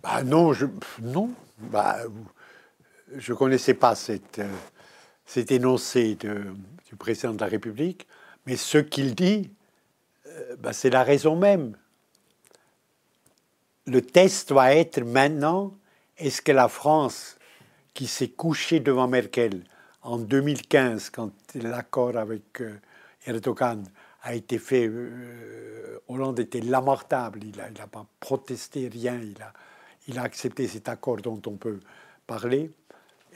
Bah 0.02 0.22
non, 0.22 0.52
je 0.52 0.66
non, 1.00 1.30
bah 1.58 1.98
je 3.16 3.32
connaissais 3.32 3.74
pas 3.74 3.94
cette 3.94 4.40
cet 5.30 5.52
énoncé 5.52 6.16
du 6.16 6.96
président 6.98 7.32
de 7.32 7.40
la 7.40 7.46
République, 7.46 8.08
mais 8.46 8.56
ce 8.56 8.78
qu'il 8.78 9.14
dit, 9.14 9.48
euh, 10.26 10.56
bah, 10.58 10.72
c'est 10.72 10.90
la 10.90 11.04
raison 11.04 11.36
même. 11.36 11.76
Le 13.86 14.02
test 14.02 14.48
doit 14.48 14.74
être 14.74 15.00
maintenant, 15.00 15.72
est-ce 16.18 16.42
que 16.42 16.50
la 16.50 16.68
France, 16.68 17.36
qui 17.94 18.08
s'est 18.08 18.30
couchée 18.30 18.80
devant 18.80 19.06
Merkel 19.06 19.62
en 20.02 20.18
2015, 20.18 21.10
quand 21.10 21.32
l'accord 21.54 22.16
avec 22.16 22.60
euh, 22.60 22.80
Erdogan 23.24 23.84
a 24.22 24.34
été 24.34 24.58
fait, 24.58 24.86
euh, 24.86 26.00
Hollande 26.08 26.40
était 26.40 26.60
lamentable, 26.60 27.40
il 27.42 27.56
n'a 27.56 27.86
pas 27.86 28.06
protesté, 28.20 28.88
rien, 28.88 29.18
il 29.20 29.40
a, 29.42 29.52
il 30.08 30.18
a 30.18 30.22
accepté 30.22 30.68
cet 30.68 30.88
accord 30.88 31.16
dont 31.18 31.40
on 31.46 31.56
peut 31.56 31.80
parler 32.26 32.70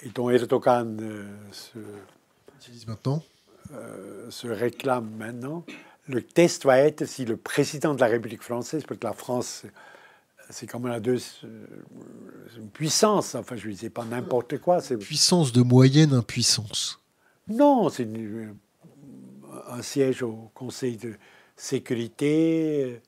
et 0.02 0.08
dont 0.10 0.30
Erdogan 0.30 0.98
euh, 1.00 1.26
se, 1.50 1.78
maintenant. 2.86 3.22
Euh, 3.72 4.30
se 4.30 4.46
réclame 4.46 5.10
maintenant, 5.16 5.64
le 6.06 6.20
test 6.20 6.64
va 6.64 6.78
être 6.78 7.06
si 7.06 7.24
le 7.24 7.38
président 7.38 7.94
de 7.94 8.00
la 8.00 8.06
République 8.06 8.42
française, 8.42 8.84
parce 8.86 9.00
que 9.00 9.06
la 9.06 9.14
France, 9.14 9.64
c'est 10.50 10.66
comme 10.66 10.86
la 10.86 11.00
deux, 11.00 11.18
une 11.42 12.68
puissance, 12.68 13.34
enfin 13.34 13.56
je 13.56 13.66
ne 13.66 13.72
disais 13.72 13.88
pas 13.88 14.04
n'importe 14.04 14.58
quoi. 14.58 14.82
Puissance 14.82 15.52
de 15.52 15.62
moyenne 15.62 16.12
impuissance. 16.12 17.00
Non, 17.48 17.88
c'est 17.88 18.06
un 19.68 19.82
siège 19.82 20.22
au 20.22 20.50
Conseil 20.54 20.96
de 20.96 21.14
sécurité. 21.56 23.00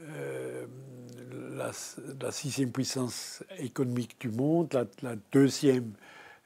la, 0.00 2.32
sixième 2.32 2.72
puissance 2.72 3.42
économique 3.58 4.20
du 4.20 4.30
monde, 4.30 4.86
la, 5.02 5.14
deuxième 5.32 5.92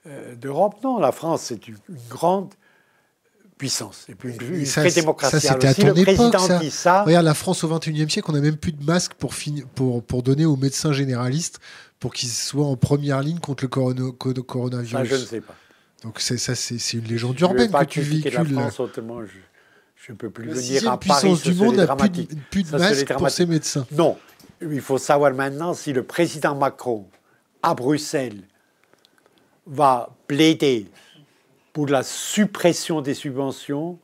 euh, 0.06 0.34
d'Europe. 0.36 0.76
Non, 0.84 0.98
la 0.98 1.12
France, 1.12 1.42
c'est 1.42 1.68
une, 1.68 1.78
grande 2.08 2.52
puissance. 3.58 4.04
Et 4.08 4.14
puis 4.14 4.34
une, 4.34 4.54
une 4.54 4.66
très 4.66 4.92
démocratie. 4.92 5.40
Ça, 5.40 5.54
c'était 5.54 5.68
à 5.68 5.74
ton 5.74 5.94
époque, 5.94 6.38
ça. 6.38 6.70
ça. 6.70 7.02
Regarde, 7.02 7.24
la 7.24 7.34
France 7.34 7.64
au 7.64 7.68
XXIe 7.68 8.08
siècle, 8.08 8.30
on 8.30 8.34
n'a 8.34 8.40
même 8.40 8.56
plus 8.56 8.72
de 8.72 8.84
masques 8.84 9.14
pour, 9.14 9.34
pour, 9.74 10.04
pour 10.04 10.22
donner 10.22 10.44
aux 10.44 10.56
médecins 10.56 10.92
généralistes 10.92 11.58
pour 11.98 12.12
qu'ils 12.12 12.28
soient 12.28 12.66
en 12.66 12.76
première 12.76 13.22
ligne 13.22 13.38
contre 13.38 13.64
le 13.64 14.42
coronavirus. 14.42 14.92
Ça, 14.92 15.04
je 15.04 15.20
ne 15.20 15.26
sais 15.26 15.40
pas. 15.40 15.54
Donc 16.02 16.20
c'est 16.20 16.38
ça, 16.38 16.54
c'est 16.54 16.92
une 16.92 17.04
légende 17.04 17.38
urbaine 17.40 17.70
que 17.70 17.84
tu 17.84 18.00
véhicules. 18.00 18.32
La 18.32 18.70
France, 18.70 18.80
je 19.96 20.12
ne 20.12 20.16
peux 20.16 20.30
plus 20.30 20.50
venir 20.50 20.90
à 20.90 21.00
Paris. 21.00 21.40
du 21.42 21.54
monde 21.54 21.76
n'a 21.76 21.96
plus, 21.96 22.26
plus, 22.50 22.70
de 22.70 22.78
masques 22.78 23.12
pour 23.14 23.30
ses 23.30 23.46
médecins. 23.46 23.86
Non. 23.92 24.16
Il 24.60 24.80
faut 24.80 24.98
savoir 24.98 25.34
maintenant 25.34 25.74
si 25.74 25.92
le 25.92 26.02
président 26.02 26.54
Macron, 26.54 27.06
à 27.62 27.74
Bruxelles, 27.74 28.42
va 29.66 30.10
plaider 30.26 30.86
pour 31.72 31.88
la 31.88 32.02
suppression 32.02 33.02
des 33.02 33.14
subventions 33.14 33.98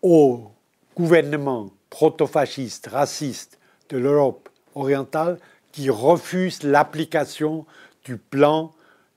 au 0.00 0.50
gouvernement 0.96 1.70
proto-fasciste, 1.90 2.88
raciste 2.88 3.58
de 3.90 3.98
l'Europe 3.98 4.48
orientale 4.74 5.38
qui 5.70 5.90
refuse 5.90 6.62
l'application 6.62 7.66
du 8.04 8.16
plan 8.16 8.72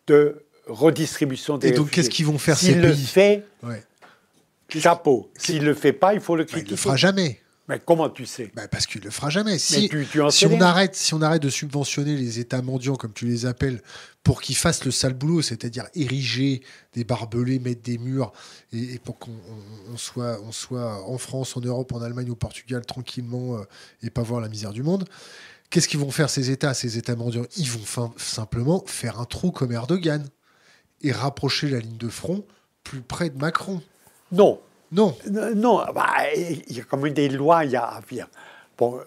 de 0.07 0.44
redistribution 0.67 1.57
des 1.57 1.69
Et 1.69 1.71
donc, 1.71 1.91
qu'est-ce 1.91 2.09
qu'ils 2.09 2.25
vont 2.25 2.37
faire 2.37 2.57
ces 2.57 2.73
pays 2.73 2.81
le 2.81 2.93
fait, 2.93 3.45
chapeau. 4.69 5.29
S'il 5.37 5.61
ne 5.61 5.65
le 5.65 5.73
fait 5.73 5.93
pas, 5.93 6.13
il 6.13 6.19
faut 6.19 6.35
le 6.35 6.43
critiquer. 6.43 6.67
il 6.67 6.71
ne 6.71 6.77
le 6.77 6.81
fera 6.81 6.95
jamais. 6.95 7.41
Mais 7.67 7.81
comment 7.83 8.09
tu 8.09 8.27
sais 8.27 8.51
bah 8.55 8.67
Parce 8.67 8.85
qu'il 8.85 9.01
ne 9.01 9.05
le 9.05 9.11
fera 9.11 9.29
jamais. 9.29 9.57
Si, 9.57 9.89
si 10.29 10.45
on 10.45 10.61
arrête, 10.61 10.95
si 10.95 11.15
on 11.15 11.21
arrête 11.21 11.41
de 11.41 11.49
subventionner 11.49 12.15
les 12.15 12.39
États 12.39 12.61
mendiants, 12.61 12.95
comme 12.95 13.11
tu 13.11 13.25
les 13.25 13.47
appelles, 13.47 13.81
pour 14.23 14.41
qu'ils 14.41 14.55
fassent 14.55 14.85
le 14.85 14.91
sale 14.91 15.13
boulot, 15.13 15.41
c'est-à-dire 15.41 15.85
ériger 15.95 16.61
des 16.93 17.03
barbelés, 17.03 17.57
mettre 17.57 17.81
des 17.81 17.97
murs, 17.97 18.33
et, 18.71 18.99
pour 18.99 19.17
qu'on 19.17 19.31
soit, 19.97 20.39
on 20.43 20.51
soit 20.51 21.09
en 21.09 21.17
France, 21.17 21.57
en 21.57 21.61
Europe, 21.61 21.91
en 21.93 22.01
Allemagne, 22.01 22.29
au 22.29 22.35
Portugal, 22.35 22.85
tranquillement, 22.85 23.57
euh, 23.57 23.63
et 24.03 24.11
pas 24.11 24.21
voir 24.21 24.41
la 24.41 24.49
misère 24.49 24.71
du 24.71 24.83
monde, 24.83 25.05
qu'est-ce 25.71 25.87
qu'ils 25.87 25.99
vont 25.99 26.11
faire 26.11 26.29
ces 26.29 26.51
États, 26.51 26.75
ces 26.75 26.99
États 26.99 27.15
mendiants 27.15 27.45
Ils 27.57 27.69
vont 27.69 28.13
simplement 28.17 28.83
faire 28.85 29.19
un 29.19 29.25
trou 29.25 29.51
comme 29.51 29.71
Erdogan 29.71 30.27
et 31.05 31.11
rapprocher 31.11 31.69
la 31.69 31.79
ligne 31.79 31.97
de 31.97 32.09
front 32.09 32.43
plus 32.83 33.01
près 33.01 33.29
de 33.29 33.37
Macron. 33.37 33.81
Non, 34.31 34.59
non. 34.91 35.15
Non, 35.55 35.83
bah, 35.93 36.13
il 36.35 36.75
y 36.75 36.79
a 36.79 36.83
comme 36.83 37.07
des 37.09 37.29
lois, 37.29 37.65
il 37.65 37.71
y 37.71 37.75
a. 37.75 38.01
Bon, 38.77 38.97
euh, 38.97 39.03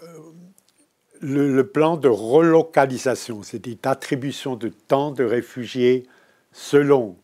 le, 1.21 1.63
plan 1.67 1.97
de 1.97 2.09
relocalisation, 2.09 3.43
c'est 3.43 3.87
attribution 3.87 4.57
de 4.57 4.69
temps 4.69 5.11
de 5.11 5.25
réfugiés 5.25 6.07
selon 6.53 7.17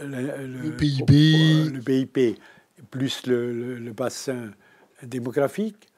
le, 0.00 0.70
PIB. 0.76 1.70
le 1.70 1.80
PIB, 1.80 2.38
plus 2.90 3.26
le, 3.26 3.92
bassin 3.92 4.50
démographique. 5.02 5.88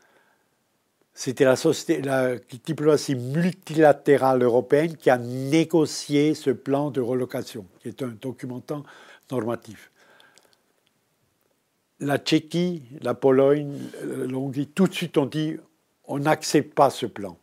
C'était 1.20 1.44
la, 1.44 2.36
diplomatie 2.64 3.16
multilatérale 3.16 4.42
européenne 4.42 4.96
qui 4.96 5.10
a 5.10 5.18
négocié 5.18 6.34
ce 6.34 6.50
plan 6.50 6.92
de 6.92 7.00
relocation, 7.00 7.66
qui 7.80 7.88
est 7.88 8.02
un 8.02 8.14
document 8.20 8.62
normatif 9.28 9.90
la 12.00 12.18
Tchéquie, 12.18 12.82
la 13.00 13.14
Pologne, 13.14 13.76
l'Hongrie, 14.04 14.68
tout 14.68 14.86
de 14.86 14.94
suite 14.94 15.18
ont 15.18 15.26
dit 15.26 15.56
on 16.06 16.20
n'accepte 16.20 16.74
pas 16.74 16.90
ce 16.90 17.06
plan. 17.06 17.36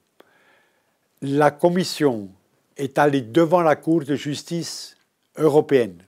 La 1.22 1.52
Commission 1.52 2.30
est 2.78 2.98
allée 2.98 3.22
devant 3.22 3.62
la 3.62 3.76
Cour 3.76 4.04
de 4.04 4.16
justice 4.16 4.96
européenne. 5.38 6.04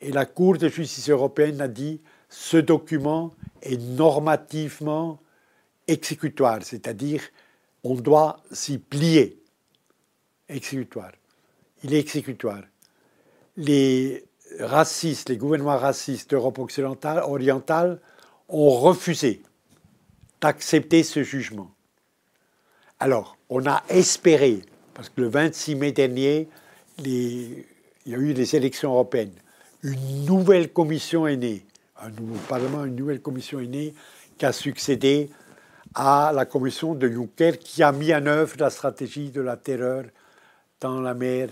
Et 0.00 0.12
la 0.12 0.26
Cour 0.26 0.58
de 0.58 0.68
justice 0.68 1.08
européenne 1.08 1.60
a 1.60 1.68
dit 1.68 2.00
ce 2.28 2.58
document 2.58 3.32
est 3.62 3.80
normativement 3.80 5.18
exécutoire, 5.86 6.62
c'est-à-dire 6.62 7.22
on 7.84 7.94
doit 7.94 8.40
s'y 8.52 8.78
plier. 8.78 9.42
Exécutoire. 10.48 11.12
Il 11.84 11.94
est 11.94 12.00
exécutoire. 12.00 12.62
Les 13.56 14.24
racistes, 14.60 15.28
les 15.28 15.36
gouvernements 15.36 15.78
racistes 15.78 16.30
d'Europe 16.30 16.58
occidentale, 16.58 17.22
orientale, 17.24 18.00
ont 18.48 18.70
refusé 18.70 19.42
d'accepter 20.40 21.02
ce 21.02 21.22
jugement. 21.22 21.70
Alors, 22.98 23.36
on 23.50 23.66
a 23.66 23.82
espéré, 23.88 24.62
parce 24.94 25.08
que 25.08 25.20
le 25.20 25.28
26 25.28 25.74
mai 25.74 25.92
dernier, 25.92 26.48
il 27.04 27.64
y 28.06 28.14
a 28.14 28.18
eu 28.18 28.32
les 28.32 28.56
élections 28.56 28.92
européennes, 28.92 29.34
une 29.82 30.24
nouvelle 30.24 30.72
commission 30.72 31.26
est 31.26 31.36
née, 31.36 31.64
un 32.00 32.10
nouveau 32.10 32.38
Parlement, 32.48 32.84
une 32.84 32.96
nouvelle 32.96 33.20
commission 33.20 33.60
est 33.60 33.66
née, 33.66 33.94
qui 34.38 34.46
a 34.46 34.52
succédé 34.52 35.30
à 35.96 36.30
la 36.32 36.44
commission 36.44 36.94
de 36.94 37.08
Juncker, 37.08 37.58
qui 37.58 37.82
a 37.82 37.90
mis 37.90 38.14
en 38.14 38.24
œuvre 38.26 38.54
la 38.60 38.70
stratégie 38.70 39.30
de 39.30 39.40
la 39.40 39.56
terreur 39.56 40.04
dans 40.80 41.00
la 41.00 41.14
mer 41.14 41.48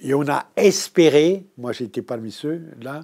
et 0.00 0.14
on 0.14 0.26
a 0.28 0.46
espéré, 0.56 1.46
moi 1.58 1.72
j'étais 1.72 2.00
parmi 2.02 2.32
ceux 2.32 2.62
là, 2.80 3.02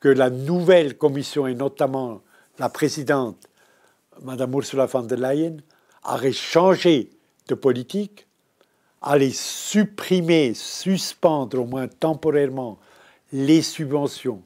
que 0.00 0.08
la 0.08 0.30
nouvelle 0.30 0.96
commission, 0.96 1.46
et 1.46 1.54
notamment 1.54 2.22
la 2.58 2.68
présidente, 2.68 3.36
Mme 4.22 4.54
Ursula 4.54 4.86
von 4.86 5.02
der 5.02 5.18
Leyen, 5.18 5.58
aurait 6.04 6.32
changé 6.32 7.10
de 7.48 7.54
politique, 7.54 8.26
allait 9.02 9.30
supprimer, 9.30 10.54
suspendre 10.54 11.60
au 11.60 11.66
moins 11.66 11.88
temporairement 11.88 12.78
les 13.32 13.62
subventions 13.62 14.42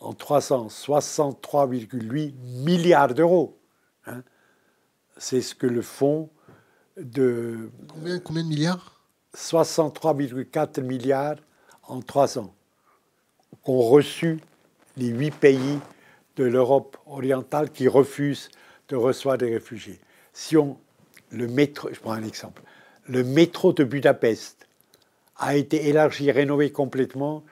en 0.00 0.12
363,8 0.12 2.32
milliards 2.64 3.14
d'euros. 3.14 3.57
Hein. 4.08 4.22
C'est 5.16 5.42
ce 5.42 5.54
que 5.54 5.66
le 5.66 5.82
fonds 5.82 6.30
de... 6.96 7.70
Combien, 7.88 8.18
combien 8.20 8.42
de 8.42 8.48
milliards? 8.48 9.00
63,4 9.36 10.80
milliards 10.82 11.36
en 11.84 12.00
trois 12.00 12.38
ans 12.38 12.54
qu'ont 13.62 13.82
reçu 13.82 14.40
les 14.96 15.08
huit 15.08 15.34
pays 15.34 15.78
de 16.36 16.44
l'Europe 16.44 16.96
orientale 17.06 17.70
qui 17.70 17.88
refusent 17.88 18.48
de 18.88 18.96
recevoir 18.96 19.38
des 19.38 19.52
réfugiés. 19.52 20.00
Si 20.32 20.56
on, 20.56 20.78
le 21.30 21.46
métro, 21.46 21.88
je 21.92 22.00
prends 22.00 22.12
un 22.12 22.24
exemple, 22.24 22.62
le 23.06 23.24
métro 23.24 23.72
de 23.72 23.84
Budapest 23.84 24.66
a 25.36 25.56
été 25.56 25.88
élargi, 25.88 26.30
rénové 26.30 26.72
complètement 26.72 27.44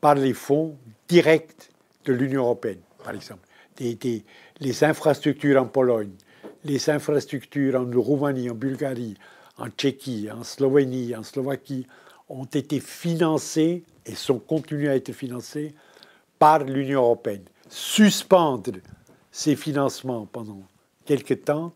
par 0.00 0.14
les 0.14 0.34
fonds 0.34 0.76
directs 1.08 1.70
de 2.04 2.12
l'Union 2.12 2.42
européenne, 2.42 2.80
par 3.04 3.14
exemple. 3.14 3.46
Les 4.60 4.84
infrastructures 4.84 5.60
en 5.60 5.66
Pologne, 5.66 6.12
les 6.64 6.90
infrastructures 6.90 7.80
en 7.80 7.90
Roumanie, 8.00 8.50
en 8.50 8.54
Bulgarie, 8.54 9.16
en 9.56 9.68
Tchéquie, 9.68 10.30
en 10.30 10.44
Slovénie, 10.44 11.16
en 11.16 11.22
Slovaquie, 11.22 11.86
ont 12.28 12.44
été 12.44 12.80
financés 12.80 13.84
et 14.06 14.14
sont 14.14 14.38
continués 14.38 14.88
à 14.88 14.96
être 14.96 15.12
financés 15.12 15.74
par 16.38 16.64
l'Union 16.64 17.02
européenne. 17.02 17.44
Suspendre 17.68 18.72
ces 19.30 19.56
financements 19.56 20.26
pendant 20.26 20.62
quelque 21.04 21.34
temps 21.34 21.72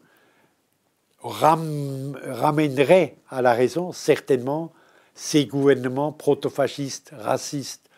ramènerait 1.20 3.16
à 3.30 3.40
la 3.42 3.54
raison 3.54 3.92
certainement 3.92 4.72
ces 5.14 5.46
gouvernements 5.46 6.12
proto-fascistes, 6.12 7.12
racistes 7.16 7.88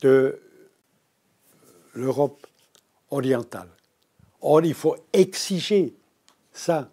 de 0.00 0.40
l'Europe 1.94 2.46
orientale. 3.10 3.68
Or, 4.40 4.62
il 4.64 4.74
faut 4.74 4.96
exiger 5.12 5.94
ça. 6.52 6.90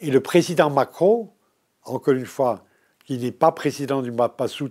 Et 0.00 0.10
le 0.10 0.20
président 0.20 0.70
Macron 0.70 1.30
encore 1.86 2.14
une 2.14 2.26
fois, 2.26 2.64
qui 3.04 3.18
n'est 3.18 3.32
pas 3.32 3.52
président 3.52 4.02
du 4.02 4.12
pas 4.12 4.48
sous 4.48 4.70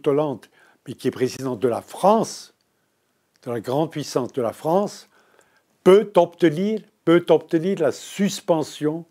mais 0.88 0.94
qui 0.94 1.08
est 1.08 1.12
président 1.12 1.56
de 1.56 1.68
la 1.68 1.82
France, 1.82 2.54
de 3.44 3.52
la 3.52 3.60
grande 3.60 3.92
puissance 3.92 4.32
de 4.34 4.42
la 4.42 4.54
France, 4.54 5.08
peut 5.84 6.12
obtenir, 6.16 6.82
la 7.80 7.92
suspension 7.92 9.06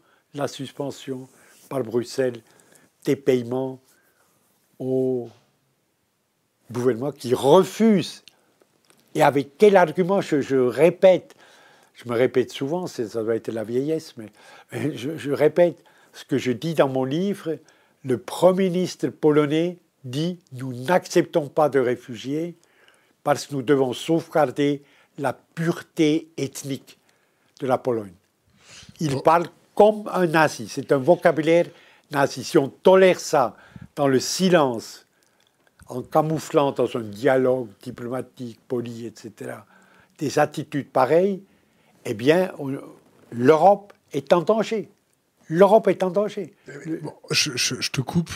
par 1.69 1.83
Bruxelles 1.83 2.43
des 3.05 3.17
paiements 3.17 3.79
au 4.79 5.29
gouvernement 6.71 7.13
qui 7.13 7.35
refuse. 7.35 8.25
Et 9.15 9.23
avec 9.23 9.57
quel 9.59 9.77
argument 9.77 10.21
je, 10.21 10.57
répète, 10.57 11.35
je 11.95 12.09
me 12.09 12.15
répète 12.15 12.53
souvent, 12.53 12.87
ça 12.87 13.23
doit 13.23 13.37
être 13.37 13.53
la 13.53 13.65
vieillesse, 13.65 14.15
mais 14.17 14.27
je 14.73 15.31
répète 15.31 15.83
ce 16.13 16.25
que 16.25 16.39
je 16.39 16.53
dis 16.53 16.75
dans 16.75 16.89
mon 16.89 17.05
livre, 17.05 17.59
le 18.05 18.19
Premier 18.19 18.71
ministre 18.71 19.09
polonais 19.09 19.79
dit 20.05 20.39
Nous 20.53 20.73
n'acceptons 20.73 21.49
pas 21.49 21.69
de 21.69 21.81
réfugiés 21.81 22.57
parce 23.23 23.47
que 23.47 23.55
nous 23.55 23.63
devons 23.63 23.93
sauvegarder 23.93 24.83
la 25.19 25.33
pureté 25.33 26.29
ethnique 26.37 26.99
de 27.61 27.67
la 27.67 27.79
Pologne. 27.79 28.15
Il 29.01 29.23
parle 29.23 29.47
comme 29.75 30.09
un 30.13 30.27
nazi. 30.27 30.69
C'est 30.69 30.93
un 30.93 30.99
vocabulaire 30.99 31.67
nazi. 32.11 32.45
Si 32.45 32.59
on 32.59 32.69
tolère 32.69 33.19
ça 33.19 33.57
dans 33.97 34.09
le 34.09 34.21
silence, 34.21 35.07
en 35.87 36.03
camouflant 36.03 36.73
dans 36.73 36.97
un 36.97 37.03
dialogue 37.03 37.69
diplomatique, 37.83 38.61
poli, 38.69 39.07
etc., 39.07 39.57
des 40.19 40.39
attitudes 40.39 40.91
pareilles, 40.91 41.43
eh 42.05 42.15
bien, 42.15 42.53
l'Europe 43.33 43.93
est 44.13 44.33
en 44.33 44.43
danger. 44.43 44.89
L'Europe 45.49 45.89
est 45.89 46.03
en 46.03 46.11
danger. 46.11 46.55
je, 47.31 47.91
te 47.91 48.01
coupe. 48.01 48.31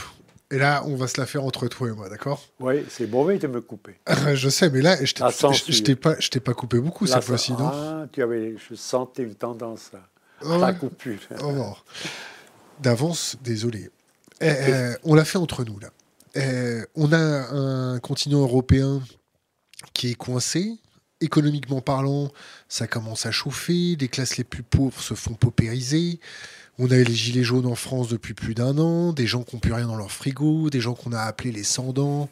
Et 0.51 0.59
là, 0.59 0.83
on 0.87 0.97
va 0.97 1.09
se 1.09 1.21
la 1.21 1.27
faire 1.27 1.45
entre 1.45 1.69
toi 1.69 1.89
et 1.89 1.93
moi, 1.93 2.09
d'accord? 2.09 2.43
Oui, 2.59 2.85
c'est 2.89 3.07
mauvais 3.07 3.39
de 3.39 3.47
me 3.47 3.61
couper. 3.61 3.97
je 4.35 4.49
sais, 4.49 4.71
mais 4.71 4.81
là, 4.81 4.97
je 5.05 5.83
t'ai 5.83 5.95
pas, 5.95 6.15
pas 6.45 6.55
coupé 6.55 6.79
beaucoup 6.81 7.07
cette 7.07 7.25
fois-ci, 7.25 7.53
non? 7.53 7.71
Ah, 7.71 8.07
tu 8.13 8.23
avais, 8.23 8.55
Je 8.57 8.75
sentais 8.75 9.25
une 9.25 9.35
tendance 9.35 9.91
là, 9.93 10.55
à 10.55 10.59
la 10.59 10.73
coupure. 10.73 11.19
Oh. 11.43 11.75
D'avance, 12.81 13.37
désolé. 13.43 13.91
Eh, 14.41 14.47
eh, 14.47 14.95
on 15.03 15.15
l'a 15.15 15.25
fait 15.25 15.39
entre 15.39 15.65
nous, 15.65 15.79
là. 15.81 15.89
Eh, 16.35 16.83
on 16.95 17.13
a 17.13 17.19
un 17.19 17.99
continent 17.99 18.41
européen 18.41 19.03
qui 19.93 20.13
est 20.13 20.15
coincé, 20.15 20.79
économiquement 21.21 21.81
parlant, 21.81 22.31
ça 22.69 22.87
commence 22.87 23.27
à 23.27 23.31
chauffer, 23.31 23.97
les 23.99 24.09
classes 24.09 24.37
les 24.37 24.45
plus 24.45 24.63
pauvres 24.63 25.01
se 25.01 25.15
font 25.15 25.35
paupériser. 25.35 26.21
On 26.81 26.93
a 26.93 26.97
les 26.97 27.15
gilets 27.15 27.43
jaunes 27.43 27.67
en 27.67 27.75
France 27.75 28.09
depuis 28.09 28.35
plus 28.35 28.55
d'un 28.55 28.79
an, 28.79 29.13
des 29.13 29.27
gens 29.27 29.43
qui 29.43 29.57
n'ont 29.57 29.61
plus 29.61 29.73
rien 29.73 29.89
dans 29.89 29.97
leur 29.97 30.13
frigo, 30.13 30.71
des 30.71 30.81
gens 30.81 30.95
qu'on 30.95 31.13
a 31.13 31.23
appelés 31.23 31.51
les 31.51 31.65
sans-dents. 31.65 32.29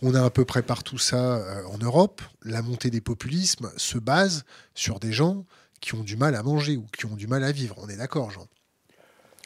On 0.00 0.14
a 0.14 0.24
à 0.24 0.30
peu 0.30 0.46
près 0.46 0.62
partout 0.62 0.96
ça 0.96 1.36
euh, 1.36 1.64
en 1.66 1.76
Europe. 1.76 2.22
La 2.42 2.62
montée 2.62 2.90
des 2.90 3.02
populismes 3.02 3.70
se 3.76 3.98
base 3.98 4.44
sur 4.74 4.98
des 4.98 5.12
gens 5.12 5.44
qui 5.82 5.94
ont 5.94 6.02
du 6.02 6.16
mal 6.16 6.34
à 6.34 6.42
manger 6.42 6.78
ou 6.78 6.86
qui 6.96 7.04
ont 7.04 7.16
du 7.16 7.26
mal 7.26 7.44
à 7.44 7.52
vivre. 7.52 7.76
On 7.78 7.88
est 7.88 7.96
d'accord, 7.96 8.30
Jean 8.30 8.46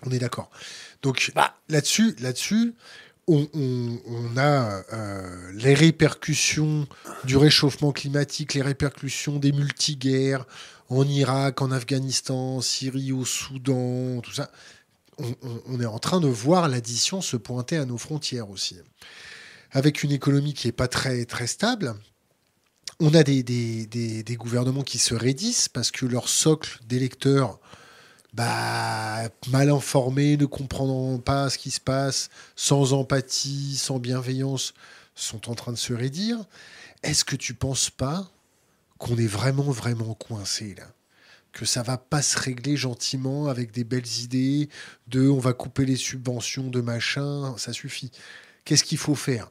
On 0.04 0.12
est 0.12 0.20
d'accord. 0.20 0.50
Donc 1.02 1.32
bah. 1.34 1.56
là-dessus, 1.68 2.14
là-dessus, 2.20 2.74
on, 3.28 4.36
a 4.36 4.82
euh, 4.92 5.52
les 5.54 5.74
répercussions 5.74 6.86
du 7.24 7.36
réchauffement 7.36 7.92
climatique, 7.92 8.54
les 8.54 8.62
répercussions 8.62 9.38
des 9.38 9.52
multiguerres 9.52 10.46
en 10.88 11.04
Irak, 11.04 11.60
en 11.62 11.72
Afghanistan, 11.72 12.56
en 12.56 12.60
Syrie, 12.60 13.12
au 13.12 13.24
Soudan, 13.24 14.20
tout 14.20 14.32
ça. 14.32 14.50
On, 15.18 15.80
est 15.80 15.86
en 15.86 15.98
train 15.98 16.20
de 16.20 16.28
voir 16.28 16.68
l'addition 16.68 17.22
se 17.22 17.38
pointer 17.38 17.78
à 17.78 17.86
nos 17.86 17.96
frontières 17.96 18.50
aussi. 18.50 18.76
Avec 19.72 20.02
une 20.02 20.12
économie 20.12 20.52
qui 20.52 20.68
n'est 20.68 20.72
pas 20.72 20.88
très, 20.88 21.24
très 21.24 21.46
stable, 21.46 21.94
on 23.00 23.14
a 23.14 23.22
des, 23.22 23.42
des, 23.42 24.36
gouvernements 24.36 24.82
qui 24.82 24.98
se 24.98 25.14
raidissent 25.14 25.70
parce 25.70 25.90
que 25.90 26.04
leur 26.04 26.28
socle 26.28 26.80
d'électeurs 26.86 27.58
bah, 28.36 29.30
mal 29.48 29.70
informés, 29.70 30.36
ne 30.36 30.44
comprenant 30.44 31.18
pas 31.18 31.48
ce 31.48 31.56
qui 31.56 31.70
se 31.70 31.80
passe, 31.80 32.28
sans 32.54 32.92
empathie, 32.92 33.76
sans 33.76 33.98
bienveillance, 33.98 34.74
sont 35.14 35.50
en 35.50 35.54
train 35.54 35.72
de 35.72 35.78
se 35.78 35.94
raidir. 35.94 36.44
Est-ce 37.02 37.24
que 37.24 37.34
tu 37.36 37.54
penses 37.54 37.88
pas 37.88 38.30
qu'on 38.98 39.16
est 39.16 39.26
vraiment, 39.26 39.70
vraiment 39.70 40.14
coincé 40.14 40.74
là? 40.76 40.86
Que 41.52 41.64
ça 41.64 41.82
va 41.82 41.96
pas 41.96 42.20
se 42.20 42.38
régler 42.38 42.76
gentiment 42.76 43.48
avec 43.48 43.72
des 43.72 43.84
belles 43.84 44.20
idées 44.20 44.68
de 45.08 45.26
on 45.30 45.38
va 45.38 45.54
couper 45.54 45.86
les 45.86 45.96
subventions 45.96 46.68
de 46.68 46.82
machin, 46.82 47.56
ça 47.56 47.72
suffit. 47.72 48.10
Qu'est-ce 48.66 48.84
qu'il 48.84 48.98
faut 48.98 49.14
faire? 49.14 49.50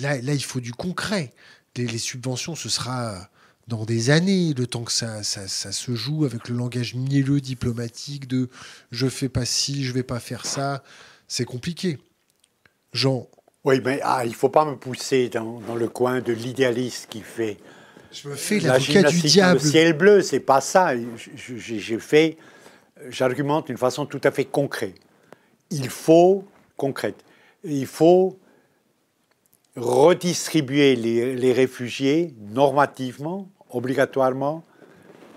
Là, 0.00 0.16
il 0.18 0.44
faut 0.44 0.60
du 0.60 0.72
concret. 0.72 1.32
Les 1.74 1.98
subventions, 1.98 2.54
ce 2.54 2.68
sera 2.68 3.30
dans 3.68 3.84
des 3.84 4.08
années, 4.08 4.54
le 4.56 4.66
temps 4.66 4.82
que 4.82 4.92
ça, 4.92 5.22
ça, 5.22 5.46
se 5.46 5.94
joue 5.94 6.24
avec 6.24 6.48
le 6.48 6.56
langage 6.56 6.94
mielleux 6.94 7.40
diplomatique 7.40 8.26
de 8.26 8.48
je 8.90 9.06
fais 9.06 9.28
pas 9.28 9.44
ci, 9.44 9.84
je 9.84 9.92
vais 9.92 10.02
pas 10.02 10.20
faire 10.20 10.46
ça, 10.46 10.82
c'est 11.28 11.44
compliqué. 11.44 11.98
Jean. 12.94 13.28
Oui, 13.64 13.80
mais 13.84 14.00
ah, 14.02 14.24
il 14.24 14.34
faut 14.34 14.48
pas 14.48 14.64
me 14.64 14.76
pousser 14.76 15.28
dans, 15.28 15.60
dans 15.60 15.74
le 15.74 15.88
coin 15.88 16.20
de 16.20 16.32
l'idéaliste 16.32 17.08
qui 17.10 17.20
fait. 17.20 17.58
Je 18.10 18.30
me 18.30 18.34
fais 18.34 18.58
l'avocat 18.58 19.02
du 19.02 19.20
diable. 19.20 19.60
Le 19.62 19.70
ciel 19.70 19.92
bleu, 19.92 20.22
c'est 20.22 20.40
pas 20.40 20.62
ça. 20.62 20.92
J'ai 21.36 21.98
fait, 21.98 22.38
j'argumente 23.10 23.66
d'une 23.66 23.76
façon 23.76 24.06
tout 24.06 24.20
à 24.24 24.30
fait 24.30 24.46
concrète. 24.46 24.96
Il 25.70 25.90
faut 25.90 26.44
concrète. 26.78 27.22
Il 27.64 27.86
faut 27.86 28.38
redistribuer 29.76 30.96
les, 30.96 31.36
les 31.36 31.52
réfugiés 31.52 32.34
normativement 32.40 33.50
obligatoirement, 33.70 34.62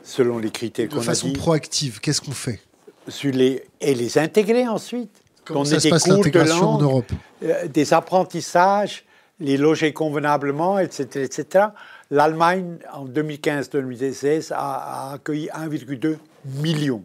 selon 0.03 0.39
les 0.39 0.51
critères 0.51 0.89
qu'on 0.89 0.97
a 0.97 0.99
De 0.99 1.05
façon 1.05 1.33
proactive, 1.33 1.99
qu'est-ce 1.99 2.21
qu'on 2.21 2.31
fait? 2.31 2.59
Sur 3.07 3.33
les, 3.33 3.63
Et 3.79 3.95
les 3.95 4.17
intégrer 4.17 4.67
ensuite. 4.67 5.21
Comment 5.45 5.65
ça 5.65 5.79
se 5.79 5.89
passe 5.89 6.07
l'intégration 6.07 6.69
en 6.69 6.81
Europe? 6.81 7.11
euh, 7.43 7.67
Des 7.67 7.93
apprentissages, 7.93 9.03
les 9.39 9.57
loger 9.57 9.91
convenablement, 9.91 10.79
etc. 10.79 11.23
etc. 11.23 11.65
L'Allemagne, 12.11 12.77
en 12.93 13.05
2015-2016, 13.07 14.53
a, 14.53 14.55
a, 14.55 15.13
accueilli 15.13 15.47
1,2 15.47 16.17
million. 16.45 17.03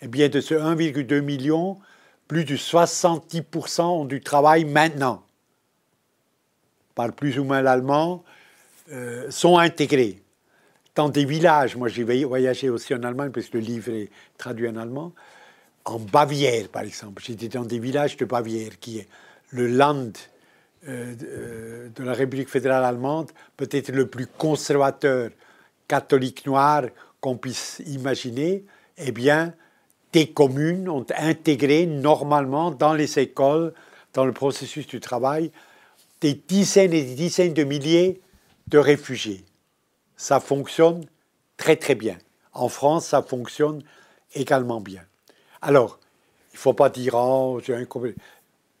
Et 0.00 0.08
bien 0.08 0.28
de 0.28 0.40
ce 0.40 0.54
1,2 0.54 1.20
million, 1.20 1.78
plus 2.28 2.44
de 2.44 2.56
70% 2.56 3.82
ont 3.82 4.04
du 4.04 4.20
travail 4.20 4.64
maintenant. 4.64 5.24
Parle 6.94 7.12
plus 7.12 7.38
ou 7.38 7.44
moins 7.44 7.62
l'allemand, 7.62 8.22
euh, 8.92 9.30
sont 9.30 9.58
intégrés 9.58 10.22
dans 11.00 11.08
des 11.08 11.24
villages, 11.24 11.76
moi 11.76 11.88
j'ai 11.88 12.04
voyagé 12.04 12.68
aussi 12.68 12.94
en 12.94 13.02
Allemagne 13.04 13.30
parce 13.30 13.46
que 13.46 13.56
le 13.56 13.64
livre 13.64 13.90
est 13.90 14.10
traduit 14.36 14.68
en 14.68 14.76
allemand, 14.76 15.14
en 15.86 15.98
Bavière 15.98 16.68
par 16.68 16.82
exemple. 16.82 17.22
J'étais 17.26 17.48
dans 17.48 17.64
des 17.64 17.78
villages 17.78 18.18
de 18.18 18.26
Bavière 18.26 18.78
qui 18.78 18.98
est 18.98 19.08
le 19.48 19.66
land 19.66 20.12
euh, 20.86 21.14
euh, 21.22 21.88
de 21.88 22.04
la 22.04 22.12
République 22.12 22.50
fédérale 22.50 22.84
allemande, 22.84 23.30
peut-être 23.56 23.90
le 23.92 24.08
plus 24.08 24.26
conservateur 24.26 25.30
catholique 25.88 26.44
noir 26.44 26.82
qu'on 27.22 27.38
puisse 27.38 27.80
imaginer. 27.86 28.62
Eh 28.98 29.10
bien, 29.10 29.54
des 30.12 30.26
communes 30.26 30.86
ont 30.90 31.06
intégré 31.16 31.86
normalement 31.86 32.72
dans 32.72 32.92
les 32.92 33.18
écoles, 33.18 33.72
dans 34.12 34.26
le 34.26 34.32
processus 34.32 34.86
du 34.86 35.00
travail, 35.00 35.50
des 36.20 36.34
dizaines 36.34 36.92
et 36.92 37.04
des 37.04 37.14
dizaines 37.14 37.54
de 37.54 37.64
milliers 37.64 38.20
de 38.68 38.76
réfugiés 38.76 39.46
ça 40.20 40.38
fonctionne 40.38 41.06
très 41.56 41.76
très 41.76 41.94
bien. 41.94 42.18
En 42.52 42.68
France, 42.68 43.06
ça 43.06 43.22
fonctionne 43.22 43.82
également 44.34 44.82
bien. 44.82 45.02
Alors, 45.62 45.98
il 46.52 46.56
ne 46.56 46.58
faut 46.58 46.74
pas 46.74 46.90
dire, 46.90 47.14
oh, 47.14 47.58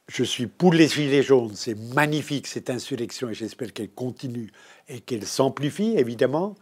je 0.06 0.22
suis 0.22 0.46
pour 0.46 0.74
les 0.74 0.86
Gilets 0.86 1.22
jaunes, 1.22 1.52
c'est 1.54 1.76
magnifique 1.94 2.46
cette 2.46 2.68
insurrection 2.68 3.30
et 3.30 3.34
j'espère 3.34 3.72
qu'elle 3.72 3.88
continue 3.88 4.52
et 4.86 5.00
qu'elle 5.00 5.26
s'amplifie, 5.26 5.94
évidemment. 5.96 6.56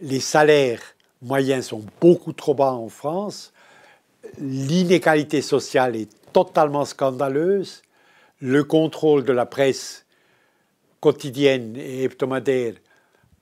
Les 0.00 0.20
salaires 0.20 0.80
moyens 1.20 1.66
sont 1.66 1.84
beaucoup 2.00 2.32
trop 2.32 2.54
bas 2.54 2.72
en 2.72 2.88
France. 2.88 3.52
L'inégalité 4.38 5.42
sociale 5.42 5.94
est 5.94 6.08
totalement 6.32 6.86
scandaleuse. 6.86 7.82
Le 8.40 8.64
contrôle 8.64 9.24
de 9.24 9.32
la 9.34 9.44
presse 9.44 10.06
quotidienne 11.00 11.76
et 11.76 12.04
hebdomadaire 12.04 12.76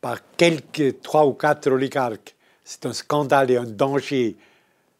par 0.04 0.18
quelques 0.36 1.00
trois 1.00 1.24
ou 1.24 1.32
quatre 1.32 1.70
oligarques, 1.70 2.34
c'est 2.62 2.84
un 2.84 2.92
scandale 2.92 3.50
et 3.50 3.56
un 3.56 3.64
danger 3.64 4.36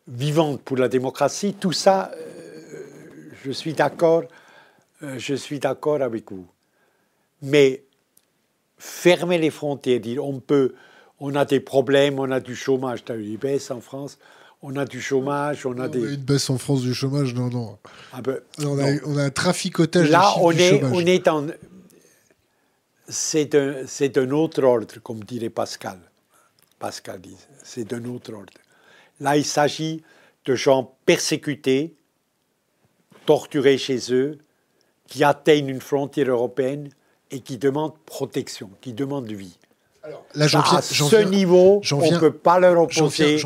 vivant 0.08 0.56
pour 0.56 0.78
la 0.78 0.88
démocratie. 0.88 1.52
Tout 1.52 1.72
ça, 1.72 2.10
euh, 2.16 2.84
je 3.44 3.50
suis 3.50 3.74
d'accord, 3.74 4.22
euh, 5.02 5.16
je 5.18 5.34
suis 5.34 5.58
d'accord 5.58 6.00
avec 6.00 6.32
vous. 6.32 6.46
Mais 7.42 7.82
fermer 8.78 9.36
les 9.36 9.50
frontières, 9.50 10.00
dire 10.00 10.24
on 10.24 10.40
peut, 10.40 10.72
on 11.20 11.34
a 11.34 11.44
des 11.44 11.60
problèmes, 11.60 12.18
on 12.18 12.30
a 12.30 12.40
du 12.40 12.56
chômage, 12.56 13.04
tu 13.04 13.12
as 13.12 13.16
eu 13.16 13.26
une 13.26 13.36
baisse 13.36 13.70
en 13.70 13.82
France, 13.82 14.16
on 14.62 14.74
a 14.74 14.86
du 14.86 15.02
chômage, 15.02 15.66
on 15.66 15.78
a 15.80 15.88
des... 15.88 16.14
une 16.14 16.16
baisse 16.16 16.48
en 16.48 16.56
France 16.56 16.80
du 16.80 16.94
chômage, 16.94 17.34
non, 17.34 17.50
non. 17.50 17.76
Ah 18.14 18.22
ben, 18.22 18.38
on, 18.60 18.78
a, 18.78 18.92
on, 19.04 19.18
a, 19.18 19.24
un 19.24 19.30
traficotage 19.30 20.08
Là, 20.08 20.32
on 20.40 20.52
est, 20.52 20.82
on 20.82 21.00
est 21.00 21.28
en 21.28 21.48
c'est 23.08 23.54
un, 23.54 24.30
autre 24.30 24.62
ordre, 24.62 25.00
comme 25.02 25.22
dirait 25.24 25.50
Pascal. 25.50 25.98
Pascal 26.78 27.20
dit, 27.20 27.36
c'est 27.62 27.84
d'un 27.84 28.04
autre 28.06 28.32
ordre. 28.32 28.52
Là, 29.20 29.36
il 29.36 29.44
s'agit 29.44 30.02
de 30.44 30.54
gens 30.54 30.94
persécutés, 31.06 31.94
torturés 33.26 33.78
chez 33.78 34.12
eux, 34.12 34.38
qui 35.06 35.24
atteignent 35.24 35.68
une 35.68 35.80
frontière 35.80 36.30
européenne 36.30 36.88
et 37.30 37.40
qui 37.40 37.58
demandent 37.58 37.94
protection, 38.06 38.70
qui 38.80 38.92
demandent 38.92 39.30
vie. 39.30 39.56
Alors, 40.02 40.24
là, 40.34 40.46
viens, 40.46 40.60
à 40.60 40.82
ce 40.82 41.24
niveau, 41.24 41.80
on 41.92 42.10
ne 42.10 42.18
peut 42.18 42.32
pas 42.32 42.58
leur 42.58 42.78
opposer 42.78 43.38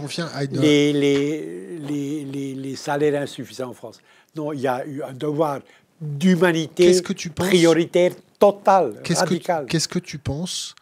les, 0.50 0.92
les, 0.92 2.24
les, 2.24 2.54
les, 2.54 2.76
salaires 2.76 3.22
insuffisants 3.22 3.70
en 3.70 3.74
France. 3.74 4.00
Non, 4.34 4.52
il 4.52 4.60
y 4.60 4.66
a 4.66 4.84
eu 4.84 5.02
un 5.02 5.12
devoir 5.12 5.60
d'humanité 6.00 7.00
prioritaire 7.34 8.12
total, 8.38 9.00
qu'est-ce 9.02 9.20
radical. 9.20 9.66
Qu'est-ce 9.66 9.88
que 9.88 9.98
tu 9.98 10.18
penses 10.18 10.74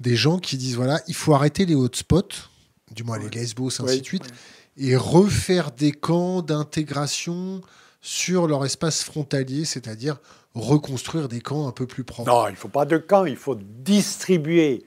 des 0.00 0.16
gens 0.16 0.38
qui 0.38 0.56
disent 0.56 0.76
voilà, 0.76 1.00
il 1.08 1.14
faut 1.14 1.34
arrêter 1.34 1.64
les 1.64 1.74
hotspots, 1.74 2.48
du 2.90 3.04
moins 3.04 3.18
les 3.18 3.30
lesbos, 3.30 3.80
ainsi 3.80 4.00
de 4.00 4.06
suite, 4.06 4.28
et 4.76 4.96
refaire 4.96 5.70
des 5.70 5.92
camps 5.92 6.42
d'intégration 6.42 7.60
sur 8.00 8.48
leur 8.48 8.64
espace 8.64 9.04
frontalier, 9.04 9.64
c'est-à-dire 9.64 10.18
reconstruire 10.54 11.28
des 11.28 11.40
camps 11.40 11.68
un 11.68 11.72
peu 11.72 11.86
plus 11.86 12.04
propres. 12.04 12.30
Non, 12.30 12.48
il 12.48 12.52
ne 12.52 12.56
faut 12.56 12.68
pas 12.68 12.84
de 12.84 12.98
camps, 12.98 13.24
il 13.24 13.36
faut 13.36 13.54
distribuer 13.54 14.84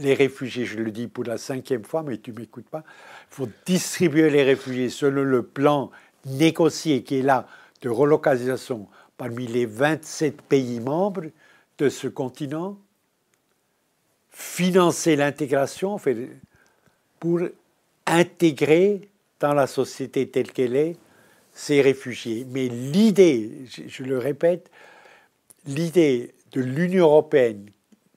les 0.00 0.14
réfugiés. 0.14 0.64
Je 0.64 0.78
le 0.78 0.90
dis 0.90 1.06
pour 1.06 1.24
la 1.24 1.38
cinquième 1.38 1.84
fois, 1.84 2.02
mais 2.02 2.18
tu 2.18 2.32
ne 2.32 2.40
m'écoutes 2.40 2.68
pas. 2.68 2.84
Il 3.30 3.34
faut 3.34 3.48
distribuer 3.64 4.28
les 4.30 4.42
réfugiés 4.42 4.90
selon 4.90 5.22
le 5.22 5.42
plan 5.42 5.90
négocié 6.26 7.02
qui 7.04 7.20
est 7.20 7.22
là 7.22 7.46
de 7.80 7.88
relocalisation 7.88 8.88
parmi 9.16 9.46
les 9.46 9.66
27 9.66 10.42
pays 10.42 10.80
membres 10.80 11.24
de 11.78 11.88
ce 11.88 12.08
continent, 12.08 12.78
financer 14.30 15.16
l'intégration 15.16 15.98
pour 17.20 17.40
intégrer 18.06 19.08
dans 19.40 19.54
la 19.54 19.66
société 19.66 20.28
telle 20.28 20.52
qu'elle 20.52 20.76
est 20.76 20.96
ces 21.52 21.80
réfugiés. 21.80 22.46
Mais 22.50 22.68
l'idée, 22.68 23.64
je, 23.88 24.02
le 24.04 24.18
répète, 24.18 24.70
l'idée 25.66 26.34
de 26.52 26.60
l'Union 26.60 27.06
européenne 27.06 27.70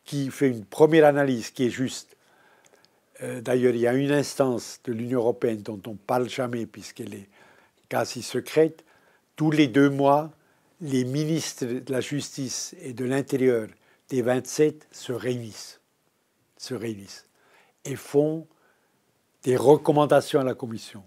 qui 0.06 0.30
fait 0.30 0.50
une 0.50 0.66
première 0.66 1.06
analyse 1.06 1.52
qui 1.52 1.66
est 1.66 1.70
juste, 1.70 2.16
euh, 3.24 3.42
d'ailleurs 3.42 3.74
il 3.74 3.82
y 3.82 3.88
a 3.88 3.94
une 3.94 4.12
instance 4.12 4.80
de 4.84 4.94
l'Union 4.94 5.20
européenne 5.20 5.62
dont 5.62 5.80
on 5.88 5.92
ne 5.92 5.98
parle 5.98 6.30
jamais 6.30 6.66
puisqu'elle 6.66 7.14
est 7.14 7.28
quasi 7.90 8.22
secrète, 8.22 8.84
tous 9.36 9.52
les 9.52 9.68
deux 9.68 9.90
mois, 9.90 10.32
les 10.82 11.06
ministres 11.06 11.66
de 11.66 11.92
la 11.92 12.02
Justice 12.02 12.76
et 12.82 12.94
de 12.94 13.06
l'Intérieur 13.06 13.68
des 14.10 14.22
27 14.22 14.88
se 14.92 15.14
réunissent, 15.14 15.80
se 16.58 16.74
réunissent 16.74 17.26
et 17.86 17.96
font 17.96 18.48
des 19.44 19.56
recommandations 19.56 20.40
à 20.40 20.44
la 20.44 20.56
Commission. 20.56 21.04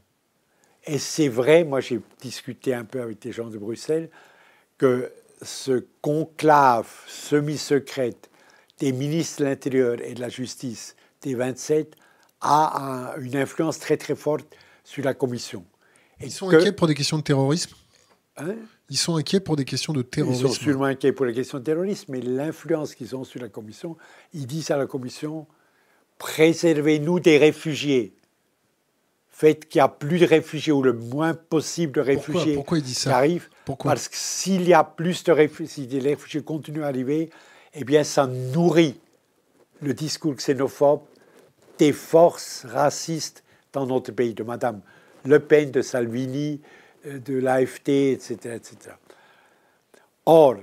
Et 0.87 0.99
c'est 0.99 1.29
vrai, 1.29 1.65
moi 1.65 1.81
j'ai 1.81 2.01
discuté 2.21 2.73
un 2.75 2.85
peu 2.85 3.01
avec 3.01 3.21
des 3.21 3.33
gens 3.33 3.49
de 3.49 3.59
Bruxelles, 3.59 4.11
que 4.79 5.13
ce 5.43 5.85
conclave 6.01 6.89
semi-secrète 7.07 8.31
des 8.79 8.93
ministres 8.93 9.41
de 9.41 9.47
l'Intérieur 9.47 10.01
et 10.01 10.15
de 10.15 10.21
la 10.21 10.29
Justice 10.29 10.95
des 11.23 11.35
27 11.35 11.95
a 12.41 13.15
une 13.19 13.37
influence 13.37 13.79
très 13.79 13.97
très 13.97 14.15
forte 14.15 14.47
sur 14.85 15.05
la 15.05 15.15
Commission. 15.15 15.65
Ils 16.21 16.31
sont 16.31 16.49
inquiets 16.51 16.73
pour 16.73 16.87
des 16.87 16.95
questions 16.95 17.19
de 17.19 17.23
terrorisme? 17.23 17.75
Hein? 18.37 18.57
Ils 18.95 18.97
sont 18.97 19.17
inquiets 19.17 19.41
pour 19.41 19.57
des 19.57 19.65
questions 19.65 19.93
de 19.93 20.03
terrorisme 20.03 20.47
Ils 20.47 20.49
sont 20.49 20.55
sûrement 20.55 20.85
inquiets 20.85 21.11
pour 21.11 21.27
les 21.27 21.35
questions 21.35 21.59
de 21.59 21.65
terrorisme, 21.65 22.13
mais 22.13 22.21
l'influence 22.21 22.95
qu'ils 22.95 23.17
ont 23.17 23.25
sur 23.25 23.41
la 23.41 23.49
Commission, 23.49 23.97
ils 24.33 24.47
disent 24.47 24.71
à 24.71 24.77
la 24.77 24.87
Commission, 24.87 25.49
préservez-nous 26.19 27.19
des 27.19 27.37
réfugiés. 27.39 28.15
Faites 29.31 29.69
qu'il 29.69 29.81
n'y 29.81 29.83
a 29.83 29.89
plus 29.89 30.21
de 30.21 30.27
réfugiés 30.27 30.73
ou 30.73 30.81
le 30.81 30.93
moins 30.93 31.35
possible 31.35 31.91
de 31.91 32.03
réfugiés 32.03 32.55
Pourquoi, 32.55 32.79
il 32.79 32.85
dit 32.85 32.95
ça? 32.95 33.11
qui 33.11 33.17
arrivent. 33.17 33.49
Pourquoi? 33.65 33.91
Parce 33.91 34.07
que 34.07 34.15
s'il 34.17 34.69
y 34.69 34.73
a 34.73 34.85
plus 34.85 35.25
de 35.25 35.33
réfugiés, 35.33 35.67
si 35.67 35.87
les 35.89 36.11
réfugiés 36.11 36.45
continuent 36.45 36.85
à 36.85 36.87
arriver, 36.87 37.31
eh 37.75 37.83
bien, 37.83 38.05
ça 38.05 38.29
nourrit 38.29 39.01
le 39.83 39.93
discours 39.93 40.37
xénophobe 40.37 41.01
des 41.79 41.93
forces 41.93 42.65
racistes 42.65 43.43
dans 43.73 43.87
notre 43.87 44.13
pays, 44.13 44.35
de 44.35 44.45
Madame 44.45 44.83
Le 45.25 45.41
Pen, 45.41 45.73
de 45.73 45.83
Salvini, 45.83 46.61
de 47.05 47.39
l'AFT, 47.39 47.89
etc., 47.89 48.37
etc. 48.55 48.77
Or, 50.27 50.57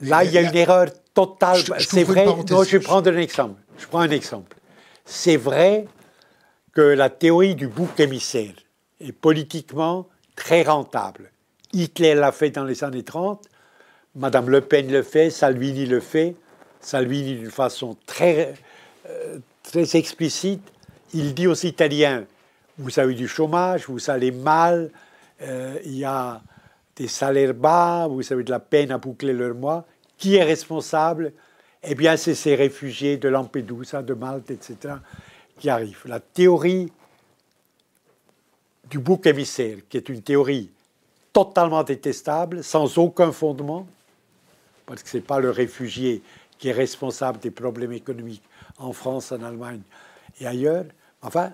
là, 0.00 0.24
il 0.24 0.32
y 0.32 0.38
a 0.38 0.42
une 0.42 0.56
erreur 0.56 0.88
totale. 1.14 1.62
C'est 1.78 2.04
vrai. 2.04 2.26
Non, 2.26 2.64
je 2.64 2.76
vais 2.76 2.80
prendre 2.80 3.10
un 3.10 3.16
exemple. 3.16 3.60
Je 3.78 3.86
prends 3.86 4.00
un 4.00 4.10
exemple. 4.10 4.56
C'est 5.04 5.36
vrai 5.36 5.86
que 6.72 6.80
la 6.80 7.10
théorie 7.10 7.54
du 7.54 7.68
bouc 7.68 7.98
émissaire 7.98 8.54
est 9.00 9.12
politiquement 9.12 10.08
très 10.36 10.62
rentable. 10.62 11.30
Hitler 11.72 12.14
l'a 12.14 12.32
fait 12.32 12.50
dans 12.50 12.64
les 12.64 12.84
années 12.84 13.02
30, 13.02 13.44
Madame 14.14 14.50
Le 14.50 14.60
Pen 14.60 14.90
le 14.90 15.02
fait, 15.02 15.30
Salvini 15.30 15.86
le 15.86 16.00
fait, 16.00 16.36
Salvini 16.80 17.36
d'une 17.36 17.50
façon 17.50 17.96
très, 18.06 18.54
euh, 19.08 19.38
très 19.62 19.96
explicite. 19.96 20.62
Il 21.14 21.34
dit 21.34 21.46
aux 21.46 21.54
Italiens, 21.54 22.24
vous 22.78 22.98
avez 22.98 23.14
du 23.14 23.28
chômage, 23.28 23.86
vous 23.88 24.10
allez 24.10 24.30
mal, 24.30 24.90
euh, 24.92 25.11
il 25.84 25.96
y 25.96 26.04
a 26.04 26.40
des 26.96 27.08
salaires 27.08 27.54
bas, 27.54 28.06
vous 28.08 28.32
avez 28.32 28.44
de 28.44 28.50
la 28.50 28.60
peine 28.60 28.92
à 28.92 28.98
boucler 28.98 29.32
leur 29.32 29.54
mois. 29.54 29.84
Qui 30.18 30.36
est 30.36 30.44
responsable? 30.44 31.32
Eh 31.82 31.94
bien, 31.94 32.16
c'est 32.16 32.34
ces 32.34 32.54
réfugiés 32.54 33.16
de 33.16 33.28
Lampedusa, 33.28 34.02
de 34.02 34.14
Malte, 34.14 34.50
etc 34.50 34.94
qui 35.62 35.70
arrive. 35.70 36.02
La 36.06 36.18
théorie 36.18 36.92
du 38.90 38.98
bouc 38.98 39.26
émissaire, 39.26 39.78
qui 39.88 39.96
est 39.96 40.08
une 40.08 40.20
théorie 40.20 40.72
totalement 41.32 41.84
détestable, 41.84 42.64
sans 42.64 42.98
aucun 42.98 43.30
fondement, 43.30 43.86
parce 44.86 45.04
que 45.04 45.08
ce 45.08 45.18
n'est 45.18 45.22
pas 45.22 45.38
le 45.38 45.50
réfugié 45.50 46.20
qui 46.58 46.68
est 46.68 46.72
responsable 46.72 47.38
des 47.38 47.52
problèmes 47.52 47.92
économiques 47.92 48.42
en 48.76 48.92
France, 48.92 49.30
en 49.30 49.40
Allemagne 49.40 49.82
et 50.40 50.48
ailleurs. 50.48 50.84
Enfin, 51.22 51.52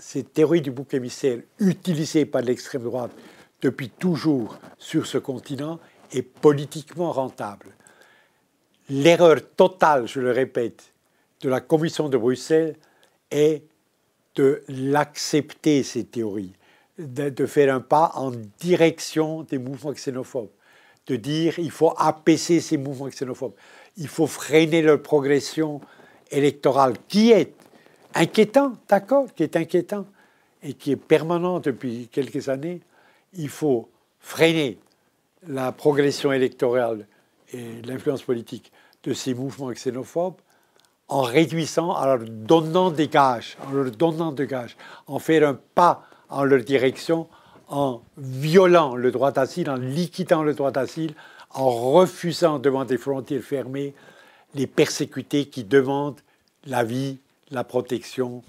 cette 0.00 0.32
théorie 0.32 0.62
du 0.62 0.70
bouc 0.70 0.94
émissaire, 0.94 1.38
utilisée 1.58 2.24
par 2.24 2.42
l'extrême 2.42 2.82
droite 2.82 3.12
depuis 3.62 3.90
toujours 3.90 4.58
sur 4.78 5.06
ce 5.06 5.18
continent, 5.18 5.78
est 6.12 6.22
politiquement 6.22 7.12
rentable. 7.12 7.66
L'erreur 8.88 9.36
totale, 9.54 10.08
je 10.08 10.20
le 10.20 10.32
répète, 10.32 10.92
de 11.42 11.48
la 11.48 11.60
Commission 11.60 12.08
de 12.08 12.16
Bruxelles, 12.16 12.76
est 13.30 13.62
de 14.34 14.62
l'accepter, 14.68 15.82
ces 15.82 16.04
théories, 16.04 16.52
de, 16.98 17.46
faire 17.46 17.74
un 17.74 17.80
pas 17.80 18.12
en 18.14 18.32
direction 18.58 19.42
des 19.42 19.58
mouvements 19.58 19.92
xénophobes, 19.92 20.50
de 21.06 21.16
dire 21.16 21.58
il 21.58 21.70
faut 21.70 21.94
apaiser 21.96 22.60
ces 22.60 22.78
mouvements 22.78 23.08
xénophobes, 23.08 23.54
il 23.96 24.08
faut 24.08 24.26
freiner 24.26 24.82
leur 24.82 25.02
progression 25.02 25.80
électorale, 26.30 26.94
qui 27.08 27.32
est 27.32 27.54
inquiétant, 28.14 28.72
d'accord, 28.88 29.26
qui 29.34 29.42
est 29.42 29.56
inquiétant 29.56 30.06
et 30.62 30.74
qui 30.74 30.92
est 30.92 30.96
permanent 30.96 31.60
depuis 31.60 32.08
quelques 32.10 32.48
années. 32.48 32.80
Il 33.34 33.48
faut 33.48 33.88
freiner 34.18 34.78
la 35.46 35.72
progression 35.72 36.32
électorale 36.32 37.06
et 37.52 37.82
l'influence 37.82 38.22
politique 38.22 38.72
de 39.04 39.14
ces 39.14 39.34
mouvements 39.34 39.70
xénophobes 39.70 40.34
en 41.08 41.22
réduisant, 41.22 41.90
en 41.90 42.04
leur 42.04 42.20
donnant 42.20 42.90
des 42.90 43.08
gages, 43.08 43.56
en 43.66 43.72
leur 43.72 43.90
donnant 43.90 44.32
des 44.32 44.46
gages, 44.46 44.76
en 45.06 45.18
faire 45.18 45.48
un 45.48 45.58
pas 45.74 46.04
en 46.28 46.44
leur 46.44 46.62
direction, 46.62 47.26
en 47.68 48.00
violant 48.16 48.94
le 48.94 49.10
droit 49.10 49.32
d'asile, 49.32 49.70
en 49.70 49.76
liquidant 49.76 50.44
le 50.44 50.54
droit 50.54 50.70
d'asile, 50.70 51.14
en 51.50 51.68
refusant 51.68 52.60
devant 52.60 52.84
des 52.84 52.98
frontières 52.98 53.42
fermées 53.42 53.94
les 54.54 54.68
persécutés 54.68 55.46
qui 55.46 55.64
demandent 55.64 56.20
la 56.66 56.84
vie, 56.84 57.18
la 57.50 57.64
protection, 57.64 58.42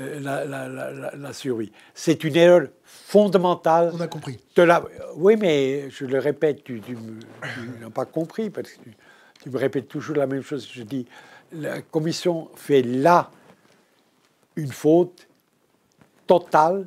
euh, 0.00 0.20
la, 0.20 1.32
survie. 1.32 1.72
C'est 1.94 2.24
une 2.24 2.36
erreur 2.36 2.68
fondamentale. 2.84 3.90
On 3.94 4.00
a 4.00 4.08
compris. 4.08 4.38
De 4.56 4.62
la... 4.62 4.84
Oui, 5.16 5.36
mais 5.36 5.90
je 5.90 6.06
le 6.06 6.18
répète, 6.18 6.64
tu, 6.64 6.80
n'as 7.80 7.90
pas 7.90 8.06
compris 8.06 8.50
parce 8.50 8.70
que 8.70 8.82
tu, 8.82 8.96
tu, 9.42 9.50
me 9.50 9.58
répètes 9.58 9.88
toujours 9.88 10.16
la 10.16 10.26
même 10.26 10.42
chose. 10.42 10.68
Je 10.72 10.82
dis, 10.82 11.06
la 11.52 11.82
commission 11.82 12.48
fait 12.54 12.82
là 12.82 13.30
une 14.56 14.72
faute 14.72 15.28
totale 16.26 16.86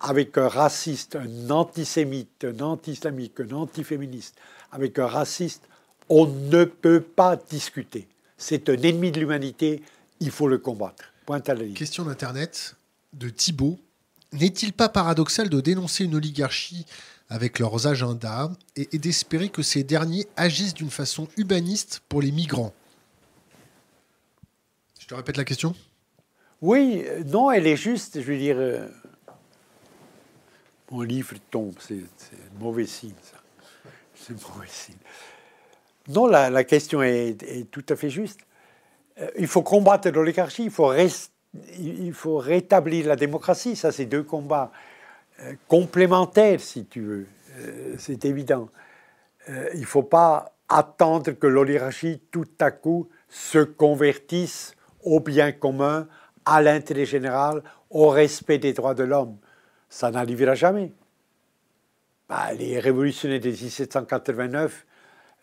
avec 0.00 0.36
un 0.36 0.48
raciste, 0.48 1.16
un 1.16 1.50
antisémite, 1.50 2.44
un 2.44 2.60
anti-islamique, 2.60 3.40
un 3.40 3.54
antiféministe, 3.54 4.36
avec 4.72 4.98
un 4.98 5.06
raciste, 5.06 5.68
on 6.08 6.26
ne 6.26 6.64
peut 6.64 7.00
pas 7.00 7.36
discuter. 7.36 8.08
C'est 8.36 8.68
un 8.68 8.76
ennemi 8.82 9.12
de 9.12 9.20
l'humanité, 9.20 9.82
il 10.22 10.30
faut 10.30 10.48
le 10.48 10.58
combattre. 10.58 11.12
Point 11.26 11.42
à 11.46 11.54
la 11.54 11.64
ligne. 11.64 11.74
Question 11.74 12.04
d'Internet 12.04 12.76
de 13.12 13.28
Thibault. 13.28 13.78
N'est-il 14.32 14.72
pas 14.72 14.88
paradoxal 14.88 15.50
de 15.50 15.60
dénoncer 15.60 16.04
une 16.04 16.14
oligarchie 16.14 16.86
avec 17.28 17.58
leurs 17.58 17.86
agendas 17.86 18.50
et 18.76 18.98
d'espérer 18.98 19.50
que 19.50 19.62
ces 19.62 19.84
derniers 19.84 20.26
agissent 20.36 20.74
d'une 20.74 20.90
façon 20.90 21.28
humaniste 21.36 22.02
pour 22.08 22.22
les 22.22 22.32
migrants? 22.32 22.72
Je 25.06 25.14
répète 25.14 25.36
la 25.36 25.44
question? 25.44 25.74
Oui, 26.62 27.04
non, 27.26 27.50
elle 27.50 27.66
est 27.66 27.76
juste. 27.76 28.20
Je 28.20 28.24
veux 28.24 28.38
dire, 28.38 28.56
euh, 28.58 28.88
mon 30.90 31.02
livre 31.02 31.34
tombe, 31.50 31.74
c'est 31.80 32.04
mauvais 32.58 32.86
signe, 32.86 33.12
ça. 33.22 33.36
C'est 34.14 34.40
mauvais 34.48 34.68
signe. 34.68 34.96
Non, 36.08 36.26
la, 36.26 36.64
question 36.64 37.02
est, 37.02 37.70
tout 37.70 37.84
à 37.88 37.96
fait 37.96 38.08
juste. 38.10 38.40
Euh, 39.22 39.30
il 39.38 39.46
faut 39.46 39.62
combattre 39.62 40.10
l'oligarchie, 40.10 40.64
il, 41.78 42.12
faut 42.12 42.38
rétablir 42.38 43.06
la 43.06 43.16
démocratie. 43.16 43.76
Ça, 43.76 43.92
c'est 43.92 44.06
deux 44.06 44.22
combats 44.22 44.72
euh, 45.40 45.54
complémentaires, 45.68 46.60
si 46.60 46.86
tu 46.86 47.00
veux. 47.00 47.26
c'est 47.98 48.24
évident. 48.24 48.68
il 49.48 49.80
ne 49.80 49.86
faut 49.86 50.02
pas 50.02 50.52
attendre 50.68 51.32
que 51.32 51.46
l'oligarchie, 51.46 52.20
tout 52.30 52.48
à 52.60 52.70
coup, 52.70 53.08
se 53.28 53.58
convertisse 53.58 54.74
au 55.02 55.20
bien 55.20 55.52
commun, 55.52 56.08
à 56.44 56.62
l'intérêt 56.62 57.04
général, 57.04 57.62
au 57.90 58.08
respect 58.08 58.58
des 58.58 58.72
droits 58.72 58.94
de 58.94 59.04
l'homme. 59.04 59.36
ça 59.88 60.10
n'arrivera 60.10 60.54
jamais. 60.54 60.92
Bah, 62.28 62.52
les 62.54 62.80
révolutionnaires 62.80 63.40
de 63.40 63.50
1789, 63.50 64.86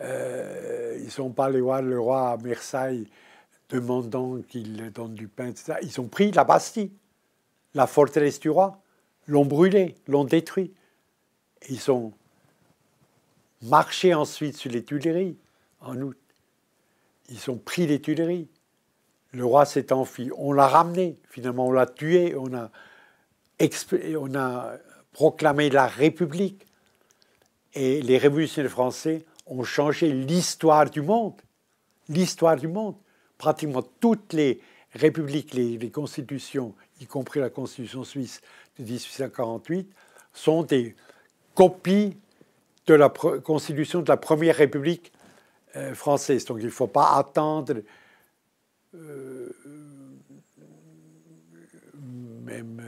euh, 0.01 0.95
ils 0.99 1.05
ne 1.05 1.09
sont 1.09 1.29
pas 1.29 1.45
allés 1.45 1.61
voir 1.61 1.81
le 1.81 1.99
roi 1.99 2.31
à 2.31 2.37
Versailles 2.37 3.07
demandant 3.69 4.41
qu'il 4.47 4.91
donne 4.91 5.13
du 5.13 5.27
pain, 5.27 5.47
etc. 5.47 5.75
Ils 5.81 6.01
ont 6.01 6.07
pris 6.07 6.31
la 6.31 6.43
Bastille, 6.43 6.91
la 7.73 7.87
forteresse 7.87 8.39
du 8.39 8.49
roi, 8.49 8.81
l'ont 9.27 9.45
brûlée, 9.45 9.95
l'ont 10.07 10.23
détruit. 10.25 10.73
Ils 11.69 11.91
ont 11.91 12.13
marché 13.61 14.13
ensuite 14.13 14.57
sur 14.57 14.71
les 14.71 14.83
Tuileries 14.83 15.37
en 15.81 15.99
août. 16.01 16.17
Ils 17.29 17.51
ont 17.51 17.57
pris 17.57 17.85
les 17.85 18.01
Tuileries. 18.01 18.47
Le 19.31 19.45
roi 19.45 19.65
s'est 19.65 19.93
enfui. 19.93 20.31
On 20.35 20.51
l'a 20.51 20.67
ramené. 20.67 21.19
Finalement, 21.29 21.67
on 21.67 21.71
l'a 21.71 21.85
tué. 21.85 22.35
On 22.35 22.51
a, 22.55 22.71
on 24.17 24.35
a 24.35 24.73
proclamé 25.13 25.69
la 25.69 25.85
République. 25.85 26.65
Et 27.75 28.01
les 28.01 28.17
révolutionnaires 28.17 28.71
français 28.71 29.25
ont 29.45 29.63
changé 29.63 30.11
l'histoire 30.11 30.89
du 30.89 31.03
monde. 31.03 31.39
L'histoire 32.07 32.55
du 32.55 32.67
monde. 32.67 32.95
Pratiquement 33.39 33.81
toutes 33.81 34.33
les 34.33 34.59
républiques, 34.93 35.53
les, 35.53 35.89
constitutions, 35.89 36.75
y 36.99 37.05
compris 37.05 37.39
la 37.39 37.49
constitution 37.49 38.03
suisse 38.03 38.41
de 38.77 38.83
1848, 38.83 39.89
sont 40.33 40.63
des 40.63 40.93
copies 41.55 42.17
de 42.85 42.93
la 42.95 43.09
constitution 43.09 44.01
de 44.01 44.09
la 44.09 44.17
première 44.17 44.57
république 44.57 45.13
euh, 45.77 45.95
française. 45.95 46.43
Donc 46.43 46.57
il 46.59 46.65
ne 46.65 46.69
faut 46.69 46.87
pas 46.87 47.15
attendre 47.15 47.75
euh, 48.93 49.53
même 52.43 52.81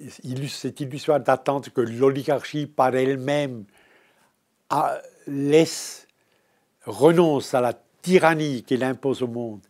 euh, 0.00 0.08
illusoire 0.22 1.18
d'attendre 1.18 1.72
que 1.72 1.80
l'oligarchie 1.80 2.66
par 2.66 2.94
elle-même 2.94 3.64
laisse, 5.26 6.06
renonce 6.84 7.52
à 7.54 7.60
la 7.60 7.74
tyrannie 8.02 8.62
qu'elle 8.62 8.84
impose 8.84 9.22
au 9.22 9.26
monde 9.26 9.60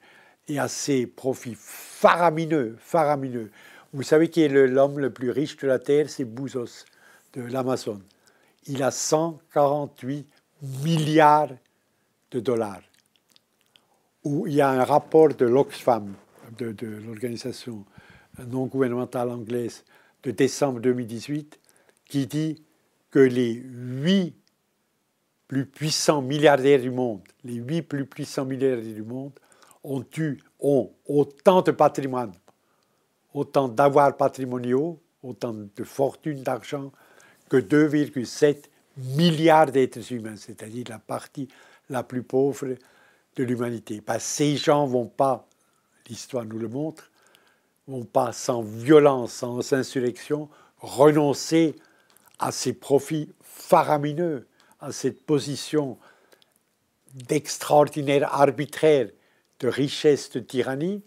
et 0.48 0.58
à 0.58 0.68
ses 0.68 1.06
profits 1.06 1.56
faramineux, 1.56 2.76
faramineux. 2.78 3.50
Vous 3.92 4.02
savez 4.02 4.28
qui 4.28 4.42
est 4.42 4.48
l'homme 4.48 4.98
le 4.98 5.10
plus 5.10 5.30
riche 5.30 5.56
de 5.56 5.66
la 5.66 5.78
Terre? 5.78 6.10
C'est 6.10 6.24
Bouzos 6.24 6.84
de 7.34 7.42
l'Amazon. 7.42 8.00
Il 8.66 8.82
a 8.82 8.90
148 8.90 10.26
milliards 10.82 11.50
de 12.30 12.40
dollars. 12.40 12.82
Il 14.24 14.52
y 14.52 14.60
a 14.60 14.68
un 14.68 14.84
rapport 14.84 15.28
de 15.28 15.46
l'Oxfam, 15.46 16.14
de, 16.58 16.72
de 16.72 16.86
l'organisation 16.86 17.84
non 18.46 18.66
gouvernementale 18.66 19.30
anglaise, 19.30 19.84
de 20.22 20.30
décembre 20.30 20.80
2018, 20.80 21.58
qui 22.06 22.26
dit 22.26 22.62
que 23.10 23.18
les 23.18 23.52
huit 23.54 24.34
plus 25.48 25.64
puissants 25.66 26.22
milliardaires 26.22 26.80
du 26.80 26.90
monde, 26.90 27.22
les 27.42 27.54
huit 27.54 27.82
plus 27.82 28.06
puissants 28.06 28.44
milliardaires 28.44 28.94
du 28.94 29.02
monde, 29.02 29.32
ont 29.82 30.04
eu 30.16 30.38
autant 31.06 31.62
de 31.62 31.70
patrimoine, 31.70 32.32
autant 33.32 33.68
d'avoirs 33.68 34.16
patrimoniaux, 34.16 35.00
autant 35.22 35.54
de 35.54 35.84
fortunes 35.84 36.42
d'argent 36.42 36.92
que 37.48 37.56
2,7 37.56 38.64
milliards 38.98 39.72
d'êtres 39.72 40.12
humains, 40.12 40.36
c'est-à-dire 40.36 40.84
la 40.88 40.98
partie 40.98 41.48
la 41.88 42.02
plus 42.02 42.22
pauvre 42.22 42.76
de 43.36 43.44
l'humanité. 43.44 44.02
ces 44.18 44.56
gens 44.56 44.86
vont 44.86 45.06
pas, 45.06 45.48
l'histoire 46.08 46.44
nous 46.44 46.58
le 46.58 46.68
montre, 46.68 47.10
vont 47.86 48.04
pas 48.04 48.32
sans 48.32 48.62
violence, 48.62 49.32
sans 49.32 49.72
insurrection, 49.72 50.50
renoncer 50.78 51.76
à 52.38 52.52
ces 52.52 52.74
profits 52.74 53.32
faramineux, 53.40 54.46
à 54.80 54.92
cette 54.92 55.24
position 55.24 55.98
d'extraordinaire 57.14 58.32
arbitraire, 58.32 59.08
de 59.60 59.68
richesse, 59.68 60.30
de 60.30 60.40
tyrannie. 60.40 61.02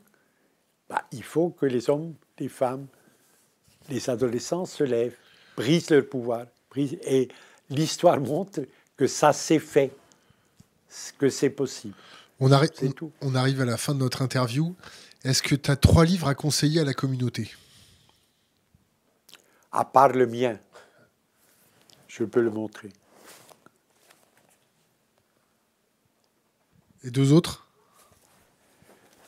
Bah, 0.89 1.05
il 1.11 1.23
faut 1.23 1.49
que 1.49 1.65
les 1.65 1.89
hommes, 1.89 2.15
les 2.39 2.49
femmes, 2.49 2.87
les 3.89 4.09
adolescents 4.09 4.65
se 4.65 4.83
lèvent, 4.83 5.17
brisent 5.55 5.89
leur 5.89 6.07
pouvoir. 6.07 6.45
Brisent, 6.69 6.97
et 7.03 7.29
l'histoire 7.69 8.19
montre 8.19 8.61
que 8.97 9.07
ça 9.07 9.33
s'est 9.33 9.59
fait 9.59 9.93
que 11.17 11.29
c'est 11.29 11.49
possible. 11.49 11.95
On, 12.39 12.51
arrive, 12.51 12.71
on, 13.21 13.35
arrive 13.35 13.61
à 13.61 13.65
la 13.65 13.77
fin 13.77 13.93
de 13.93 13.99
notre 13.99 14.21
interview. 14.21 14.75
Est-ce 15.23 15.41
que 15.41 15.55
tu 15.55 15.71
as 15.71 15.75
trois 15.75 16.05
livres 16.05 16.27
à 16.27 16.35
conseiller 16.35 16.81
à 16.81 16.83
la 16.83 16.93
communauté? 16.93 17.51
À 19.71 19.85
part 19.85 20.09
le 20.09 20.27
mien, 20.27 20.59
je 22.07 22.23
peux 22.25 22.41
le 22.41 22.49
montrer. 22.49 22.89
Et 27.03 27.11
deux 27.11 27.31
autres? 27.31 27.67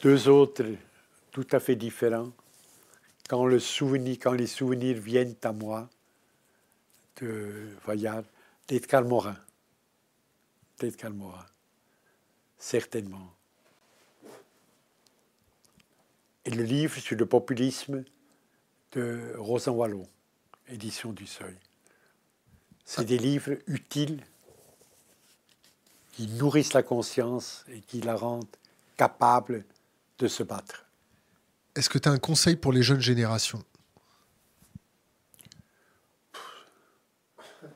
Deux 0.02 0.28
autres 0.28 0.66
tout 1.32 1.48
à 1.52 1.60
fait 1.60 1.76
différents. 1.76 2.32
Quand, 3.30 3.46
le 3.46 3.60
souvenir, 3.60 4.18
quand 4.22 4.34
les 4.34 4.48
souvenirs 4.48 4.98
viennent 4.98 5.36
à 5.44 5.52
moi 5.52 5.90
de 7.22 7.70
voyage, 7.86 8.26
d'Edgar 8.68 9.04
Morin. 9.04 9.38
D'Edgar 10.80 11.12
Morin 11.12 11.46
certainement. 12.64 13.36
Et 16.46 16.50
le 16.50 16.64
livre 16.64 16.98
sur 16.98 17.18
le 17.18 17.26
populisme 17.26 18.06
de 18.94 19.34
Rosan 19.38 19.74
Wallon, 19.74 20.08
édition 20.70 21.12
du 21.12 21.28
Seuil. 21.28 21.58
C'est 22.86 23.04
des 23.04 23.18
livres 23.18 23.58
utiles 23.68 24.24
qui 26.14 26.28
nourrissent 26.28 26.74
la 26.74 26.84
conscience 26.84 27.66
et 27.70 27.82
qui 27.82 28.00
la 28.00 28.16
rendent 28.16 28.46
capable 28.96 29.66
de 30.20 30.28
se 30.28 30.44
battre. 30.44 30.86
Est-ce 31.76 31.90
que 31.90 31.98
tu 31.98 32.08
as 32.08 32.12
un 32.12 32.20
conseil 32.20 32.56
pour 32.56 32.72
les 32.72 32.84
jeunes 32.84 33.02
générations? 33.02 33.64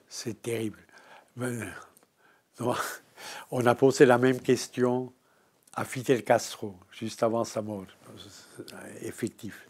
C'est 0.08 0.42
terrible. 0.42 0.80
On 3.52 3.66
a 3.66 3.76
posé 3.76 4.06
la 4.06 4.18
même 4.18 4.40
question 4.40 5.12
à 5.74 5.84
Fidel 5.84 6.24
Castro, 6.24 6.76
juste 6.92 7.22
avant 7.24 7.44
sa 7.44 7.62
mort, 7.62 7.86
effectif. 9.02 9.68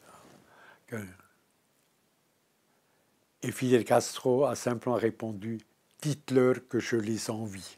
Et 3.41 3.51
Fidel 3.51 3.83
Castro 3.85 4.45
a 4.45 4.55
simplement 4.55 4.95
répondu 4.95 5.59
Dites-leur 6.01 6.67
que 6.69 6.79
je 6.79 6.95
les 6.95 7.29
envie. 7.29 7.77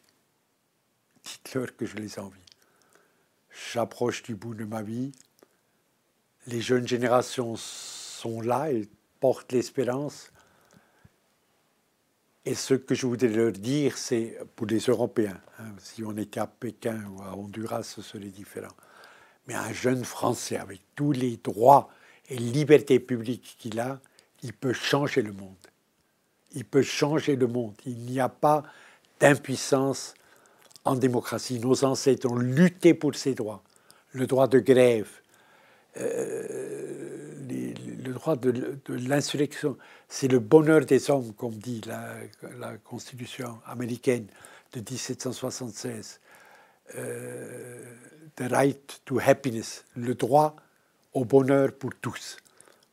Dites-leur 1.24 1.76
que 1.76 1.86
je 1.86 1.96
les 1.96 2.20
envie. 2.20 2.40
J'approche 3.74 4.24
du 4.24 4.36
bout 4.36 4.54
de 4.54 4.66
ma 4.66 4.82
vie. 4.82 5.12
Les 6.48 6.62
jeunes 6.62 6.88
générations 6.88 7.56
sont 7.56 8.42
là 8.42 8.72
et 8.72 8.88
portent 9.20 9.52
l'espérance. 9.52 10.32
Et 12.46 12.56
ce 12.56 12.74
que 12.74 12.96
je 12.96 13.06
voudrais 13.06 13.28
leur 13.28 13.52
dire, 13.52 13.98
c'est 13.98 14.40
pour 14.56 14.66
les 14.66 14.80
Européens, 14.80 15.40
hein, 15.60 15.72
si 15.78 16.04
on 16.04 16.16
était 16.18 16.40
à 16.40 16.48
Pékin 16.48 17.04
ou 17.12 17.22
à 17.22 17.36
Honduras, 17.36 17.84
ce 17.84 18.02
serait 18.02 18.30
différent. 18.30 18.74
Mais 19.48 19.56
un 19.56 19.74
jeune 19.74 20.06
Français 20.06 20.58
avec 20.58 20.82
tous 20.96 21.12
les 21.12 21.38
droits 21.38 21.90
et 22.30 22.38
libertés 22.38 23.00
publiques 23.00 23.56
qu'il 23.60 23.80
a, 23.80 24.00
il 24.42 24.54
peut 24.54 24.74
changer 24.74 25.22
le 25.22 25.34
monde. 25.34 25.56
Il 26.54 26.66
peut 26.66 26.82
changer 26.82 27.36
le 27.36 27.48
monde. 27.48 27.76
Il 27.86 27.98
n'y 27.98 28.20
a 28.20 28.30
pas 28.30 28.64
d'impuissance 29.20 30.14
en 30.90 30.96
démocratie. 30.96 31.60
Nos 31.60 31.86
ancêtres 31.86 32.28
ont 32.30 32.38
lutté 32.38 32.94
pour 32.94 33.16
ces 33.16 33.36
droits. 33.36 33.64
Le 34.14 34.26
droit 34.26 34.48
de 34.48 34.60
grève, 34.60 35.10
euh, 35.98 37.36
le 38.04 38.14
droit 38.14 38.36
de, 38.36 38.80
l'insurrection, 38.88 39.78
c'est 40.08 40.28
le 40.28 40.40
bonheur 40.40 40.86
des 40.86 41.12
hommes, 41.12 41.32
comme 41.34 41.54
dit 41.54 41.82
la, 41.86 42.78
Constitution 42.84 43.60
américaine 43.66 44.26
de 44.74 44.80
1776. 44.80 46.20
Euh, 46.96 47.84
the 48.36 48.52
right 48.52 49.02
to 49.06 49.20
happiness, 49.20 49.86
le 49.96 50.16
droit 50.16 50.56
au 51.14 51.24
bonheur 51.24 51.72
pour 51.72 51.92
tous, 52.02 52.38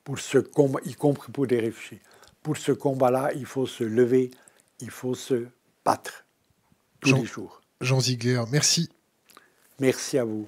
pour 0.04 0.18
ce 0.18 0.38
combat, 0.38 0.80
y 0.84 0.94
compris 0.94 1.32
pour 1.32 1.46
les 1.46 1.60
réfugiés. 1.60 2.02
Pour 2.42 2.58
ce 2.58 2.72
combat-là, 2.72 3.30
il 3.34 3.46
faut 3.46 3.66
se 3.66 3.84
lever, 3.84 4.30
il 4.80 4.90
faut 4.90 5.14
se 5.14 5.46
battre 5.84 6.26
tous 7.00 7.14
les 7.14 7.24
jours. 7.24 7.62
Jean 7.80 8.00
Ziegler, 8.00 8.42
merci. 8.50 8.88
Merci 9.80 10.18
à 10.18 10.24
vous. 10.24 10.46